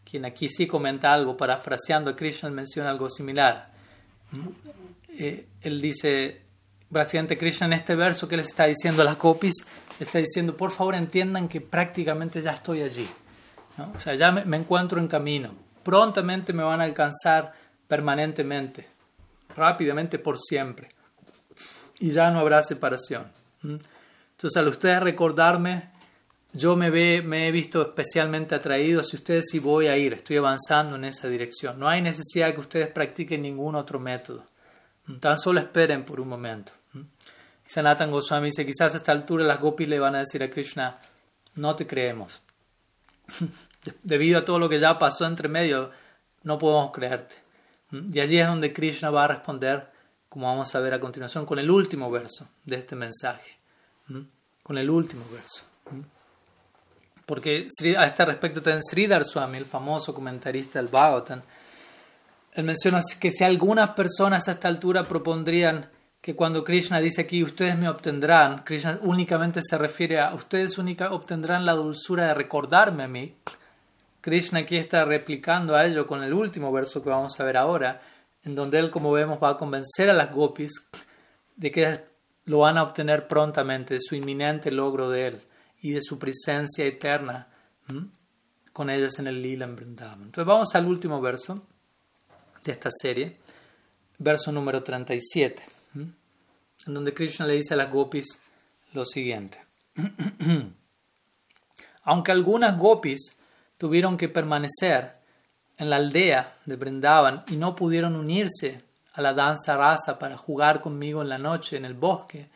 quien 0.10 0.24
aquí 0.24 0.48
sí 0.48 0.66
comenta 0.66 1.14
algo, 1.14 1.36
parafraseando 1.36 2.12
a 2.12 2.16
Krishna, 2.16 2.50
menciona 2.50 2.90
algo 2.90 3.10
similar. 3.10 3.74
Eh, 5.10 5.46
él 5.62 5.82
dice, 5.82 6.42
Básicamente 6.94 7.40
Krishna 7.40 7.66
en 7.66 7.74
este 7.74 7.96
verso 7.96 8.28
que 8.28 8.38
les 8.38 8.50
está 8.50 8.66
diciendo 8.66 9.02
a 9.02 9.06
las 9.06 9.16
copis, 9.16 9.66
está 10.00 10.20
diciendo, 10.20 10.56
por 10.56 10.70
favor 10.70 10.94
entiendan 10.94 11.50
que 11.50 11.60
prácticamente 11.60 12.40
ya 12.40 12.52
estoy 12.52 12.84
allí. 12.84 13.10
O 13.96 14.00
sea, 14.00 14.14
ya 14.14 14.32
me, 14.32 14.58
encuentro 14.58 15.00
en 15.00 15.08
camino. 15.08 15.56
Prontamente 15.82 16.54
me 16.54 16.62
van 16.62 16.82
a 16.82 16.84
alcanzar 16.84 17.52
permanentemente, 17.88 18.86
rápidamente 19.56 20.20
por 20.20 20.38
siempre. 20.40 20.90
Y 21.98 22.12
ya 22.12 22.30
no 22.30 22.40
habrá 22.40 22.62
separación. 22.62 23.32
Entonces, 23.64 24.56
al 24.56 24.68
ustedes 24.68 25.02
recordarme, 25.02 25.90
yo 26.54 26.76
me, 26.76 26.92
ve, 26.92 27.24
me 27.24 27.48
he 27.48 27.52
visto 27.52 27.82
especialmente 27.82 28.54
atraído 28.54 29.02
hacia 29.02 29.18
ustedes 29.18 29.52
y 29.56 29.58
voy 29.58 29.88
a 29.88 29.98
ir, 29.98 30.14
estoy 30.14 30.38
avanzando 30.38 30.96
en 30.96 31.06
esa 31.06 31.28
dirección. 31.28 31.80
No 31.80 31.90
hay 31.90 32.04
necesidad 32.04 32.54
que 32.54 32.60
ustedes 32.60 32.90
practiquen 32.90 33.42
ningún 33.42 33.74
otro 33.74 34.00
método. 34.00 34.46
Tan 35.20 35.40
solo 35.40 35.60
esperen 35.60 36.06
por 36.06 36.22
un 36.22 36.28
momento. 36.30 36.72
Sanatan 37.74 38.12
Goswami 38.12 38.50
dice, 38.50 38.68
quizás 38.68 38.94
a 38.94 38.98
esta 38.98 39.12
altura 39.12 39.44
las 39.44 39.60
gopis 39.60 39.90
le 39.90 39.98
van 39.98 40.14
a 40.14 40.20
decir 40.20 40.44
a 40.44 40.50
Krishna, 40.52 41.00
no 41.56 41.76
te 41.76 41.88
creemos. 41.88 42.44
Debido 44.04 44.38
a 44.38 44.46
todo 44.46 44.60
lo 44.60 44.70
que 44.70 44.80
ya 44.80 45.00
pasó 45.00 45.26
entre 45.26 45.48
medio, 45.48 45.90
no 46.44 46.60
podemos 46.60 46.92
creerte. 46.92 47.34
Y 47.92 48.20
allí 48.20 48.38
es 48.38 48.46
donde 48.46 48.74
Krishna 48.74 49.10
va 49.10 49.24
a 49.24 49.28
responder, 49.28 49.90
como 50.30 50.46
vamos 50.46 50.76
a 50.76 50.80
ver 50.82 50.94
a 50.94 51.00
continuación, 51.00 51.48
con 51.48 51.58
el 51.58 51.72
último 51.72 52.12
verso 52.12 52.48
de 52.64 52.76
este 52.76 52.96
mensaje. 52.96 53.58
con 54.62 54.78
el 54.78 54.88
último 54.92 55.26
verso. 55.32 55.64
Porque 57.26 57.68
a 57.98 58.06
este 58.06 58.26
respecto 58.26 58.62
también 58.62 58.84
Sridhar 58.84 59.26
Swami, 59.26 59.58
el 59.58 59.66
famoso 59.66 60.14
comentarista 60.14 60.78
del 60.78 60.90
Bhagavatam, 60.90 61.42
él 62.54 62.64
menciona 62.66 63.02
que 63.20 63.32
si 63.32 63.44
algunas 63.44 63.90
personas 63.92 64.48
a 64.48 64.52
esta 64.52 64.68
altura 64.68 65.04
propondrían 65.04 65.90
que 66.24 66.38
cuando 66.38 66.64
Krishna 66.64 67.02
dice 67.02 67.24
aquí 67.24 67.44
ustedes 67.44 67.78
me 67.78 67.90
obtendrán, 67.90 68.64
Krishna 68.64 68.98
únicamente 69.02 69.60
se 69.62 69.78
refiere 69.78 70.22
a 70.22 70.34
ustedes 70.34 70.78
única 70.78 71.12
obtendrán 71.12 71.66
la 71.66 71.74
dulzura 71.74 72.28
de 72.28 72.34
recordarme 72.34 73.04
a 73.04 73.10
mí. 73.10 73.36
Krishna 74.22 74.60
aquí 74.60 74.78
está 74.78 75.04
replicando 75.04 75.76
a 75.76 75.86
ello 75.86 76.08
con 76.08 76.24
el 76.24 76.34
último 76.34 76.72
verso 76.72 77.04
que 77.04 77.10
vamos 77.10 77.38
a 77.38 77.44
ver 77.44 77.58
ahora, 77.58 78.02
en 78.42 78.56
donde 78.56 78.80
él, 78.80 78.90
como 78.90 79.12
vemos, 79.12 79.38
va 79.44 79.50
a 79.50 79.58
convencer 79.58 80.10
a 80.10 80.14
las 80.14 80.32
gopis 80.32 80.90
de 81.58 81.72
que 81.72 82.00
lo 82.46 82.60
van 82.60 82.78
a 82.78 82.84
obtener 82.84 83.28
prontamente, 83.28 83.96
de 83.96 84.00
su 84.00 84.16
inminente 84.16 84.72
logro 84.72 85.10
de 85.10 85.28
él 85.28 85.42
y 85.82 85.92
de 85.92 86.02
su 86.02 86.18
presencia 86.20 86.86
eterna 86.86 87.50
con 88.72 88.90
ellas 88.90 89.20
en 89.20 89.28
el 89.28 89.42
lila 89.42 89.66
en 89.66 89.78
Entonces 89.78 90.46
vamos 90.46 90.74
al 90.74 90.86
último 90.86 91.20
verso 91.20 91.68
de 92.64 92.72
esta 92.72 92.90
serie, 92.92 93.40
verso 94.20 94.54
número 94.54 94.82
37 94.84 95.73
en 96.86 96.94
donde 96.94 97.14
Krishna 97.14 97.46
le 97.46 97.56
dice 97.56 97.74
a 97.74 97.78
las 97.78 97.92
gopis 97.92 98.42
lo 98.94 99.06
siguiente. 99.06 99.60
Aunque 102.04 102.32
algunas 102.32 102.78
gopis 102.78 103.38
tuvieron 103.78 104.18
que 104.18 104.30
permanecer 104.30 105.14
en 105.78 105.90
la 105.90 105.98
aldea 105.98 106.58
de 106.66 106.76
Brindavan 106.76 107.44
y 107.48 107.56
no 107.56 107.76
pudieron 107.76 108.16
unirse 108.16 108.82
a 109.14 109.22
la 109.22 109.34
danza 109.34 109.78
rasa 109.78 110.20
para 110.20 110.38
jugar 110.38 110.82
conmigo 110.82 111.22
en 111.22 111.30
la 111.30 111.38
noche 111.38 111.78
en 111.78 111.86
el 111.86 111.94
bosque, 111.94 112.50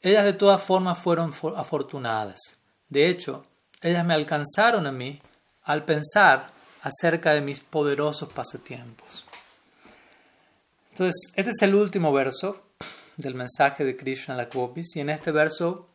ellas 0.00 0.24
de 0.24 0.32
todas 0.32 0.62
formas 0.62 0.98
fueron 0.98 1.32
afortunadas. 1.56 2.40
De 2.88 3.08
hecho, 3.08 3.46
ellas 3.80 4.04
me 4.04 4.14
alcanzaron 4.14 4.86
a 4.86 4.92
mí 4.92 5.20
al 5.64 5.84
pensar 5.84 6.50
acerca 6.82 7.32
de 7.32 7.40
mis 7.40 7.60
poderosos 7.60 8.32
pasatiempos. 8.32 9.24
Entonces, 10.90 11.32
este 11.36 11.50
es 11.52 11.62
el 11.62 11.74
último 11.74 12.12
verso 12.12 12.61
del 13.16 13.34
mensaje 13.34 13.84
de 13.84 13.96
Krishna 13.96 14.34
a 14.34 14.36
la 14.36 14.44
Gopis 14.46 14.96
y 14.96 15.00
en 15.00 15.10
este 15.10 15.32
verso 15.32 15.88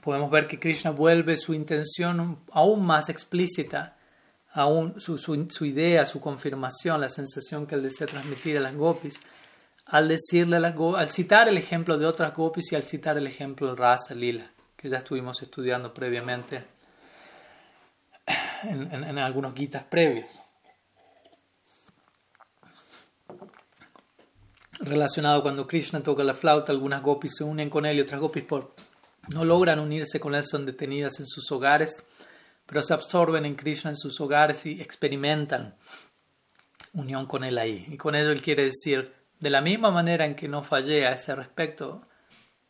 podemos 0.00 0.30
ver 0.30 0.46
que 0.46 0.58
Krishna 0.58 0.90
vuelve 0.90 1.36
su 1.36 1.54
intención 1.54 2.38
aún 2.52 2.84
más 2.84 3.08
explícita, 3.08 3.96
aún 4.52 5.00
su, 5.00 5.18
su, 5.18 5.64
idea, 5.64 6.06
su 6.06 6.20
confirmación, 6.20 7.00
la 7.00 7.08
sensación 7.08 7.66
que 7.66 7.74
él 7.74 7.82
desea 7.82 8.06
transmitir 8.06 8.56
a 8.56 8.60
las 8.60 8.74
gopis, 8.74 9.20
al 9.86 10.08
decirle 10.08 10.60
las 10.60 10.74
al 10.96 11.10
citar 11.10 11.48
el 11.48 11.58
ejemplo 11.58 11.98
de 11.98 12.06
otras 12.06 12.34
gopis 12.34 12.72
y 12.72 12.76
al 12.76 12.82
citar 12.82 13.18
el 13.18 13.26
ejemplo 13.26 13.66
del 13.66 13.76
Rasa 13.76 14.14
Lila, 14.14 14.50
que 14.76 14.88
ya 14.88 14.98
estuvimos 14.98 15.42
estudiando 15.42 15.92
previamente 15.92 16.64
en, 18.62 18.92
en, 18.92 19.04
en 19.04 19.18
algunos 19.18 19.54
guitas 19.54 19.84
previos. 19.84 20.26
Relacionado 24.80 25.42
cuando 25.42 25.66
Krishna 25.66 26.02
toca 26.02 26.24
la 26.24 26.34
flauta, 26.34 26.72
algunas 26.72 27.02
gopis 27.02 27.34
se 27.36 27.44
unen 27.44 27.70
con 27.70 27.86
él 27.86 27.98
y 27.98 28.00
otras 28.00 28.20
gopis 28.20 28.44
por, 28.44 28.74
no 29.32 29.44
logran 29.44 29.78
unirse 29.78 30.18
con 30.18 30.34
él, 30.34 30.46
son 30.46 30.66
detenidas 30.66 31.20
en 31.20 31.26
sus 31.26 31.50
hogares, 31.52 32.02
pero 32.66 32.82
se 32.82 32.94
absorben 32.94 33.44
en 33.44 33.56
Krishna 33.56 33.90
en 33.90 33.96
sus 33.96 34.20
hogares 34.20 34.64
y 34.66 34.80
experimentan 34.80 35.76
unión 36.92 37.26
con 37.26 37.44
él 37.44 37.58
ahí. 37.58 37.86
Y 37.88 37.96
con 37.96 38.14
ello 38.14 38.30
él 38.30 38.42
quiere 38.42 38.64
decir, 38.64 39.12
de 39.38 39.50
la 39.50 39.60
misma 39.60 39.90
manera 39.90 40.24
en 40.24 40.34
que 40.34 40.48
no 40.48 40.62
fallé 40.62 41.06
a 41.06 41.12
ese 41.12 41.34
respecto, 41.34 42.06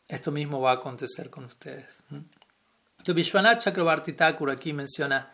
esto 0.07 0.31
mismo 0.31 0.59
va 0.59 0.71
a 0.71 0.75
acontecer 0.75 1.29
con 1.29 1.45
ustedes. 1.45 2.03
Entonces 2.09 3.15
Vishwanath 3.15 3.63
Chakrabarti 3.63 4.13
Thakur 4.13 4.51
aquí 4.51 4.73
menciona 4.73 5.31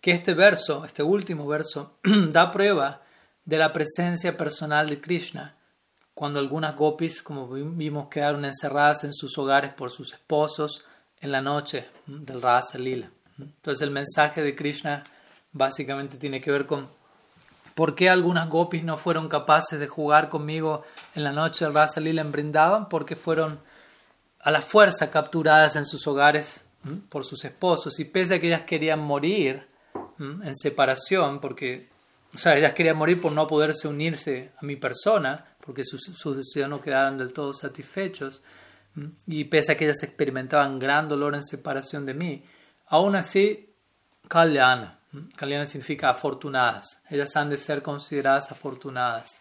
que 0.00 0.10
este 0.12 0.34
verso, 0.34 0.84
este 0.84 1.02
último 1.02 1.46
verso, 1.46 1.98
da 2.30 2.50
prueba 2.50 3.02
de 3.44 3.58
la 3.58 3.72
presencia 3.72 4.36
personal 4.36 4.88
de 4.88 5.00
Krishna 5.00 5.57
cuando 6.18 6.40
algunas 6.40 6.74
gopis, 6.74 7.22
como 7.22 7.46
vimos, 7.46 8.08
quedaron 8.08 8.44
encerradas 8.44 9.04
en 9.04 9.12
sus 9.12 9.38
hogares 9.38 9.72
por 9.72 9.92
sus 9.92 10.12
esposos 10.14 10.84
en 11.20 11.30
la 11.30 11.40
noche 11.40 11.86
del 12.08 12.42
Rasa 12.42 12.76
Lila. 12.76 13.08
Entonces 13.38 13.82
el 13.82 13.92
mensaje 13.92 14.42
de 14.42 14.56
Krishna 14.56 15.04
básicamente 15.52 16.16
tiene 16.16 16.40
que 16.40 16.50
ver 16.50 16.66
con 16.66 16.88
por 17.76 17.94
qué 17.94 18.08
algunas 18.08 18.48
gopis 18.48 18.82
no 18.82 18.96
fueron 18.96 19.28
capaces 19.28 19.78
de 19.78 19.86
jugar 19.86 20.28
conmigo 20.28 20.82
en 21.14 21.22
la 21.22 21.30
noche 21.30 21.64
del 21.64 21.74
Rasa 21.74 22.00
Lila 22.00 22.22
en 22.22 22.32
Brindavan, 22.32 22.88
porque 22.88 23.14
fueron 23.14 23.60
a 24.40 24.50
la 24.50 24.60
fuerza 24.60 25.12
capturadas 25.12 25.76
en 25.76 25.84
sus 25.84 26.04
hogares 26.08 26.64
por 27.10 27.24
sus 27.24 27.44
esposos. 27.44 28.00
Y 28.00 28.06
pese 28.06 28.34
a 28.34 28.40
que 28.40 28.48
ellas 28.48 28.62
querían 28.62 28.98
morir 28.98 29.68
en 30.18 30.56
separación, 30.56 31.38
porque 31.40 31.90
o 32.34 32.38
sea, 32.38 32.56
ellas 32.56 32.72
querían 32.72 32.96
morir 32.96 33.20
por 33.20 33.30
no 33.30 33.46
poderse 33.46 33.86
unirse 33.86 34.50
a 34.60 34.66
mi 34.66 34.74
persona, 34.74 35.44
porque 35.68 35.84
sus, 35.84 36.34
deseos 36.34 36.70
no 36.70 36.80
quedaran 36.80 37.18
del 37.18 37.34
todo 37.34 37.52
satisfechos, 37.52 38.42
y 39.26 39.44
pese 39.44 39.72
a 39.72 39.76
que 39.76 39.84
ellas 39.84 40.02
experimentaban 40.02 40.78
gran 40.78 41.10
dolor 41.10 41.34
en 41.34 41.42
separación 41.42 42.06
de 42.06 42.14
mí, 42.14 42.42
aún 42.86 43.14
así, 43.14 43.68
Kalyana, 44.28 44.98
Kalyana 45.36 45.66
significa 45.66 46.08
afortunadas, 46.08 47.02
ellas 47.10 47.36
han 47.36 47.50
de 47.50 47.58
ser 47.58 47.82
consideradas 47.82 48.50
afortunadas. 48.50 49.36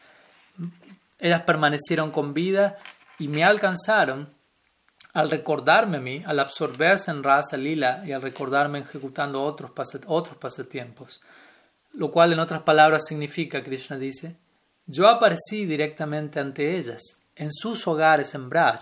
Ellas 1.17 1.43
permanecieron 1.43 2.11
con 2.11 2.33
vida 2.33 2.77
y 3.19 3.29
me 3.29 3.45
alcanzaron 3.45 4.29
al 5.13 5.31
recordarme 5.31 5.95
a 5.95 6.01
mí, 6.01 6.23
al 6.25 6.41
absorberse 6.41 7.09
en 7.09 7.23
raza 7.23 7.55
lila 7.55 8.03
y 8.05 8.11
al 8.11 8.21
recordarme 8.21 8.79
ejecutando 8.79 9.41
otros, 9.41 9.71
otros 10.07 10.35
pasatiempos. 10.35 11.21
Lo 11.93 12.11
cual 12.11 12.33
en 12.33 12.39
otras 12.41 12.63
palabras 12.63 13.05
significa, 13.07 13.63
Krishna 13.63 13.97
dice, 13.97 14.35
yo 14.87 15.07
aparecí 15.09 15.65
directamente 15.65 16.39
ante 16.39 16.77
ellas, 16.77 17.01
en 17.35 17.51
sus 17.51 17.85
hogares 17.87 18.33
en 18.33 18.49
Braj, 18.49 18.79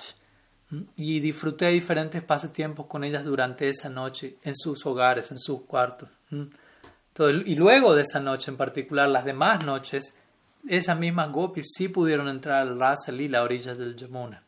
y 0.96 1.20
disfruté 1.20 1.70
diferentes 1.70 2.22
pasatiempos 2.24 2.86
con 2.88 3.04
ellas 3.04 3.26
durante 3.26 3.70
esa 3.70 3.90
noche, 3.90 4.38
en 4.44 4.56
sus 4.56 4.86
hogares, 4.86 5.32
en 5.32 5.40
sus 5.40 5.62
cuartos. 5.62 6.10
y 7.46 7.56
luego 7.56 7.96
de 7.96 8.04
esa 8.04 8.20
noche 8.20 8.52
en 8.52 8.58
particular, 8.58 9.10
las 9.10 9.26
demás 9.26 9.66
noches, 9.66 10.16
esas 10.68 10.98
mismas 10.98 11.32
gopis 11.32 11.68
sí 11.76 11.88
pudieron 11.88 12.28
entrar 12.28 12.62
al 12.62 12.80
Rasa 12.80 13.12
Lila 13.12 13.44
orillas 13.44 13.78
del 13.78 13.96
Yamuna. 13.96 14.44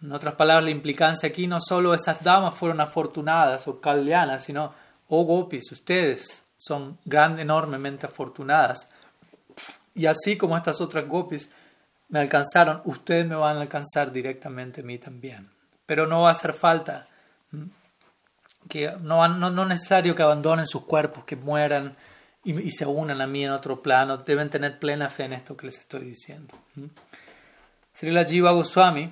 En 0.00 0.12
otras 0.12 0.34
palabras, 0.34 0.64
la 0.64 0.70
implicancia 0.70 1.28
aquí 1.28 1.48
no 1.48 1.58
solo 1.60 1.94
esas 1.94 2.22
damas 2.22 2.54
fueron 2.54 2.80
afortunadas 2.80 3.66
o 3.66 3.80
kalyanas, 3.80 4.44
sino, 4.44 4.72
oh 5.08 5.24
gopis, 5.24 5.72
ustedes 5.72 6.44
son 6.56 6.98
gran, 7.04 7.38
enormemente 7.38 8.06
afortunadas 8.06 8.88
y 9.98 10.06
así 10.06 10.38
como 10.38 10.56
estas 10.56 10.80
otras 10.80 11.08
gopis 11.08 11.52
me 12.08 12.20
alcanzaron, 12.20 12.80
ustedes 12.84 13.26
me 13.26 13.34
van 13.34 13.56
a 13.56 13.60
alcanzar 13.62 14.12
directamente 14.12 14.80
a 14.80 14.84
mí 14.84 14.96
también. 14.98 15.48
Pero 15.86 16.06
no 16.06 16.22
va 16.22 16.28
a 16.28 16.32
hacer 16.32 16.54
falta, 16.54 17.08
que 18.68 18.92
no, 19.00 19.26
no, 19.26 19.50
no 19.50 19.64
necesario 19.64 20.14
que 20.14 20.22
abandonen 20.22 20.66
sus 20.66 20.84
cuerpos, 20.84 21.24
que 21.24 21.34
mueran 21.34 21.96
y, 22.44 22.70
se 22.70 22.86
unan 22.86 23.20
a 23.20 23.26
mí 23.26 23.44
en 23.44 23.50
otro 23.50 23.82
plano. 23.82 24.18
Deben 24.18 24.50
tener 24.50 24.78
plena 24.78 25.10
fe 25.10 25.24
en 25.24 25.32
esto 25.32 25.56
que 25.56 25.66
les 25.66 25.80
estoy 25.80 26.04
diciendo. 26.04 26.54
Srila 27.92 28.24
Jiva 28.24 28.52
Goswami, 28.52 29.10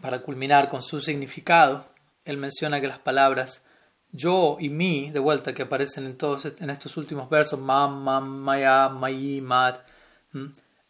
para 0.00 0.22
culminar 0.22 0.68
con 0.68 0.80
su 0.80 1.00
significado, 1.00 1.86
él 2.24 2.36
menciona 2.36 2.80
que 2.80 2.86
las 2.86 3.00
palabras 3.00 3.66
yo 4.12 4.56
y 4.58 4.68
mi, 4.68 5.10
de 5.10 5.18
vuelta, 5.18 5.52
que 5.52 5.62
aparecen 5.62 6.06
en 6.06 6.16
todos 6.16 6.44
en 6.44 6.70
estos 6.70 6.96
últimos 6.96 7.28
versos, 7.30 7.58
mam, 7.60 8.02
mam, 8.02 8.28
maya, 8.28 8.88
mayi, 8.88 9.40
mat. 9.40 9.80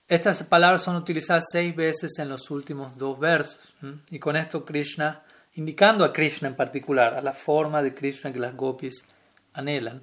Estas 0.09 0.43
palabras 0.45 0.83
son 0.83 0.97
utilizadas 0.97 1.45
seis 1.53 1.75
veces 1.77 2.19
en 2.19 2.29
los 2.29 2.51
últimos 2.51 2.97
dos 2.97 3.19
versos. 3.19 3.75
Y 4.11 4.19
con 4.19 4.37
esto 4.37 4.65
Krishna, 4.65 5.23
indicando 5.55 6.05
a 6.05 6.13
Krishna 6.13 6.49
en 6.49 6.57
particular, 6.57 7.15
a 7.15 7.21
la 7.21 7.35
forma 7.35 7.83
de 7.83 7.95
Krishna 7.95 8.33
que 8.33 8.41
las 8.41 8.57
gopis 8.57 9.05
anhelan. 9.53 10.03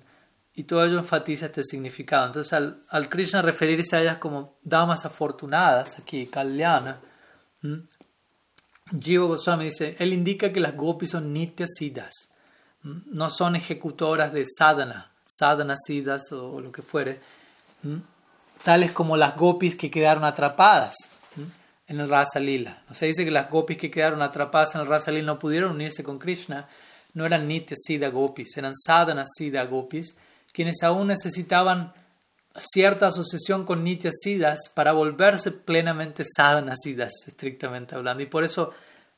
Y 0.54 0.64
todo 0.64 0.86
ello 0.86 0.98
enfatiza 0.98 1.48
este 1.48 1.64
significado. 1.64 2.28
Entonces, 2.28 2.54
al, 2.54 2.84
al 2.90 3.10
Krishna 3.10 3.42
referirse 3.42 3.96
a 3.96 4.02
ellas 4.02 4.18
como 4.18 4.58
damas 4.64 5.06
afortunadas, 5.06 6.00
aquí, 6.00 6.28
Kalyana, 6.28 7.00
Jiva 9.00 9.26
Goswami 9.26 9.66
dice, 9.66 9.96
él 10.00 10.14
indica 10.14 10.52
que 10.52 10.60
las 10.60 10.76
gopis 10.76 11.12
son 11.12 11.34
nitya 11.34 11.66
siddhas 11.68 12.30
no 12.84 13.30
son 13.30 13.56
ejecutoras 13.56 14.32
de 14.34 14.46
sadhana, 14.46 15.12
sadhana 15.26 15.76
siddhas 15.76 16.32
o, 16.32 16.62
lo 16.62 16.72
que 16.72 16.82
fuere, 16.82 17.20
tales 18.64 18.92
como 18.92 19.18
las 19.18 19.36
gopis 19.36 19.76
que 19.76 19.92
quedaron 19.92 20.24
atrapadas 20.24 20.96
en 21.88 22.00
el 22.00 22.10
Rasa 22.10 22.40
Lila. 22.40 22.82
se 22.92 23.06
dice 23.06 23.24
que 23.24 23.32
las 23.32 23.50
gopis 23.50 23.78
que 23.78 23.92
quedaron 23.92 24.22
atrapadas 24.22 24.76
en 24.76 24.82
el 24.82 24.88
Rasa 24.88 25.12
Lila 25.12 25.26
no 25.26 25.40
pudieron 25.40 25.72
unirse 25.72 26.04
con 26.04 26.20
Krishna, 26.20 26.68
no 27.14 27.26
eran 27.26 27.48
nitya 27.48 27.76
siddha 27.78 28.10
gopis, 28.10 28.58
eran 28.58 28.74
sadhana 28.76 29.26
siddha 29.26 29.66
gopis, 29.66 30.18
quienes 30.52 30.84
aún 30.84 31.08
necesitaban 31.08 31.94
cierta 32.56 33.08
asociación 33.08 33.66
con 33.66 33.84
nitya 33.84 34.12
siddhas 34.12 34.70
para 34.74 34.92
volverse 34.92 35.52
plenamente 35.52 36.24
sadhana 36.24 36.76
siddhas, 36.76 37.14
estrictamente 37.28 37.96
hablando. 37.96 38.24
Y 38.24 38.28
por 38.28 38.44
eso 38.44 38.72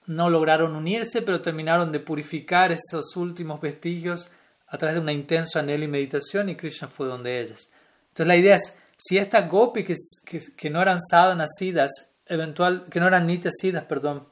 no 0.09 0.27
lograron 0.27 0.75
unirse, 0.75 1.21
pero 1.21 1.39
terminaron 1.39 1.91
de 1.91 1.99
purificar 1.99 2.71
esos 2.71 3.15
últimos 3.15 3.61
vestigios 3.61 4.31
a 4.67 4.75
través 4.75 4.95
de 4.95 5.01
una 5.01 5.13
intensa 5.13 5.59
anhelo 5.59 5.83
y 5.83 5.87
meditación 5.87 6.49
y 6.49 6.55
Krishna 6.55 6.87
fue 6.87 7.07
donde 7.07 7.39
ellas. 7.39 7.69
Entonces 8.07 8.27
la 8.27 8.35
idea 8.35 8.55
es, 8.55 8.73
si 8.97 9.19
estas 9.19 9.47
gopis 9.47 10.23
que, 10.57 10.69
no 10.71 10.81
eran 10.81 10.99
sadhanacidas, 10.99 11.91
eventual, 12.25 12.85
que 12.89 12.99
no 12.99 13.05
eran 13.05 13.27
nitasidas, 13.27 13.83
perdón, 13.83 14.27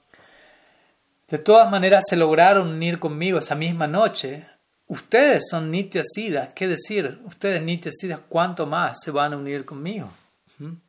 de 1.27 1.37
todas 1.37 1.69
maneras 1.69 2.05
se 2.09 2.15
lograron 2.15 2.69
unir 2.69 2.97
conmigo 2.97 3.37
esa 3.37 3.53
misma 3.53 3.85
noche, 3.85 4.47
ustedes 4.87 5.43
son 5.47 5.69
nitasidas, 5.69 6.53
¿qué 6.55 6.67
decir? 6.67 7.21
Ustedes 7.23 7.61
nitasidas, 7.61 8.21
¿cuánto 8.27 8.65
más 8.65 8.97
se 9.03 9.11
van 9.11 9.33
a 9.33 9.37
unir 9.37 9.63
conmigo? 9.63 10.09
¿Mm? 10.57 10.86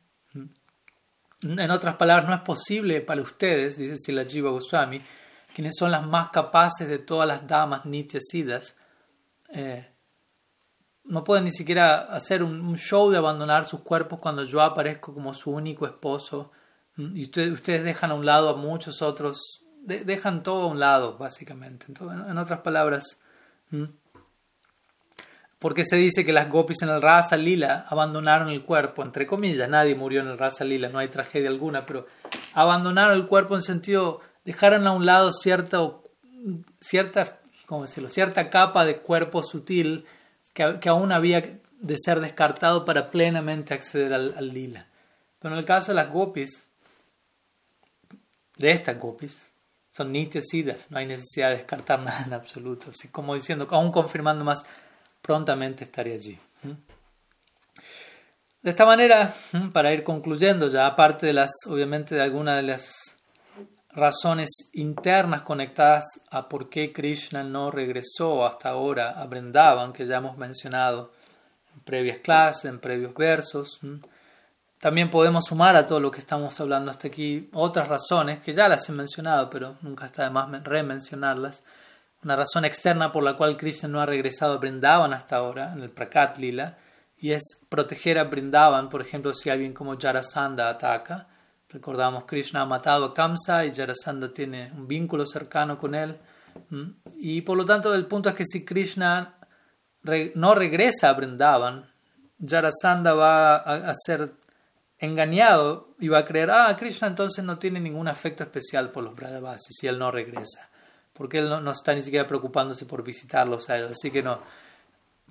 En 1.41 1.71
otras 1.71 1.95
palabras, 1.95 2.27
no 2.27 2.35
es 2.35 2.41
posible 2.41 2.99
para 3.01 3.21
ustedes, 3.21 3.77
dice 3.77 3.97
Silajiva 3.97 4.51
Goswami, 4.51 5.01
quienes 5.53 5.75
son 5.77 5.91
las 5.91 6.05
más 6.05 6.29
capaces 6.29 6.87
de 6.87 6.99
todas 6.99 7.27
las 7.27 7.47
damas 7.47 7.85
nityasidas, 7.85 8.75
eh, 9.53 9.89
no 11.05 11.23
pueden 11.23 11.45
ni 11.45 11.51
siquiera 11.51 12.13
hacer 12.13 12.43
un, 12.43 12.75
show 12.75 13.09
de 13.09 13.17
abandonar 13.17 13.65
sus 13.65 13.81
cuerpos 13.81 14.19
cuando 14.19 14.43
yo 14.43 14.61
aparezco 14.61 15.13
como 15.13 15.33
su 15.33 15.51
único 15.51 15.87
esposo 15.87 16.51
mm, 16.97 17.17
y 17.17 17.23
ustedes, 17.23 17.83
dejan 17.83 18.11
a 18.11 18.15
un 18.15 18.25
lado 18.25 18.49
a 18.49 18.57
muchos 18.57 19.01
otros, 19.01 19.63
dejan 19.81 20.43
todo 20.43 20.63
a 20.63 20.67
un 20.67 20.79
lado 20.79 21.17
básicamente. 21.17 21.87
en 21.89 22.37
otras 22.37 22.61
palabras, 22.61 23.21
mm, 23.71 23.85
porque 25.59 25.83
se 25.83 25.97
dice 25.97 26.25
que 26.25 26.33
las 26.33 26.49
gopis 26.49 26.81
en 26.81 26.89
el 26.89 27.01
Rasa 27.01 27.35
Lila 27.37 27.85
abandonaron 27.89 28.49
el 28.49 28.63
cuerpo, 28.63 29.03
entre 29.03 29.27
comillas, 29.27 29.69
nadie 29.69 29.93
murió 29.93 30.21
en 30.21 30.27
el 30.27 30.37
Rasa 30.37 30.63
Lila, 30.63 30.89
no 30.89 30.99
hay 30.99 31.09
tragedia 31.09 31.49
alguna, 31.49 31.85
pero 31.85 32.07
abandonaron 32.53 33.13
el 33.13 33.27
cuerpo 33.27 33.55
en 33.55 33.63
sentido, 33.63 34.21
dejaron 34.45 34.87
a 34.87 34.93
un 34.93 35.05
lado 35.05 35.31
cierta, 35.33 35.79
cierta 36.79 37.39
como 37.69 37.83
decirlo, 37.83 38.09
cierta 38.09 38.49
capa 38.49 38.83
de 38.83 38.97
cuerpo 38.97 39.43
sutil 39.43 40.05
que, 40.53 40.79
que, 40.79 40.89
aún 40.89 41.11
había 41.11 41.59
de 41.79 41.95
ser 42.03 42.19
descartado 42.19 42.83
para 42.83 43.11
plenamente 43.11 43.75
acceder 43.75 44.11
al, 44.11 44.53
lila. 44.53 44.87
Pero 45.39 45.53
en 45.53 45.59
el 45.59 45.65
caso 45.65 45.91
de 45.91 45.95
las 45.95 46.11
gopis, 46.11 46.65
de 48.57 48.71
estas 48.71 48.97
gopis, 48.97 49.45
son 49.95 50.11
nitesidas, 50.11 50.87
no 50.89 50.97
hay 50.97 51.05
necesidad 51.05 51.49
de 51.49 51.57
descartar 51.57 51.99
nada 52.03 52.23
en 52.25 52.33
absoluto. 52.33 52.89
Así 52.89 53.09
como 53.09 53.35
diciendo, 53.35 53.67
aún 53.69 53.91
confirmando 53.91 54.43
más, 54.43 54.65
prontamente 55.21 55.83
estaría 55.83 56.15
allí. 56.15 56.39
De 58.61 58.71
esta 58.71 58.85
manera, 58.85 59.33
para 59.73 59.93
ir 59.93 60.03
concluyendo 60.03 60.67
ya, 60.67 60.85
aparte 60.85 61.27
de 61.27 61.33
las, 61.33 61.51
obviamente, 61.67 62.15
de 62.15 62.21
algunas 62.21 62.57
de 62.57 62.63
las 62.63 63.17
razones 63.91 64.49
internas 64.73 65.41
conectadas 65.41 66.05
a 66.29 66.47
por 66.47 66.69
qué 66.69 66.93
Krishna 66.93 67.43
no 67.43 67.71
regresó 67.71 68.45
hasta 68.45 68.69
ahora 68.69 69.19
a 69.21 69.93
que 69.93 70.05
ya 70.05 70.17
hemos 70.17 70.37
mencionado 70.37 71.11
en 71.73 71.81
previas 71.81 72.17
clases, 72.17 72.65
en 72.65 72.79
previos 72.79 73.13
versos. 73.13 73.79
También 74.79 75.09
podemos 75.09 75.45
sumar 75.45 75.75
a 75.75 75.85
todo 75.85 75.99
lo 75.99 76.11
que 76.11 76.19
estamos 76.19 76.59
hablando 76.59 76.91
hasta 76.91 77.07
aquí 77.07 77.49
otras 77.53 77.87
razones 77.87 78.39
que 78.41 78.53
ya 78.53 78.69
las 78.69 78.87
he 78.89 78.91
mencionado, 78.91 79.49
pero 79.49 79.77
nunca 79.81 80.05
está 80.05 80.23
de 80.25 80.29
más 80.29 80.63
remencionarlas. 80.63 81.63
Una 82.23 82.35
razón 82.35 82.65
externa 82.65 83.11
por 83.11 83.23
la 83.23 83.37
cual 83.37 83.57
Krishna 83.57 83.87
no 83.89 84.01
ha 84.01 84.05
regresado 84.05 84.53
a 84.53 84.57
Vrindavan 84.57 85.13
hasta 85.13 85.37
ahora, 85.37 85.71
en 85.73 85.81
el 85.81 85.89
Prakat 85.89 86.37
Lila, 86.37 86.77
y 87.17 87.31
es 87.31 87.61
proteger 87.69 88.17
a 88.17 88.25
Vrindavan, 88.25 88.89
por 88.89 89.01
ejemplo, 89.01 89.33
si 89.33 89.49
alguien 89.49 89.73
como 89.73 89.97
Jarasandha 89.97 90.69
ataca 90.69 91.27
Recordamos, 91.69 92.25
Krishna 92.25 92.61
ha 92.61 92.65
matado 92.65 93.05
a 93.05 93.13
Kamsa 93.13 93.63
y 93.63 93.75
Jarasandha 93.75 94.33
tiene 94.33 94.71
un 94.75 94.87
vínculo 94.87 95.25
cercano 95.25 95.77
con 95.77 95.93
él. 95.93 96.17
Y 97.15 97.41
por 97.41 97.57
lo 97.57 97.65
tanto, 97.65 97.93
el 97.93 98.07
punto 98.07 98.29
es 98.29 98.35
que 98.35 98.43
si 98.45 98.65
Krishna 98.65 99.35
no 100.33 100.55
regresa 100.55 101.09
a 101.09 101.13
Vrindavan, 101.13 101.87
Jarasandha 102.43 103.13
va 103.13 103.55
a, 103.57 103.93
ser 103.93 104.31
engañado 104.97 105.93
y 105.99 106.07
va 106.07 106.19
a 106.19 106.25
creer, 106.25 106.49
ah, 106.49 106.75
Krishna 106.77 107.07
entonces 107.07 107.45
no 107.45 107.59
tiene 107.59 107.79
ningún 107.79 108.07
afecto 108.07 108.43
especial 108.43 108.91
por 108.91 109.03
los 109.03 109.15
Brajavasis 109.15 109.77
si 109.79 109.87
él 109.87 109.99
no 109.99 110.09
regresa, 110.09 110.68
porque 111.19 111.39
él 111.39 111.49
no, 111.49 111.71
está 111.71 111.93
ni 111.93 112.01
siquiera 112.01 112.25
preocupándose 112.25 112.85
por 112.85 113.03
visitarlos 113.03 113.69
a 113.69 113.77
ellos. 113.77 113.91
Así 113.91 114.09
que 114.09 114.23
no, 114.23 114.39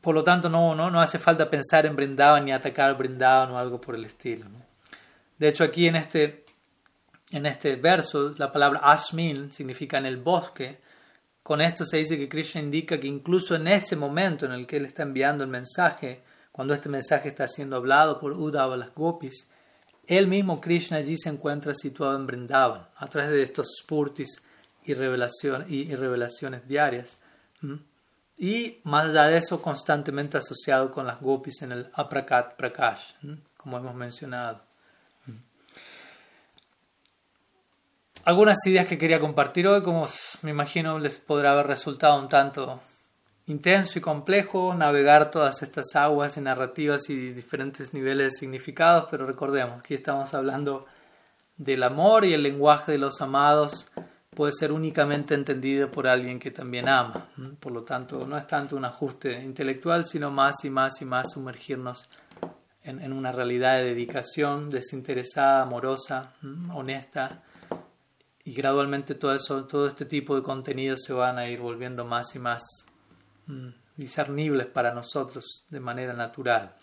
por 0.03 0.15
lo 0.15 0.23
tanto, 0.23 0.51
no, 0.51 0.75
no, 0.75 0.91
no 0.91 1.01
hace 1.01 1.19
falta 1.19 1.49
pensar 1.49 1.87
en 1.87 1.97
Vrindavan 1.97 2.45
ni 2.45 2.53
atacar 2.53 2.95
Vrindavan 2.99 3.53
o 3.53 3.59
algo 3.59 3.81
por 3.81 3.95
el 3.95 4.05
estilo. 4.05 4.45
De 5.39 5.49
hecho, 5.49 5.65
aquí 5.65 5.87
en 5.87 5.97
este, 5.97 6.45
en 7.31 7.47
este 7.47 7.77
verso, 7.77 8.35
la 8.37 8.53
palabra 8.53 8.81
Asmin 8.81 9.51
significa 9.51 9.97
en 9.97 10.05
el 10.05 10.19
bosque. 10.19 10.79
Con 11.43 11.63
esto 11.63 11.87
se 11.87 11.97
dice 11.97 12.19
que 12.19 12.29
Krishna 12.29 12.61
indica 12.61 13.01
que 13.01 13.07
incluso 13.07 13.55
en 13.55 13.67
ese 13.67 13.97
momento 13.97 14.45
en 14.45 14.53
el 14.53 14.67
que 14.67 14.77
él 14.77 14.85
está 14.85 15.05
enviando 15.05 15.43
el 15.43 15.49
mensaje, 15.49 16.21
cuando 16.53 16.75
este 16.75 16.91
mensaje 16.91 17.31
está 17.31 17.49
siendo 17.49 17.77
hablado 17.77 18.21
por 18.21 18.33
Uddhava 18.33 18.77
las 18.77 18.95
gopis, 18.95 19.51
él 20.07 20.27
mismo 20.27 20.61
Krishna 20.61 20.99
allí 20.99 21.17
se 21.17 21.31
encuentra 21.31 21.75
situado 21.75 22.15
en 22.15 22.27
Vrindavan, 22.27 22.89
a 22.95 23.07
través 23.07 23.31
de 23.31 23.43
estos 23.43 23.69
spurtis 23.81 24.43
y, 24.89 25.93
y, 25.93 25.95
revelaciones 25.95 26.67
diarias. 26.67 27.19
Y 28.37 28.81
más 28.85 29.07
allá 29.07 29.25
de 29.25 29.39
eso, 29.39 29.61
constantemente 29.61 30.39
asociado 30.39 30.91
con 30.91 31.07
las 31.07 31.21
gopis 31.21 31.63
en 31.63 31.73
el 31.73 31.91
Aprakat 31.95 32.57
Prakash, 32.57 33.15
como 33.57 33.79
hemos 33.79 33.95
mencionado. 33.95 34.69
algunas 38.29 38.59
ideas 38.67 38.87
que 38.87 38.99
quería 38.99 39.21
compartir 39.21 39.67
hoy, 39.67 39.83
como 39.83 40.07
me 40.43 40.51
imagino 40.51 40.99
les 40.99 41.15
podrá 41.15 41.53
haber 41.53 41.67
resultado 41.67 42.21
un 42.21 42.29
tanto 42.29 42.79
intenso 43.47 43.99
y 43.99 44.03
complejo 44.03 44.75
navegar 44.75 45.31
todas 45.31 45.63
estas 45.63 45.97
aguas 45.97 46.37
y 46.37 46.43
narrativas 46.43 47.09
y 47.09 47.33
diferentes 47.33 47.95
niveles 47.95 48.35
de 48.35 48.39
significados, 48.39 49.07
pero 49.11 49.27
recordemos, 49.27 49.79
aquí 49.79 49.95
estamos 49.95 50.35
hablando 50.35 50.85
del 51.57 51.83
amor 51.83 52.27
y 52.27 52.35
el 52.35 52.43
lenguaje 52.43 52.93
de 52.93 52.99
los 52.99 53.23
amados 53.23 53.91
puede 54.39 54.53
ser 54.53 54.71
únicamente 54.71 55.35
entendido 55.35 55.91
por 55.91 56.07
alguien 56.07 56.39
que 56.39 56.53
también 56.53 56.89
ama. 56.89 57.29
Por 57.59 57.73
lo 57.73 57.83
tanto, 57.83 58.25
no 58.25 58.39
es 58.39 58.47
tanto 58.47 58.77
un 58.77 58.85
ajuste 58.85 59.33
intelectual, 59.43 60.07
sino 60.07 60.31
más 60.31 60.65
y 60.65 60.71
más 60.71 61.03
y 61.03 61.05
más 61.05 61.33
sumergirnos 61.33 62.09
en, 62.85 63.13
una 63.13 63.33
realidad 63.33 63.79
de 63.79 63.87
dedicación 63.87 64.71
desinteresada, 64.71 65.63
amorosa, 65.63 66.35
honesta 66.73 67.43
y 68.45 68.53
gradualmente 68.53 69.17
todo 69.17 69.35
eso, 69.35 69.65
todo 69.65 69.89
este 69.89 70.05
tipo 70.05 70.37
de 70.37 70.45
contenidos 70.45 71.01
se 71.05 71.13
van 71.15 71.37
a 71.37 71.49
ir 71.49 71.59
volviendo 71.59 72.05
más 72.05 72.33
y 72.37 72.39
más 72.39 72.63
discernibles 73.97 74.69
para 74.69 74.95
nosotros 74.95 75.65
de 75.69 75.81
manera 75.81 76.13
natural. 76.13 76.77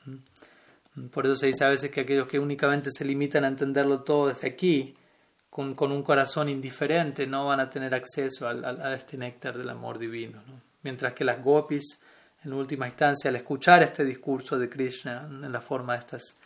Por 1.10 1.26
eso 1.26 1.36
se 1.36 1.48
dice 1.48 1.64
a 1.64 1.69
veces 1.69 1.90
que 1.90 2.02
aquellos 2.02 2.27
que 2.27 2.38
únicamente 2.38 2.90
se 2.91 3.06
limitan 3.06 3.45
a 3.45 3.48
entenderlo 3.48 4.02
todo 4.02 4.27
desde 4.27 4.45
aquí, 4.45 4.98
con, 5.56 5.90
un 5.94 6.03
corazón 6.03 6.49
indiferente, 6.49 7.26
no 7.26 7.45
van 7.45 7.61
a 7.61 7.69
tener 7.69 7.95
acceso 7.95 8.45
a, 8.45 8.52
a, 8.52 8.94
este 8.94 9.18
néctar 9.18 9.57
del 9.57 9.69
amor 9.69 9.98
divino. 9.98 10.44
Mientras 10.84 11.14
que 11.14 11.23
las 11.23 11.41
gopis, 11.41 12.02
en 12.44 12.52
última 12.52 12.88
instancia, 12.88 13.30
al 13.30 13.38
escuchar 13.38 13.82
este 13.82 14.03
discurso 14.03 14.60
de 14.60 14.69
Krishna 14.69 15.23
en 15.23 15.49
la 15.49 15.61
forma 15.61 15.94
de 15.94 15.99
estas 15.99 16.38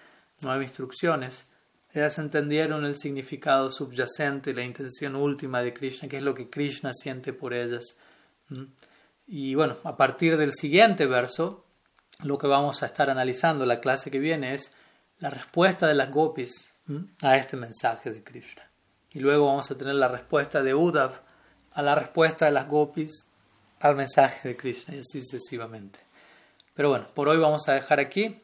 nueve 0.41 0.63
instrucciones, 0.63 1.47
ellas 1.91 2.19
entendieron 2.19 2.85
el 2.85 2.99
significado 2.99 3.71
subyacente, 3.71 4.53
la 4.53 4.63
intención 4.63 5.15
última 5.15 5.63
de 5.63 5.73
Krishna, 5.73 6.07
que 6.07 6.17
es 6.17 6.23
lo 6.23 6.35
que 6.35 6.51
Krishna 6.51 6.91
siente 6.93 7.33
por 7.33 7.55
ellas. 7.55 7.97
Y 9.25 9.55
bueno, 9.55 9.77
a 9.85 9.97
partir 9.97 10.37
del 10.37 10.53
siguiente 10.53 11.07
verso, 11.07 11.65
lo 12.21 12.37
que 12.37 12.45
vamos 12.45 12.83
a 12.83 12.85
estar 12.85 13.09
analizando 13.09 13.65
la 13.65 13.79
clase 13.79 14.11
que 14.11 14.19
viene 14.19 14.53
es 14.53 14.71
la 15.17 15.31
respuesta 15.31 15.87
de 15.87 15.95
las 15.95 16.11
gopis 16.11 16.71
a 17.23 17.37
este 17.37 17.57
mensaje 17.57 18.11
de 18.11 18.23
Krishna. 18.23 18.68
Y 19.13 19.19
luego 19.19 19.47
vamos 19.47 19.69
a 19.71 19.77
tener 19.77 19.95
la 19.95 20.07
respuesta 20.07 20.61
de 20.61 20.75
Uddhav 20.75 21.21
a 21.71 21.81
la 21.81 21.95
respuesta 21.95 22.45
de 22.45 22.51
las 22.51 22.67
gopis 22.67 23.29
al 23.79 23.95
mensaje 23.95 24.49
de 24.49 24.57
Krishna 24.57 24.95
y 24.95 24.99
así 24.99 25.21
sucesivamente. 25.21 25.99
Pero 26.73 26.89
bueno, 26.89 27.07
por 27.13 27.27
hoy 27.29 27.37
vamos 27.37 27.67
a 27.67 27.73
dejar 27.73 27.99
aquí. 27.99 28.41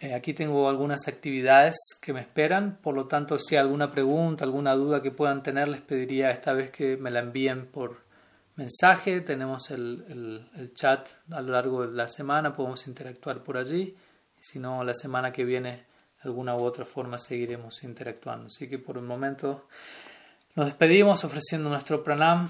Eh, 0.00 0.14
aquí 0.14 0.32
tengo 0.32 0.68
algunas 0.68 1.08
actividades 1.08 1.76
que 2.00 2.12
me 2.12 2.20
esperan, 2.20 2.78
por 2.80 2.94
lo 2.94 3.06
tanto, 3.06 3.38
si 3.38 3.56
alguna 3.56 3.90
pregunta, 3.90 4.44
alguna 4.44 4.74
duda 4.74 5.02
que 5.02 5.10
puedan 5.10 5.42
tener, 5.42 5.66
les 5.66 5.80
pediría 5.80 6.30
esta 6.30 6.52
vez 6.52 6.70
que 6.70 6.96
me 6.96 7.10
la 7.10 7.18
envíen 7.18 7.66
por 7.66 8.02
mensaje. 8.54 9.22
Tenemos 9.22 9.70
el, 9.72 10.48
el, 10.54 10.72
chat 10.74 11.08
a 11.32 11.40
lo 11.40 11.52
largo 11.52 11.84
de 11.84 11.96
la 11.96 12.08
semana, 12.08 12.54
podemos 12.54 12.86
interactuar 12.86 13.42
por 13.42 13.56
allí. 13.56 13.96
Si 14.38 14.60
no, 14.60 14.84
la 14.84 14.94
semana 14.94 15.32
que 15.32 15.44
viene, 15.44 15.84
de 16.22 16.28
alguna 16.28 16.56
u 16.56 16.64
otra 16.64 16.84
forma, 16.84 17.18
seguiremos 17.18 17.82
interactuando. 17.84 18.46
Así 18.46 18.68
que 18.68 18.78
por 18.78 18.96
el 18.96 19.04
momento 19.04 19.66
nos 20.54 20.66
despedimos 20.66 21.22
ofreciendo 21.24 21.68
nuestro 21.68 22.02
pranam, 22.02 22.48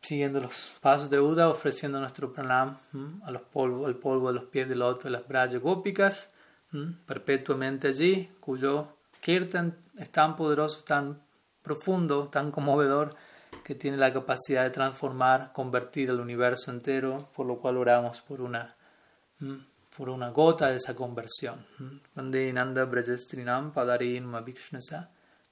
siguiendo 0.00 0.40
los 0.40 0.78
pasos 0.80 1.10
de 1.10 1.18
Buda, 1.18 1.48
ofreciendo 1.48 1.98
nuestro 1.98 2.32
pranam 2.32 2.78
al 3.24 3.40
polvo 3.40 4.28
de 4.28 4.34
los 4.34 4.44
pies 4.44 4.68
del 4.68 4.82
otro 4.82 5.10
de 5.10 5.18
las 5.18 5.26
brayas 5.26 5.60
gópicas 5.60 6.30
perpetuamente 7.06 7.88
allí, 7.88 8.30
cuyo 8.40 8.88
kirtan 9.20 9.76
es 9.96 10.10
tan 10.10 10.36
poderoso, 10.36 10.84
tan 10.84 11.22
profundo, 11.62 12.28
tan 12.28 12.50
conmovedor, 12.50 13.16
que 13.64 13.74
tiene 13.74 13.96
la 13.96 14.12
capacidad 14.12 14.64
de 14.64 14.70
transformar, 14.70 15.52
convertir 15.52 16.10
el 16.10 16.20
universo 16.20 16.70
entero, 16.70 17.28
por 17.34 17.46
lo 17.46 17.58
cual 17.58 17.76
oramos 17.76 18.20
por 18.20 18.40
una, 18.40 18.76
por 19.98 20.08
una 20.10 20.30
gota 20.30 20.68
de 20.70 20.76
esa 20.76 20.94
conversión. 20.94 21.66
Vande 22.14 22.52
Nanda 22.52 22.84
Brajastrinam 22.86 23.72
Padarein 23.72 24.22
Mabhikshnasa 24.22 25.08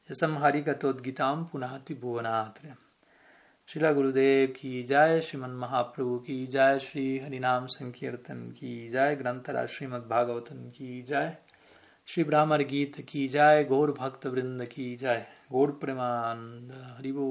Yasam 0.09 0.39
Harikatodgitam 0.41 1.51
Punati 1.51 1.95
Bhuvanatre. 2.01 2.77
Srila 3.69 3.91
Gurudev 3.95 4.53
ki 4.55 4.87
jaya 4.89 5.21
Shriman 5.27 5.55
Mahaprabhu 5.63 6.25
ki 6.27 6.47
jaya 6.55 6.79
Shri 6.79 7.07
Harinam 7.23 7.65
Sankirtan 7.69 8.55
ki 8.55 8.91
jaya 8.93 9.17
Grantara 9.17 9.67
Shrimad 9.67 10.07
Bhagavatam 10.07 10.71
ki 10.73 11.03
jaya 11.09 11.33
Shri 12.07 12.25
Brahmar 12.29 12.63
Gita 12.63 13.03
ki 13.03 13.29
jaya 13.29 13.65
Gaur 13.65 13.89
Bhakta 13.93 14.31
Vrinda 14.31 14.69
ki 14.71 14.97
jaya 14.97 15.27
Gaur 15.51 15.73
Premanda 15.81 16.79
हरिबो 16.99 17.27